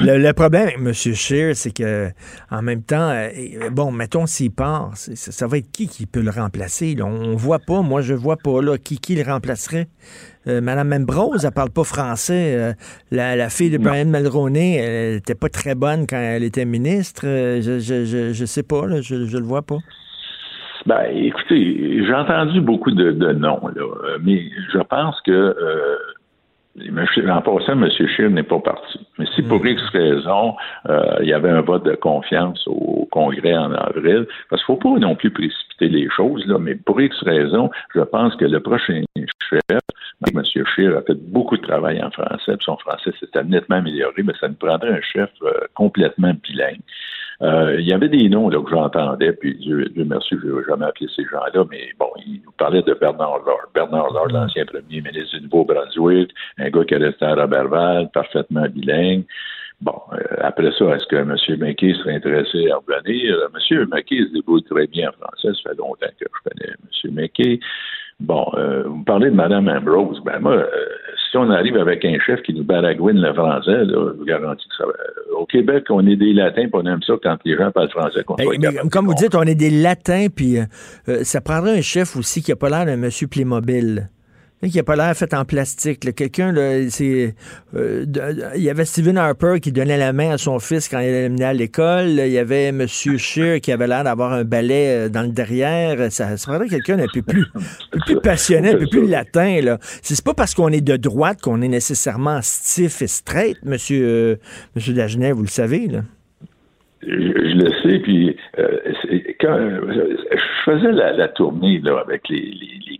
Le, 0.00 0.32
problème 0.32 0.86
M. 0.86 0.92
Scheer, 0.92 1.54
c'est 1.54 1.72
que 1.72 2.08
en 2.50 2.62
même 2.62 2.82
temps, 2.82 3.28
bon, 3.72 3.92
mettons 3.92 4.26
s'il 4.26 4.50
part, 4.50 4.92
ça, 4.94 5.46
va 5.46 5.58
être 5.58 5.70
qui 5.70 5.88
qui 5.88 6.06
peut 6.06 6.22
le 6.22 6.30
remplacer? 6.30 6.94
Là? 6.94 7.04
On 7.06 7.36
voit 7.36 7.58
pas, 7.58 7.82
moi 7.82 8.00
je 8.00 8.14
vois 8.14 8.36
pas 8.36 8.62
là, 8.62 8.78
qui, 8.78 8.98
qui 8.98 9.14
le 9.14 9.22
remplacerait. 9.22 9.88
Euh, 10.48 10.60
Madame 10.60 10.88
Membrose, 10.88 11.44
elle 11.44 11.52
parle 11.52 11.70
pas 11.70 11.84
français. 11.84 12.54
Euh, 12.56 12.72
la, 13.10 13.50
fille 13.50 13.70
de 13.70 13.78
Brian 13.78 14.06
Mulroney, 14.06 14.76
elle 14.76 15.14
n'était 15.16 15.34
pas 15.34 15.48
très 15.48 15.74
bonne 15.74 16.06
quand 16.06 16.18
elle 16.18 16.44
était 16.44 16.64
ministre. 16.64 17.22
Euh, 17.26 17.60
je, 17.60 17.78
je, 17.78 18.32
je, 18.32 18.44
sais 18.46 18.62
pas, 18.62 19.00
je, 19.00 19.14
ne 19.14 19.38
le 19.38 19.44
vois 19.44 19.62
pas. 19.62 19.78
Ben, 20.86 21.04
écoutez, 21.12 22.04
j'ai 22.04 22.14
entendu 22.14 22.60
beaucoup 22.60 22.90
de, 22.90 23.32
noms, 23.32 23.60
mais 24.22 24.44
je 24.72 24.78
pense 24.78 25.20
que 25.22 25.54
en 27.28 27.42
passant, 27.42 27.72
M. 27.72 27.88
Scheer 27.90 28.30
n'est 28.30 28.42
pas 28.42 28.60
parti. 28.60 29.00
Mais 29.18 29.26
si 29.34 29.42
pour 29.42 29.64
X 29.66 29.82
raison, 29.92 30.54
il 31.20 31.26
y 31.28 31.32
avait 31.32 31.50
un 31.50 31.60
vote 31.60 31.84
de 31.84 31.94
confiance 31.96 32.62
au 32.66 33.08
Congrès 33.10 33.56
en 33.56 33.72
avril, 33.72 34.26
parce 34.48 34.64
qu'il 34.64 34.74
ne 34.74 34.80
faut 34.80 34.94
pas 34.94 34.98
non 34.98 35.16
plus 35.16 35.30
précipiter 35.30 35.88
les 35.88 36.08
choses, 36.10 36.46
là, 36.46 36.58
mais 36.58 36.74
pour 36.74 37.00
X 37.00 37.20
raison, 37.22 37.70
je 37.94 38.00
pense 38.00 38.36
que 38.36 38.44
le 38.44 38.60
prochain 38.60 39.02
chef, 39.48 39.80
M. 40.26 40.42
Scheer 40.44 40.96
a 40.96 41.02
fait 41.02 41.14
beaucoup 41.14 41.56
de 41.56 41.62
travail 41.62 42.02
en 42.02 42.10
français, 42.10 42.56
puis 42.56 42.64
son 42.64 42.76
français 42.78 43.12
s'était 43.20 43.44
nettement 43.44 43.76
amélioré, 43.76 44.22
mais 44.22 44.34
ça 44.40 44.48
nous 44.48 44.54
prendrait 44.54 44.90
un 44.90 45.00
chef 45.00 45.30
euh, 45.42 45.52
complètement 45.74 46.32
bilingue. 46.42 46.80
Euh, 47.40 47.76
il 47.78 47.86
y 47.86 47.92
avait 47.92 48.08
des 48.08 48.28
noms 48.28 48.48
là, 48.48 48.60
que 48.60 48.70
j'entendais, 48.70 49.32
puis 49.32 49.54
Dieu, 49.58 49.84
Dieu 49.94 50.04
merci, 50.04 50.34
je 50.42 50.48
n'ai 50.48 50.64
jamais 50.64 50.86
appelé 50.86 51.06
ces 51.14 51.24
gens-là, 51.24 51.64
mais 51.70 51.90
bon, 51.98 52.10
il 52.26 52.40
nous 52.44 52.50
parlait 52.58 52.82
de 52.82 52.94
Bernard 52.94 53.38
Lord. 53.46 53.70
Bernard 53.74 54.12
Lord, 54.12 54.28
l'ancien 54.28 54.64
premier 54.66 55.00
ministre 55.00 55.36
du 55.36 55.44
Nouveau-Brunswick, 55.44 56.30
un 56.58 56.70
gars 56.70 56.84
qui 56.84 56.94
est 56.94 56.98
resté 56.98 57.24
à 57.24 57.36
Robertval, 57.36 58.10
parfaitement 58.12 58.66
bilingue. 58.68 59.24
Bon, 59.80 59.94
euh, 60.12 60.18
après 60.40 60.72
ça, 60.76 60.86
est-ce 60.96 61.06
que 61.06 61.14
M. 61.14 61.36
McKay 61.60 61.94
serait 61.94 62.16
intéressé 62.16 62.68
à 62.70 62.78
revenir? 62.78 63.36
Euh, 63.36 63.48
M. 63.54 63.86
McKay 63.92 64.24
se 64.24 64.32
débrouille 64.32 64.64
très 64.64 64.88
bien 64.88 65.10
en 65.10 65.12
français. 65.12 65.56
Ça 65.62 65.70
fait 65.70 65.76
longtemps 65.76 66.08
que 66.18 66.26
je 66.26 66.50
connais 66.50 66.72
M. 66.72 67.14
McKay. 67.14 67.60
Bon, 68.18 68.50
euh, 68.54 68.82
vous 68.82 69.04
parlez 69.04 69.30
de 69.30 69.36
Mme 69.36 69.68
Ambrose. 69.68 70.20
Ben 70.24 70.40
moi, 70.40 70.54
euh, 70.54 70.66
si 71.30 71.36
on 71.36 71.50
arrive 71.50 71.76
avec 71.76 72.04
un 72.04 72.18
chef 72.24 72.42
qui 72.42 72.54
nous 72.54 72.64
baragouine 72.64 73.20
le 73.20 73.32
français, 73.34 73.84
là, 73.84 74.12
je 74.12 74.18
vous 74.18 74.24
garantis 74.24 74.68
que 74.68 74.74
ça 74.76 74.86
va. 74.86 74.92
Au 75.38 75.46
Québec, 75.46 75.84
on 75.90 76.06
est 76.06 76.16
des 76.16 76.32
latins, 76.32 76.62
puis 76.62 76.72
on 76.74 76.86
aime 76.86 77.02
ça 77.02 77.14
quand 77.22 77.36
les 77.44 77.56
gens 77.56 77.70
parlent 77.70 77.90
français. 77.90 78.24
Ben, 78.38 78.46
mais 78.60 78.88
comme 78.90 79.06
vous 79.06 79.14
dites, 79.14 79.34
on 79.34 79.42
est 79.42 79.54
des 79.54 79.70
latins, 79.70 80.26
puis 80.34 80.58
euh, 80.58 80.64
euh, 81.08 81.24
ça 81.24 81.40
prendrait 81.40 81.78
un 81.78 81.82
chef 81.82 82.16
aussi 82.16 82.42
qui 82.42 82.52
a 82.52 82.56
pas 82.56 82.70
l'air 82.70 82.86
d'un 82.86 82.96
monsieur 82.96 83.26
Playmobil. 83.26 84.08
Qui 84.60 84.76
n'a 84.76 84.82
pas 84.82 84.96
l'air 84.96 85.16
fait 85.16 85.32
en 85.34 85.44
plastique. 85.44 86.00
Quelqu'un, 86.16 86.52
c'est. 86.90 87.34
euh, 87.76 88.04
il 88.56 88.62
y 88.62 88.70
avait 88.70 88.84
Stephen 88.84 89.16
Harper 89.16 89.60
qui 89.62 89.70
donnait 89.70 89.96
la 89.96 90.12
main 90.12 90.32
à 90.32 90.38
son 90.38 90.58
fils 90.58 90.88
quand 90.88 90.98
il 90.98 91.08
allait 91.08 91.44
à 91.44 91.52
l'école. 91.52 92.08
Il 92.08 92.32
y 92.32 92.38
avait 92.38 92.66
M. 92.66 92.86
Scheer 92.88 93.60
qui 93.60 93.70
avait 93.70 93.86
l'air 93.86 94.02
d'avoir 94.02 94.32
un 94.32 94.42
balai 94.42 94.88
euh, 94.88 95.08
dans 95.08 95.22
le 95.22 95.28
derrière. 95.28 96.10
Ça, 96.10 96.36
ça 96.36 96.50
prendrait 96.50 96.68
quelqu'un 96.68 96.96
d'un 96.96 97.06
peu 97.12 97.22
plus, 97.22 97.46
un 97.92 97.98
plus 98.00 98.20
passionné, 98.20 98.70
un 98.70 98.78
peu 98.78 98.88
plus 98.90 99.06
latin. 99.06 99.60
Là. 99.62 99.78
C'est 99.80 100.24
pas 100.24 100.34
parce 100.34 100.54
qu'on 100.54 100.70
est 100.70 100.80
de 100.80 100.96
droite 100.96 101.40
qu'on 101.40 101.62
est 101.62 101.68
nécessairement 101.68 102.40
stiff 102.42 103.00
et 103.00 103.06
straight, 103.06 103.58
M. 103.64 103.78
Monsieur, 103.78 104.40
monsieur 104.74 104.92
Dagenet, 104.92 105.30
vous 105.30 105.42
le 105.42 105.48
savez. 105.48 105.86
Là. 105.86 106.00
Je, 107.02 107.08
le 107.12 107.70
sais, 107.82 108.00
puis 108.00 108.36
euh, 108.58 108.78
quand 109.40 109.56
je 109.56 110.64
faisais 110.64 110.90
la, 110.90 111.28
tournée 111.28 111.78
là, 111.78 112.02
avec 112.04 112.28
les, 112.28 112.50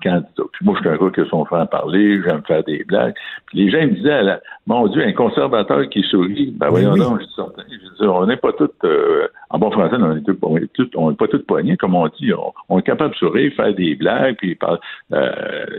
Puis 0.01 0.65
moi, 0.65 0.75
je 0.77 0.81
suis 0.81 0.89
un 0.89 0.97
gars 0.97 1.11
qui 1.15 1.29
son 1.29 1.45
frère 1.45 1.69
parler, 1.69 2.21
j'aime 2.23 2.43
faire 2.47 2.63
des 2.65 2.85
blagues. 2.85 3.15
Puis 3.47 3.59
les 3.65 3.71
gens 3.71 3.81
me 3.83 3.95
disaient, 3.95 4.23
la- 4.23 4.41
mon 4.67 4.87
Dieu, 4.89 5.03
un 5.03 5.13
conservateur 5.13 5.89
qui 5.89 6.03
sourit, 6.03 6.53
ben 6.57 6.69
voyons 6.69 6.93
oui. 6.93 7.01
donc, 7.01 7.21
je 7.21 7.27
dis, 7.27 7.33
certain. 7.35 7.63
Je 7.71 7.77
dis, 7.77 8.09
on 8.09 8.27
n'est 8.27 8.37
pas 8.37 8.53
tous, 8.53 8.69
euh, 8.85 9.27
en 9.51 9.59
bon 9.59 9.71
français, 9.71 9.97
on 9.99 10.17
est, 10.17 10.21
tous- 10.23 10.39
on 10.43 10.57
est, 10.57 10.73
tous- 10.73 10.91
on 10.95 11.11
est 11.11 11.17
pas 11.17 11.29
tous 11.29 11.43
poignés, 11.45 11.77
comme 11.77 11.95
on 11.95 12.07
dit. 12.09 12.33
On, 12.33 12.53
on 12.69 12.79
est 12.79 12.83
capable 12.83 13.13
de 13.13 13.17
sourire, 13.19 13.53
faire 13.57 13.75
des 13.75 13.95
blagues, 13.97 14.37
puis 14.37 14.55
par- 14.55 14.79
euh, 15.13 15.33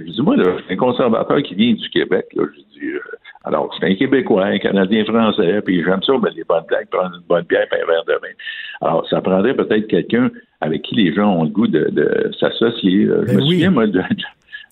je 0.05 0.11
dis, 0.11 0.21
moi, 0.21 0.35
là, 0.35 0.45
un 0.69 0.75
conservateur 0.75 1.41
qui 1.43 1.55
vient 1.55 1.73
du 1.73 1.89
Québec, 1.89 2.25
là, 2.35 2.43
je 2.53 2.79
dis, 2.79 2.87
euh, 2.87 2.99
alors, 3.45 3.73
c'est 3.79 3.85
un 3.89 3.95
Québécois, 3.95 4.45
un 4.45 4.59
Canadien 4.59 5.05
français, 5.05 5.61
puis 5.61 5.83
j'aime 5.83 6.03
ça, 6.03 6.13
ben, 6.17 6.31
les 6.35 6.43
bonnes 6.43 6.65
blagues, 6.67 6.87
prendre 6.89 7.15
une 7.15 7.23
bonne 7.27 7.45
bière, 7.45 7.65
puis 7.71 7.79
un 7.81 7.85
verre 7.85 8.03
de 8.05 8.13
vin. 8.13 8.33
Alors, 8.81 9.07
ça 9.09 9.21
prendrait 9.21 9.55
peut-être 9.55 9.87
quelqu'un 9.87 10.29
avec 10.61 10.81
qui 10.83 10.95
les 10.95 11.13
gens 11.13 11.33
ont 11.33 11.43
le 11.43 11.49
goût 11.49 11.67
de, 11.67 11.89
de 11.91 12.31
s'associer. 12.39 13.05
Je 13.05 13.11
Ben 13.25 13.35
me 13.37 13.41
oui. 13.41 13.53
souviens, 13.55 13.71
moi, 13.71 13.87
de, 13.87 13.99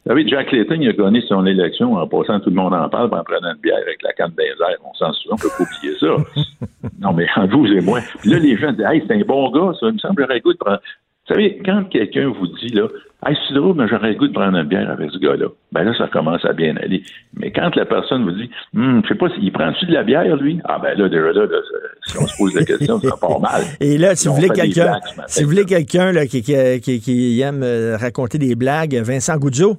vous 0.08 0.14
savez, 0.14 0.28
Jack 0.28 0.52
Layton, 0.54 0.78
il 0.80 0.88
a 0.88 0.94
gagné 0.94 1.20
son 1.28 1.46
élection 1.46 1.96
en 1.96 2.08
passant, 2.08 2.40
tout 2.40 2.50
le 2.50 2.56
monde 2.56 2.74
en 2.74 2.88
parle, 2.88 3.14
en 3.14 3.24
prenant 3.24 3.52
une 3.54 3.60
bière 3.62 3.78
avec 3.82 4.02
la 4.04 4.14
canne 4.14 4.32
des 4.38 4.44
airs. 4.46 4.78
On 4.86 4.94
s'en 4.94 5.12
souvient, 5.12 5.34
on 5.34 5.38
peut 5.38 5.50
pas 5.58 5.64
oublier 5.66 5.98
ça. 6.00 6.88
non, 7.02 7.12
mais 7.12 7.28
en 7.36 7.46
vous 7.52 7.66
et 7.68 7.82
moi. 7.82 8.00
Puis 8.22 8.30
là, 8.30 8.40
les 8.40 8.56
gens 8.56 8.72
disent, 8.72 8.86
hey, 8.90 9.04
c'est 9.06 9.14
un 9.16 9.26
bon 9.26 9.50
gars, 9.52 9.74
ça. 9.78 9.88
Il 9.88 9.94
me 9.96 9.98
semble 10.00 10.22
j'aurais 10.22 10.36
le 10.36 10.40
goût 10.40 10.54
de 10.54 10.58
prendre. 10.58 10.80
Vous 11.28 11.34
savez, 11.36 11.60
quand 11.66 11.84
quelqu'un 11.90 12.30
vous 12.30 12.48
dit, 12.48 12.70
là, 12.70 12.88
hey, 13.28 13.36
c'est 13.48 13.54
drôle, 13.54 13.76
mais 13.76 13.88
j'aurais 13.90 14.10
le 14.12 14.16
goût 14.16 14.28
de 14.28 14.34
prendre 14.34 14.58
une 14.58 14.68
bière 14.68 14.90
avec 14.90 15.12
ce 15.12 15.18
gars-là, 15.18 15.48
ben 15.74 15.84
là, 15.84 15.94
ça 15.98 16.08
commence 16.08 16.46
à 16.46 16.54
bien 16.54 16.76
aller. 16.78 17.04
Mais 17.36 17.52
quand 17.52 17.76
la 17.76 17.86
personne 17.86 18.24
vous 18.24 18.32
dit, 18.32 18.50
Hum, 18.76 19.02
je 19.04 19.10
sais 19.10 19.16
pas, 19.16 19.28
s'il 19.36 19.52
prend-tu 19.52 19.86
de 19.88 19.94
la 19.94 20.04
bière, 20.04 20.36
lui? 20.38 20.60
Ah, 20.64 20.80
ben 20.82 20.98
là, 20.98 21.10
déjà 21.10 21.34
là, 21.34 21.46
là, 21.46 21.58
si 22.06 22.18
on 22.18 22.26
se 22.28 22.38
pose 22.38 22.56
la 22.56 22.64
question, 22.64 23.00
ça 23.02 23.16
part 23.20 23.40
mal. 23.42 23.62
Et 23.82 23.98
là, 23.98 24.16
si 24.16 24.28
vous 24.30 24.36
voulez 24.36 24.48
quelqu'un, 24.50 25.00
si 25.28 25.44
vous 25.44 25.50
voulez 25.50 25.66
quelqu'un 25.66 26.12
là, 26.14 26.26
qui, 26.28 26.42
qui, 26.42 26.54
qui- 26.82 27.00
qui 27.02 27.42
aime 27.42 27.62
euh, 27.64 27.98
raconter 27.98 28.38
des 28.38 28.56
blagues, 28.56 28.96
Vincent 29.04 29.36
Goudzo. 29.38 29.78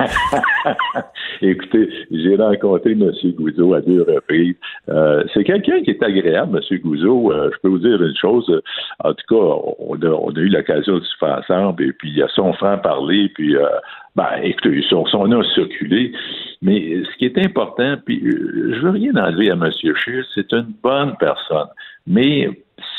Écoutez, 1.42 1.88
j'ai 2.10 2.36
rencontré 2.36 2.92
M. 2.92 3.10
Gouzeau 3.36 3.74
à 3.74 3.80
deux 3.80 4.02
reprises. 4.02 4.56
Euh, 4.88 5.24
c'est 5.32 5.44
quelqu'un 5.44 5.82
qui 5.82 5.90
est 5.90 6.02
agréable, 6.02 6.60
M. 6.70 6.78
Gouzeau. 6.78 7.32
Euh, 7.32 7.50
je 7.52 7.58
peux 7.62 7.68
vous 7.68 7.78
dire 7.78 8.02
une 8.02 8.16
chose. 8.16 8.50
En 9.02 9.14
tout 9.14 9.24
cas, 9.28 9.74
on 9.78 9.94
a, 9.94 10.40
eu 10.40 10.48
l'occasion 10.48 10.98
de 10.98 11.04
se 11.04 11.16
faire 11.18 11.38
ensemble, 11.38 11.82
et 11.82 11.92
puis 11.92 12.10
il 12.10 12.22
a 12.22 12.28
son 12.28 12.52
frère 12.54 12.80
parler, 12.82 13.30
puis 13.34 13.56
euh, 13.56 13.66
ben, 14.16 14.28
écoutez, 14.42 14.82
son, 14.88 15.06
son 15.06 15.26
nom 15.26 15.40
a 15.40 15.54
circulé. 15.54 16.12
Mais 16.62 17.02
ce 17.04 17.16
qui 17.18 17.24
est 17.24 17.38
important, 17.38 17.96
puis 18.04 18.20
je 18.22 18.80
veux 18.80 18.90
rien 18.90 19.14
enlever 19.16 19.50
à 19.50 19.54
M. 19.54 19.70
Scheer, 19.72 20.24
c'est 20.34 20.52
une 20.52 20.74
bonne 20.82 21.14
personne. 21.18 21.68
Mais 22.06 22.50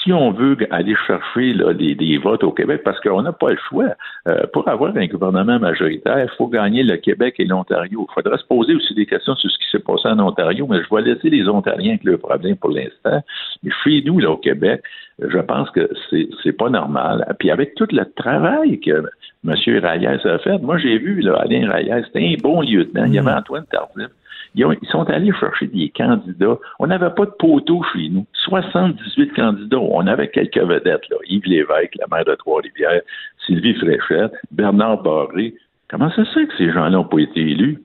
si 0.02 0.12
on 0.14 0.32
veut 0.32 0.58
aller 0.72 0.96
chercher 1.08 1.54
là, 1.54 1.74
des, 1.74 1.96
des 1.96 2.18
votes 2.18 2.44
au 2.44 2.52
Québec, 2.52 2.82
parce 2.84 3.00
qu'on 3.02 3.22
n'a 3.22 3.32
pas 3.32 3.52
le 3.52 3.58
choix, 3.70 3.90
euh, 4.28 4.46
pour 4.54 4.68
avoir 4.68 4.96
un 4.96 5.08
gouvernement 5.08 5.60
majoritaire, 5.60 6.20
il 6.20 6.38
faut 6.38 6.48
gagner 6.48 6.84
le 6.84 6.98
Québec 6.98 7.36
et 7.40 7.46
l'Ontario. 7.46 8.08
Il 8.10 8.14
faudra 8.14 8.38
se 8.38 8.46
poser 8.46 8.76
aussi 8.76 8.94
des 8.94 9.06
questions 9.06 9.36
sur 9.36 9.50
ce 9.50 9.58
qui 9.58 9.70
s'est 9.72 9.80
passé 9.80 10.08
en 10.08 10.20
Ontario, 10.20 10.68
mais 10.70 10.82
je 10.84 10.96
vais 10.96 11.02
laisser 11.02 11.30
les 11.30 11.48
Ontariens 11.48 11.92
avec 11.92 12.04
le 12.04 12.18
problème 12.18 12.56
pour 12.56 12.72
l'instant. 12.72 13.24
Mais 13.64 13.72
chez 13.84 14.02
nous, 14.06 14.20
là, 14.20 14.32
au 14.32 14.38
Québec, 14.38 14.82
je 15.20 15.40
pense 15.40 15.70
que 15.72 15.90
c'est 16.10 16.28
c'est 16.44 16.54
pas 16.54 16.70
normal. 16.70 17.26
Puis 17.40 17.52
avec 17.52 17.76
tout 17.76 17.88
le 17.92 18.06
travail 18.16 18.80
que 18.80 19.04
M. 19.48 19.56
Reyes 19.84 20.08
a 20.08 20.40
fait, 20.40 20.58
moi 20.60 20.78
j'ai 20.78 20.98
vu 20.98 21.22
là, 21.22 21.36
Alain 21.40 21.72
Reyes, 21.72 22.04
c'était 22.06 22.26
un 22.26 22.42
bon 22.42 22.62
lieutenant. 22.62 23.06
Il 23.06 23.14
y 23.14 23.20
avait 23.20 23.32
Antoine 23.32 23.66
Tardif. 23.72 24.10
Ils, 24.56 24.66
ont- 24.66 24.74
ils 24.82 24.88
sont 24.90 25.10
allés 25.10 25.32
chercher 25.40 25.68
des 25.68 25.90
candidats. 25.90 26.58
On 26.80 26.88
n'avait 26.88 27.10
pas 27.12 27.26
de 27.26 27.32
poteau 27.40 27.82
chez 27.94 28.10
nous. 28.10 28.26
78 28.34 29.34
candidats. 29.34 29.80
On 29.80 30.06
avait 30.08 30.30
quelques 30.30 30.58
vedettes, 30.58 31.08
là. 31.10 31.18
Yves 31.28 31.46
Lévesque, 31.46 31.96
la 32.00 32.08
maire 32.14 32.26
de 32.26 32.36
Trois-Rivières, 32.36 33.02
Sylvie 33.46 33.74
Fréchette, 33.76 34.34
Bernard 34.52 35.02
Barré. 35.04 35.54
Comment 35.90 36.10
ça 36.12 36.26
se 36.26 36.32
fait 36.34 36.48
que 36.48 36.58
ces 36.58 36.72
gens-là 36.72 36.90
n'ont 36.92 37.06
pas 37.06 37.20
été 37.20 37.40
élus? 37.42 37.80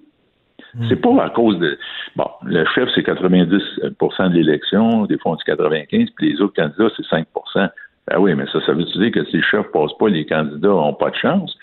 C'est 0.88 1.00
pas 1.00 1.24
à 1.24 1.30
cause 1.30 1.58
de. 1.58 1.78
Bon, 2.16 2.26
le 2.44 2.64
chef, 2.74 2.88
c'est 2.94 3.00
90% 3.00 4.28
de 4.28 4.34
l'élection, 4.34 5.06
des 5.06 5.16
fois 5.18 5.32
on 5.32 5.36
dit 5.36 5.44
95, 5.46 6.10
puis 6.16 6.32
les 6.32 6.40
autres 6.42 6.54
candidats, 6.54 6.88
c'est 6.96 7.06
5 7.06 7.26
Ben 7.54 8.18
oui, 8.18 8.34
mais 8.34 8.44
ça, 8.52 8.60
ça 8.66 8.72
veut 8.74 8.84
dire 8.84 9.10
que 9.10 9.24
si 9.24 9.36
le 9.38 9.42
chef 9.42 9.66
passe 9.72 9.92
pas, 9.98 10.08
les 10.08 10.26
candidats 10.26 10.68
n'ont 10.68 10.92
pas 10.92 11.10
de 11.10 11.16
chance. 11.16 11.56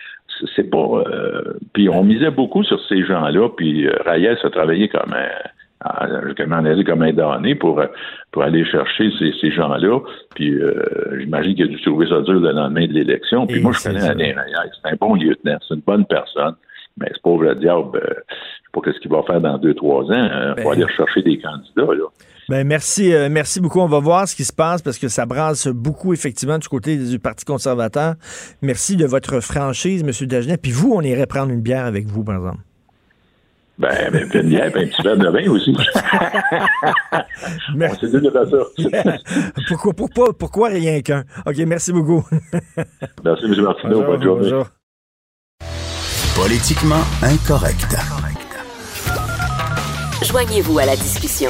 C'est- 0.55 0.69
pas. 0.69 0.77
euh, 1.07 1.53
puis 1.73 1.89
on 1.89 2.03
misait 2.03 2.31
beaucoup 2.31 2.63
sur 2.63 2.79
ces 2.87 3.03
gens-là, 3.03 3.49
puis 3.55 3.87
euh, 3.87 3.93
Reyes 4.05 4.27
a 4.27 4.49
travaillé 4.49 4.87
comme 4.89 5.13
un. 5.13 5.29
comment 6.37 6.61
dire, 6.61 6.83
comme 6.85 7.01
un 7.01 7.11
damné 7.13 7.55
pour, 7.55 7.79
euh, 7.79 7.87
pour 8.31 8.43
aller 8.43 8.63
chercher 8.65 9.11
ces, 9.19 9.33
ces 9.41 9.51
gens-là. 9.51 9.99
Puis 10.35 10.53
euh, 10.55 11.19
j'imagine 11.19 11.55
qu'il 11.55 11.65
a 11.65 11.67
dû 11.67 11.81
trouver 11.81 12.07
ça 12.07 12.21
dur 12.21 12.39
le 12.39 12.51
lendemain 12.51 12.87
de 12.87 12.93
l'élection. 12.93 13.45
Puis 13.45 13.59
Et 13.59 13.61
moi, 13.61 13.73
je 13.73 13.83
connais. 13.83 14.01
Alain 14.01 14.33
Reyes. 14.41 14.71
C'est 14.81 14.89
un 14.91 14.95
bon 14.99 15.15
lieutenant. 15.15 15.57
C'est 15.67 15.75
une 15.75 15.81
bonne 15.81 16.05
personne. 16.05 16.55
Mais 16.97 17.09
ce 17.13 17.19
pauvre 17.21 17.53
diable, 17.55 17.97
euh, 17.97 18.13
je 18.29 18.35
sais 18.35 18.71
pas 18.71 18.91
ce 18.93 18.99
qu'il 18.99 19.11
va 19.11 19.23
faire 19.23 19.41
dans 19.41 19.57
deux, 19.57 19.73
trois 19.73 20.03
ans. 20.03 20.29
Il 20.29 20.53
Ben. 20.55 20.63
faut 20.63 20.71
aller 20.71 20.83
rechercher 20.83 21.21
des 21.21 21.37
candidats, 21.39 21.93
là. 21.93 22.05
Ben 22.49 22.67
merci, 22.67 23.13
euh, 23.13 23.29
merci 23.31 23.61
beaucoup. 23.61 23.79
On 23.79 23.87
va 23.87 23.99
voir 23.99 24.27
ce 24.27 24.35
qui 24.35 24.43
se 24.43 24.53
passe 24.53 24.81
parce 24.81 24.97
que 24.97 25.07
ça 25.07 25.25
brasse 25.25 25.67
beaucoup 25.67 26.13
effectivement 26.13 26.57
du 26.57 26.67
côté 26.67 26.97
du 26.97 27.19
Parti 27.19 27.45
conservateur. 27.45 28.15
Merci 28.61 28.95
de 28.97 29.05
votre 29.05 29.39
franchise, 29.39 30.03
M. 30.03 30.27
Dagenet. 30.27 30.57
Puis 30.57 30.71
vous, 30.71 30.93
on 30.93 31.01
irait 31.01 31.25
prendre 31.25 31.51
une 31.51 31.61
bière 31.61 31.85
avec 31.85 32.05
vous, 32.07 32.23
par 32.23 32.35
exemple. 32.35 32.59
Ben, 33.79 34.11
ben, 34.11 34.29
une 34.33 34.49
bière, 34.49 34.71
ben, 34.71 34.83
un 34.83 34.87
petit 34.87 35.01
verre 35.01 35.17
de 35.17 35.27
vin 35.29 35.49
aussi. 35.49 35.75
Mais- 37.75 37.89
On 37.89 37.95
s'est 37.95 38.07
dit 38.07 38.21
de 38.21 38.29
pourquoi, 39.67 39.93
pourquoi, 39.93 40.37
pourquoi 40.37 40.69
rien 40.69 41.01
qu'un? 41.01 41.23
OK, 41.45 41.57
merci 41.65 41.91
beaucoup. 41.91 42.23
Merci, 43.23 43.45
M. 43.45 43.61
Martineau. 43.61 44.03
Bonjour, 44.03 44.05
Bonne 44.05 44.23
journée. 44.23 44.49
bonjour. 44.51 44.67
Politiquement 46.35 47.01
incorrect. 47.23 47.95
Joignez-vous 50.23 50.79
à 50.79 50.85
la 50.85 50.95
discussion. 50.95 51.49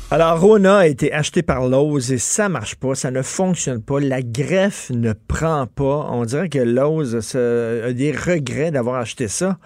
Alors, 0.13 0.41
Rona 0.41 0.79
a 0.79 0.87
été 0.87 1.13
acheté 1.13 1.41
par 1.41 1.69
Lowe's 1.69 2.11
et 2.11 2.17
ça 2.17 2.49
marche 2.49 2.75
pas, 2.75 2.95
ça 2.95 3.11
ne 3.11 3.21
fonctionne 3.21 3.81
pas. 3.81 4.01
La 4.01 4.21
greffe 4.21 4.89
ne 4.89 5.13
prend 5.13 5.67
pas. 5.67 6.09
On 6.11 6.25
dirait 6.25 6.49
que 6.49 6.59
Lowe's 6.59 7.15
a 7.33 7.93
des 7.93 8.11
regrets 8.11 8.71
d'avoir 8.71 8.95
acheté 8.95 9.29
ça. 9.29 9.57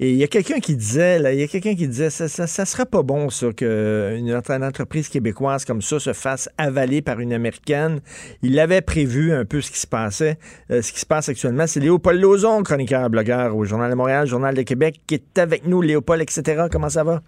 Et 0.00 0.10
il 0.10 0.16
y 0.16 0.24
a 0.24 0.26
quelqu'un 0.26 0.58
qui 0.58 0.74
disait, 0.74 1.20
il 1.32 1.38
y 1.38 1.44
a 1.44 1.46
quelqu'un 1.46 1.76
qui 1.76 1.86
disait, 1.86 2.10
ça, 2.10 2.26
ça, 2.26 2.48
ça 2.48 2.64
serait 2.64 2.84
pas 2.84 3.04
bon, 3.04 3.30
ça, 3.30 3.52
qu'une 3.52 4.28
une 4.28 4.64
entreprise 4.64 5.08
québécoise 5.08 5.64
comme 5.64 5.82
ça 5.82 6.00
se 6.00 6.12
fasse 6.12 6.48
avaler 6.58 7.00
par 7.00 7.20
une 7.20 7.32
américaine. 7.32 8.00
Il 8.42 8.58
avait 8.58 8.80
prévu 8.80 9.32
un 9.32 9.44
peu 9.44 9.60
ce 9.60 9.70
qui 9.70 9.78
se 9.78 9.86
passait. 9.86 10.36
Euh, 10.72 10.82
ce 10.82 10.92
qui 10.92 10.98
se 10.98 11.06
passe 11.06 11.28
actuellement, 11.28 11.68
c'est 11.68 11.78
Léopold 11.78 12.20
Lozon, 12.20 12.64
chroniqueur, 12.64 13.08
blogueur 13.08 13.56
au 13.56 13.64
Journal 13.64 13.88
de 13.88 13.94
Montréal, 13.94 14.26
Journal 14.26 14.56
de 14.56 14.62
Québec, 14.62 15.00
qui 15.06 15.14
est 15.14 15.38
avec 15.38 15.64
nous. 15.64 15.80
Léopold, 15.80 16.22
etc. 16.22 16.64
Comment 16.72 16.88
ça 16.88 17.04
va? 17.04 17.22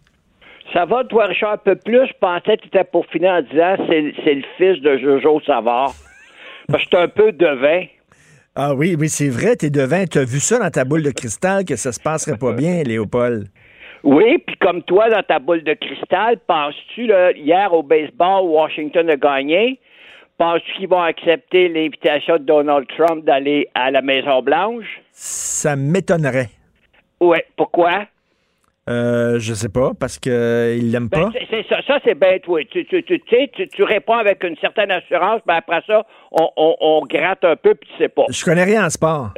Ça 0.75 0.85
va, 0.87 1.05
toi, 1.05 1.27
Richard, 1.27 1.53
un 1.53 1.57
peu 1.59 1.77
plus? 1.77 2.09
Je 2.09 2.13
pensais 2.21 2.57
que 2.57 2.63
tu 2.63 2.67
étais 2.67 2.83
pour 2.83 3.07
finir 3.07 3.31
en 3.31 3.43
disant 3.43 3.77
c'est, 3.89 4.13
c'est 4.25 4.35
le 4.35 4.43
fils 4.59 4.83
de 4.83 4.99
Jojo 4.99 5.41
Savard. 5.47 5.93
Parce 6.67 6.83
que 6.83 6.91
je 6.91 6.97
suis 6.97 7.05
un 7.05 7.09
peu 7.09 7.31
devin. 7.31 7.85
Ah 8.57 8.75
oui, 8.75 8.97
oui, 8.99 9.09
c'est 9.09 9.29
vrai, 9.29 9.55
t'es 9.55 9.71
devin. 9.71 10.05
T'as 10.07 10.25
vu 10.25 10.41
ça 10.41 10.59
dans 10.59 10.71
ta 10.71 10.85
boule 10.85 11.03
de 11.03 11.13
cristal 11.13 11.65
que 11.65 11.77
ça 11.77 11.93
se 11.93 12.01
passerait 12.01 12.37
pas 12.37 12.53
bien, 12.53 12.83
Léopold? 12.83 13.47
Oui, 14.03 14.39
puis 14.45 14.57
comme 14.57 14.83
toi, 14.83 15.09
dans 15.11 15.23
ta 15.23 15.39
boule 15.39 15.63
de 15.63 15.75
cristal, 15.75 16.39
penses-tu, 16.47 17.07
là, 17.07 17.31
hier 17.33 17.73
au 17.73 17.85
baseball, 17.85 18.45
Washington 18.45 19.09
a 19.11 19.17
gagné? 19.17 19.79
Penses-tu 20.39 20.73
qu'ils 20.73 20.89
vont 20.89 21.03
accepter 21.03 21.69
l'invitation 21.69 22.35
de 22.39 22.43
Donald 22.43 22.87
Trump 22.97 23.25
d'aller 23.25 23.69
à 23.75 23.93
la 23.93 24.03
Maison-Blanche? 24.03 25.01
Ça 25.13 25.77
m'étonnerait. 25.77 26.51
Oui, 27.21 27.39
pourquoi? 27.57 28.07
Euh, 28.89 29.39
je 29.39 29.55
sais 29.55 29.70
pas, 29.70 29.93
parce 29.98 30.19
qu'il 30.19 30.90
l'aime 30.93 31.09
Ben, 31.09 31.31
pas. 31.31 31.39
c'est- 31.51 31.66
ça, 31.70 31.81
ça 31.86 31.98
c'est 32.05 32.15
bête, 32.15 32.43
oui. 32.48 32.66
Tu, 32.66 32.85
tu, 32.85 33.02
tu, 33.02 33.82
réponds 33.82 34.12
avec 34.19 34.44
une 34.44 34.56
certaine 34.59 34.90
assurance, 34.90 35.40
mais 35.47 35.55
après 35.55 35.81
ça, 35.86 36.05
on, 36.32 36.51
on, 36.56 36.77
on 36.81 37.01
gratte 37.06 37.44
un 37.44 37.56
peu, 37.56 37.74
puis 37.74 37.89
tu 37.97 38.02
sais 38.02 38.11
pas. 38.11 38.24
Je 38.28 38.44
connais 38.44 38.65
rien 38.65 38.85
en 38.85 38.90
sport. 38.90 39.31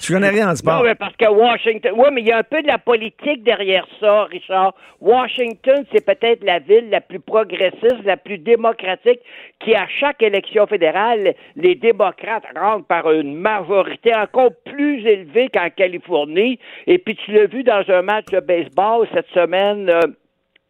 Je 0.00 0.12
connais 0.12 0.30
rien 0.30 0.50
en 0.50 0.56
sport. 0.56 0.78
Non, 0.78 0.84
mais 0.84 0.96
parce 0.96 1.14
que 1.14 1.28
Washington. 1.28 1.92
Oui, 1.96 2.08
mais 2.12 2.22
il 2.22 2.26
y 2.26 2.32
a 2.32 2.38
un 2.38 2.42
peu 2.42 2.62
de 2.62 2.66
la 2.66 2.78
politique 2.78 3.44
derrière 3.44 3.86
ça, 4.00 4.24
Richard. 4.24 4.74
Washington, 5.00 5.84
c'est 5.92 6.04
peut-être 6.04 6.42
la 6.42 6.58
ville 6.58 6.90
la 6.90 7.00
plus 7.00 7.20
progressiste, 7.20 8.02
la 8.04 8.16
plus 8.16 8.38
démocratique, 8.38 9.20
qui, 9.60 9.74
à 9.74 9.86
chaque 10.00 10.20
élection 10.22 10.66
fédérale, 10.66 11.34
les 11.54 11.76
démocrates 11.76 12.44
rentrent 12.58 12.86
par 12.86 13.10
une 13.12 13.36
majorité 13.36 14.12
encore 14.14 14.50
plus 14.64 15.06
élevée 15.06 15.48
qu'en 15.54 15.70
Californie. 15.70 16.58
Et 16.88 16.98
puis, 16.98 17.14
tu 17.14 17.32
l'as 17.32 17.46
vu 17.46 17.62
dans 17.62 17.84
un 17.88 18.02
match 18.02 18.26
de 18.32 18.40
baseball 18.40 18.79
cette 19.12 19.26
semaine. 19.34 19.88
euh, 19.88 20.00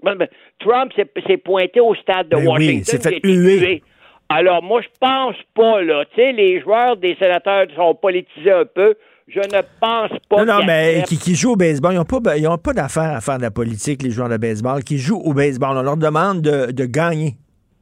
ben, 0.03 0.15
ben, 0.17 0.29
Trump 0.61 0.93
s'est 0.95 1.37
pointé 1.37 1.81
au 1.81 1.95
stade 1.95 2.29
de 2.29 2.37
Ben 2.37 2.43
oui, 2.43 2.49
Washington. 2.49 3.01
fait 3.01 3.09
qui 3.09 3.15
a 3.15 3.17
été 3.19 3.33
huer. 3.33 3.83
Alors, 4.29 4.63
moi, 4.63 4.81
je 4.81 4.89
pense 5.01 5.37
pas, 5.55 5.83
là. 5.83 6.05
Tu 6.15 6.21
sais, 6.21 6.33
les 6.33 6.61
joueurs 6.61 6.97
des 6.97 7.17
sénateurs 7.17 7.67
sont 7.77 7.95
politisés 7.95 8.53
un 8.53 8.65
peu. 8.65 8.95
Je 9.27 9.41
ne 9.41 9.61
pense 9.81 10.11
pas. 10.29 10.45
Non, 10.45 10.59
non, 10.59 10.65
mais 10.67 11.03
qui, 11.07 11.17
qui 11.19 11.35
jouent 11.35 11.53
au 11.53 11.57
baseball, 11.57 11.93
ils 11.93 11.97
n'ont 11.97 12.05
pas, 12.05 12.37
ils 12.37 12.49
ont 12.49 12.59
pas 12.59 12.73
d'affaire 12.73 13.15
à 13.15 13.21
faire 13.21 13.39
de 13.39 13.43
la 13.43 13.51
politique, 13.51 14.03
les 14.03 14.11
joueurs 14.11 14.29
de 14.29 14.37
baseball, 14.37 14.83
qui 14.83 14.99
jouent 14.99 15.21
au 15.25 15.33
baseball. 15.35 15.77
On 15.77 15.83
leur 15.83 15.97
demande 15.97 16.43
de, 16.43 16.73
de 16.73 16.85
gagner. 16.85 17.35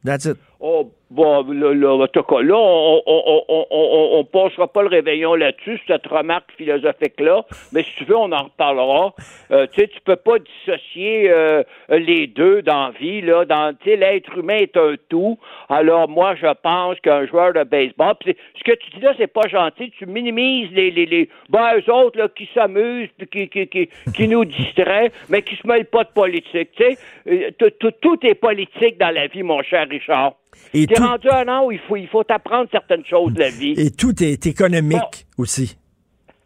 That's 0.05 0.25
it. 0.25 0.37
Oh, 0.59 0.91
bon, 1.09 1.43
là, 1.51 1.73
là, 1.73 1.89
on, 1.89 3.01
on, 3.05 3.43
on, 3.47 3.65
on, 3.69 4.19
on, 4.19 4.23
passera 4.25 4.67
pas 4.67 4.81
le 4.83 4.89
réveillon 4.89 5.35
là-dessus, 5.35 5.79
cette 5.87 6.07
remarque 6.07 6.51
philosophique-là, 6.57 7.45
mais 7.71 7.83
si 7.83 7.95
tu 7.97 8.05
veux, 8.05 8.17
on 8.17 8.31
en 8.31 8.43
reparlera. 8.43 9.13
Euh, 9.51 9.67
tu 9.73 9.81
sais, 9.81 9.87
tu 9.87 9.99
peux 10.01 10.15
pas 10.15 10.37
dissocier 10.39 11.29
euh, 11.29 11.63
les 11.89 12.27
deux 12.27 12.61
dans 12.61 12.87
la 12.87 12.91
vie, 12.99 13.21
là. 13.21 13.45
Dans, 13.45 13.73
tu 13.75 13.89
sais, 13.89 13.95
l'être 13.95 14.37
humain 14.37 14.57
est 14.57 14.77
un 14.77 14.95
tout. 15.09 15.37
Alors, 15.69 16.07
moi, 16.07 16.35
je 16.35 16.47
pense 16.61 16.99
qu'un 16.99 17.25
joueur 17.27 17.53
de 17.53 17.63
baseball, 17.63 18.15
c'est- 18.25 18.37
ce 18.57 18.63
que 18.63 18.75
tu 18.77 18.89
dis 18.91 19.01
là, 19.01 19.13
c'est 19.17 19.27
pas 19.31 19.47
gentil. 19.49 19.91
Tu 19.97 20.05
minimises 20.05 20.69
les, 20.71 20.91
les, 20.91 21.05
les, 21.05 21.29
ben, 21.49 21.75
eux 21.77 21.91
autres, 21.91 22.17
là, 22.19 22.27
qui 22.29 22.49
s'amusent, 22.53 23.09
puis 23.17 23.27
qui, 23.27 23.49
qui, 23.49 23.67
qui, 23.67 23.89
qui 24.13 24.27
nous 24.27 24.45
distraient, 24.45 25.11
mais 25.29 25.41
qui 25.41 25.55
se 25.55 25.65
mêlent 25.67 25.85
pas 25.85 26.03
de 26.03 26.09
politique, 26.09 26.69
tu 26.75 26.83
sais. 26.83 26.97
Euh, 27.27 27.51
tout- 27.57 28.25
est 28.25 28.35
politique 28.35 28.97
dans 28.97 29.13
la 29.13 29.27
vie, 29.27 29.43
mon 29.43 29.61
cher 29.61 29.87
Richard. 29.89 30.33
Et 30.73 30.87
tout- 31.01 31.07
rendu 31.07 31.29
à 31.29 31.39
un 31.39 31.47
an 31.47 31.65
où 31.65 31.71
il 31.71 31.79
faut, 31.79 31.95
il 31.95 32.07
faut 32.07 32.23
apprendre 32.29 32.67
certaines 32.71 33.05
choses 33.05 33.33
de 33.33 33.39
la 33.39 33.49
vie. 33.49 33.73
Et 33.77 33.91
tout 33.91 34.23
est 34.23 34.45
économique 34.45 35.25
aussi. 35.37 35.77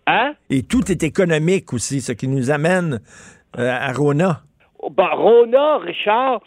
Hein? 0.07 0.33
Et 0.49 0.63
tout 0.63 0.91
est 0.91 1.03
économique 1.03 1.71
aussi, 1.73 2.01
ce 2.01 2.11
qui 2.11 2.27
nous 2.27 2.51
amène 2.51 2.99
euh, 3.57 3.69
à 3.71 3.91
Rona. 3.93 4.41
Ben, 4.91 5.07
Rona, 5.13 5.77
Richard, 5.77 6.41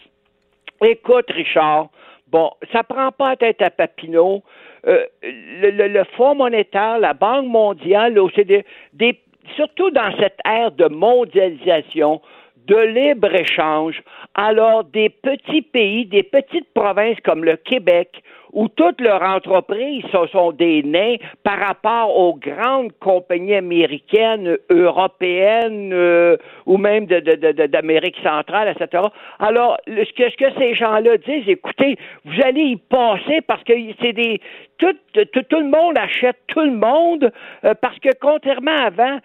écoute, 0.84 1.26
Richard, 1.30 1.88
bon, 2.30 2.50
ça 2.72 2.82
prend 2.82 3.10
pas 3.12 3.30
la 3.30 3.36
tête 3.36 3.62
à 3.62 3.70
Papineau. 3.70 4.42
Euh, 4.86 5.04
le, 5.22 5.70
le- 5.70 5.88
le 5.88 6.04
Fonds 6.16 6.34
monétaire, 6.34 6.98
la 6.98 7.14
Banque 7.14 7.46
mondiale, 7.46 8.14
l'OCDE, 8.14 8.62
des, 8.92 9.18
surtout 9.56 9.90
dans 9.90 10.12
cette 10.20 10.38
ère 10.44 10.70
de 10.72 10.86
mondialisation, 10.88 12.20
de 12.66 12.76
libre-échange, 12.76 14.02
alors 14.34 14.84
des 14.84 15.08
petits 15.08 15.62
pays, 15.62 16.06
des 16.06 16.22
petites 16.22 16.72
provinces 16.74 17.18
comme 17.24 17.44
le 17.44 17.56
Québec, 17.56 18.22
où 18.56 18.68
toutes 18.68 19.02
leurs 19.02 19.22
entreprises 19.22 20.02
sont 20.32 20.50
des 20.50 20.82
nains 20.82 21.16
par 21.44 21.58
rapport 21.58 22.16
aux 22.18 22.34
grandes 22.34 22.90
compagnies 23.00 23.54
américaines, 23.54 24.56
européennes 24.70 25.92
euh, 25.92 26.38
ou 26.64 26.78
même 26.78 27.04
de- 27.04 27.20
de- 27.20 27.52
de- 27.52 27.66
d'Amérique 27.66 28.16
centrale, 28.22 28.74
etc. 28.74 29.02
Alors, 29.38 29.76
ce 29.86 30.10
que, 30.14 30.30
ce 30.30 30.36
que 30.36 30.50
ces 30.58 30.74
gens-là 30.74 31.18
disent, 31.18 31.48
écoutez, 31.48 31.96
vous 32.24 32.40
allez 32.42 32.62
y 32.62 32.76
passer 32.76 33.42
parce 33.46 33.62
que 33.62 33.74
c'est 34.00 34.14
des 34.14 34.40
tout, 34.78 34.96
tout, 35.12 35.42
tout 35.50 35.58
le 35.60 35.68
monde 35.70 35.96
achète 35.98 36.36
tout 36.48 36.60
le 36.60 36.72
monde 36.76 37.30
euh, 37.64 37.74
parce 37.80 37.98
que 37.98 38.08
contrairement 38.20 38.70
à 38.72 38.86
avant, 38.86 39.18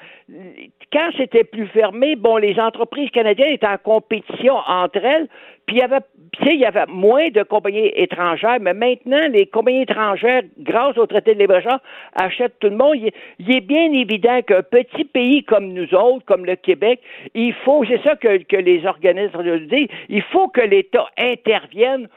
quand 0.92 1.10
c'était 1.18 1.44
plus 1.46 1.68
fermé, 1.68 2.16
bon, 2.16 2.38
les 2.38 2.60
entreprises 2.60 3.10
canadiennes 3.12 3.54
étaient 3.54 3.68
en 3.68 3.78
compétition 3.78 4.56
entre 4.68 4.98
elles, 5.06 5.28
puis 5.72 5.78
il 5.78 6.60
y 6.60 6.66
avait, 6.66 6.86
il 6.86 6.92
moins 6.94 7.30
de 7.30 7.44
compagnies 7.44 7.92
étrangères, 7.96 8.58
mais 8.60 8.74
maintenant, 8.74 9.26
les 9.32 9.46
compagnies 9.46 9.84
étrangères, 9.84 10.42
grâce 10.60 10.98
au 10.98 11.06
traité 11.06 11.34
de 11.34 11.40
libre-échange, 11.40 11.80
achètent 12.14 12.60
tout 12.60 12.68
le 12.68 12.76
monde. 12.76 12.96
Il, 12.96 13.56
est- 13.56 13.62
bien 13.62 13.92
évident 13.94 14.42
qu'un 14.42 14.64
petit 14.64 15.06
pays 15.06 15.44
comme 15.46 15.72
nous 15.72 15.94
autres, 15.94 16.26
comme 16.26 16.46
le 16.46 16.58
Québec, 16.58 17.00
il 17.36 17.54
faut, 17.54 17.86
c'est 17.86 18.02
ça 18.04 18.16
que, 18.18 18.44
que 18.44 18.58
les 18.58 18.86
organismes 18.86 19.60
disent, 19.68 19.88
il 20.10 20.22
faut 20.24 20.50
que 20.50 20.62
l'État 20.62 21.06
intervienne 21.18 22.10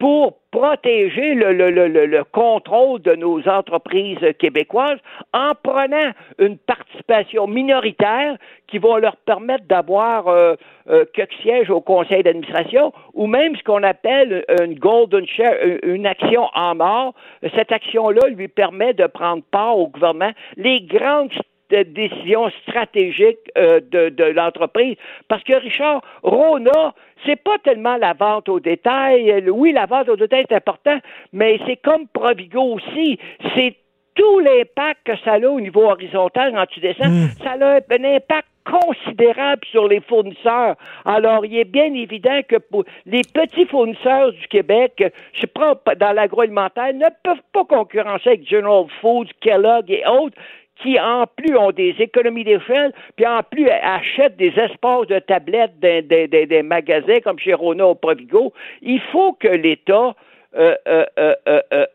pour 0.00 0.38
protéger 0.50 1.34
le, 1.34 1.52
le, 1.52 1.70
le, 1.70 1.86
le- 1.86 2.06
le 2.06 2.24
contrôle 2.24 3.00
de 3.02 3.14
nos 3.14 3.46
entreprises 3.48 4.18
québécoises 4.38 4.98
en 5.32 5.52
prenant 5.62 6.10
une 6.40 6.58
participation 6.58 7.46
minoritaire 7.46 8.36
qui 8.66 8.78
va 8.78 8.98
leur 8.98 9.16
permettre 9.18 9.64
d'avoir 9.66 10.26
euh, 10.26 10.54
euh, 10.88 11.04
quelques 11.14 11.34
sièges 11.42 11.70
au 11.70 11.80
conseil 11.80 12.22
d'administration 12.24 12.92
ou 13.14 13.26
même 13.28 13.54
ce 13.54 13.62
qu'on 13.62 13.82
appelle 13.84 14.44
une 14.62 14.76
golden 14.78 15.24
share, 15.26 15.54
une- 15.64 15.78
une 15.96 16.06
action 16.06 16.46
en 16.54 16.80
or. 16.80 17.14
Cette 17.54 17.70
action-là 17.70 18.28
lui 18.30 18.48
permet 18.48 18.94
de 18.94 19.06
prendre 19.06 19.42
part 19.52 19.76
au 19.78 19.86
gouvernement. 19.88 20.32
Les 20.56 20.80
grandes 20.80 21.30
de 21.70 21.82
décisions 21.82 22.50
stratégiques 22.62 23.38
euh, 23.56 23.80
de, 23.80 24.08
de 24.08 24.24
l'entreprise. 24.24 24.96
Parce 25.28 25.42
que, 25.44 25.54
Richard, 25.54 26.02
Rona, 26.22 26.94
c'est 27.26 27.42
pas 27.42 27.58
tellement 27.62 27.96
la 27.96 28.12
vente 28.12 28.48
au 28.48 28.60
détail. 28.60 29.44
Oui, 29.50 29.72
la 29.72 29.86
vente 29.86 30.08
au 30.08 30.16
détail 30.16 30.44
est 30.48 30.54
important, 30.54 30.98
mais 31.32 31.58
c'est 31.66 31.76
comme 31.76 32.06
Provigo 32.08 32.74
aussi. 32.74 33.18
C'est 33.54 33.76
tout 34.14 34.40
l'impact 34.40 35.00
que 35.04 35.16
ça 35.24 35.34
a 35.34 35.40
au 35.40 35.60
niveau 35.60 35.84
horizontal 35.84 36.52
quand 36.52 36.66
tu 36.66 36.80
descends. 36.80 37.28
Ça 37.42 37.52
a 37.52 37.76
un 37.76 38.04
impact 38.04 38.48
considérable 38.64 39.62
sur 39.70 39.88
les 39.88 40.00
fournisseurs. 40.00 40.76
Alors, 41.04 41.44
il 41.44 41.56
est 41.56 41.64
bien 41.64 41.92
évident 41.94 42.40
que 42.46 42.56
pour 42.56 42.84
les 43.06 43.22
petits 43.22 43.66
fournisseurs 43.66 44.32
du 44.32 44.46
Québec, 44.48 45.02
je 45.32 45.46
prends 45.46 45.74
dans 45.98 46.12
l'agroalimentaire, 46.12 46.92
ne 46.92 47.08
peuvent 47.24 47.42
pas 47.52 47.64
concurrencer 47.64 48.30
avec 48.30 48.48
General 48.48 48.84
Foods, 49.00 49.30
Kellogg 49.40 49.90
et 49.90 50.04
autres 50.06 50.36
qui 50.82 50.98
en 50.98 51.24
plus 51.36 51.56
ont 51.56 51.72
des 51.72 51.94
économies 51.98 52.44
d'échelle, 52.44 52.92
puis 53.16 53.26
en 53.26 53.42
plus 53.42 53.68
achètent 53.68 54.36
des 54.36 54.52
espaces 54.58 55.06
de 55.08 55.18
tablettes 55.18 55.78
des, 55.80 56.02
des- 56.02 56.62
magasins 56.62 57.20
comme 57.24 57.38
chez 57.38 57.54
Rona 57.54 57.88
ou 57.88 57.94
Provigo, 57.94 58.52
il 58.82 59.00
faut 59.12 59.32
que 59.34 59.48
l'État 59.48 60.14
euh, 60.56 60.74
euh, 60.88 61.04
euh, 61.18 61.34
euh, 61.48 61.60
euh. 61.74 61.86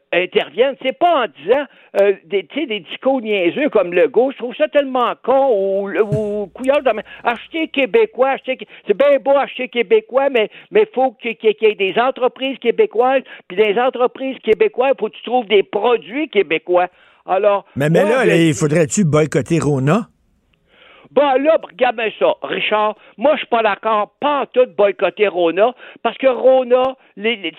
C'est 0.82 0.98
pas 0.98 1.24
en 1.24 1.28
disant 1.28 1.66
euh, 2.02 2.14
des, 2.24 2.44
des 2.44 2.80
discours 2.80 3.20
niaiseux 3.22 3.70
comme 3.70 3.94
le 3.94 4.08
go. 4.08 4.32
Je 4.32 4.38
trouve 4.38 4.56
ça 4.56 4.70
tellement 4.70 5.14
con 5.24 5.50
ou, 5.52 5.90
ou 5.90 6.48
couillard 6.48 6.80
acheter 7.26 7.68
québécois, 7.68 8.30
acheter 8.30 8.58
c'est 8.88 8.96
bien 8.96 9.18
beau 9.20 9.32
acheter 9.32 9.68
québécois, 9.68 10.30
mais 10.30 10.50
mais 10.72 10.88
faut 10.94 11.12
qu'il 11.22 11.36
qu'il 11.36 11.56
y 11.62 11.66
ait 11.72 11.76
des 11.76 12.00
entreprises 12.00 12.58
québécoises, 12.60 13.24
puis 13.50 13.58
des 13.58 13.78
entreprises 13.78 14.38
québécoises, 14.40 14.94
faut 14.98 15.10
que 15.10 15.16
tu 15.18 15.24
trouves 15.24 15.48
des 15.48 15.64
produits 15.64 16.30
québécois. 16.30 16.88
Alors, 17.26 17.66
Mais, 17.76 17.90
là, 17.90 18.36
il 18.36 18.54
faudrait-tu 18.54 19.04
boycotter 19.06 19.60
Rona? 19.60 20.08
Bon, 21.12 21.22
là, 21.42 21.58
regarde 21.64 21.96
bien 21.96 22.10
ça, 22.20 22.34
Richard. 22.44 22.96
Moi, 23.18 23.32
je 23.36 23.40
suis 23.40 23.48
pas 23.48 23.64
d'accord, 23.64 24.12
pas 24.20 24.42
en 24.42 24.46
tout 24.48 24.68
boycotter 24.78 25.28
Rona, 25.28 25.74
parce 26.04 26.18
que 26.18 26.28
Rona, 26.28 26.84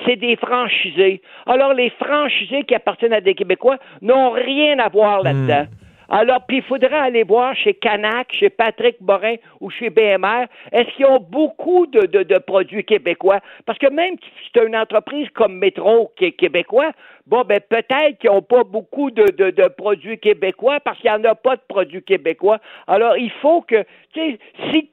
c'est 0.05 0.17
des 0.17 0.37
franchisés. 0.37 1.23
Alors, 1.47 1.73
les 1.73 1.91
franchisés 1.91 2.65
qui 2.65 2.75
appartiennent 2.75 3.15
à 3.15 3.21
des 3.21 3.35
Québécois 3.35 3.79
n'ont 4.03 4.31
rien 4.31 4.79
à 4.79 4.89
voir 4.89 5.23
là-dedans. 5.23 5.67
Alors, 6.09 6.43
puis 6.47 6.59
il 6.59 6.63
faudrait 6.63 6.95
aller 6.99 7.25
voir 7.25 7.57
chez 7.57 7.75
Canac, 7.75 8.29
chez 8.33 8.49
Patrick 8.51 9.01
Morin 9.01 9.35
ou 9.61 9.71
chez 9.71 9.91
BMR, 9.91 10.45
est-ce 10.71 10.95
qu'ils 10.95 11.07
ont 11.07 11.19
beaucoup 11.19 11.87
de, 11.89 12.03
de- 12.07 12.23
de 12.23 12.39
produits 12.39 12.85
québécois? 12.85 13.41
Parce 13.65 13.77
que 13.81 13.91
même 13.91 14.15
si 14.23 14.31
c'est 14.55 14.65
une 14.65 14.77
entreprise 14.77 15.29
comme 15.35 15.57
Métro 15.59 16.13
qui 16.17 16.27
est 16.27 16.33
québécois, 16.33 16.93
bon, 17.27 17.45
ben 17.45 17.61
peut-être 17.61 18.19
qu'ils 18.19 18.31
n'ont 18.31 18.43
pas 18.43 18.65
beaucoup 18.65 19.11
de, 19.11 19.25
de- 19.31 19.69
produits 19.69 20.19
québécois 20.19 20.81
parce 20.81 20.99
qu'il 20.99 21.11
n'y 21.11 21.17
en 21.17 21.25
a 21.25 21.35
pas 21.35 21.57
de 21.57 21.63
produits 21.69 22.03
québécois. 22.03 22.59
Alors, 22.87 23.17
il 23.17 23.31
faut 23.43 23.63
que, 23.63 23.83
tu 24.13 24.21
sais, 24.21 24.39
si 24.71 24.91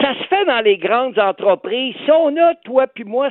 ça 0.00 0.14
se 0.14 0.24
fait 0.28 0.44
dans 0.46 0.60
les 0.60 0.78
grandes 0.78 1.18
entreprises. 1.18 1.94
Si 2.04 2.10
on 2.10 2.36
a, 2.36 2.54
toi 2.64 2.86
puis 2.86 3.04
moi, 3.04 3.28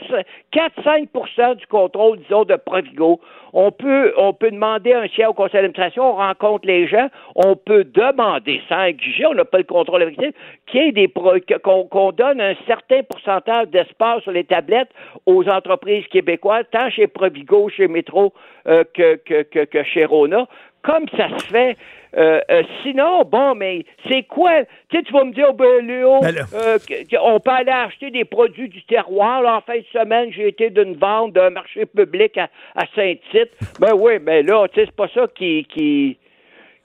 4-5% 0.53 1.55
du 1.55 1.67
contrôle, 1.67 2.19
disons, 2.19 2.43
de 2.43 2.55
Provigo, 2.55 3.19
on 3.53 3.71
peut, 3.71 4.13
on 4.17 4.33
peut 4.33 4.51
demander 4.51 4.93
un 4.93 5.07
siège 5.07 5.27
au 5.27 5.33
conseil 5.33 5.61
d'administration, 5.61 6.03
on 6.03 6.15
rencontre 6.15 6.67
les 6.67 6.87
gens, 6.87 7.07
on 7.35 7.55
peut 7.55 7.83
demander, 7.83 8.61
sans 8.69 8.83
exiger, 8.83 9.25
on 9.25 9.33
n'a 9.33 9.45
pas 9.45 9.59
le 9.59 9.63
contrôle 9.63 10.03
effectif, 10.03 10.31
qu'il 10.67 10.97
y 10.97 11.07
qu'on 11.09 12.11
donne 12.11 12.41
un 12.41 12.55
certain 12.67 13.01
pourcentage 13.03 13.67
d'espace 13.69 14.21
sur 14.23 14.31
les 14.31 14.43
tablettes 14.43 14.91
aux 15.25 15.47
entreprises 15.47 16.05
québécoises, 16.07 16.65
tant 16.71 16.89
chez 16.89 17.07
Provigo, 17.07 17.69
chez 17.69 17.87
Métro 17.87 18.33
euh, 18.67 18.83
que, 18.93 19.15
que, 19.15 19.63
que 19.65 19.83
chez 19.83 20.05
Rona, 20.05 20.47
comme 20.83 21.05
ça 21.17 21.29
se 21.37 21.47
fait. 21.47 21.77
Euh, 22.17 22.39
euh, 22.49 22.63
sinon, 22.81 23.23
bon, 23.23 23.55
mais 23.55 23.85
c'est 24.09 24.23
quoi? 24.23 24.63
Tu 24.89 24.97
sais, 24.97 25.03
tu 25.03 25.11
vas 25.11 25.25
me 25.25 25.33
dire, 25.33 25.47
oh, 25.49 25.53
ben, 25.53 25.85
Léo, 25.85 26.19
Ben 26.21 26.35
euh, 26.53 26.77
on 27.21 27.39
peut 27.39 27.51
aller 27.51 27.71
acheter 27.71 28.09
des 28.09 28.25
produits 28.25 28.69
du 28.69 28.83
terroir. 28.83 29.41
Là, 29.41 29.57
en 29.57 29.61
fin 29.61 29.77
de 29.77 29.85
semaine, 29.91 30.31
j'ai 30.31 30.47
été 30.47 30.69
d'une 30.69 30.95
vente 30.95 31.33
d'un 31.33 31.49
marché 31.49 31.85
public 31.85 32.37
à, 32.37 32.49
à 32.75 32.85
Saint-Tite. 32.95 33.51
Ben 33.79 33.93
oui, 33.93 34.13
mais 34.21 34.43
là, 34.43 34.67
tu 34.67 34.79
sais, 34.79 34.85
c'est 34.85 34.95
pas 34.95 35.09
ça 35.13 35.27
qui... 35.35 35.65
qui, 35.65 36.17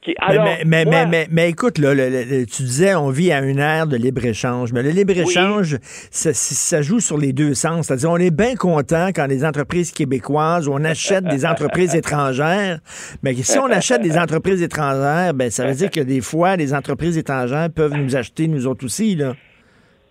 qui- 0.02 0.14
Mais, 0.18 0.26
alors, 0.34 0.44
mais, 0.44 0.62
mais, 0.64 0.84
moi- 0.84 0.94
mais, 0.94 1.06
mais- 1.10 1.26
mais 1.30 1.48
écoute, 1.50 1.78
là, 1.78 1.92
le- 1.94 2.08
le- 2.08 2.24
le- 2.24 2.46
tu 2.46 2.62
disais, 2.62 2.94
on 2.94 3.10
vit 3.10 3.32
à 3.32 3.40
une 3.40 3.58
ère 3.58 3.86
de 3.86 3.96
libre-échange. 3.96 4.72
Mais 4.72 4.82
le 4.82 4.90
libre-échange, 4.90 5.76
ça, 6.10 6.32
ça 6.32 6.80
joue 6.82 7.00
sur 7.00 7.18
les 7.18 7.32
deux 7.34 7.52
sens. 7.54 7.86
C'est-à-dire, 7.86 8.10
on 8.10 8.16
est 8.16 8.34
bien 8.34 8.54
content 8.56 9.08
quand 9.14 9.26
les 9.26 9.44
entreprises 9.44 9.92
québécoises, 9.92 10.68
on 10.68 10.82
achète 10.84 11.24
des 11.24 11.44
entreprises 11.44 11.94
étrangères. 12.02 12.78
Mais 13.22 13.34
si 13.34 13.58
on 13.58 13.66
achète 13.70 14.00
des 14.00 14.16
entreprises 14.18 14.62
étrangères, 14.62 15.34
ben, 15.34 15.50
ça 15.50 15.66
veut 15.66 15.74
dire 15.74 15.90
que 15.90 16.00
des 16.00 16.22
fois, 16.22 16.56
les 16.56 16.72
entreprises 16.72 17.18
étrangères 17.18 17.68
peuvent 17.74 17.94
nous 17.94 18.16
acheter, 18.16 18.48
nous 18.48 18.66
autres 18.66 18.84
aussi. 18.86 19.16
Là. 19.16 19.34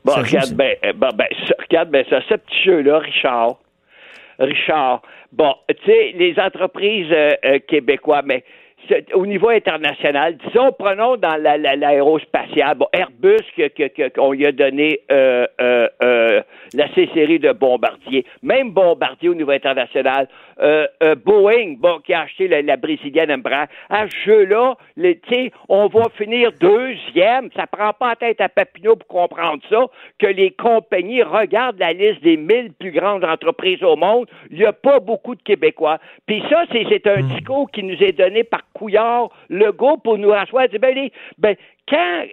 Bon, 0.06 0.14
Ça 0.14 0.22
regarde, 0.22 0.46
ça. 0.50 0.56
ben, 0.56 0.76
bon, 0.96 1.10
ben, 1.16 1.26
ça- 1.48 1.56
regarde, 1.68 1.90
ben, 1.90 2.06
ça, 2.10 2.20
ce 2.30 2.36
petit 2.36 2.64
jeu-là, 2.66 3.00
Richard. 3.00 3.60
Richard, 4.40 5.02
bon, 5.34 5.54
tu 5.68 5.76
sais, 5.86 6.14
les 6.18 6.36
entreprises 6.40 7.08
euh, 7.12 7.32
euh, 7.44 7.60
québécoises, 7.68 8.24
mais 8.26 8.44
au 9.14 9.26
niveau 9.26 9.50
international, 9.50 10.38
disons, 10.38 10.72
prenons 10.78 11.16
dans 11.18 11.36
la- 11.42 11.58
la- 11.58 11.76
l'aérospatiale, 11.76 12.76
bon, 12.78 12.88
Airbus, 12.94 13.38
que- 13.56 14.10
qu'on 14.10 14.32
lui 14.32 14.46
a 14.46 14.52
donné 14.52 15.00
euh, 15.12 15.46
euh, 15.62 15.88
euh, 16.04 16.42
la 16.74 16.88
C-série 16.94 17.40
de 17.40 17.52
Bombardier, 17.52 18.26
même 18.44 18.72
Bombardier 18.72 19.30
au 19.30 19.36
niveau 19.36 19.52
international, 19.52 20.28
Boeing, 21.26 21.76
bon, 21.80 22.00
qui 22.06 22.14
a 22.14 22.22
acheté 22.22 22.48
la, 22.48 22.62
la 22.62 22.78
brésilienne 22.78 23.32
Embraer, 23.32 23.68
à 23.90 24.08
ce 24.10 24.16
jeu-là, 24.26 24.76
le- 24.98 25.14
tu 25.14 25.34
sais, 25.34 25.52
on 25.70 25.88
va 25.88 26.04
finir 26.18 26.52
deuxième, 26.60 27.50
ça 27.56 27.66
prend 27.68 27.94
pas 27.94 28.10
la 28.10 28.16
tête 28.16 28.42
à 28.42 28.50
Papineau 28.50 28.96
pour 28.96 29.08
comprendre 29.08 29.62
ça, 29.70 29.86
que 30.20 30.28
les 30.28 30.52
compagnies 30.52 31.24
regardent 31.24 31.80
la 31.80 31.94
liste 31.94 32.22
des 32.24 32.38
1000 32.38 32.74
plus 32.80 32.92
grandes 32.92 33.24
entreprises 33.24 33.84
au 33.84 33.96
monde, 33.96 34.28
il 34.52 34.58
n'y 34.60 34.66
a 34.66 34.74
pas 34.74 35.00
beaucoup 35.00 35.36
de 35.36 35.42
Québécois. 35.42 35.98
Puis 36.26 36.44
ça, 36.50 36.64
c'est 36.72 36.86
c'est 36.90 37.08
un 37.08 37.22
discours 37.22 37.70
qui 37.72 37.84
nous 37.84 38.02
est 38.04 38.18
donné 38.18 38.44
par 38.44 38.62
Couillard, 38.80 39.30
Legault, 39.50 39.98
pour 39.98 40.18
nous 40.18 40.30
rasseoir, 40.30 40.68
dire, 40.70 40.80
ben, 40.80 40.96
les- 40.96 41.12
ben, 41.38 41.56
quand, 41.88 42.24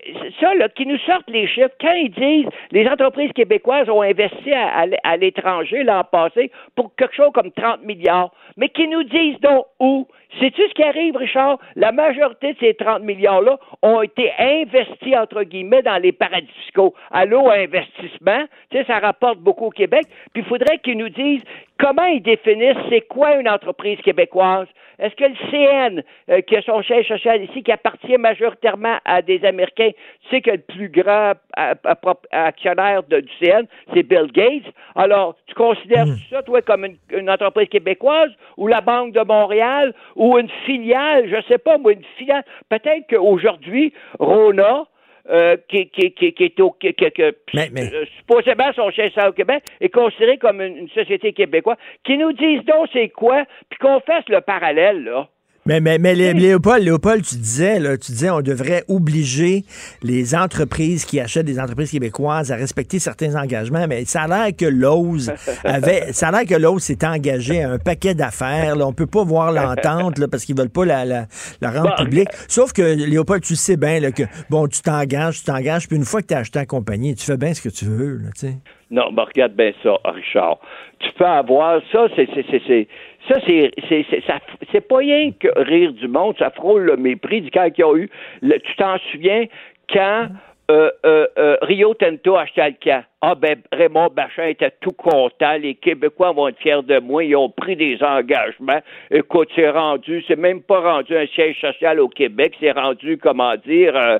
ça, 0.40 0.54
là, 0.54 0.68
qui 0.68 0.86
nous 0.86 0.98
sortent 0.98 1.28
les 1.30 1.46
chiffres, 1.48 1.70
quand 1.80 1.92
ils 1.94 2.10
disent 2.10 2.48
les 2.72 2.86
entreprises 2.88 3.32
québécoises 3.32 3.88
ont 3.88 4.02
investi 4.02 4.52
à 4.52 5.16
l'étranger 5.16 5.82
l'an 5.82 6.04
passé 6.04 6.50
pour 6.74 6.94
quelque 6.94 7.14
chose 7.14 7.30
comme 7.34 7.50
30 7.52 7.82
milliards, 7.82 8.30
mais 8.58 8.68
qui 8.68 8.86
nous 8.86 9.02
disent 9.04 9.40
donc 9.40 9.64
où? 9.80 10.06
Sais-tu 10.40 10.60
ce 10.68 10.74
qui 10.74 10.82
arrive, 10.82 11.16
Richard? 11.16 11.58
La 11.76 11.92
majorité 11.92 12.52
de 12.52 12.58
ces 12.58 12.74
30 12.74 13.02
milliards-là 13.02 13.58
ont 13.80 14.02
été 14.02 14.30
investis, 14.38 15.16
entre 15.16 15.42
guillemets, 15.44 15.80
dans 15.80 15.96
les 15.96 16.12
paradis 16.12 16.52
fiscaux. 16.64 16.94
Allô, 17.10 17.48
investissement, 17.48 18.44
tu 18.70 18.76
sais, 18.76 18.84
ça 18.84 18.98
rapporte 18.98 19.38
beaucoup 19.38 19.66
au 19.66 19.70
Québec. 19.70 20.04
Puis 20.34 20.42
il 20.42 20.44
faudrait 20.44 20.78
qu'ils 20.78 20.98
nous 20.98 21.08
disent 21.08 21.42
comment 21.78 22.06
ils 22.06 22.22
définissent 22.22 22.76
c'est 22.88 23.02
quoi 23.02 23.36
une 23.36 23.48
entreprise 23.48 23.98
québécoise? 24.00 24.68
Est-ce 24.98 25.14
que 25.14 25.24
le 25.24 25.36
CN, 25.50 26.02
euh, 26.30 26.40
qui 26.40 26.56
a 26.56 26.62
son 26.62 26.82
siège 26.82 27.06
social 27.06 27.42
ici, 27.44 27.62
qui 27.62 27.70
appartient 27.70 28.16
majoritairement 28.16 28.96
à 29.04 29.20
des 29.20 29.44
Américains, 29.44 29.90
tu 30.22 30.28
sais 30.30 30.40
que 30.40 30.52
le 30.52 30.58
plus 30.58 30.88
grand 30.88 31.32
euh, 31.58 31.74
euh, 31.84 32.14
actionnaire 32.32 33.02
de- 33.02 33.20
du 33.20 33.32
CN, 33.38 33.66
c'est 33.92 34.02
Bill 34.04 34.30
Gates. 34.32 34.72
Alors, 34.94 35.36
tu 35.46 35.54
considères 35.54 36.06
ça, 36.30 36.42
toi, 36.42 36.62
comme 36.62 36.86
une, 36.86 36.96
une 37.10 37.28
entreprise 37.28 37.68
québécoise 37.68 38.30
ou 38.56 38.68
la 38.68 38.80
Banque 38.80 39.12
de 39.12 39.20
Montréal 39.20 39.92
ou 40.14 40.38
une 40.38 40.48
filiale, 40.64 41.28
je 41.28 41.42
sais 41.46 41.58
pas, 41.58 41.76
moi, 41.76 41.92
une 41.92 42.04
filiale. 42.16 42.44
Peut-être 42.70 43.06
qu'aujourd'hui, 43.10 43.92
Rona, 44.18 44.84
euh, 45.30 45.56
qui, 45.68 45.88
qui, 45.90 46.12
qui, 46.12 46.32
qui 46.32 46.44
est 46.44 46.60
au 46.60 46.70
qui- 46.72 46.94
que- 46.94 47.34
euh, 47.82 48.04
supposément 48.18 48.72
son 48.74 48.90
social 48.92 49.28
au 49.28 49.32
Québec 49.32 49.64
est 49.80 49.88
considéré 49.88 50.38
comme 50.38 50.60
une, 50.60 50.76
une 50.76 50.88
société 50.90 51.32
québécoise, 51.32 51.76
qui 52.04 52.16
nous 52.18 52.32
disent 52.32 52.64
donc 52.64 52.88
c'est 52.92 53.08
quoi, 53.08 53.44
puis 53.68 53.78
qu'on 53.78 54.00
fasse 54.00 54.28
le 54.28 54.40
parallèle 54.40 55.04
là. 55.04 55.28
Mais, 55.66 55.80
mais, 55.80 55.98
mais 55.98 56.14
Lé- 56.14 56.32
Léopold, 56.32 56.82
Léopold, 56.84 57.22
tu 57.24 57.36
disais, 57.36 57.78
là, 57.80 57.96
tu 57.98 58.12
disais, 58.12 58.30
on 58.30 58.40
devrait 58.40 58.84
obliger 58.88 59.64
les 60.02 60.34
entreprises 60.34 61.04
qui 61.04 61.18
achètent 61.20 61.46
des 61.46 61.58
entreprises 61.58 61.90
québécoises 61.90 62.52
à 62.52 62.56
respecter 62.56 62.98
certains 63.00 63.34
engagements, 63.34 63.86
mais 63.88 64.04
ça 64.04 64.22
a 64.22 64.28
l'air 64.28 64.56
que 64.56 64.66
Lowe's 64.66 65.30
avait, 65.64 66.12
ça 66.12 66.28
a 66.28 66.30
l'air 66.32 66.46
que 66.46 66.54
Lowe's 66.60 66.84
s'est 66.84 67.04
engagé 67.04 67.62
à 67.64 67.70
un 67.72 67.78
paquet 67.78 68.14
d'affaires, 68.14 68.76
là. 68.76 68.86
On 68.86 68.92
peut 68.92 69.06
pas 69.06 69.24
voir 69.24 69.50
l'entente, 69.52 70.18
là, 70.18 70.28
parce 70.28 70.44
qu'ils 70.44 70.56
veulent 70.56 70.70
pas 70.70 70.84
la, 70.84 71.04
la, 71.04 71.26
la 71.60 71.70
rendre 71.70 71.94
Bon. 71.96 72.04
publique. 72.04 72.28
Sauf 72.48 72.72
que, 72.72 72.82
Léopold, 72.82 73.42
tu 73.42 73.56
sais 73.56 73.76
bien, 73.76 73.98
là, 74.00 74.12
que, 74.12 74.22
bon, 74.50 74.68
tu 74.68 74.80
t'engages, 74.82 75.38
tu 75.40 75.44
t'engages, 75.46 75.88
puis 75.88 75.96
une 75.96 76.04
fois 76.04 76.22
que 76.22 76.28
tu 76.28 76.34
as 76.34 76.38
acheté 76.38 76.60
la 76.60 76.66
compagnie, 76.66 77.14
tu 77.16 77.24
fais 77.24 77.36
bien 77.36 77.52
ce 77.54 77.60
que 77.60 77.68
tu 77.68 77.86
veux, 77.86 78.18
là, 78.18 78.28
tu 78.34 78.46
sais. 78.46 78.54
Non, 78.88 79.10
mais 79.10 79.22
regarde 79.22 79.54
bien 79.54 79.72
ça, 79.82 79.90
Richard. 80.04 80.58
Tu 81.00 81.08
peux 81.18 81.24
avoir 81.26 81.80
ça, 81.90 82.06
c'est 82.14 82.28
c'est 82.32 82.44
c'est 82.48 82.62
c'est 82.68 82.88
ça 83.28 83.40
c'est 83.46 83.70
c'est 83.88 84.04
c'est 84.10 84.22
ça 84.26 84.38
c'est 84.72 84.80
pas 84.86 84.98
rien 84.98 85.32
que 85.32 85.48
rire 85.56 85.92
du 85.92 86.08
monde, 86.08 86.36
ça 86.38 86.50
frôle 86.50 86.82
le 86.82 86.96
mépris 86.96 87.40
du 87.42 87.50
quand 87.50 87.64
il 87.64 87.80
y 87.80 87.82
a 87.82 87.94
eu. 87.96 88.10
le- 88.42 88.58
tu 88.58 88.76
t'en 88.76 88.96
souviens 89.12 89.44
quand 89.92 90.28
euh, 90.68 90.90
euh, 91.04 91.26
euh, 91.38 91.56
Rio 91.62 91.94
Tinto 91.94 92.34
a 92.34 92.42
acheté 92.42 92.60
Alcan. 92.60 93.02
Ah 93.20 93.36
ben 93.36 93.56
Raymond 93.72 94.08
Bachin 94.12 94.46
était 94.48 94.72
tout 94.80 94.90
content, 94.90 95.56
les 95.60 95.76
Québécois 95.76 96.32
vont 96.32 96.48
être 96.48 96.58
fiers 96.58 96.82
de 96.82 96.98
moi, 96.98 97.22
ils 97.22 97.36
ont 97.36 97.48
pris 97.50 97.76
des 97.76 98.02
engagements. 98.02 98.80
Écoute, 99.12 99.48
c'est 99.54 99.70
rendu, 99.70 100.24
c'est 100.26 100.34
même 100.38 100.62
pas 100.62 100.80
rendu 100.80 101.16
un 101.16 101.26
siège 101.28 101.60
social 101.60 102.00
au 102.00 102.08
Québec, 102.08 102.54
c'est 102.58 102.72
rendu, 102.72 103.16
comment 103.16 103.54
dire, 103.64 103.96
euh, 103.96 104.18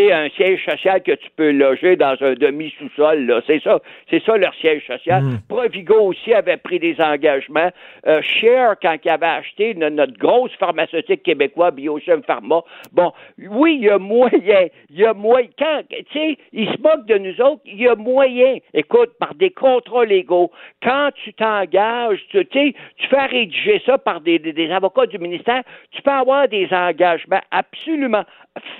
sais, 0.00 0.12
un 0.12 0.28
siège 0.30 0.64
social 0.64 1.02
que 1.02 1.12
tu 1.12 1.28
peux 1.36 1.50
loger 1.50 1.96
dans 1.96 2.16
un 2.20 2.34
demi-sous-sol, 2.34 3.26
là. 3.26 3.40
C'est 3.46 3.62
ça, 3.62 3.80
c'est 4.10 4.22
ça 4.24 4.36
leur 4.36 4.54
siège 4.54 4.86
social. 4.86 5.22
Provigo 5.48 6.00
aussi 6.00 6.32
avait 6.32 6.56
pris 6.56 6.78
des 6.78 7.00
engagements. 7.00 7.70
Euh, 8.06 8.20
Share, 8.22 8.76
quand 8.80 8.96
il 9.04 9.08
avait 9.10 9.26
acheté 9.26 9.74
no- 9.74 9.90
notre 9.90 10.16
grosse 10.18 10.52
pharmaceutique 10.58 11.22
québécoise, 11.22 11.74
Biochem 11.74 12.22
Pharma, 12.22 12.60
bon, 12.92 13.12
oui, 13.50 13.76
il 13.80 13.84
y 13.86 13.90
a 13.90 13.98
moyen, 13.98 14.66
il 14.90 14.96
y 15.00 15.04
a 15.04 15.14
moyen, 15.14 15.48
quand, 15.58 15.82
tu 15.88 15.96
sais, 16.12 16.38
ils 16.52 16.66
se 16.68 16.80
moquent 16.82 17.06
de 17.06 17.18
nous 17.18 17.40
autres, 17.40 17.62
il 17.64 17.80
y 17.82 17.88
a 17.88 17.94
moyen, 17.94 18.58
écoute, 18.74 19.10
par 19.18 19.34
des 19.34 19.50
contrats 19.50 20.04
légaux, 20.04 20.50
quand 20.82 21.10
tu 21.22 21.32
t'engages, 21.34 22.20
tu 22.30 22.44
tu 22.46 22.58
sais, 22.58 22.74
tu 22.98 23.06
fais 23.08 23.26
rédiger 23.26 23.82
ça 23.84 23.98
par 23.98 24.20
des, 24.20 24.38
des- 24.38 24.52
des 24.52 24.70
avocats 24.70 25.06
du 25.06 25.18
ministère, 25.18 25.62
tu 25.90 26.02
peux 26.02 26.10
avoir 26.10 26.48
des 26.48 26.68
engagements 26.72 27.40
absolument 27.50 28.24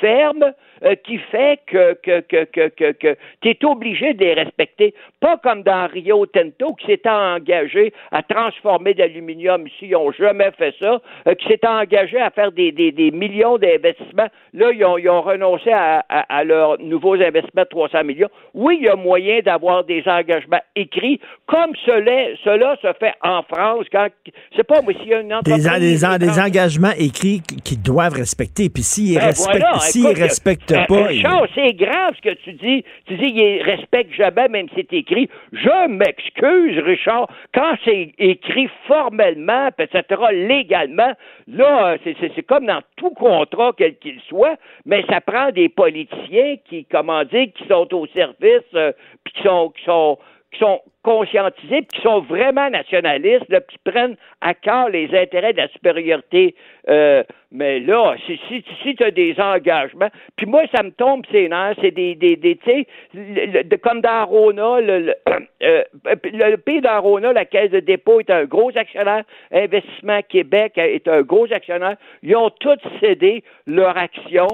fermes 0.01 0.53
euh, 0.85 0.95
qui 0.95 1.19
fait 1.19 1.61
que, 1.67 1.95
que, 2.03 2.21
que, 2.21 2.45
que, 2.45 2.69
que, 2.69 2.93
que 2.93 3.17
tu 3.41 3.49
es 3.51 3.65
obligé 3.65 4.13
de 4.15 4.25
les 4.25 4.35
respecter. 4.35 4.95
Pas 5.21 5.39
comme 5.43 5.63
dans 5.63 5.87
Rio 5.89 6.27
Tinto 6.27 6.75
qui 6.75 6.87
s'était 6.87 7.09
engagé 7.09 7.93
à 8.13 8.23
transformer 8.23 8.93
de 8.95 8.99
l'aluminium 9.01 9.67
ici, 9.67 9.77
ils 9.87 9.93
n'ont 9.93 10.13
jamais 10.13 10.51
fait 10.59 10.75
ça, 10.81 11.01
euh, 11.27 11.35
qui 11.35 11.47
s'était 11.49 11.67
engagé 11.67 12.19
à 12.21 12.31
faire 12.31 12.53
des, 12.53 12.73
des, 12.73 12.93
des 12.93 13.11
millions 13.11 13.57
d'investissements. 13.59 14.29
Là, 14.53 14.71
ils 14.73 14.85
ont, 14.85 14.99
ils 14.99 15.09
ont 15.09 15.23
renoncé 15.23 15.71
à, 15.73 16.05
à, 16.09 16.39
à 16.39 16.45
leurs 16.45 16.79
nouveaux 16.81 17.15
investissements 17.15 17.63
de 17.63 17.69
300 17.69 18.05
millions. 18.05 18.29
Oui, 18.55 18.79
il 18.81 18.87
y 18.87 18.89
a 18.89 18.97
moyen 18.97 19.41
d'avoir 19.41 19.85
des 19.85 20.03
engagements 20.07 20.61
écrits, 20.75 21.21
comme 21.47 21.75
cela, 21.87 22.37
cela 22.45 22.77
se 22.83 22.93
fait 22.99 23.15
en 23.23 23.43
France 23.43 23.87
quand, 23.91 24.09
c'est 24.55 24.65
pas 24.67 24.83
moi, 24.83 24.93
s'il 24.95 25.09
y 25.09 25.15
a 25.15 25.21
une 25.21 25.33
entreprise... 25.33 25.65
Des, 25.65 25.71
en- 25.71 25.79
des, 25.79 26.05
en- 26.05 26.19
des 26.19 26.39
engagements 26.41 26.93
écrits 26.99 27.41
qui- 27.49 27.61
qu'ils 27.63 27.83
doivent 27.83 28.13
respecter. 28.15 28.69
Puis 28.69 28.83
s'ils 28.83 29.19
ben 29.19 29.25
respectent, 29.27 29.59
voilà, 29.59 29.66
s'ils 29.81 30.07
écoute, 30.07 30.19
respectent 30.19 30.73
euh, 30.73 30.85
pas, 30.87 30.95
euh, 31.11 31.21
Charles, 31.21 31.49
c'est 31.55 31.73
grave 31.75 32.15
ce 32.17 32.23
que 32.23 32.35
tu 32.43 32.53
dis. 32.55 32.85
Tu 33.07 33.17
dis 33.17 33.33
qu'ils 33.33 33.63
respectent 33.63 34.13
jamais, 34.15 34.49
même 34.49 34.69
si 34.71 34.77
c'est 34.77 34.93
écrit. 34.97 35.29
Je 35.53 35.89
m'excuse, 35.89 36.79
Richard. 36.85 37.29
Quand 37.55 37.77
c'est 37.85 38.13
écrit 38.19 38.69
formellement, 38.87 39.69
etc., 39.79 40.03
légalement, 40.33 41.13
là, 41.49 41.93
euh, 41.93 41.99
c'est- 42.05 42.43
comme 42.43 42.67
dans 42.67 42.83
tout 42.97 43.11
contrat, 43.11 43.73
quel 43.77 43.97
qu'il 43.99 44.21
soit, 44.29 44.57
mais 44.85 45.05
ça 45.09 45.21
prend 45.21 45.51
des 45.51 45.69
politiciens 45.69 46.57
qui, 46.69 46.85
comment 46.91 47.25
dire, 47.25 47.47
qui 47.55 47.67
sont 47.69 47.93
au 47.95 48.07
service, 48.09 48.63
euh, 48.75 48.93
puis 49.25 49.35
qui 49.35 49.43
sont, 49.43 49.71
qui 49.71 49.85
sont 49.85 50.19
qui 50.53 50.61
sont 50.61 50.81
conscientisés, 51.03 51.83
puis 51.83 51.99
qui 51.99 52.03
sont 52.03 52.21
vraiment 52.21 52.71
nationalistes, 52.71 53.49
là, 53.49 53.61
puis 53.61 53.77
qui 53.77 53.91
prennent 53.91 54.17
à 54.41 54.55
cœur 54.55 54.89
les 54.89 55.09
intérêts 55.17 55.53
de 55.53 55.59
la 55.59 55.69
supériorité. 55.69 56.55
Euh, 56.89 57.23
mais 57.53 57.81
là, 57.81 58.15
si, 58.27 58.41
si, 58.49 58.65
si 58.83 58.95
tu 58.95 59.05
as 59.05 59.11
des 59.11 59.39
engagements, 59.39 60.09
puis 60.37 60.47
moi, 60.47 60.63
ça 60.75 60.83
me 60.83 60.91
tombe 60.91 61.25
c'est 61.31 61.49
nerfs, 61.49 61.77
c'est 61.81 61.91
des, 61.91 62.15
des, 62.15 62.37
des 62.37 62.57
tu 62.57 62.71
sais, 62.71 63.79
comme 63.79 64.01
dans 64.01 64.27
Rona, 64.27 64.81
le, 64.81 64.99
le, 65.01 65.15
euh, 65.63 65.85
le 66.05 66.57
pays 66.57 66.81
d'Arona, 66.81 67.33
la 67.33 67.45
Caisse 67.45 67.71
de 67.71 67.81
dépôt 67.81 68.21
est 68.21 68.31
un 68.31 68.45
gros 68.45 68.71
actionnaire, 68.77 69.25
Investissement 69.53 70.21
Québec 70.29 70.73
est 70.77 71.07
un 71.09 71.23
gros 71.23 71.53
actionnaire. 71.53 71.97
Ils 72.23 72.37
ont 72.37 72.51
tous 72.51 72.79
cédé 73.01 73.45
leur 73.67 73.97
action 73.97 74.49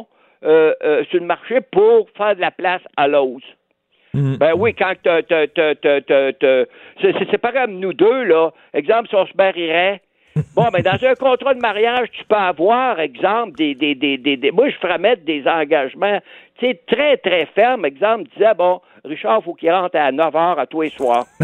euh, 0.44 0.74
euh, 0.82 1.05
sur 1.05 1.20
le 1.20 1.27
marché 1.27 1.60
pour 1.60 2.09
faire 2.16 2.35
de 2.35 2.40
la 2.40 2.51
place 2.51 2.82
à 2.97 3.06
l'ose. 3.06 3.44
Ben 4.15 4.53
oui, 4.57 4.75
quand 4.75 4.93
c'est 5.05 7.39
pas 7.41 7.53
comme 7.53 7.79
nous 7.79 7.93
deux, 7.95 8.25
là. 8.25 8.51
Exemple, 8.75 9.09
si 9.09 9.15
on 9.15 9.27
se 9.27 9.33
marierait. 9.37 10.01
Bon, 10.57 10.65
mais 10.73 10.81
dans 10.83 10.97
un 11.05 11.15
contrat 11.15 11.53
de 11.53 11.61
mariage, 11.61 12.09
tu 12.13 12.25
peux 12.25 12.35
avoir, 12.37 12.99
exemple, 13.01 13.53
des, 13.57 13.75
des, 13.75 13.95
des, 13.95 14.17
des, 14.17 14.39
des- 14.39 14.51
moi, 14.51 14.71
je 14.71 14.77
ferais 14.77 14.97
mettre 14.97 15.25
des 15.27 15.47
engagements, 15.47 16.21
tu 16.59 16.67
sais, 16.69 16.81
très, 16.87 17.19
très 17.19 17.45
fermes. 17.55 17.85
Exemple, 17.85 18.31
disais, 18.35 18.55
bon, 18.57 18.81
Richard, 19.05 19.45
faut 19.45 19.53
qu'il 19.53 19.71
rentre 19.71 19.95
à 19.99 20.11
9 20.11 20.35
heures 20.35 20.59
à 20.59 20.67
tous 20.67 20.81
les 20.83 20.89
soirs. 20.91 21.27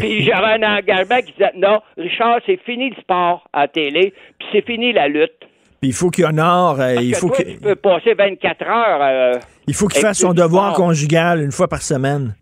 Puis 0.00 0.22
j'avais 0.24 0.64
un 0.64 0.76
engagement 0.78 1.18
qui 1.20 1.32
disait, 1.32 1.52
non, 1.56 1.80
Richard, 1.96 2.40
c'est 2.46 2.60
fini 2.64 2.90
le 2.90 2.96
sport 2.96 3.46
à 3.52 3.60
la 3.62 3.68
télé, 3.68 4.12
puis 4.38 4.48
c'est 4.52 4.66
fini 4.66 4.92
la 4.92 5.08
lutte. 5.08 5.32
Puis 5.80 5.90
il 5.90 5.92
faut 5.94 6.10
qu'il 6.10 6.24
honore, 6.24 6.80
euh, 6.80 6.94
il 6.96 7.12
que 7.12 7.18
faut 7.18 7.28
toi, 7.28 7.36
que- 7.38 7.42
tu 7.50 7.58
peux 7.58 7.76
passer 7.76 8.14
24 8.14 8.62
heures. 8.66 9.00
euh, 9.02 9.32
il 9.66 9.74
faut 9.74 9.86
qu'il 9.86 10.00
fasse 10.00 10.18
son 10.18 10.32
devoir 10.32 10.72
sport. 10.74 10.86
conjugal 10.86 11.40
une 11.40 11.52
fois 11.52 11.68
par 11.68 11.82
semaine. 11.82 12.34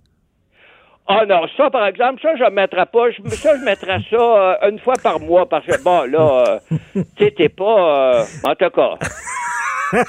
Ah 1.08 1.24
non, 1.28 1.42
ça, 1.56 1.70
par 1.70 1.86
exemple, 1.86 2.20
ça, 2.20 2.30
je 2.36 2.42
ne 2.44 2.50
mettrais 2.50 2.86
pas. 2.86 3.10
Je, 3.10 3.28
ça, 3.36 3.56
je 3.58 3.64
mettrais 3.64 3.98
ça 4.10 4.16
euh, 4.16 4.70
une 4.70 4.78
fois 4.80 4.94
par 5.02 5.20
mois 5.20 5.48
parce 5.48 5.64
que, 5.66 5.80
bon, 5.84 6.02
là, 6.10 6.60
tu 6.94 7.02
sais, 7.18 7.30
t'es 7.36 7.48
pas. 7.48 8.24
en 8.42 8.54
tout 8.54 8.70
cas. 8.70 8.90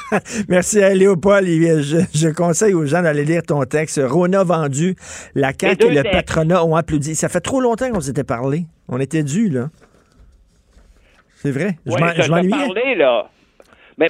Merci 0.49 0.81
à 0.81 0.93
Léopold. 0.93 1.45
Je, 1.47 1.97
je 2.15 2.29
conseille 2.29 2.73
aux 2.73 2.85
gens 2.85 3.01
d'aller 3.03 3.25
lire 3.25 3.43
ton 3.43 3.63
texte. 3.65 4.01
Rona 4.03 4.43
vendu, 4.43 4.95
la 5.35 5.49
CAQ 5.49 5.85
et 5.85 5.89
le 5.89 6.01
textes. 6.03 6.11
patronat 6.13 6.65
ont 6.65 6.75
applaudi. 6.75 7.13
Ça 7.15 7.29
fait 7.29 7.41
trop 7.41 7.61
longtemps 7.61 7.91
qu'on 7.91 8.01
s'était 8.01 8.23
parlé. 8.23 8.65
On 8.87 8.99
était 8.99 9.21
dû, 9.23 9.49
là. 9.49 9.67
C'est 11.51 11.59
vrai? 11.59 11.71
Je 11.85 11.91
Ouais, 11.91 12.29
m'ennuyais. 12.29 12.49
parlé, 12.65 12.95
là. 12.95 13.29
Mais, 13.97 14.07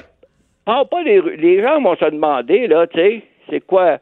parle 0.65 0.87
pas, 0.89 1.03
les, 1.03 1.21
les 1.37 1.61
gens 1.61 1.81
vont 1.81 1.95
se 1.95 2.05
demander, 2.09 2.67
là, 2.67 2.87
tu 2.87 2.97
sais, 2.99 3.23
c'est 3.49 3.61
quoi? 3.61 3.99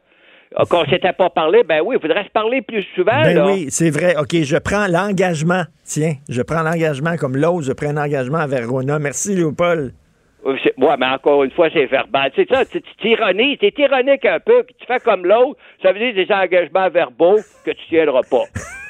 Ah, 0.56 0.64
Qu'on 0.70 0.86
s'était 0.90 1.12
pas 1.14 1.30
parlé, 1.30 1.64
ben 1.64 1.82
oui, 1.84 1.98
il 1.98 2.02
faudrait 2.02 2.24
se 2.24 2.30
parler 2.30 2.62
plus 2.62 2.84
souvent, 2.96 3.22
Ben 3.24 3.36
là. 3.36 3.46
oui, 3.48 3.66
c'est 3.70 3.90
vrai. 3.90 4.16
OK, 4.18 4.34
je 4.44 4.58
prends 4.58 4.88
l'engagement. 4.88 5.64
Tiens, 5.84 6.14
je 6.30 6.42
prends 6.42 6.62
l'engagement 6.62 7.18
comme 7.18 7.36
l'autre. 7.36 7.64
Je 7.68 7.74
prends 7.74 7.90
un 7.90 7.98
engagement 7.98 8.40
envers 8.40 8.70
Rona. 8.70 8.98
Merci, 9.00 9.36
Léopold. 9.36 9.94
Ouais, 10.46 10.96
mais 11.00 11.08
encore 11.08 11.44
une 11.44 11.52
fois, 11.52 11.70
c'est 11.74 11.88
verbal. 11.88 12.32
C'est 12.36 12.48
ça, 12.48 12.64
tu 12.66 12.80
t'ironises, 13.02 13.58
t'es 13.60 13.74
ironique 13.80 14.26
un 14.26 14.40
peu, 14.40 14.62
que 14.64 14.74
tu 14.80 14.86
fais 14.86 15.00
comme 15.00 15.26
l'autre, 15.26 15.60
ça 15.82 15.92
veut 15.92 16.00
dire 16.00 16.14
des 16.14 16.32
engagements 16.34 16.88
verbaux 16.90 17.38
que 17.66 17.72
tu 17.72 17.88
tiendras 17.90 18.22
pas. 18.30 18.44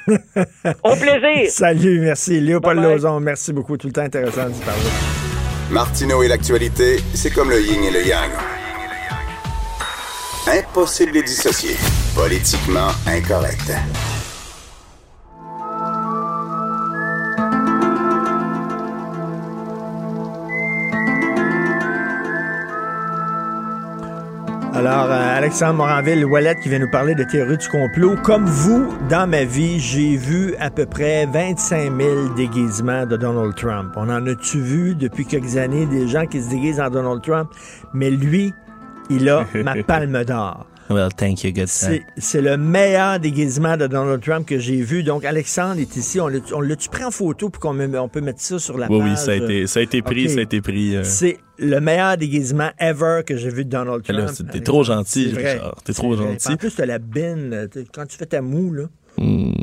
Au 0.84 0.96
plaisir! 0.96 1.50
Salut, 1.50 2.00
merci. 2.02 2.40
Léopold. 2.40 2.80
Lozon, 2.82 3.20
merci 3.20 3.54
beaucoup. 3.54 3.78
Tout 3.78 3.88
le 3.88 3.94
temps 3.94 4.02
intéressant 4.02 4.50
d'y 4.50 4.60
parler. 4.60 4.82
Martineau 5.72 6.22
et 6.24 6.28
l'actualité, 6.28 6.98
c'est 7.14 7.32
comme 7.32 7.50
le 7.50 7.62
yin 7.62 7.84
et 7.84 7.92
le 7.92 8.06
yang. 8.06 8.32
Impossible 10.48 11.12
de 11.12 11.18
les 11.18 11.24
dissocier. 11.24 11.76
Politiquement 12.16 12.90
incorrect. 13.08 13.72
Alors, 24.88 25.10
euh, 25.10 25.38
Alexandre 25.38 25.78
Moranville, 25.78 26.24
Wallet 26.26 26.54
qui 26.62 26.70
vient 26.70 26.78
nous 26.78 26.92
parler 26.92 27.16
de 27.16 27.24
théorie 27.24 27.58
du 27.58 27.68
complot. 27.68 28.18
Comme 28.22 28.46
vous, 28.46 28.96
dans 29.10 29.28
ma 29.28 29.44
vie, 29.44 29.80
j'ai 29.80 30.16
vu 30.16 30.54
à 30.60 30.70
peu 30.70 30.86
près 30.86 31.26
25 31.26 31.92
000 32.00 32.30
déguisements 32.36 33.08
de 33.08 33.18
Donald 33.18 33.56
Trump. 33.56 33.94
On 33.96 34.08
en 34.10 34.28
a-tu 34.28 34.60
vu 34.60 34.94
depuis 34.94 35.26
quelques 35.26 35.58
années 35.58 35.88
des 35.88 36.08
gens 36.08 36.28
qui 36.28 36.40
se 36.40 36.52
déguisent 36.52 36.80
en 36.80 36.92
Donald 36.92 37.24
Trump? 37.24 37.50
Mais 37.96 38.12
lui, 38.12 38.54
il 39.10 39.28
a 39.28 39.48
ma 39.64 39.74
palme 39.88 40.24
d'or. 40.24 40.68
Well, 40.88 41.10
thank 41.18 41.44
you, 41.44 41.52
good 41.52 41.68
sir. 41.68 42.02
C'est 42.18 42.42
le 42.42 42.58
meilleur 42.58 43.20
déguisement 43.20 43.76
de 43.76 43.88
Donald 43.88 44.22
Trump 44.22 44.46
que 44.48 44.60
j'ai 44.60 44.82
vu. 44.82 45.02
Donc, 45.02 45.26
Alexandre 45.26 45.80
est 45.82 45.96
ici. 45.96 46.20
On 46.20 46.28
l'a- 46.28 46.38
on 46.54 46.62
l'a-tu 46.62 46.90
pris 46.90 47.04
en 47.04 47.10
photo 47.10 47.50
pour 47.50 47.60
qu'on 47.60 47.80
on 47.96 48.08
peut 48.08 48.22
mettre 48.22 48.40
ça 48.42 48.60
sur 48.60 48.78
la 48.78 48.88
Oui, 48.92 49.00
page? 49.00 49.10
oui, 49.10 49.18
ça 49.18 49.32
a 49.32 49.36
été, 49.36 49.66
ça 49.66 49.80
a 49.80 49.84
été 49.84 50.04
pris, 50.04 50.30
ça 50.30 50.40
a 50.40 50.44
été 50.44 50.62
pris. 50.62 50.96
euh, 50.96 51.04
C'est 51.04 51.38
le 51.58 51.80
meilleur 51.80 52.18
déguisement 52.18 52.70
ever 52.80 53.22
que 53.26 53.36
j'ai 53.36 53.50
vu 53.50 53.66
de 53.66 53.70
Donald 53.72 54.04
Trump. 54.04 54.20
là, 54.20 54.28
c'est- 54.28 54.44
t'es 54.48 54.60
trop 54.62 54.84
gentil, 54.84 55.30
C'est 55.34 55.42
vrai. 55.42 55.54
Richard. 55.54 55.76
T'es 55.84 55.94
trop 55.94 56.16
gentil. 56.16 56.50
En 56.54 56.56
plus, 56.58 56.76
t'as 56.76 56.86
la 56.86 57.00
bine. 57.00 57.50
euh, 57.54 57.68
Quand 57.92 58.06
tu 58.06 58.18
fais 58.18 58.26
ta 58.28 58.42
moue, 58.42 58.72
là. 58.74 58.84
Hmm, 59.18 59.54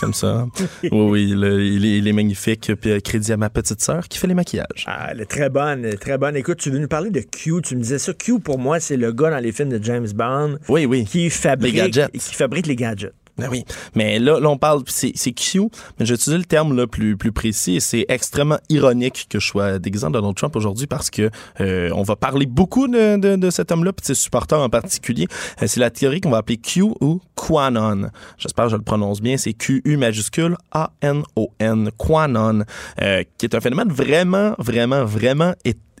comme 0.00 0.14
ça. 0.14 0.46
oui, 0.82 0.90
oui, 0.92 1.26
le- 1.36 1.62
il, 1.64 1.84
est, 1.84 1.98
il 1.98 2.08
est 2.08 2.12
magnifique. 2.12 2.72
Puis 2.80 2.90
euh, 2.90 3.00
crédit 3.00 3.32
à 3.32 3.36
ma 3.36 3.50
petite 3.50 3.80
sœur 3.80 4.08
qui 4.08 4.18
fait 4.18 4.26
les 4.26 4.34
maquillages. 4.34 4.84
Ah, 4.86 5.08
elle 5.10 5.20
est 5.20 5.26
très 5.26 5.48
bonne, 5.48 5.84
elle 5.84 5.94
est 5.94 5.98
très 5.98 6.18
bonne. 6.18 6.36
Écoute, 6.36 6.58
tu 6.58 6.70
veux 6.70 6.78
nous 6.78 6.88
parler 6.88 7.10
de 7.10 7.20
Q? 7.20 7.60
Tu 7.62 7.76
me 7.76 7.82
disais 7.82 7.98
ça. 7.98 8.12
Q, 8.14 8.40
pour 8.40 8.58
moi, 8.58 8.80
c'est 8.80 8.96
le 8.96 9.12
gars 9.12 9.30
dans 9.30 9.38
les 9.38 9.52
films 9.52 9.70
de 9.70 9.82
James 9.82 10.08
Bond. 10.14 10.58
Oui, 10.68 10.86
oui. 10.86 11.04
Qui 11.04 11.30
fabrique, 11.30 11.74
Les 11.74 11.78
gadgets. 11.80 12.12
Qui 12.12 12.34
fabrique 12.34 12.66
les 12.66 12.76
gadgets. 12.76 13.12
Ben 13.38 13.48
oui. 13.50 13.64
Mais 13.94 14.18
là, 14.18 14.40
là 14.40 14.48
on 14.48 14.58
parle, 14.58 14.82
c'est 14.86 15.12
Q, 15.32 15.68
mais 15.98 16.06
j'ai 16.06 16.14
utilisé 16.14 16.38
le 16.38 16.44
terme 16.44 16.76
là, 16.76 16.86
plus, 16.86 17.16
plus 17.16 17.32
précis 17.32 17.76
et 17.76 17.80
c'est 17.80 18.06
extrêmement 18.08 18.58
ironique 18.68 19.26
que 19.28 19.38
je 19.38 19.46
sois 19.46 19.78
déguisant 19.78 20.10
Donald 20.10 20.34
Trump 20.34 20.56
aujourd'hui 20.56 20.86
parce 20.86 21.10
que 21.10 21.30
euh, 21.60 21.90
on 21.94 22.02
va 22.02 22.16
parler 22.16 22.46
beaucoup 22.46 22.88
de, 22.88 23.18
de, 23.18 23.36
de 23.36 23.50
cet 23.50 23.72
homme-là, 23.72 23.92
puis 23.92 24.02
de 24.02 24.06
ses 24.06 24.14
supporters 24.14 24.58
en 24.58 24.70
particulier. 24.70 25.26
Euh, 25.62 25.66
c'est 25.66 25.80
la 25.80 25.90
théorie 25.90 26.20
qu'on 26.20 26.30
va 26.30 26.38
appeler 26.38 26.56
Q 26.56 26.82
ou 27.00 27.20
Quanon. 27.34 28.10
J'espère 28.38 28.66
que 28.66 28.70
je 28.72 28.76
le 28.76 28.82
prononce 28.82 29.20
bien. 29.20 29.36
C'est 29.36 29.52
Q-U 29.52 29.96
majuscule 29.96 30.56
A-N-O-N. 30.72 31.90
Quanon. 31.98 32.64
euh, 33.02 33.22
qui 33.38 33.46
est 33.46 33.54
un 33.54 33.60
phénomène 33.60 33.88
vraiment, 33.88 34.54
vraiment, 34.58 35.04
vraiment 35.04 35.54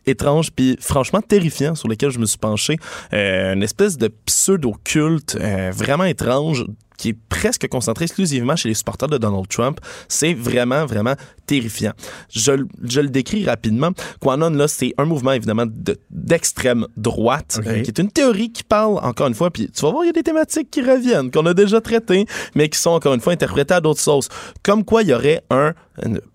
étrange 0.06 0.50
puis 0.52 0.76
franchement 0.80 1.20
terrifiant 1.20 1.74
sur 1.74 1.88
lequel 1.88 2.10
je 2.10 2.18
me 2.18 2.26
suis 2.26 2.38
penché. 2.38 2.76
Euh, 3.12 3.54
une 3.54 3.62
espèce 3.62 3.98
de 3.98 4.08
pseudo-culte 4.26 5.36
euh, 5.40 5.70
vraiment 5.74 6.04
étrange 6.04 6.64
qui 6.96 7.10
est 7.10 7.16
presque 7.28 7.66
concentré 7.68 8.04
exclusivement 8.04 8.56
chez 8.56 8.68
les 8.68 8.74
supporters 8.74 9.08
de 9.08 9.18
Donald 9.18 9.46
Trump. 9.48 9.80
C'est 10.08 10.34
vraiment, 10.34 10.86
vraiment 10.86 11.14
terrifiant. 11.46 11.92
Je, 12.30 12.52
le- 12.52 12.68
je 12.84 13.00
le 13.00 13.08
décris 13.08 13.44
rapidement. 13.44 13.90
Quanon, 14.20 14.50
là, 14.50 14.68
c'est 14.68 14.94
un 14.98 15.04
mouvement, 15.04 15.32
évidemment, 15.32 15.66
de- 15.66 15.98
d'extrême 16.10 16.86
droite, 16.96 17.60
euh, 17.66 17.82
qui 17.82 17.90
est 17.90 17.98
une 17.98 18.10
théorie 18.10 18.50
qui 18.52 18.62
parle, 18.64 18.98
encore 19.02 19.28
une 19.28 19.34
fois, 19.34 19.50
puis 19.50 19.70
tu 19.70 19.82
vas 19.82 19.90
voir, 19.90 20.04
il 20.04 20.08
y 20.08 20.10
a 20.10 20.12
des 20.12 20.22
thématiques 20.22 20.70
qui 20.70 20.82
reviennent, 20.82 21.30
qu'on 21.30 21.46
a 21.46 21.54
déjà 21.54 21.80
traitées, 21.80 22.26
mais 22.54 22.68
qui 22.68 22.78
sont, 22.78 22.90
encore 22.90 23.14
une 23.14 23.20
fois, 23.20 23.32
interprétées 23.32 23.74
à 23.74 23.80
d'autres 23.80 24.00
sauces. 24.00 24.28
Comme 24.62 24.84
quoi, 24.84 25.02
il 25.02 25.08
y 25.08 25.14
aurait 25.14 25.42
un 25.50 25.72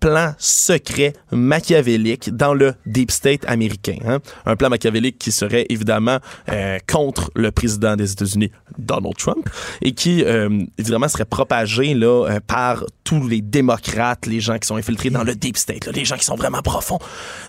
plan 0.00 0.34
secret 0.38 1.12
machiavélique 1.30 2.34
dans 2.34 2.54
le 2.54 2.74
deep 2.86 3.10
state 3.10 3.44
américain. 3.46 3.96
hein. 4.06 4.18
Un 4.46 4.56
plan 4.56 4.68
machiavélique 4.68 5.18
qui 5.18 5.32
serait, 5.32 5.66
évidemment, 5.68 6.18
euh, 6.50 6.78
contre 6.90 7.30
le 7.34 7.50
président 7.50 7.96
des 7.96 8.12
États-Unis, 8.12 8.50
Donald 8.78 9.16
Trump, 9.16 9.48
et 9.80 9.92
qui, 9.92 10.24
euh, 10.24 10.48
évidemment, 10.78 11.08
serait 11.08 11.24
propagé 11.24 11.94
là, 11.94 12.26
euh, 12.28 12.40
par 12.46 12.84
tous 13.04 13.26
les 13.28 13.40
démocrates, 13.42 14.26
les 14.26 14.40
gens 14.40 14.58
qui 14.58 14.66
sont 14.66 14.76
infiltrés 14.76 15.10
dans 15.10 15.24
le 15.24 15.34
deep 15.34 15.56
state, 15.56 15.86
là, 15.86 15.92
les 15.92 16.04
gens 16.04 16.16
qui 16.16 16.24
sont 16.24 16.36
vraiment 16.36 16.62
profonds 16.62 16.98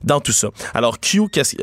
dans 0.03 0.19
tout 0.19 0.31
ça. 0.31 0.49
Alors, 0.73 0.99
Q, 0.99 1.21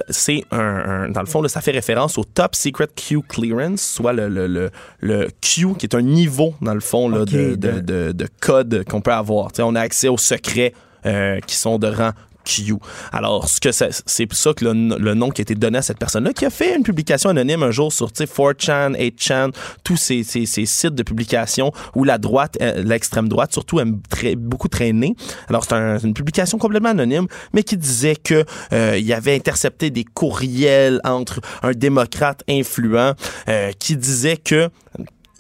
c'est 0.08 0.44
un, 0.50 0.58
un- 0.58 1.08
dans 1.10 1.20
le 1.20 1.26
fond, 1.26 1.42
là, 1.42 1.48
ça 1.48 1.60
fait 1.60 1.70
référence 1.72 2.16
au 2.18 2.24
Top 2.24 2.54
Secret 2.54 2.88
Q 2.94 3.20
Clearance, 3.22 3.82
soit 3.82 4.12
le, 4.12 4.28
le, 4.28 4.46
le, 4.46 4.70
le 5.00 5.28
Q, 5.40 5.74
qui 5.78 5.86
est 5.86 5.94
un 5.94 6.02
niveau, 6.02 6.54
dans 6.60 6.74
le 6.74 6.80
fond, 6.80 7.08
là, 7.08 7.24
de, 7.24 7.54
de- 7.54 7.70
de, 7.72 7.80
de, 7.80 8.12
de 8.12 8.28
code 8.40 8.84
qu'on 8.88 9.00
peut 9.00 9.12
avoir. 9.12 9.52
Tu 9.52 9.56
sais, 9.56 9.62
on 9.62 9.74
a 9.74 9.80
accès 9.80 10.08
aux 10.08 10.16
euh, 11.06 11.40
qui 11.46 11.56
sont 11.56 11.78
de 11.78 11.86
rang 11.88 12.12
Q. 12.44 12.74
Alors, 13.12 13.48
c'est 13.48 14.26
pour 14.26 14.36
ça 14.36 14.52
que 14.54 14.64
le, 14.64 15.14
nom 15.14 15.30
qui 15.30 15.40
a 15.40 15.42
été 15.42 15.54
donné 15.54 15.78
à 15.78 15.82
cette 15.82 15.98
personne-là, 15.98 16.32
qui 16.32 16.44
a 16.44 16.50
fait 16.50 16.76
une 16.76 16.82
publication 16.82 17.30
anonyme 17.30 17.62
un 17.62 17.70
jour 17.70 17.92
sur 17.92 18.12
tu 18.12 18.24
sais, 18.24 18.32
4chan, 18.32 18.96
8chan, 18.96 19.52
tous 19.84 19.96
ces, 19.96 20.22
sites 20.22 20.94
de 20.94 21.02
publication 21.02 21.72
où 21.94 22.04
la 22.04 22.18
droite, 22.18 22.56
euh, 22.60 22.82
l'extrême 22.82 23.28
droite 23.28 23.52
surtout, 23.52 23.80
aime 23.80 24.00
très, 24.08 24.36
beaucoup 24.36 24.68
traîner. 24.68 25.14
Alors, 25.48 25.64
c'est 25.64 25.74
un- 25.74 25.98
une 25.98 26.14
publication 26.14 26.58
complètement 26.58 26.90
anonyme, 26.90 27.26
mais 27.52 27.62
qui 27.62 27.76
disait 27.76 28.16
que 28.16 28.44
euh, 28.72 29.00
avait 29.12 29.34
intercepté 29.34 29.90
des 29.90 30.04
courriels 30.04 31.00
entre 31.04 31.40
un 31.62 31.72
démocrate 31.72 32.42
influent 32.48 33.14
euh, 33.48 33.72
qui 33.78 33.96
disait 33.96 34.36
que 34.36 34.70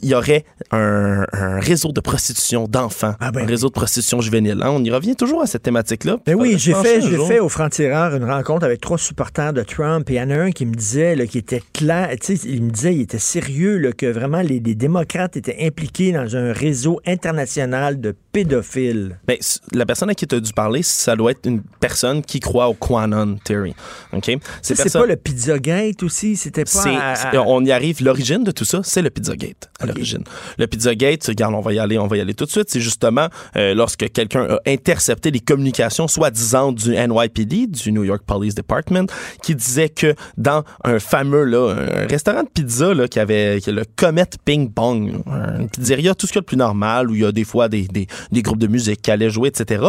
il 0.02 0.08
y 0.10 0.14
aurait 0.14 0.44
un, 0.70 1.24
un 1.32 1.60
réseau 1.60 1.92
de 1.92 2.00
prostitution 2.00 2.66
d'enfants, 2.68 3.14
Ah, 3.20 3.30
ben 3.30 3.42
un 3.44 3.46
réseau 3.46 3.68
de 3.68 3.72
prostitution 3.72 4.20
juvénile. 4.20 4.60
Hein, 4.62 4.70
On 4.70 4.82
y 4.84 4.90
revient 4.90 5.16
toujours 5.16 5.42
à 5.42 5.46
cette 5.46 5.62
thématique-là. 5.62 6.18
Ben 6.26 6.34
oui, 6.34 6.54
j'ai 6.58 6.74
fait, 6.74 7.00
j'ai 7.00 7.16
fait 7.26 7.40
au 7.40 7.48
Franc-Tireur 7.48 8.14
une 8.14 8.24
rencontre 8.24 8.64
avec 8.64 8.80
trois 8.80 8.98
supporters 8.98 9.52
de 9.52 9.62
Trump 9.62 10.08
et 10.10 10.14
il 10.14 10.16
y 10.16 10.20
en 10.22 10.30
a 10.30 10.36
un 10.36 10.50
qui 10.52 10.66
me 10.66 10.74
disait, 10.74 11.16
là, 11.16 11.26
qui 11.26 11.38
était 11.38 11.62
clair, 11.72 12.08
il 12.44 12.62
me 12.62 12.70
disait, 12.70 12.94
il 12.94 13.00
était 13.02 13.18
sérieux, 13.18 13.78
là, 13.78 13.92
que 13.92 14.06
vraiment 14.06 14.40
les, 14.42 14.60
les 14.60 14.74
démocrates 14.74 15.36
étaient 15.36 15.58
impliqués 15.66 16.12
dans 16.12 16.36
un 16.36 16.52
réseau 16.52 17.00
international 17.06 18.00
de 18.00 18.14
pédophiles. 18.32 19.18
Ben, 19.26 19.36
la 19.72 19.86
personne 19.86 20.10
à 20.10 20.14
qui 20.14 20.26
tu 20.26 20.34
as 20.34 20.40
dû 20.40 20.52
parler, 20.52 20.82
ça 20.82 21.16
doit 21.16 21.32
être 21.32 21.46
une 21.46 21.62
personne 21.80 22.22
qui 22.22 22.40
croit 22.40 22.68
au 22.68 22.74
Quanon 22.74 23.36
Theory. 23.44 23.74
OK? 24.12 24.30
C'est 24.62 24.76
personnes- 24.76 25.02
pas 25.02 25.06
le 25.08 25.16
Pizzagate 25.16 26.02
aussi, 26.02 26.36
c'était 26.36 26.64
pas... 26.64 26.84
À- 27.12 27.40
on 27.46 27.64
y 27.64 27.72
arrive. 27.72 28.02
L'origine 28.02 28.44
de 28.44 28.50
tout 28.50 28.64
ça, 28.64 28.80
c'est 28.84 29.02
le 29.02 29.10
Pizzagate 29.10 29.70
l'origine. 29.90 30.24
Le 30.58 30.66
Pizzagate, 30.66 31.24
regarde, 31.26 31.54
on 31.54 31.60
va 31.60 31.72
y 31.72 31.78
aller, 31.78 31.98
on 31.98 32.06
va 32.06 32.16
y 32.16 32.20
aller 32.20 32.34
tout 32.34 32.44
de 32.44 32.50
suite. 32.50 32.68
C'est 32.68 32.80
justement 32.80 33.28
euh, 33.56 33.74
lorsque 33.74 34.10
quelqu'un 34.12 34.44
a 34.44 34.58
intercepté 34.66 35.30
les 35.30 35.40
communications 35.40 36.08
soi-disant 36.08 36.72
du 36.72 36.90
NYPD, 36.90 37.66
du 37.66 37.92
New 37.92 38.04
York 38.04 38.22
Police 38.26 38.54
Department, 38.54 39.06
qui 39.42 39.54
disait 39.54 39.88
que 39.88 40.14
dans 40.36 40.64
un 40.84 40.98
fameux 40.98 41.44
là, 41.44 41.74
un 41.74 42.06
restaurant 42.06 42.42
de 42.42 42.48
pizza 42.48 42.94
là, 42.94 43.08
qui 43.08 43.18
avait 43.18 43.58
le 43.66 43.84
Comet 43.96 44.24
Ping 44.44 44.70
Pong, 44.72 45.22
une 45.26 45.68
pizzeria, 45.68 46.14
tout 46.14 46.26
ce 46.26 46.32
qu'il 46.32 46.40
y 46.40 46.44
a 46.44 46.46
plus 46.46 46.56
normal, 46.56 47.10
où 47.10 47.14
il 47.14 47.22
y 47.22 47.24
a 47.24 47.32
des 47.32 47.44
fois 47.44 47.68
des, 47.68 47.88
des, 47.88 48.42
groupes 48.42 48.58
de 48.58 48.66
musique 48.66 49.02
qui 49.02 49.10
allaient 49.10 49.30
jouer, 49.30 49.48
etc. 49.48 49.82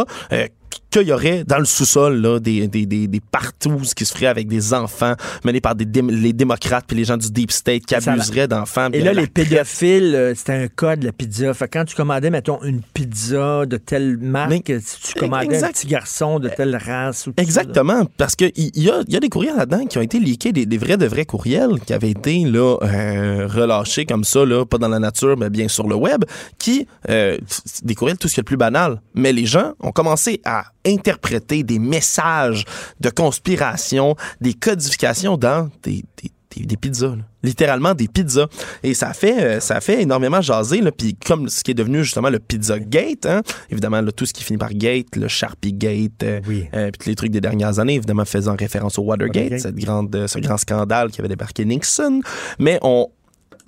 qu'il 0.90 1.08
y 1.08 1.12
aurait 1.12 1.44
dans 1.44 1.58
le 1.58 1.64
sous-sol 1.64 2.16
là, 2.20 2.38
des, 2.38 2.68
des, 2.68 2.86
des, 2.86 3.06
des 3.08 3.20
partouzes 3.20 3.94
qui 3.94 4.04
se 4.04 4.12
feraient 4.14 4.26
avec 4.26 4.48
des 4.48 4.74
enfants 4.74 5.14
menés 5.44 5.60
par 5.60 5.74
des 5.74 5.84
dém- 5.86 6.10
les 6.10 6.32
démocrates 6.32 6.84
puis 6.86 6.96
les 6.96 7.04
gens 7.04 7.16
du 7.16 7.30
Deep 7.30 7.50
State 7.50 7.84
qui 7.86 8.00
Ça- 8.00 8.12
abuseraient 8.12 8.48
d'enfants. 8.48 8.88
Et 8.92 9.00
là, 9.00 9.12
les 9.12 9.26
pédophiles, 9.26 10.14
euh, 10.14 10.34
c'était 10.34 10.52
un 10.52 10.68
code, 10.68 11.02
la 11.02 11.12
pizza. 11.12 11.52
Fait 11.54 11.68
que 11.68 11.78
quand 11.78 11.84
tu 11.84 11.94
commandais, 11.96 12.30
mettons, 12.30 12.62
une 12.62 12.80
pizza 12.94 13.64
de 13.66 13.76
telle 13.76 14.18
marque, 14.18 14.52
si 14.80 15.12
tu 15.12 15.18
commandais 15.18 15.62
un 15.62 15.68
petit 15.68 15.86
garçon 15.86 16.38
de 16.38 16.48
telle 16.48 16.76
race 16.76 17.26
ou 17.26 17.30
tout 17.30 17.36
ça. 17.38 17.42
Exactement, 17.42 18.04
parce 18.16 18.36
qu'il 18.36 18.52
y, 18.56 18.70
y 18.82 18.90
a, 18.90 19.02
il 19.06 19.12
y 19.14 19.16
a 19.16 19.20
des 19.20 19.28
courriels 19.28 19.56
là-dedans 19.56 19.86
qui 19.86 19.98
ont 19.98 20.02
été 20.02 20.18
leakés, 20.18 20.52
des, 20.52 20.66
des 20.66 20.78
vrais 20.78 20.96
de 20.96 21.06
vrais 21.06 21.24
courriels 21.24 21.80
qui 21.86 21.92
avaient 21.92 22.10
été 22.10 22.44
là, 22.44 22.76
euh, 22.82 23.46
relâchés 23.48 24.04
comme 24.04 24.24
ça, 24.24 24.44
là, 24.44 24.64
pas 24.64 24.78
dans 24.78 24.88
la 24.88 24.98
nature, 24.98 25.36
mais 25.36 25.50
bien 25.50 25.68
sur 25.68 25.88
le 25.88 25.94
web, 25.94 26.24
qui, 26.58 26.86
euh, 27.08 27.36
des 27.82 27.94
courriels 27.94 28.18
tout 28.18 28.28
ce 28.28 28.34
qui 28.34 28.40
est 28.40 28.42
le 28.42 28.46
plus 28.46 28.56
banal. 28.56 29.00
Mais 29.14 29.32
les 29.32 29.46
gens 29.46 29.72
ont 29.80 29.92
commencé 29.92 30.40
à 30.44 30.61
interpréter 30.86 31.62
des 31.62 31.78
messages 31.78 32.64
de 33.00 33.10
conspiration, 33.10 34.16
des 34.40 34.54
codifications 34.54 35.36
dans 35.36 35.70
des, 35.82 36.02
des, 36.22 36.30
des- 36.56 36.66
des 36.66 36.76
pizzas. 36.76 37.16
là. 37.16 37.22
Littéralement 37.42 37.94
des 37.94 38.08
pizzas. 38.08 38.46
Et 38.82 38.92
ça 38.92 39.14
fait, 39.14 39.42
euh, 39.42 39.60
ça 39.60 39.80
fait 39.80 40.02
énormément 40.02 40.42
jaser. 40.42 40.80
Là. 40.82 40.92
Puis 40.92 41.14
comme 41.14 41.48
ce 41.48 41.64
qui 41.64 41.70
est 41.70 41.74
devenu 41.74 42.04
justement 42.04 42.28
le 42.28 42.38
Pizza 42.38 42.78
Gate, 42.78 43.24
hein, 43.24 43.40
évidemment, 43.70 44.00
là, 44.02 44.12
tout 44.12 44.26
ce 44.26 44.34
qui 44.34 44.44
finit 44.44 44.58
par 44.58 44.72
Gate, 44.74 45.16
le 45.16 45.28
Sharpie 45.28 45.72
Gate, 45.72 46.22
euh, 46.22 46.40
euh, 46.74 46.90
puis 46.90 46.98
tous 47.00 47.08
les 47.08 47.14
trucs 47.16 47.30
des 47.30 47.40
dernières 47.40 47.78
années, 47.78 47.94
évidemment 47.94 48.26
faisant 48.26 48.54
référence 48.54 48.98
au 48.98 49.02
Watergate, 49.02 49.44
Watergate. 49.44 49.60
Cette 49.60 49.76
grande, 49.76 50.26
ce 50.26 50.38
grand 50.40 50.58
scandale 50.58 51.10
qui 51.10 51.20
avait 51.22 51.28
débarqué 51.30 51.64
Nixon. 51.64 52.20
Mais 52.58 52.78
on, 52.82 53.08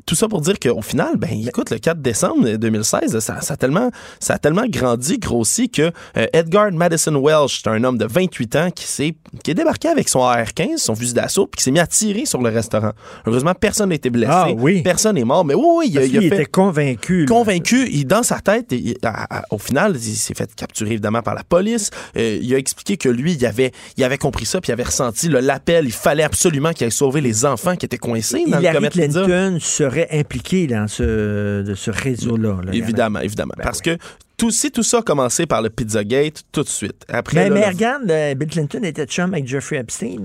tout 0.06 0.14
ça 0.14 0.28
pour 0.28 0.40
dire 0.40 0.58
qu'au 0.58 0.82
final, 0.82 1.16
ben 1.16 1.30
écoute, 1.46 1.70
le 1.70 1.78
4 1.78 2.00
décembre 2.00 2.48
2016, 2.56 3.18
ça, 3.20 3.40
ça 3.40 3.54
a 3.54 3.56
tellement, 3.56 3.90
ça 4.20 4.34
a 4.34 4.38
tellement 4.38 4.64
grandi, 4.68 5.18
grossi 5.18 5.70
que 5.70 5.90
euh, 6.16 6.26
Edgar 6.32 6.70
Madison 6.72 7.14
Welsh, 7.16 7.62
c'est 7.62 7.70
un 7.70 7.82
homme 7.84 7.96
de 7.98 8.04
28 8.04 8.56
ans 8.56 8.70
qui 8.70 8.84
s'est, 8.86 9.14
qui 9.42 9.50
est 9.50 9.54
débarqué 9.54 9.88
avec 9.88 10.08
son 10.08 10.20
AR-15, 10.20 10.78
son 10.78 10.94
fusil 10.94 11.14
d'assaut, 11.14 11.46
puis 11.46 11.58
qui 11.58 11.64
s'est 11.64 11.70
mis 11.70 11.80
à 11.80 11.86
tirer 11.86 12.26
sur 12.26 12.42
le 12.42 12.50
restaurant. 12.50 12.92
Heureusement, 13.26 13.54
personne 13.54 13.88
n'a 13.90 13.94
été 13.94 14.10
blessé, 14.10 14.32
Ah, 14.34 14.48
oui. 14.56 14.82
personne 14.82 15.14
n'est 15.16 15.24
mort, 15.24 15.44
mais 15.44 15.54
oui, 15.54 15.64
oui, 15.76 15.86
il, 15.90 15.96
a- 15.98 16.00
Parce 16.00 16.12
il 16.12 16.16
a 16.16 16.20
qu'il 16.20 16.28
fait 16.28 16.34
était 16.36 16.44
convaincu. 16.46 17.24
convaincu. 17.26 17.88
Il, 17.90 18.06
dans 18.06 18.22
sa 18.22 18.40
tête, 18.40 18.66
il- 18.72 18.96
à- 19.02 19.38
à- 19.38 19.42
au 19.50 19.58
final, 19.58 19.94
il 19.96 20.16
s'est 20.16 20.34
fait 20.34 20.54
capturer 20.54 20.92
évidemment 20.92 21.22
par 21.22 21.34
la 21.34 21.44
police. 21.44 21.90
Euh, 22.16 22.38
il 22.42 22.54
a 22.54 22.58
expliqué 22.58 22.96
que 22.96 23.08
lui, 23.08 23.32
il 23.34 23.46
avait, 23.46 23.72
il 23.96 24.04
avait 24.04 24.18
compris 24.18 24.44
ça, 24.46 24.60
puis 24.60 24.70
il 24.70 24.72
avait 24.72 24.82
ressenti 24.82 25.28
le- 25.28 25.40
l'appel. 25.40 25.86
Il 25.86 25.92
fallait 25.92 26.22
absolument 26.24 26.72
qu'il 26.72 26.84
aille 26.84 26.92
sauver 26.92 27.20
les 27.20 27.44
enfants 27.44 27.76
qui 27.76 27.86
étaient 27.86 27.98
coincés 27.98 28.44
dans 28.46 28.56
le 28.58 28.62
Hillary 28.62 28.76
Comet 28.76 28.90
Pizza. 28.90 29.24
Clinton 29.24 29.58
serait 29.94 30.08
impliquée 30.18 30.66
dans 30.66 30.88
ce, 30.88 31.62
de 31.62 31.74
ce 31.74 31.90
réseau-là. 31.90 32.58
là. 32.64 32.72
Évidemment, 32.74 33.20
évidemment. 33.20 33.54
Ben 33.56 33.64
Parce 33.64 33.80
que 33.80 33.96
tout, 34.36 34.50
si 34.50 34.70
tout 34.70 34.82
ça 34.82 34.98
a 34.98 35.02
commencé 35.02 35.46
par 35.46 35.62
le 35.62 35.70
Pizzagate, 35.70 36.42
tout 36.52 36.62
de 36.62 36.68
suite. 36.68 37.04
Après, 37.08 37.44
Mais, 37.44 37.48
là, 37.50 37.54
mais 37.54 37.60
le- 37.66 37.72
regarde, 37.74 38.10
euh, 38.10 38.34
Bill 38.34 38.48
Clinton 38.48 38.80
était 38.82 39.06
chum 39.06 39.32
avec 39.32 39.46
Jeffrey 39.46 39.76
Epstein. 39.76 40.16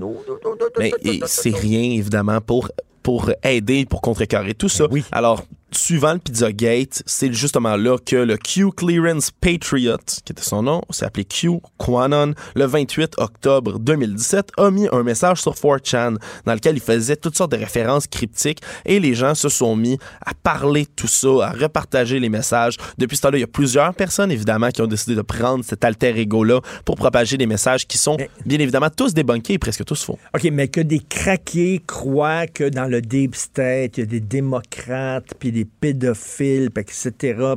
Mais 0.78 0.90
Ben, 0.90 1.12
et 1.12 1.20
c'est 1.26 1.54
rien, 1.54 1.82
évidemment, 1.92 2.40
pour, 2.40 2.70
pour 3.02 3.30
aider, 3.44 3.86
pour 3.86 4.00
contrecarrer 4.02 4.54
tout 4.54 4.68
ça. 4.68 4.86
Alors, 5.12 5.44
suivant 5.72 6.12
le 6.12 6.18
Pizzagate, 6.18 7.02
c'est 7.06 7.32
justement 7.32 7.76
là 7.76 7.96
que 7.98 8.16
le 8.16 8.36
Q 8.36 8.70
Clearance 8.72 9.30
Patriot, 9.30 9.96
qui 10.24 10.32
était 10.32 10.42
son 10.42 10.62
nom, 10.62 10.82
s'est 10.90 11.04
appelé 11.04 11.24
Q 11.24 11.60
Quanon, 11.78 12.34
le 12.54 12.64
28 12.64 13.14
octobre 13.18 13.78
2017, 13.78 14.52
a 14.56 14.70
mis 14.70 14.88
un 14.92 15.02
message 15.02 15.42
sur 15.42 15.54
4chan 15.54 16.16
dans 16.44 16.54
lequel 16.54 16.76
il 16.76 16.80
faisait 16.80 17.16
toutes 17.16 17.36
sortes 17.36 17.52
de 17.52 17.56
références 17.56 18.06
cryptiques 18.06 18.60
et 18.84 19.00
les 19.00 19.14
gens 19.14 19.34
se 19.34 19.48
sont 19.48 19.76
mis 19.76 19.98
à 20.24 20.32
parler 20.34 20.84
de 20.84 20.90
tout 20.94 21.08
ça, 21.08 21.28
à 21.42 21.52
repartager 21.52 22.20
les 22.20 22.28
messages. 22.28 22.76
Depuis 22.98 23.16
ce 23.16 23.22
temps-là, 23.22 23.38
il 23.38 23.42
y 23.42 23.44
a 23.44 23.48
plusieurs 23.48 23.94
personnes, 23.94 24.32
évidemment, 24.32 24.70
qui 24.70 24.82
ont 24.82 24.86
décidé 24.86 25.14
de 25.14 25.22
prendre 25.22 25.64
cet 25.64 25.84
alter 25.84 26.18
ego-là 26.18 26.60
pour 26.84 26.96
propager 26.96 27.36
des 27.36 27.46
messages 27.46 27.86
qui 27.86 27.98
sont, 27.98 28.16
bien 28.46 28.58
évidemment, 28.58 28.90
tous 28.90 29.14
débunkés 29.14 29.54
et 29.54 29.58
presque 29.58 29.84
tous 29.84 30.02
faux. 30.02 30.18
OK, 30.34 30.44
mais 30.52 30.68
que 30.68 30.80
des 30.80 31.00
craqués 31.00 31.82
croient 31.86 32.46
que 32.46 32.68
dans 32.68 32.86
le 32.86 33.00
Deep 33.00 33.34
State, 33.34 33.96
il 33.96 34.00
y 34.00 34.02
a 34.02 34.06
des 34.06 34.20
démocrates, 34.20 35.34
puis 35.38 35.52
des 35.52 35.59
pédophiles, 35.64 36.70
etc., 36.76 37.10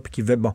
puis 0.04 0.12
qui 0.12 0.22
veulent... 0.22 0.38
Bon. 0.38 0.54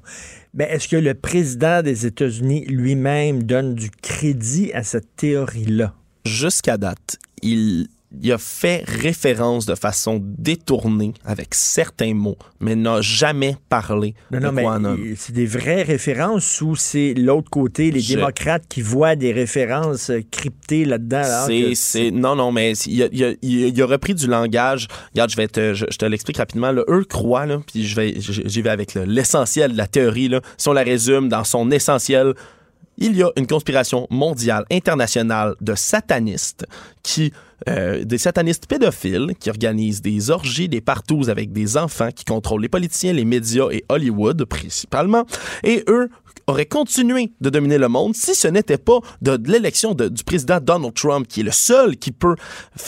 Mais 0.54 0.64
est-ce 0.64 0.88
que 0.88 0.96
le 0.96 1.14
président 1.14 1.82
des 1.82 2.06
États-Unis 2.06 2.64
lui-même 2.66 3.42
donne 3.42 3.74
du 3.74 3.90
crédit 3.90 4.72
à 4.72 4.82
cette 4.82 5.16
théorie-là? 5.16 5.94
Jusqu'à 6.24 6.76
date, 6.76 7.18
il, 7.42 7.88
il 8.22 8.32
a 8.32 8.38
fait 8.38 8.82
référence 8.86 9.66
de 9.66 9.74
façon 9.74 10.18
détournée 10.22 11.12
avec 11.26 11.54
certains 11.54 12.14
mots, 12.14 12.38
mais 12.58 12.74
n'a 12.74 13.02
jamais 13.02 13.56
parlé 13.68 14.14
Non, 14.30 14.38
de 14.40 14.44
non, 14.46 14.52
mais 14.96 15.14
c'est 15.16 15.34
des 15.34 15.44
vraies 15.44 15.82
références 15.82 16.62
ou 16.62 16.74
c'est 16.74 17.12
l'autre 17.14 17.50
côté, 17.50 17.90
les 17.90 18.00
Je- 18.00 18.14
démocrates 18.14 18.64
qui 18.66 18.80
voient 18.80 19.14
des 19.14 19.32
références 19.32 20.08
euh, 20.08 20.20
cryptées 20.30 20.86
là-dedans? 20.86 21.46
C'est, 21.74 22.10
non, 22.10 22.34
non, 22.34 22.50
mais 22.50 22.72
il 22.86 23.02
a, 23.02 23.08
il 23.12 23.24
a- 23.24 23.34
il 23.42 23.82
a 23.82 23.86
repris 23.86 24.14
du 24.14 24.26
langage. 24.26 24.88
Regarde, 25.12 25.30
je 25.30 25.36
vais 25.36 25.48
te, 25.48 25.74
je, 25.74 25.84
je 25.90 25.98
te 25.98 26.06
l'explique 26.06 26.38
rapidement. 26.38 26.72
Là. 26.72 26.82
Eux 26.88 27.04
croient, 27.04 27.44
là, 27.46 27.60
puis 27.70 27.86
je 27.86 27.94
vais, 27.94 28.18
je- 28.20 28.42
j'y 28.46 28.62
vais 28.62 28.70
avec 28.70 28.94
le- 28.94 29.04
l'essentiel 29.04 29.72
de 29.72 29.76
la 29.76 29.86
théorie. 29.86 30.28
Là. 30.28 30.40
Si 30.56 30.66
on 30.68 30.72
la 30.72 30.82
résume 30.82 31.28
dans 31.28 31.44
son 31.44 31.70
essentiel, 31.70 32.32
il 33.00 33.16
y 33.16 33.22
a 33.22 33.30
une 33.36 33.46
conspiration 33.46 34.08
mondiale, 34.10 34.64
internationale 34.72 35.54
de 35.60 35.74
satanistes 35.76 36.66
euh, 37.68 38.04
des 38.04 38.18
satanistes 38.18 38.66
pédophiles 38.66 39.32
qui 39.38 39.50
organisent 39.50 40.02
des 40.02 40.30
orgies, 40.30 40.68
des 40.68 40.80
partous 40.80 41.28
avec 41.28 41.52
des 41.52 41.76
enfants, 41.76 42.10
qui 42.14 42.24
contrôlent 42.24 42.62
les 42.62 42.68
politiciens, 42.68 43.12
les 43.12 43.24
médias 43.24 43.68
et 43.70 43.84
Hollywood 43.88 44.44
principalement. 44.44 45.24
Et 45.64 45.82
eux 45.88 46.08
auraient 46.46 46.66
continué 46.66 47.32
de 47.40 47.50
dominer 47.50 47.78
le 47.78 47.88
monde 47.88 48.14
si 48.14 48.34
ce 48.34 48.48
n'était 48.48 48.78
pas 48.78 49.00
de, 49.20 49.38
l'élection 49.50 49.94
du 49.94 50.24
président 50.24 50.60
Donald 50.60 50.94
Trump, 50.94 51.26
qui 51.28 51.40
est 51.40 51.44
le 51.44 51.50
seul 51.52 51.96
qui 51.96 52.10
peut 52.12 52.36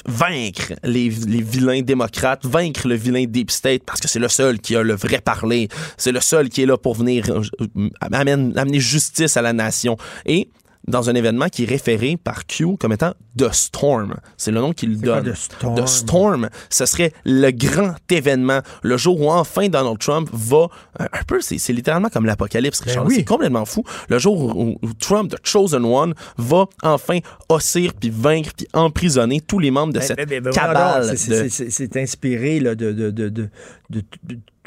vaincre 0.06 0.72
les, 0.82 1.10
les 1.10 1.42
vilains 1.42 1.82
démocrates, 1.82 2.46
vaincre 2.46 2.88
le 2.88 2.94
vilain 2.94 3.24
Deep 3.26 3.50
State, 3.50 3.82
parce 3.84 4.00
que 4.00 4.08
c'est 4.08 4.18
le 4.18 4.28
seul 4.28 4.60
qui 4.60 4.76
a 4.76 4.82
le 4.82 4.94
vrai 4.94 5.20
parler. 5.20 5.68
C'est 5.96 6.12
le 6.12 6.20
seul 6.20 6.48
qui 6.48 6.62
est 6.62 6.66
là 6.66 6.78
pour 6.78 6.94
venir 6.94 7.28
euh, 7.28 7.42
euh, 7.76 7.88
amène- 8.00 8.56
amener 8.56 8.80
justice 8.80 9.36
à 9.36 9.42
la 9.42 9.52
nation. 9.52 9.96
Et 10.26 10.48
dans 10.88 11.10
un 11.10 11.14
événement 11.14 11.48
qui 11.48 11.64
est 11.64 11.66
référé 11.68 12.16
par 12.16 12.46
Q 12.46 12.76
comme 12.78 12.92
étant 12.92 13.12
The 13.38 13.52
Storm. 13.52 14.14
C'est 14.36 14.50
le 14.50 14.60
nom 14.60 14.72
qu'il 14.72 14.98
quoi, 15.00 15.20
donne. 15.20 15.32
The 15.32 15.36
Storm? 15.36 15.74
The 15.76 15.86
Storm, 15.88 16.48
ce 16.70 16.86
serait 16.86 17.12
le 17.24 17.50
grand 17.50 17.94
événement, 18.10 18.60
le 18.82 18.96
jour 18.96 19.20
où 19.20 19.30
enfin 19.30 19.68
Donald 19.68 19.98
Trump 19.98 20.28
va 20.32 20.66
euh, 21.00 21.04
un 21.12 21.22
peu, 21.26 21.40
c'est 21.40 21.72
littéralement 21.72 22.08
comme 22.08 22.26
l'apocalypse, 22.26 22.80
Richard. 22.80 23.06
oui. 23.06 23.14
C'est 23.16 23.24
complètement 23.24 23.64
fou. 23.64 23.84
Le 24.08 24.18
jour 24.18 24.56
où, 24.56 24.78
où 24.82 24.92
Trump, 24.94 25.30
The 25.30 25.46
Chosen 25.46 25.84
One, 25.84 26.14
va 26.38 26.64
enfin 26.82 27.18
ossir 27.48 27.92
puis 27.94 28.10
vaincre 28.10 28.50
puis 28.56 28.66
emprisonner 28.72 29.40
tous 29.40 29.58
les 29.58 29.70
membres 29.70 29.92
de 29.92 29.98
Ben, 29.98 30.04
cette 30.04 30.16
ben, 30.16 30.26
ben, 30.28 30.42
ben, 30.44 30.50
cabale. 30.50 31.16
c'est- 31.16 31.88
de- 31.94 31.98
inspiré 32.00 32.60
là, 32.60 32.74
de, 32.74 32.92
de- 32.92 33.10
de 33.10 33.48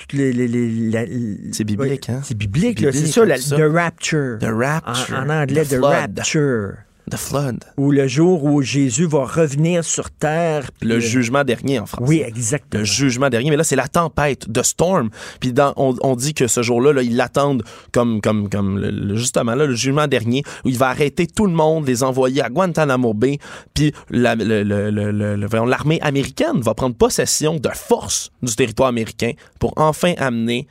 toutes 0.08 0.14
les. 0.20 0.32
les, 0.34 0.48
les- 0.48 0.90
la- 0.92 1.06
C'est 1.52 1.64
biblique, 1.64 2.10
hein? 2.10 2.22
C'est 2.24 2.38
biblique, 2.38 2.80
là, 2.82 2.92
c'est 2.92 3.08
ça, 3.08 3.26
la-. 3.26 3.38
The 3.40 3.74
Rapture. 3.74 4.38
The 4.40 4.46
Rapture. 4.52 5.16
En, 5.18 5.24
en 5.26 5.30
anglais, 5.30 5.66
The. 5.66 5.80
Rapture. 5.82 6.74
The 7.12 7.18
flood. 7.18 7.60
Ou 7.78 7.92
le 7.92 8.08
jour 8.08 8.46
où 8.46 8.62
Jésus 8.62 9.06
va 9.06 9.26
revenir 9.26 9.84
sur 9.84 10.10
terre. 10.10 10.72
puis, 10.80 10.88
Le 10.88 10.96
euh, 10.96 11.00
jugement 11.02 11.44
dernier 11.44 11.80
en 11.80 11.86
France. 11.86 12.08
Oui, 12.08 12.24
exactement. 12.26 12.80
Le 12.80 12.86
jugement 12.86 13.30
dernier. 13.30 13.50
Mais 13.50 13.58
là, 13.58 13.66
c'est 13.66 13.76
la 13.76 13.90
tempête, 13.90 14.52
The 14.52 14.64
Storm. 14.64 15.10
Puis 15.42 15.52
dans, 15.52 15.74
on, 15.76 15.96
on 16.02 16.16
dit 16.16 16.34
que 16.34 16.48
ce 16.48 16.62
jour-là, 16.62 16.94
là, 16.94 17.02
ils 17.02 17.16
l'attendent 17.18 17.64
comme, 17.92 18.22
comme, 18.22 18.48
comme 18.50 18.80
le- 18.80 18.90
le- 18.90 19.16
justement 19.18 19.54
là, 19.54 19.66
le 19.66 19.76
jugement 19.76 20.08
dernier, 20.08 20.44
où 20.64 20.70
il 20.70 20.78
va 20.78 20.88
arrêter 20.90 21.28
tout 21.28 21.46
le 21.46 21.52
monde, 21.54 21.86
les 21.88 22.04
envoyer 22.04 22.42
à 22.42 22.50
Guantanamo 22.50 23.14
Bay. 23.14 23.38
Puis 23.74 23.92
la- 24.10 24.36
le- 24.36 25.66
l'armée 25.66 26.00
américaine 26.02 26.62
va 26.62 26.74
prendre 26.74 26.96
possession 26.96 27.58
de 27.58 27.70
force 27.74 28.32
du 28.42 28.56
territoire 28.56 28.88
américain 28.90 29.32
pour 29.60 29.74
enfin 29.76 30.14
amener 30.18 30.68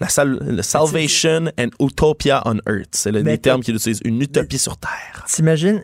la 0.00 0.08
sal- 0.08 0.62
salvation 0.62 1.46
and 1.58 1.68
utopia 1.80 2.42
on 2.46 2.58
earth. 2.68 2.90
C'est 2.92 3.10
le- 3.12 3.22
t'as- 3.24 3.38
termes 3.38 3.62
qu'il 3.62 3.74
utilise. 3.76 4.00
Une 4.04 4.20
utopie 4.22 4.58
sur 4.58 4.76
Terre. 4.76 5.24
T'imagines, 5.26 5.82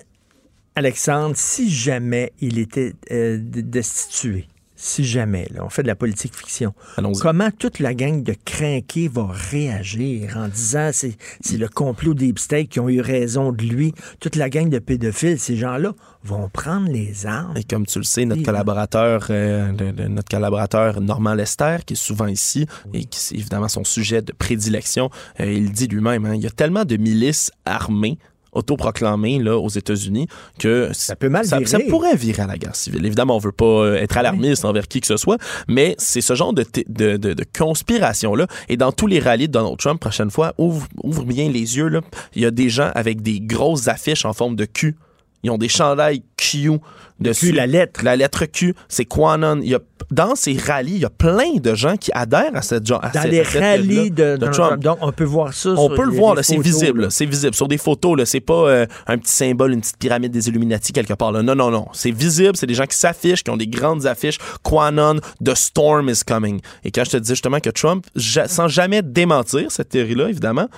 Alexandre, 0.76 1.34
si 1.36 1.70
jamais 1.70 2.32
il 2.40 2.58
était 2.58 2.94
euh, 3.10 3.38
destitué, 3.40 4.46
si 4.86 5.02
jamais, 5.02 5.48
là, 5.54 5.64
on 5.64 5.70
fait 5.70 5.82
de 5.82 5.86
la 5.88 5.94
politique 5.94 6.36
fiction, 6.36 6.74
comment 7.22 7.48
toute 7.50 7.78
la 7.78 7.94
gang 7.94 8.22
de 8.22 8.34
crinqués 8.44 9.08
va 9.08 9.28
réagir 9.32 10.36
en 10.36 10.48
disant 10.48 10.90
c'est 10.92 11.16
c'est 11.40 11.56
le 11.56 11.68
complot 11.68 12.12
des 12.12 12.34
State 12.36 12.68
qui 12.68 12.80
ont 12.80 12.88
eu 12.90 13.00
raison 13.00 13.50
de 13.50 13.62
lui, 13.64 13.94
toute 14.20 14.36
la 14.36 14.50
gang 14.50 14.68
de 14.68 14.78
pédophiles, 14.78 15.38
ces 15.40 15.56
gens-là 15.56 15.92
vont 16.22 16.50
prendre 16.50 16.90
les 16.90 17.24
armes. 17.24 17.56
Et 17.56 17.64
comme 17.64 17.86
tu 17.86 17.98
le 17.98 18.04
sais, 18.04 18.26
notre 18.26 18.40
Oui. 18.40 18.44
collaborateur, 18.44 19.26
euh, 19.30 19.72
le- 19.72 19.90
le- 19.92 20.08
notre 20.08 20.28
collaborateur 20.28 21.00
Normand 21.00 21.34
Lester, 21.34 21.78
qui 21.86 21.94
est 21.94 21.96
souvent 21.96 22.26
ici 22.26 22.66
et 22.92 23.04
qui 23.06 23.18
c'est 23.20 23.36
évidemment 23.36 23.68
son 23.68 23.84
sujet 23.84 24.20
de 24.20 24.32
prédilection, 24.32 25.08
euh, 25.40 25.50
il 25.50 25.72
dit 25.72 25.86
lui-même, 25.88 26.26
hein, 26.26 26.34
il 26.34 26.42
y 26.42 26.46
a 26.46 26.50
tellement 26.50 26.84
de 26.84 26.96
milices 26.96 27.50
armées 27.64 28.18
autoproclamées 28.54 29.38
là 29.38 29.56
aux 29.58 29.68
États-Unis 29.68 30.26
que 30.58 30.90
ça 30.92 31.16
peut 31.16 31.28
mal 31.28 31.44
ça, 31.44 31.58
virer. 31.58 31.70
ça 31.70 31.78
pourrait 31.88 32.16
virer 32.16 32.42
à 32.42 32.46
la 32.46 32.56
guerre 32.56 32.76
civile. 32.76 33.04
Évidemment, 33.04 33.36
on 33.36 33.38
veut 33.38 33.52
pas 33.52 33.64
euh, 33.64 33.96
être 33.96 34.16
alarmiste 34.16 34.64
envers 34.64 34.88
qui 34.88 35.00
que 35.00 35.06
ce 35.06 35.16
soit, 35.16 35.38
mais 35.68 35.94
c'est 35.98 36.20
ce 36.20 36.34
genre 36.34 36.52
de, 36.52 36.64
de, 36.88 37.16
de, 37.16 37.32
de 37.32 37.44
conspiration 37.56 38.34
là. 38.34 38.46
Et 38.68 38.76
dans 38.76 38.92
tous 38.92 39.06
les 39.06 39.20
rallyes 39.20 39.48
de 39.48 39.52
Donald 39.52 39.76
Trump, 39.78 40.00
prochaine 40.00 40.30
fois, 40.30 40.54
ouvre, 40.58 40.86
ouvre 41.02 41.24
bien 41.24 41.48
les 41.48 41.76
yeux 41.76 41.88
là. 41.88 42.00
Il 42.34 42.42
y 42.42 42.46
a 42.46 42.50
des 42.50 42.68
gens 42.68 42.90
avec 42.94 43.22
des 43.22 43.40
grosses 43.40 43.88
affiches 43.88 44.24
en 44.24 44.32
forme 44.32 44.56
de 44.56 44.64
cul. 44.64 44.96
Ils 45.42 45.50
ont 45.50 45.58
des 45.58 45.68
chandails 45.68 46.22
Q 46.62 46.78
dessus. 47.20 47.52
la 47.52 47.66
lettre. 47.66 48.00
La 48.04 48.16
lettre 48.16 48.44
Q, 48.46 48.74
c'est 48.88 49.04
Quanon. 49.04 49.60
Il 49.62 49.68
y 49.70 49.74
a, 49.74 49.78
dans 50.10 50.34
ces 50.34 50.56
rallyes, 50.56 50.94
il 50.96 51.00
y 51.00 51.04
a 51.04 51.10
plein 51.10 51.54
de 51.56 51.74
gens 51.74 51.96
qui 51.96 52.10
adhèrent 52.12 52.54
à 52.54 52.62
cette 52.62 52.86
genre. 52.86 53.00
Dans 53.14 53.22
cette- 53.22 53.30
les 53.30 53.42
rallyes 53.42 54.10
de, 54.10 54.36
Trump. 54.52 54.82
Donc, 54.82 54.98
on 55.00 55.12
peut 55.12 55.24
voir 55.24 55.52
ça. 55.52 55.70
on 55.70 55.88
sur 55.88 55.94
peut 55.96 56.04
le 56.04 56.10
voir, 56.12 56.36
c'est 56.42 56.58
visible, 56.58 57.10
c'est 57.10 57.26
visible. 57.26 57.54
Sur 57.54 57.68
des 57.68 57.78
photos, 57.78 58.18
là, 58.18 58.26
c'est 58.26 58.40
pas 58.40 58.68
euh, 58.68 58.86
un 59.06 59.18
petit 59.18 59.32
symbole, 59.32 59.72
une 59.72 59.80
petite 59.80 59.98
pyramide 59.98 60.32
des 60.32 60.48
Illuminati 60.48 60.92
quelque 60.92 61.14
part. 61.14 61.32
Là. 61.32 61.42
Non, 61.42 61.54
non, 61.54 61.70
non. 61.70 61.86
C'est 61.92 62.10
visible, 62.10 62.56
c'est 62.56 62.66
des 62.66 62.74
gens 62.74 62.86
qui 62.86 62.96
s'affichent, 62.96 63.42
qui 63.44 63.50
ont 63.50 63.56
des 63.56 63.66
grandes 63.68 64.06
affiches. 64.06 64.38
Quanon, 64.62 65.20
The 65.44 65.54
Storm 65.54 66.08
is 66.08 66.20
coming. 66.26 66.60
Et 66.84 66.90
quand 66.90 67.04
je 67.04 67.10
te 67.10 67.16
dis 67.16 67.30
justement 67.30 67.60
que 67.60 67.70
Trump, 67.70 68.06
ja- 68.16 68.48
sans 68.48 68.68
jamais 68.68 69.02
démentir 69.02 69.70
cette 69.70 69.88
théorie-là, 69.90 70.28
évidemment, 70.28 70.68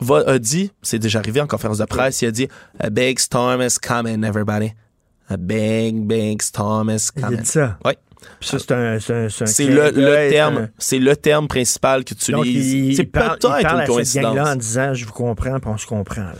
va, 0.00 0.22
a 0.28 0.38
dit, 0.38 0.70
c'est 0.82 0.98
déjà 1.00 1.18
arrivé 1.18 1.40
en 1.40 1.46
conférence 1.46 1.78
de 1.78 1.84
presse, 1.84 2.22
il 2.22 2.26
a 2.26 2.30
dit 2.30 2.46
A 2.78 2.90
big 2.90 3.18
storm 3.18 3.60
is 3.62 3.76
coming, 3.82 4.22
everybody. 4.24 4.72
A 5.30 5.36
big, 5.36 6.06
big 6.06 6.40
storm 6.42 6.90
is 6.90 7.10
Il 7.16 7.36
dit 7.38 7.44
ça. 7.46 7.78
Oui. 7.84 7.92
C'est 8.40 9.66
le, 9.66 9.90
le 9.90 10.30
terme, 10.30 10.56
un- 10.58 10.68
c'est 10.78 10.98
le 10.98 11.16
terme 11.16 11.48
principal 11.48 12.04
que 12.04 12.14
tu 12.14 12.32
utilises. 12.32 12.72
il, 12.72 12.96
C'est 12.96 13.04
peut-être 13.04 13.46
une 13.46 13.86
coïncidence. 13.86 14.34
gang-là 14.34 14.52
en 14.52 14.56
disant 14.56 14.94
Je 14.94 15.04
vous 15.06 15.12
comprends, 15.12 15.58
puis 15.60 15.70
on 15.70 15.76
se 15.78 15.86
comprend. 15.86 16.22
Là. 16.22 16.34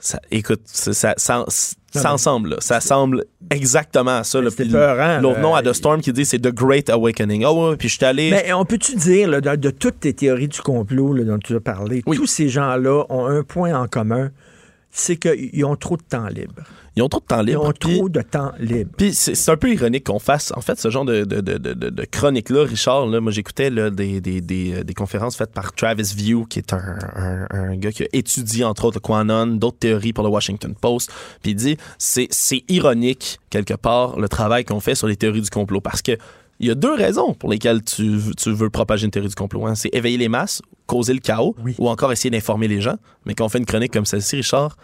Ça, 0.00 0.20
écoute, 0.30 0.60
ça, 0.64 0.92
ça, 0.94 1.14
ça, 1.16 1.44
ça 1.92 2.12
ensemble, 2.12 2.50
là. 2.50 2.56
ça 2.60 2.80
semble 2.80 3.24
exactement 3.50 4.18
à 4.18 4.24
ça. 4.24 4.40
là. 4.40 4.48
L'autre 5.20 5.36
là. 5.36 5.42
nom 5.42 5.54
à 5.54 5.62
The 5.62 5.72
Storm 5.72 6.00
qui 6.00 6.12
dit 6.12 6.24
c'est 6.24 6.38
The 6.38 6.54
Great 6.54 6.88
Awakening. 6.88 7.44
Oh, 7.44 7.70
ouais, 7.70 7.76
puis 7.76 7.88
je 7.88 7.96
suis 7.96 8.04
allé. 8.04 8.30
Mais 8.30 8.52
on 8.52 8.64
peut-tu 8.64 8.94
dire, 8.96 9.28
là, 9.28 9.40
de, 9.40 9.56
de 9.56 9.70
toutes 9.70 10.00
tes 10.00 10.14
théories 10.14 10.48
du 10.48 10.60
complot 10.60 11.14
là, 11.14 11.24
dont 11.24 11.38
tu 11.38 11.54
as 11.56 11.60
parlé, 11.60 12.02
tous 12.02 12.26
ces 12.26 12.48
gens-là 12.48 13.04
ont 13.10 13.26
un 13.26 13.42
point 13.42 13.74
en 13.78 13.86
commun 13.88 14.30
c'est 15.00 15.16
qu'ils 15.16 15.64
ont 15.64 15.76
trop 15.76 15.96
de 15.96 16.02
temps 16.02 16.26
libre. 16.28 16.62
Ils 16.96 17.02
ont 17.02 17.08
trop 17.08 17.20
de 17.20 17.26
temps 17.26 17.42
libre. 17.42 17.62
Ils 17.62 17.68
ont 17.68 17.96
trop 17.96 18.08
de 18.08 18.20
temps 18.22 18.52
libre. 18.58 18.90
Puis 18.96 19.14
c'est 19.14 19.50
un 19.50 19.56
peu 19.56 19.72
ironique 19.72 20.04
qu'on 20.04 20.18
fasse, 20.18 20.52
en 20.56 20.60
fait, 20.60 20.80
ce 20.80 20.90
genre 20.90 21.04
de, 21.04 21.24
de, 21.24 21.40
de, 21.40 21.58
de, 21.58 22.04
chronique-là, 22.04 22.64
Richard. 22.64 23.06
Là, 23.06 23.20
moi, 23.20 23.30
j'écoutais 23.30 23.70
des, 23.70 24.20
des, 24.20 24.40
des, 24.40 24.74
euh, 24.74 24.82
des 24.82 24.94
conférences 24.94 25.36
faites 25.36 25.52
par 25.52 25.72
Travis 25.72 26.12
View, 26.16 26.44
qui 26.46 26.58
est 26.58 26.72
un, 26.72 26.98
un, 27.14 27.46
un 27.50 27.76
gars 27.76 27.92
qui 27.92 28.02
a 28.02 28.06
étudié, 28.12 28.64
entre 28.64 28.86
autres, 28.86 28.96
le 28.96 29.06
Quanon, 29.06 29.46
d'autres 29.46 29.78
théories 29.78 30.12
pour 30.12 30.24
le 30.24 30.30
Washington 30.30 30.74
Post. 30.74 31.12
Puis 31.42 31.52
il 31.52 31.54
dit, 31.54 31.76
c'est 31.98 32.26
c'est 32.30 32.64
ironique, 32.68 33.38
quelque 33.50 33.74
part, 33.74 34.18
le 34.18 34.28
travail 34.28 34.64
qu'on 34.64 34.80
fait 34.80 34.96
sur 34.96 35.06
les 35.06 35.16
théories 35.16 35.42
du 35.42 35.50
complot. 35.50 35.80
Parce 35.80 36.02
que 36.02 36.18
il 36.60 36.68
y 36.68 36.70
a 36.70 36.74
deux 36.74 36.94
raisons 36.94 37.34
pour 37.34 37.50
lesquelles 37.50 37.82
tu, 37.82 38.18
tu 38.36 38.52
veux 38.52 38.70
propager 38.70 39.04
une 39.04 39.10
théorie 39.10 39.28
du 39.28 39.34
complot. 39.34 39.66
hein. 39.66 39.74
C'est 39.74 39.90
éveiller 39.94 40.18
les 40.18 40.28
masses, 40.28 40.60
causer 40.86 41.12
le 41.14 41.20
chaos, 41.20 41.54
ou 41.78 41.88
encore 41.88 42.10
essayer 42.12 42.30
d'informer 42.30 42.68
les 42.68 42.80
gens. 42.80 42.96
Mais 43.26 43.34
quand 43.34 43.44
on 43.44 43.48
fait 43.48 43.58
une 43.58 43.66
chronique 43.66 43.92
comme 43.92 44.06
celle-ci, 44.06 44.36
Richard, 44.36 44.76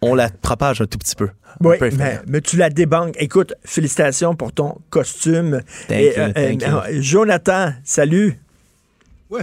on 0.00 0.14
la 0.14 0.30
propage 0.30 0.80
un 0.80 0.86
tout 0.86 0.98
petit 0.98 1.16
peu. 1.16 1.28
Oui, 1.60 1.76
peu 1.78 1.90
mais, 2.26 2.40
tu 2.40 2.56
la 2.56 2.70
débanques. 2.70 3.16
Écoute, 3.18 3.52
félicitations 3.64 4.34
pour 4.36 4.52
ton 4.52 4.78
costume. 4.90 5.60
Thank 5.88 5.98
Et, 5.98 6.06
you, 6.16 6.32
thank 6.32 6.62
you. 6.62 6.68
euh, 6.68 7.02
Jonathan, 7.02 7.72
salut. 7.84 8.38
Ouais. 9.28 9.42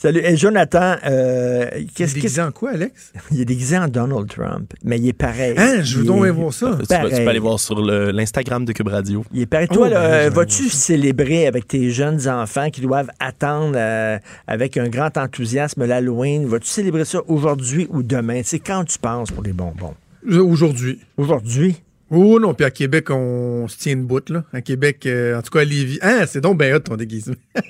Salut. 0.00 0.20
Et 0.24 0.36
Jonathan, 0.36 0.94
euh, 1.06 1.68
qu'est-ce 1.94 2.12
Il 2.12 2.18
est 2.18 2.22
déguisé 2.22 2.40
en 2.40 2.52
quoi, 2.52 2.70
Alex? 2.70 3.12
Il 3.32 3.40
est 3.40 3.44
déguisé 3.44 3.76
en 3.76 3.88
Donald 3.88 4.28
Trump, 4.28 4.72
mais 4.84 4.96
il 4.96 5.08
est 5.08 5.12
pareil. 5.12 5.54
Hein, 5.58 5.82
je 5.82 5.98
veux 5.98 6.04
donc 6.04 6.22
bien 6.22 6.32
voir 6.32 6.52
ça. 6.52 6.70
Tu 6.80 6.86
peux, 6.86 7.08
tu 7.10 7.16
peux 7.16 7.28
aller 7.28 7.38
voir 7.40 7.58
sur 7.58 7.82
le- 7.82 8.12
l'Instagram 8.12 8.64
de 8.64 8.72
Cube 8.72 8.86
Radio. 8.86 9.24
Il 9.34 9.42
est 9.42 9.46
pareil. 9.46 9.66
Toi, 9.66 9.88
Oh, 9.88 9.94
ben, 9.94 10.30
vas-tu 10.32 10.68
célébrer 10.68 11.48
avec 11.48 11.66
tes 11.66 11.90
jeunes 11.90 12.28
enfants 12.28 12.70
qui 12.70 12.80
doivent 12.80 13.10
attendre 13.18 13.74
euh, 13.76 14.18
avec 14.46 14.76
un 14.76 14.88
grand 14.88 15.16
enthousiasme 15.16 15.84
l'Halloween? 15.84 16.46
Vas-tu 16.46 16.68
célébrer 16.68 17.04
ça 17.04 17.18
aujourd'hui 17.26 17.88
ou 17.90 18.04
demain? 18.04 18.42
C'est 18.44 18.60
quand 18.60 18.84
tu 18.84 18.98
penses 19.00 19.32
pour 19.32 19.42
les 19.42 19.52
bonbons? 19.52 19.94
Aujourd'hui. 20.30 21.00
Aujourd'hui? 21.16 21.82
Oh 22.10 22.40
non, 22.40 22.54
puis 22.54 22.64
à 22.64 22.70
Québec, 22.70 23.10
on 23.10 23.68
se 23.68 23.76
tient 23.76 23.92
une 23.92 24.06
bout, 24.06 24.30
là. 24.30 24.44
À 24.52 24.62
Québec, 24.62 25.04
euh, 25.04 25.38
en 25.38 25.42
tout 25.42 25.50
cas 25.50 25.60
à 25.60 25.64
Lévis. 25.64 25.98
Ah, 26.00 26.26
c'est 26.26 26.40
donc 26.40 26.56
ben 26.56 26.74
hot 26.74 26.80
ton 26.80 26.96
déguisement. 26.96 27.34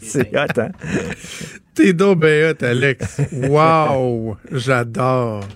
C'est 0.00 0.36
hot, 0.36 0.60
hein? 0.60 0.70
T'es 1.74 1.92
donc 1.92 2.20
ben 2.20 2.50
hot, 2.50 2.64
Alex. 2.64 3.20
Wow! 3.32 4.36
J'adore. 4.50 5.46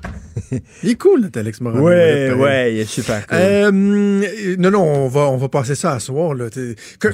Il 0.82 0.90
est 0.90 0.94
cool, 0.94 1.20
notre 1.22 1.40
Alex 1.40 1.60
Morin. 1.60 1.80
Ouais, 1.80 2.32
ouais, 2.32 2.74
il 2.74 2.80
est 2.80 2.84
super 2.84 3.26
cool. 3.26 3.38
Euh, 3.38 3.70
non, 3.72 4.70
non, 4.70 4.82
on 4.82 5.08
va, 5.08 5.22
on 5.22 5.36
va 5.36 5.48
passer 5.48 5.74
ça 5.74 5.92
à 5.92 6.00
soir. 6.00 6.34
Là. 6.34 6.46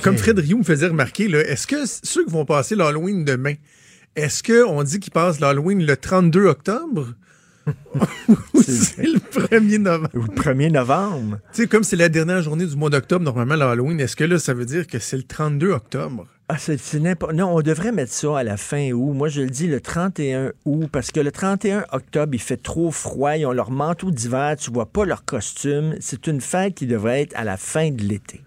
Comme 0.02 0.18
Fred 0.18 0.38
Rioux 0.38 0.58
me 0.58 0.64
faisait 0.64 0.88
remarquer, 0.88 1.28
là, 1.28 1.40
est-ce 1.40 1.66
que 1.66 1.76
ceux 1.86 2.24
qui 2.24 2.30
vont 2.30 2.44
passer 2.44 2.76
l'Halloween 2.76 3.24
demain, 3.24 3.54
est-ce 4.14 4.42
qu'on 4.42 4.82
dit 4.82 5.00
qu'ils 5.00 5.12
passent 5.12 5.40
l'Halloween 5.40 5.84
le 5.84 5.96
32 5.96 6.46
octobre? 6.46 7.14
C'est 8.62 9.06
le 9.06 9.18
1er 9.18 9.78
novembre? 9.78 10.08
Le 10.14 10.20
1er 10.20 10.70
novembre? 10.70 11.38
Tu 11.52 11.62
sais, 11.62 11.68
comme 11.68 11.84
c'est 11.84 11.96
la 11.96 12.08
dernière 12.08 12.42
journée 12.42 12.66
du 12.66 12.76
mois 12.76 12.90
d'octobre, 12.90 13.24
normalement, 13.24 13.56
l'Halloween, 13.56 14.00
est-ce 14.00 14.16
que 14.16 14.24
là, 14.24 14.38
ça 14.38 14.54
veut 14.54 14.66
dire 14.66 14.86
que 14.86 14.98
c'est 14.98 15.16
le 15.16 15.22
32 15.22 15.70
octobre? 15.70 16.26
Ah, 16.48 16.58
c'est 16.58 16.78
c'est 16.78 17.00
n'importe. 17.00 17.32
Non, 17.32 17.54
on 17.56 17.62
devrait 17.62 17.90
mettre 17.90 18.12
ça 18.12 18.38
à 18.38 18.42
la 18.42 18.58
fin 18.58 18.90
août. 18.92 19.14
Moi, 19.14 19.28
je 19.28 19.40
le 19.42 19.48
dis 19.48 19.66
le 19.66 19.80
31 19.80 20.52
août, 20.66 20.88
parce 20.92 21.10
que 21.10 21.20
le 21.20 21.32
31 21.32 21.84
octobre, 21.92 22.34
il 22.34 22.40
fait 22.40 22.62
trop 22.62 22.90
froid. 22.90 23.36
Ils 23.36 23.46
ont 23.46 23.52
leur 23.52 23.70
manteau 23.70 24.10
d'hiver, 24.10 24.56
tu 24.58 24.70
vois 24.70 24.86
pas 24.86 25.06
leur 25.06 25.24
costume. 25.24 25.94
C'est 26.00 26.26
une 26.26 26.42
fête 26.42 26.74
qui 26.74 26.86
devrait 26.86 27.22
être 27.22 27.34
à 27.34 27.44
la 27.44 27.56
fin 27.56 27.90
de 27.90 28.02
l'été. 28.02 28.42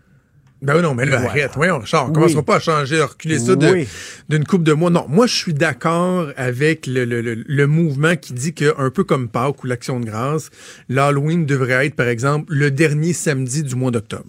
Ben 0.62 0.76
oui, 0.76 0.82
non, 0.82 0.96
mais 0.96 1.06
là, 1.06 1.22
arrête. 1.22 1.52
Voyons, 1.56 1.78
Richard, 1.80 2.06
on 2.06 2.08
Oui. 2.08 2.14
commencera 2.14 2.42
pas 2.44 2.56
à 2.56 2.60
changer, 2.60 3.00
à 3.00 3.06
reculer 3.06 3.38
ça 3.38 3.54
Oui. 3.54 3.88
d'une 4.28 4.44
coupe 4.44 4.64
de 4.64 4.74
mois? 4.74 4.90
Non, 4.90 5.06
moi, 5.08 5.28
je 5.28 5.36
suis 5.36 5.54
d'accord 5.54 6.30
avec 6.36 6.88
le, 6.88 7.06
le- 7.06 7.22
le- 7.22 7.44
le 7.48 7.68
mouvement 7.68 8.16
qui 8.16 8.34
dit 8.34 8.56
que, 8.56 8.74
un 8.82 8.90
peu 8.90 9.04
comme 9.04 9.30
Pâques 9.30 9.64
ou 9.64 9.68
l'Action 9.68 10.00
de 10.00 10.06
grâce, 10.06 10.50
l'Halloween 10.90 11.46
devrait 11.46 11.86
être, 11.86 11.96
par 11.96 12.08
exemple, 12.08 12.52
le 12.52 12.72
dernier 12.72 13.14
samedi 13.14 13.62
du 13.62 13.76
mois 13.76 13.92
d'octobre. 13.92 14.26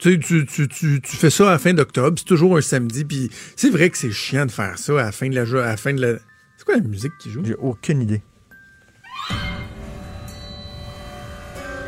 Tu, 0.00 0.18
tu, 0.18 0.46
tu, 0.46 0.68
tu, 0.68 1.00
fais 1.04 1.30
ça 1.30 1.48
à 1.48 1.52
la 1.52 1.58
fin 1.58 1.72
d'octobre, 1.74 2.16
c'est 2.18 2.24
toujours 2.24 2.56
un 2.56 2.60
samedi, 2.60 3.04
puis 3.04 3.30
c'est 3.56 3.70
vrai 3.70 3.90
que 3.90 3.98
c'est 3.98 4.10
chiant 4.12 4.46
de 4.46 4.50
faire 4.52 4.78
ça 4.78 4.92
à 4.94 5.04
la 5.04 5.12
fin 5.12 5.28
de 5.28 5.34
la... 5.34 5.44
jo- 5.44 5.58
À 5.58 5.66
la 5.66 5.76
fin 5.76 5.92
de 5.92 6.00
la... 6.00 6.18
C'est 6.56 6.64
quoi 6.64 6.74
la 6.76 6.82
musique 6.82 7.12
qui 7.20 7.30
joue? 7.30 7.42
J'ai 7.44 7.54
aucune 7.56 8.02
idée. 8.02 8.22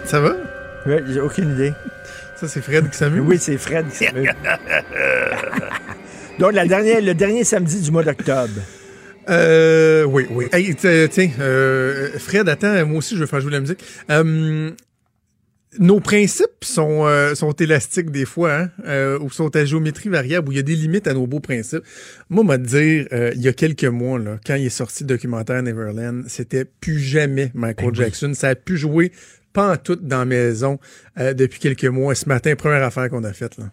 Ça 0.04 0.20
va? 0.20 0.34
Ouais, 0.86 1.04
j'ai 1.08 1.20
aucune 1.20 1.52
idée. 1.52 1.72
Ça, 2.40 2.48
c'est 2.48 2.62
Fred 2.62 2.88
qui 2.90 2.96
s'amuse? 2.96 3.22
Oui, 3.26 3.38
c'est 3.38 3.58
Fred 3.58 3.86
qui 3.90 4.06
s'amuse. 4.06 4.28
Donc, 6.38 6.52
la 6.54 6.66
dernière, 6.66 7.02
le 7.02 7.14
dernier 7.14 7.44
samedi 7.44 7.80
du 7.82 7.90
mois 7.90 8.02
d'octobre. 8.02 8.48
Euh, 9.28 10.04
oui, 10.04 10.26
oui. 10.30 10.46
Hey, 10.52 10.74
t- 10.74 11.06
tiens, 11.10 11.30
euh, 11.40 12.08
Fred, 12.18 12.48
attends, 12.48 12.86
moi 12.86 12.98
aussi, 12.98 13.14
je 13.14 13.20
veux 13.20 13.26
faire 13.26 13.40
jouer 13.42 13.52
la 13.52 13.60
musique. 13.60 13.84
Euh, 14.10 14.70
nos 15.78 16.00
principes 16.00 16.46
sont, 16.62 17.06
euh, 17.06 17.34
sont 17.34 17.52
élastiques 17.52 18.10
des 18.10 18.24
fois, 18.24 18.54
hein, 18.54 18.70
euh, 18.86 19.18
ou 19.20 19.30
sont 19.30 19.54
à 19.54 19.64
géométrie 19.64 20.08
variable, 20.08 20.48
où 20.48 20.52
il 20.52 20.56
y 20.56 20.60
a 20.60 20.62
des 20.62 20.74
limites 20.74 21.06
à 21.06 21.12
nos 21.12 21.26
beaux 21.26 21.40
principes. 21.40 21.84
Moi, 22.30 22.42
m'a 22.42 22.56
dire, 22.56 23.06
euh, 23.12 23.30
il 23.34 23.42
y 23.42 23.48
a 23.48 23.52
quelques 23.52 23.84
mois, 23.84 24.18
là, 24.18 24.38
quand 24.44 24.54
il 24.54 24.64
est 24.66 24.70
sorti 24.70 25.04
le 25.04 25.08
documentaire 25.08 25.62
Neverland, 25.62 26.24
c'était 26.26 26.64
plus 26.64 26.98
jamais 26.98 27.50
Michael 27.54 27.94
Jackson. 27.94 28.32
Ça 28.34 28.48
a 28.48 28.54
pu 28.54 28.78
jouer 28.78 29.12
pas 29.52 29.72
en 29.72 29.77
tout 29.77 29.97
dans 29.97 30.18
la 30.20 30.24
maison 30.24 30.78
euh, 31.18 31.35
depuis 31.35 31.59
quelques 31.59 31.85
mois. 31.85 32.14
Ce 32.14 32.28
matin, 32.28 32.55
première 32.56 32.82
affaire 32.82 33.09
qu'on 33.10 33.24
a 33.24 33.32
faite, 33.32 33.59
là. 33.59 33.64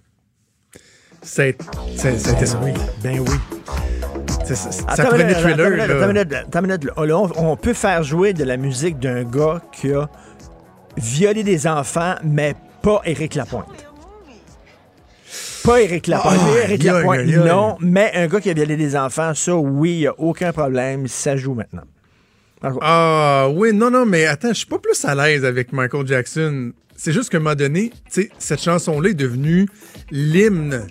C'était 1.22 2.46
ça. 2.46 2.60
oui. 2.64 2.72
Ben 3.04 3.20
oui. 3.20 3.36
Ça, 4.46 5.06
prenait 5.06 5.26
minute, 5.26 5.40
thriller, 5.40 5.82
attends 5.82 6.08
minute, 6.08 6.34
attends 6.34 6.62
minute, 6.62 6.84
là. 6.86 7.06
Là, 7.06 7.18
on, 7.18 7.52
on 7.52 7.58
peut 7.58 7.74
faire 7.74 8.04
jouer 8.04 8.34
de 8.34 8.44
la 8.46 8.56
musique 8.56 8.98
d'un 9.00 9.24
gars 9.24 9.62
qui 9.74 9.92
a 9.92 10.10
violé 10.96 11.44
des 11.44 11.68
enfants, 11.68 12.16
mais 12.24 12.56
pas 12.82 13.02
Éric 13.06 13.36
Lapointe. 13.36 13.86
Pas 15.66 15.82
Éric 15.82 16.08
Lapointe. 16.08 16.40
Ah, 16.40 16.64
Éric 16.64 16.84
Lapointe, 16.84 17.26
non. 17.26 17.78
Mais 17.82 18.12
un 18.16 18.28
gars 18.28 18.40
qui 18.40 18.50
a 18.50 18.54
violé 18.54 18.78
des 18.78 18.96
enfants, 18.96 19.34
ça, 19.34 19.56
oui, 19.56 19.92
il 19.92 20.00
n'y 20.00 20.08
a 20.08 20.18
aucun 20.18 20.54
problème. 20.54 21.08
Ça 21.08 21.36
joue 21.36 21.54
maintenant. 21.54 21.84
Ah 22.62 23.50
oui, 23.52 23.74
non, 23.74 23.92
non, 23.92 24.06
mais 24.06 24.26
attends, 24.26 24.50
je 24.50 24.54
suis 24.60 24.66
pas 24.66 24.80
plus 24.80 25.04
à 25.06 25.16
l'aise 25.16 25.46
avec 25.46 25.72
Michael 25.74 26.08
Jackson. 26.08 26.72
C'est 26.96 27.14
juste 27.14 27.34
un 27.36 27.40
moment 27.40 27.56
donné, 27.56 27.92
cette 28.10 28.62
chanson-là 28.62 29.10
est 29.12 29.14
devenue 29.14 29.68
l'hymne 30.10 30.88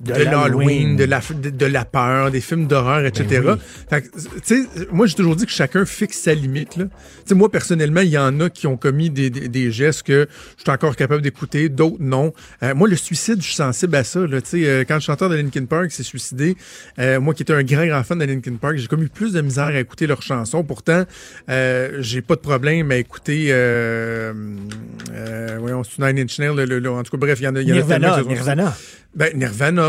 de, 0.00 0.12
De 0.14 0.22
l'Halloween. 0.24 0.96
de 0.96 1.04
la, 1.04 1.20
de, 1.20 1.50
de 1.50 1.66
la 1.66 1.84
peur, 1.84 2.30
des 2.30 2.40
films 2.40 2.66
d'horreur, 2.66 3.04
etc. 3.04 3.40
Ben 3.44 3.52
oui. 3.54 3.58
Fait 3.90 4.02
que, 4.02 4.08
tu 4.08 4.20
sais, 4.42 4.60
moi, 4.92 5.06
j'ai 5.06 5.14
toujours 5.14 5.36
dit 5.36 5.44
que 5.46 5.52
chacun 5.52 5.84
fixe 5.84 6.18
sa 6.18 6.32
limite, 6.34 6.76
là. 6.76 6.84
Tu 6.84 6.90
sais, 7.26 7.34
moi, 7.34 7.50
personnellement, 7.50 8.00
il 8.00 8.08
y 8.08 8.18
en 8.18 8.40
a 8.40 8.48
qui 8.48 8.66
ont 8.66 8.76
commis 8.76 9.10
des, 9.10 9.28
des, 9.30 9.48
des 9.48 9.70
gestes 9.70 10.02
que 10.04 10.26
je 10.56 10.62
suis 10.62 10.70
encore 10.70 10.96
capable 10.96 11.20
d'écouter, 11.22 11.68
d'autres 11.68 11.96
non. 12.00 12.32
Euh, 12.62 12.74
moi, 12.74 12.88
le 12.88 12.96
suicide, 12.96 13.36
je 13.40 13.46
suis 13.46 13.54
sensible 13.54 13.94
à 13.96 14.04
ça, 14.04 14.20
là. 14.26 14.40
Tu 14.40 14.48
sais, 14.50 14.66
euh, 14.66 14.84
quand 14.88 14.94
le 14.94 15.00
chanteur 15.00 15.28
de 15.28 15.34
Linkin 15.36 15.66
Park 15.66 15.90
s'est 15.92 16.02
suicidé, 16.02 16.56
euh, 16.98 17.20
moi 17.20 17.34
qui 17.34 17.42
étais 17.42 17.52
un 17.52 17.62
grand, 17.62 17.86
grand 17.86 18.02
fan 18.02 18.18
de 18.18 18.24
Linkin 18.24 18.54
Park, 18.54 18.76
j'ai 18.78 18.86
comme 18.86 19.02
eu 19.02 19.08
plus 19.08 19.32
de 19.34 19.40
misère 19.42 19.66
à 19.66 19.78
écouter 19.80 20.06
leurs 20.06 20.22
chansons. 20.22 20.64
Pourtant, 20.64 21.04
euh, 21.50 21.98
j'ai 22.00 22.22
pas 22.22 22.36
de 22.36 22.40
problème 22.40 22.90
à 22.90 22.96
écouter, 22.96 23.48
euh, 23.50 24.32
euh, 25.12 25.56
voyons, 25.60 25.82
c'est 25.84 25.98
Nine 26.02 26.20
Inch 26.24 26.38
Nails, 26.38 26.54
le- 26.56 26.64
le- 26.64 26.78
le- 26.78 26.90
en 26.90 27.02
tout 27.02 27.10
cas, 27.10 27.18
bref, 27.18 27.38
il 27.40 27.44
y 27.44 27.48
en 27.48 27.56
a, 27.56 27.60
y 27.60 27.66
en 27.70 27.74
a 27.74 27.78
Nirvana, 27.78 28.16
que 28.18 28.22
ce- 28.24 28.28
Nirvana. 28.28 28.74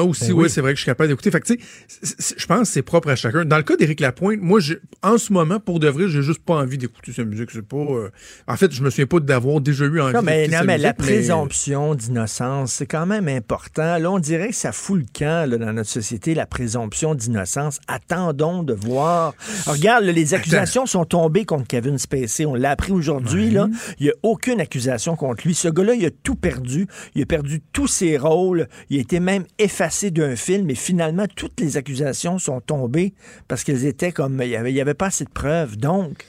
Aussi, 0.03 0.27
Ben 0.27 0.33
oui, 0.33 0.43
oui. 0.43 0.49
c'est 0.49 0.61
vrai 0.61 0.71
que 0.73 0.77
je 0.77 0.81
suis 0.83 0.89
capable 0.91 1.09
d'écouter. 1.09 1.31
Fait 1.31 1.39
que, 1.39 1.47
tu 1.53 1.59
sais, 1.87 2.35
je 2.37 2.45
pense 2.45 2.61
que 2.61 2.73
c'est 2.73 2.81
propre 2.81 3.09
à 3.09 3.15
chacun. 3.15 3.45
Dans 3.45 3.57
le 3.57 3.63
cas 3.63 3.75
d'Éric 3.75 3.99
Lapointe, 3.99 4.39
moi, 4.41 4.59
en 5.03 5.17
ce 5.17 5.31
moment, 5.33 5.59
pour 5.59 5.79
de 5.79 5.87
vrai, 5.87 6.07
j'ai 6.07 6.21
juste 6.21 6.43
pas 6.43 6.55
envie 6.55 6.77
d'écouter 6.77 7.11
sa 7.13 7.23
musique. 7.23 7.49
C'est 7.51 7.61
pas. 7.65 7.77
euh, 7.77 8.09
En 8.47 8.55
fait, 8.57 8.71
je 8.71 8.81
me 8.83 8.89
souviens 8.89 9.05
pas 9.07 9.19
d'avoir 9.19 9.61
déjà 9.61 9.85
eu 9.85 9.99
envie 10.01 10.13
Non, 10.13 10.21
mais, 10.21 10.47
non, 10.47 10.57
sa 10.59 10.63
mais 10.63 10.77
la 10.77 10.89
mais- 10.89 10.93
présomption 10.93 11.95
d'innocence, 11.95 12.73
c'est 12.73 12.85
quand 12.85 13.05
même 13.05 13.27
important. 13.27 13.97
Là, 13.97 14.11
on 14.11 14.19
dirait 14.19 14.49
que 14.49 14.55
ça 14.55 14.71
fout 14.71 14.99
le 14.99 15.05
camp 15.17 15.49
là, 15.49 15.57
dans 15.57 15.73
notre 15.73 15.89
société, 15.89 16.33
la 16.33 16.45
présomption 16.45 17.15
d'innocence. 17.15 17.79
Attendons 17.87 18.63
de 18.63 18.73
voir. 18.73 19.33
Alors, 19.65 19.75
regarde, 19.77 20.03
là, 20.05 20.11
les 20.11 20.33
accusations 20.33 20.85
sont 20.85 21.05
tombées 21.05 21.45
contre 21.45 21.67
Kevin 21.67 21.97
Spacey. 21.97 22.45
On 22.45 22.55
l'a 22.55 22.71
appris 22.71 22.91
aujourd'hui. 22.91 23.49
là. 23.51 23.67
Il 23.99 24.05
n'y 24.05 24.09
a 24.09 24.13
aucune 24.23 24.59
accusation 24.61 25.15
contre 25.15 25.45
lui. 25.47 25.53
Ce 25.55 25.67
gars-là, 25.67 25.93
il 25.93 26.05
a 26.05 26.09
tout 26.23 26.35
perdu. 26.35 26.87
Il 27.15 27.21
a 27.21 27.25
perdu 27.25 27.61
tous 27.73 27.87
ses 27.87 28.17
rôles. 28.17 28.67
Il 28.89 28.97
a 28.97 29.01
été 29.01 29.19
même 29.19 29.43
effacé 29.59 29.90
d'un 30.11 30.35
film. 30.35 30.69
Et 30.69 30.75
finalement, 30.75 31.25
toutes 31.35 31.59
les 31.59 31.77
accusations 31.77 32.39
sont 32.39 32.61
tombées 32.61 33.13
parce 33.47 33.63
qu'elles 33.63 33.85
étaient 33.85 34.11
comme... 34.11 34.39
Il 34.41 34.49
n'y 34.49 34.55
avait, 34.55 34.71
il 34.71 34.75
y 34.75 34.81
avait 34.81 34.93
pas 34.93 35.07
assez 35.07 35.25
de 35.25 35.29
preuves. 35.29 35.77
Donc... 35.77 36.25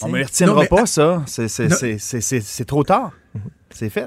On 0.00 0.08
ne 0.08 0.22
retiendra 0.24 0.54
Non, 0.54 0.60
mais- 0.62 0.68
pas 0.68 0.86
ça. 0.86 1.22
C'est- 1.26 1.48
c'est- 1.48 1.68
Non. 1.68 1.76
C'est 1.78 1.98
c'est- 1.98 2.20
c'est- 2.22 2.40
c'est 2.40 2.64
trop 2.64 2.84
tard. 2.84 3.12
C'est 3.70 3.90
fait. 3.90 4.06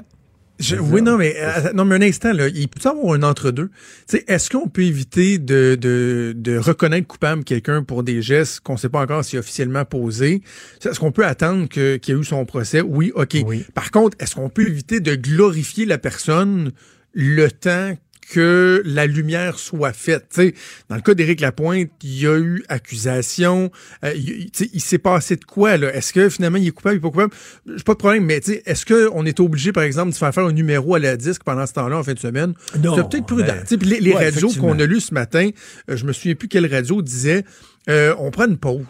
Je- 0.58 0.76
oui, 0.76 1.02
non, 1.02 1.18
mais, 1.18 1.36
euh, 1.38 1.72
non, 1.74 1.84
mais 1.84 1.96
un 1.96 2.02
instant, 2.02 2.32
là, 2.32 2.48
il 2.48 2.66
peut 2.68 2.80
y 2.82 2.88
avoir 2.88 3.12
un 3.14 3.22
entre-deux. 3.22 3.68
Tu 4.08 4.16
sais, 4.16 4.24
Est-ce 4.26 4.48
qu'on 4.50 4.68
peut 4.68 4.82
éviter 4.82 5.38
de, 5.38 5.76
de, 5.78 6.32
de 6.34 6.56
reconnaître 6.58 7.06
coupable 7.06 7.44
quelqu'un 7.44 7.82
pour 7.84 8.02
des 8.02 8.22
gestes 8.22 8.60
qu'on 8.60 8.72
ne 8.72 8.78
sait 8.78 8.88
pas 8.88 9.00
encore 9.02 9.22
s'il 9.24 9.36
a 9.36 9.40
officiellement 9.40 9.84
posé? 9.84 10.42
Est-ce 10.84 10.98
qu'on 10.98 11.12
peut 11.12 11.26
attendre 11.26 11.68
que- 11.68 11.96
qu'il 11.98 12.14
y 12.14 12.16
ait 12.16 12.20
eu 12.20 12.24
son 12.24 12.44
procès? 12.46 12.80
Oui, 12.80 13.12
OK. 13.14 13.36
Par 13.74 13.90
contre, 13.90 14.16
est-ce 14.18 14.34
qu'on 14.34 14.48
peut 14.48 14.66
éviter 14.66 14.98
de 15.00 15.14
glorifier 15.14 15.84
la 15.84 15.98
personne 15.98 16.72
le 17.12 17.48
temps 17.50 17.92
que 18.30 18.82
la 18.84 19.06
lumière 19.06 19.58
soit 19.58 19.92
faite. 19.92 20.26
Tu 20.34 20.40
sais, 20.40 20.54
dans 20.88 20.96
le 20.96 21.00
cas 21.02 21.14
d'Éric 21.14 21.40
Lapointe, 21.40 21.90
il 22.02 22.20
y 22.22 22.26
a 22.26 22.36
eu 22.38 22.64
accusation. 22.68 23.70
euh, 24.04 24.12
il, 24.14 24.50
tu 24.50 24.64
sais, 24.64 24.70
il 24.72 24.80
s'est 24.80 24.98
passé 24.98 25.36
de 25.36 25.44
quoi? 25.44 25.76
là? 25.76 25.94
Est-ce 25.94 26.12
que 26.12 26.28
finalement 26.28 26.58
il 26.58 26.66
est 26.68 26.70
coupable, 26.72 26.96
il 26.96 26.98
est 26.98 27.00
pas 27.02 27.10
coupable? 27.10 27.34
J'ai 27.66 27.82
pas 27.84 27.92
de 27.92 27.98
problème, 27.98 28.24
mais 28.24 28.40
tu 28.40 28.52
sais, 28.52 28.62
est-ce 28.66 28.84
qu'on 28.86 29.24
est 29.26 29.38
obligé, 29.40 29.72
par 29.72 29.82
exemple, 29.84 30.10
de 30.10 30.16
faire 30.16 30.32
faire 30.34 30.44
un 30.46 30.52
numéro 30.52 30.94
à 30.94 30.98
la 30.98 31.16
disque 31.16 31.42
pendant 31.44 31.66
ce 31.66 31.72
temps-là, 31.74 31.98
en 31.98 32.02
fin 32.02 32.14
de 32.14 32.18
semaine? 32.18 32.54
Non, 32.82 32.96
C'est 32.96 33.08
peut-être 33.08 33.26
prudent. 33.26 33.46
ben, 33.46 33.60
Tu 33.62 33.66
sais, 33.68 33.76
puis 33.78 33.88
les, 33.88 34.00
les 34.00 34.12
ouais, 34.12 34.24
radios 34.24 34.50
qu'on 34.60 34.78
a 34.78 34.86
lues 34.86 35.00
ce 35.00 35.14
matin, 35.14 35.50
euh, 35.90 35.96
je 35.96 36.04
me 36.04 36.12
souviens 36.12 36.34
plus 36.34 36.48
quelle 36.48 36.66
radio 36.72 37.02
disait 37.02 37.44
euh, 37.88 38.14
on 38.18 38.30
prend 38.30 38.46
une 38.46 38.58
pause. 38.58 38.84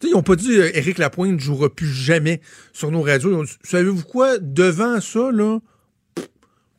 Tu 0.00 0.06
sais, 0.06 0.12
ils 0.12 0.14
n'ont 0.14 0.22
pas 0.22 0.36
dit 0.36 0.56
euh, 0.56 0.70
Éric 0.74 0.98
Lapointe 0.98 1.32
ne 1.32 1.38
jouera 1.40 1.68
plus 1.74 1.92
jamais 1.92 2.40
sur 2.72 2.92
nos 2.92 3.02
radios. 3.02 3.30
Ils 3.30 3.34
ont 3.34 3.42
dit, 3.42 3.56
Savez-vous 3.64 4.04
quoi? 4.04 4.38
Devant 4.38 5.00
ça, 5.00 5.30
là, 5.32 5.58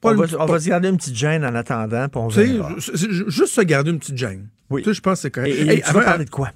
pas 0.01 0.09
On 0.09 0.13
le- 0.13 0.25
va, 0.27 0.37
on 0.41 0.45
va 0.45 0.59
se 0.59 0.69
garder 0.69 0.89
une 0.89 0.97
petite 0.97 1.15
gêne 1.15 1.43
en 1.45 1.53
attendant, 1.55 2.07
puis 2.09 2.19
on 2.21 2.27
verra. 2.29 2.75
ju- 2.77 3.11
ju- 3.11 3.25
juste 3.27 3.53
se 3.53 3.61
garder 3.61 3.91
une 3.91 3.99
petite 3.99 4.17
gêne. 4.17 4.47
Oui. 4.69 4.81
Tu 4.83 4.89
sais, 4.89 4.93
je 4.95 5.01
pense 5.01 5.17
que 5.17 5.21
c'est 5.23 5.31
correct. 5.31 5.49
Et, 5.55 5.61
et 5.61 5.69
Hey, 5.69 5.81
tu 5.85 5.93
vas 5.93 6.01
parler 6.03 6.25
de 6.25 6.29
quoi? 6.29 6.51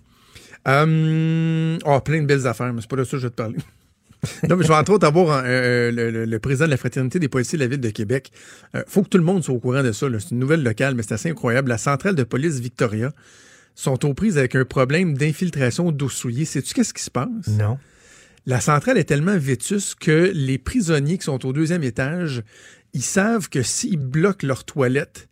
Euh, 0.67 1.77
oh, 1.85 1.99
plein 1.99 2.21
de 2.21 2.25
belles 2.25 2.47
affaires, 2.47 2.71
mais 2.73 2.81
c'est 2.81 2.89
pas 2.89 2.95
de 2.95 3.03
ça 3.03 3.11
que 3.11 3.17
je 3.17 3.23
vais 3.27 3.31
te 3.31 3.35
parler. 3.35 3.57
non, 4.49 4.55
mais 4.55 4.63
je 4.63 4.69
vais 4.69 4.75
entre 4.75 4.93
autres 4.93 5.05
avoir 5.05 5.43
euh, 5.45 5.91
le, 5.91 6.09
le- 6.09 6.25
le 6.25 6.39
président 6.39 6.65
de 6.65 6.71
la 6.71 6.77
Fraternité 6.77 7.19
des 7.19 7.27
policiers 7.27 7.57
de 7.57 7.63
la 7.63 7.67
Ville 7.67 7.81
de 7.81 7.89
Québec. 7.89 8.31
Euh, 8.75 8.83
faut 8.87 9.03
que 9.03 9.09
tout 9.09 9.17
le 9.17 9.23
monde 9.23 9.43
soit 9.43 9.53
au 9.53 9.59
courant 9.59 9.83
de 9.83 9.91
ça. 9.91 10.07
C'est 10.19 10.31
une 10.31 10.39
nouvelle 10.39 10.63
locale, 10.63 10.95
mais 10.95 11.03
c'est 11.03 11.13
assez 11.15 11.29
incroyable. 11.29 11.67
La 11.69 11.77
centrale 11.77 12.15
de 12.15 12.23
police 12.23 12.59
Victoria 12.59 13.11
sont 13.75 14.05
aux 14.05 14.13
prises 14.13 14.37
avec 14.37 14.55
un 14.55 14.63
problème 14.63 15.17
d'infiltration 15.17 15.91
d'eau 15.91 16.07
souillée. 16.07 16.45
Sais-tu 16.45 16.73
qu'est-ce 16.73 16.93
qui 16.93 17.03
se 17.03 17.11
passe? 17.11 17.27
Non. 17.49 17.77
La 18.45 18.59
centrale 18.61 18.97
est 18.97 19.03
tellement 19.05 19.37
vétuste 19.37 19.95
que 19.99 20.31
les 20.33 20.57
prisonniers 20.57 21.17
qui 21.17 21.23
sont 21.25 21.45
au 21.45 21.51
deuxième 21.53 21.83
étage, 21.83 22.43
ils 22.93 23.03
savent 23.03 23.49
que 23.49 23.61
s'ils 23.61 23.97
bloquent 23.97 24.45
leur 24.45 24.63
toilette 24.63 25.27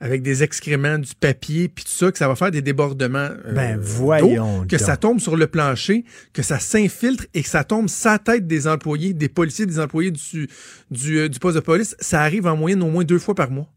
avec 0.00 0.22
des 0.22 0.44
excréments, 0.44 0.98
du 0.98 1.14
papier, 1.14 1.68
puis 1.68 1.84
tout 1.84 1.90
ça, 1.90 2.12
que 2.12 2.18
ça 2.18 2.28
va 2.28 2.36
faire 2.36 2.52
des 2.52 2.62
débordements 2.62 3.30
euh, 3.46 3.52
Ben, 3.52 3.78
voyons 3.80 4.64
que 4.64 4.76
donc. 4.76 4.80
ça 4.80 4.96
tombe 4.96 5.18
sur 5.18 5.36
le 5.36 5.48
plancher, 5.48 6.04
que 6.32 6.42
ça 6.42 6.60
s'infiltre 6.60 7.26
et 7.34 7.42
que 7.42 7.48
ça 7.48 7.64
tombe 7.64 7.88
sa 7.88 8.18
tête 8.18 8.46
des 8.46 8.68
employés, 8.68 9.12
des 9.12 9.28
policiers, 9.28 9.66
des 9.66 9.80
employés 9.80 10.12
du, 10.12 10.48
du, 10.90 11.18
euh, 11.18 11.28
du 11.28 11.40
poste 11.40 11.56
de 11.56 11.60
police. 11.60 11.96
Ça 11.98 12.20
arrive 12.22 12.46
en 12.46 12.56
moyenne 12.56 12.82
au 12.82 12.90
moins 12.90 13.04
deux 13.04 13.18
fois 13.18 13.34
par 13.34 13.50
mois. 13.50 13.68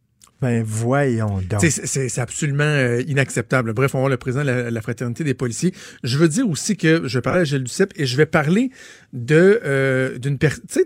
Ben, 0.41 0.63
voyons 0.65 1.39
donc. 1.47 1.61
C'est 1.61 2.17
absolument 2.19 2.63
euh, 2.63 3.03
inacceptable. 3.07 3.73
Bref, 3.73 3.93
on 3.93 3.99
va 3.99 4.01
voir 4.01 4.09
le 4.09 4.17
président 4.17 4.43
de 4.43 4.49
la, 4.49 4.71
la 4.71 4.81
fraternité 4.81 5.23
des 5.23 5.35
policiers. 5.35 5.71
Je 6.03 6.17
veux 6.17 6.27
dire 6.27 6.49
aussi 6.49 6.75
que 6.75 7.07
je 7.07 7.17
vais 7.17 7.21
parler 7.21 7.41
à 7.41 7.43
Gilles 7.43 7.63
Duceppe 7.63 7.93
et 7.95 8.07
je 8.07 8.17
vais 8.17 8.25
parler 8.25 8.71
de 9.13 9.61
euh, 9.63 10.17
d'une 10.17 10.39
personne. 10.39 10.85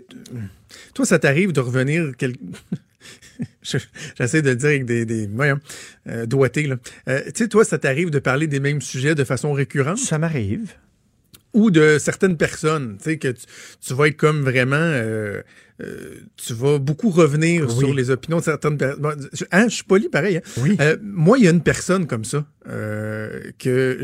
Toi, 0.94 1.04
ça 1.06 1.18
t'arrive 1.18 1.52
de 1.52 1.60
revenir. 1.60 2.12
quel- 2.18 2.36
Je- 3.62 3.78
J'essaie 4.18 4.42
de 4.42 4.50
le 4.50 4.56
dire 4.56 4.68
avec 4.68 4.84
des, 4.84 5.04
des 5.04 5.26
voyons, 5.26 5.60
euh, 6.08 6.26
doigtés. 6.26 6.68
Euh, 7.08 7.20
tu 7.26 7.32
sais, 7.34 7.48
toi, 7.48 7.64
ça 7.64 7.78
t'arrive 7.78 8.10
de 8.10 8.18
parler 8.18 8.46
des 8.46 8.60
mêmes 8.60 8.80
sujets 8.80 9.14
de 9.14 9.24
façon 9.24 9.52
récurrente? 9.52 9.98
Ça 9.98 10.18
m'arrive. 10.18 10.72
Ou 11.52 11.70
de 11.70 11.98
certaines 11.98 12.36
personnes, 12.36 12.96
tu 12.98 13.04
sais, 13.04 13.18
que 13.18 13.28
tu, 13.28 13.44
tu 13.80 13.94
vas 13.94 14.08
être 14.08 14.16
comme 14.16 14.42
vraiment... 14.42 14.76
euh, 14.76 15.40
euh, 15.82 16.14
tu 16.36 16.52
vas 16.54 16.78
beaucoup 16.78 17.10
revenir 17.10 17.66
Oui. 17.68 17.78
sur 17.78 17.94
les 17.94 18.10
opinions 18.10 18.38
de 18.38 18.44
certaines 18.44 18.76
personnes. 18.78 19.00
Bon, 19.02 19.12
hein, 19.52 19.68
je 19.68 19.74
suis 19.74 19.84
poli 19.84 20.08
pareil. 20.08 20.38
Hein? 20.38 20.40
Oui. 20.58 20.76
Moi, 21.02 21.38
il 21.38 21.44
y 21.44 21.48
a 21.48 21.50
une 21.50 21.62
personne 21.62 22.06
comme 22.06 22.24
ça 22.24 22.46
que 23.58 23.98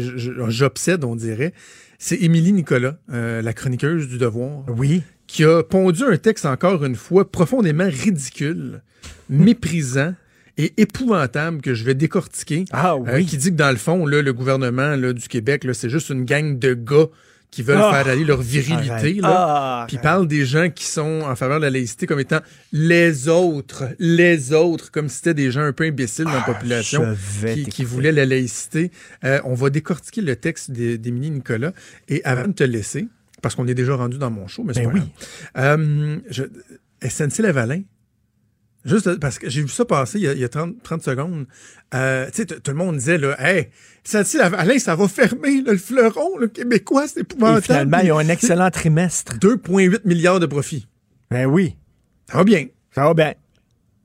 j'obsède, 0.49 1.05
on 1.05 1.16
dirait. 1.16 1.53
C'est 1.99 2.16
Émilie 2.16 2.53
Nicolas, 2.53 2.99
la 3.09 3.53
chroniqueuse 3.53 4.09
du 4.09 4.19
Devoir. 4.19 4.65
Oui. 4.69 5.03
Qui 5.33 5.45
a 5.45 5.63
pondu 5.63 6.03
un 6.05 6.19
texte, 6.19 6.45
encore 6.45 6.85
une 6.85 6.95
fois, 6.95 7.31
profondément 7.31 7.89
ridicule, 7.89 8.83
méprisant 9.31 10.15
et 10.59 10.75
épouvantable 10.77 11.63
que 11.63 11.73
je 11.75 11.85
vais 11.85 11.95
décortiquer. 11.95 12.67
Ah 12.71 12.95
Euh, 12.97 13.17
oui. 13.17 13.25
qui 13.25 13.39
dit 13.39 13.51
que 13.51 13.57
dans 13.57 13.71
le 13.71 13.77
fond, 13.79 14.05
là, 14.05 14.21
le 14.21 14.33
gouvernement 14.35 14.95
là, 14.95 15.15
du 15.15 15.27
Québec, 15.29 15.67
c'est 15.73 15.89
juste 15.89 16.11
une 16.11 16.25
gang 16.27 16.59
de 16.59 16.75
gars 16.75 17.07
qui 17.51 17.63
veulent 17.63 17.79
Ah! 17.81 17.93
faire 18.03 18.13
aller 18.13 18.25
leur 18.25 18.43
virilité. 18.43 19.15
Là. 19.15 19.29
Ah, 19.31 19.85
Puis 19.89 19.97
parle 19.99 20.27
des 20.29 20.45
gens 20.45 20.69
qui 20.69 20.85
sont 20.85 21.23
en 21.23 21.35
faveur 21.35 21.59
de 21.61 21.65
la 21.65 21.71
laïcité 21.71 22.07
comme 22.07 22.21
étant 22.21 22.41
les 22.73 23.29
autres, 23.29 23.85
les 23.99 24.53
autres, 24.53 24.91
comme 24.91 25.09
si 25.09 25.17
c'était 25.17 25.35
des 25.35 25.51
gens 25.51 25.63
un 25.63 25.73
peu 25.73 25.85
imbéciles 25.85 26.27
dans 26.27 26.33
la 26.33 26.41
population 26.43 27.05
Ah, 27.07 27.15
vais 27.41 27.63
qui, 27.63 27.85
voulaient 27.85 28.13
la 28.13 28.27
laïcité. 28.27 28.91
Euh, 29.25 29.41
on 29.45 29.55
va 29.55 29.71
décortiquer 29.71 30.21
le 30.21 30.37
texte 30.37 30.71
d'É- 30.71 30.99
d'Émilie 30.99 31.31
Nicolas. 31.31 31.73
Et 32.09 32.23
avant 32.25 32.49
de 32.49 32.53
te 32.53 32.65
laisser, 32.65 33.07
parce 33.43 33.55
qu'on 33.55 33.66
est 33.66 33.74
déjà 33.74 33.94
rendu 33.94 34.16
dans 34.19 34.31
mon 34.31 34.47
show, 34.47 34.62
mais 34.64 34.73
c'est 34.73 34.86
Ben 34.86 34.93
oui. 34.94 35.01
Euh, 35.59 36.19
je, 36.31 36.44
SNC-Lavalin, 37.06 37.82
Juste 38.85 39.20
parce 39.20 39.39
que 39.39 39.48
j'ai 39.48 39.62
vu 39.62 39.69
ça 39.69 39.85
passer 39.85 40.19
il 40.19 40.24
y 40.24 40.28
a, 40.28 40.32
il 40.32 40.40
y 40.40 40.44
a 40.44 40.48
30, 40.48 40.82
30 40.82 41.02
secondes. 41.02 41.47
Euh, 41.94 42.27
tu 42.35 42.43
sais, 42.43 42.47
tout 42.47 42.70
le 42.73 42.77
monde 42.77 42.97
disait, 42.97 43.16
là, 43.16 43.36
hey, 43.39 43.69
ça, 44.02 44.24
Alain, 44.59 44.78
ça 44.78 44.97
va 44.97 45.06
fermer, 45.06 45.62
là, 45.62 45.73
le 45.73 45.78
fleuron, 45.78 46.36
le 46.39 46.48
québécois, 46.48 47.06
c'est 47.06 47.20
Et 47.20 47.23
épouvantable. 47.23 47.62
finalement, 47.62 47.98
ils 47.98 48.10
ont 48.10 48.19
un 48.19 48.28
excellent 48.28 48.70
trimestre. 48.70 49.36
2,8 49.39 50.01
milliards 50.05 50.40
de 50.40 50.47
profits. 50.47 50.89
Ben 51.31 51.47
oui. 51.47 51.77
Ça 52.28 52.39
va 52.39 52.44
bien. 52.44 52.66
Ça 52.93 53.05
va 53.05 53.14
bien. 53.14 53.35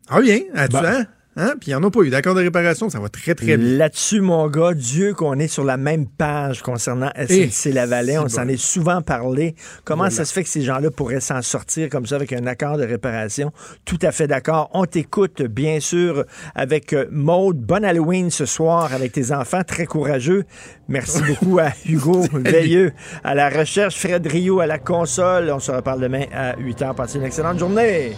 Ça 0.08 0.16
va 0.16 0.22
bien. 0.22 0.42
Bon. 0.70 1.06
Hein? 1.38 1.54
Puis 1.60 1.70
il 1.70 1.70
n'y 1.70 1.76
en 1.76 1.84
a 1.84 1.90
pas 1.92 2.02
eu 2.02 2.10
d'accord 2.10 2.36
de 2.36 2.42
réparation. 2.42 2.90
Ça 2.90 3.00
va 3.00 3.10
très, 3.10 3.36
très 3.36 3.46
bien. 3.46 3.58
Là-dessus, 3.58 4.22
mon 4.22 4.48
gars, 4.50 4.74
Dieu 4.74 5.14
qu'on 5.14 5.40
est 5.40 5.48
sur 5.48 5.64
la 5.64 5.78
même 5.78 6.08
page 6.08 6.62
concernant 6.62 7.12
SNC 7.16 7.72
Lavalais. 7.74 8.18
On 8.18 8.28
s'en 8.28 8.44
bon. 8.46 8.50
est 8.50 8.58
souvent 8.58 9.02
parlé. 9.02 9.56
Comment 9.86 10.04
Voilà. 10.04 10.12
ça 10.16 10.26
se 10.26 10.34
fait 10.34 10.44
que 10.44 10.50
ces 10.50 10.62
gens-là 10.62 10.92
pourraient 10.92 11.20
s'en 11.22 11.42
sortir 11.42 11.90
comme 11.90 12.06
ça 12.06 12.16
avec 12.16 12.34
un 12.34 12.46
accord 12.48 12.78
de 12.78 12.84
réparation? 12.84 13.52
Tout 13.86 14.00
à 14.02 14.12
fait 14.12 14.28
d'accord. 14.28 14.70
On 14.74 14.86
t'écoute, 14.86 15.42
bien 15.44 15.80
sûr, 15.80 16.26
avec 16.56 16.94
euh, 16.94 17.06
Maude. 17.12 17.58
Bon 17.60 17.84
Halloween 17.84 18.30
ce 18.32 18.46
soir 18.46 18.94
avec 18.94 19.12
tes 19.14 19.32
enfants, 19.32 19.64
très 19.66 19.86
courageux. 19.86 20.44
Merci 20.88 21.22
beaucoup 21.28 21.60
à 21.60 21.72
Hugo 21.86 22.26
Veilleux 22.34 22.92
à 23.24 23.36
la 23.36 23.50
recherche, 23.50 23.98
Fred 23.98 24.26
Rio 24.28 24.60
à 24.60 24.68
la 24.68 24.80
console. 24.80 25.50
On 25.52 25.60
se 25.60 25.72
reparle 25.72 26.02
demain 26.02 26.26
à 26.34 26.58
8 26.58 26.82
h. 26.82 26.96
Passez 26.96 27.18
une 27.18 27.26
excellente 27.26 27.60
journée. 27.60 28.16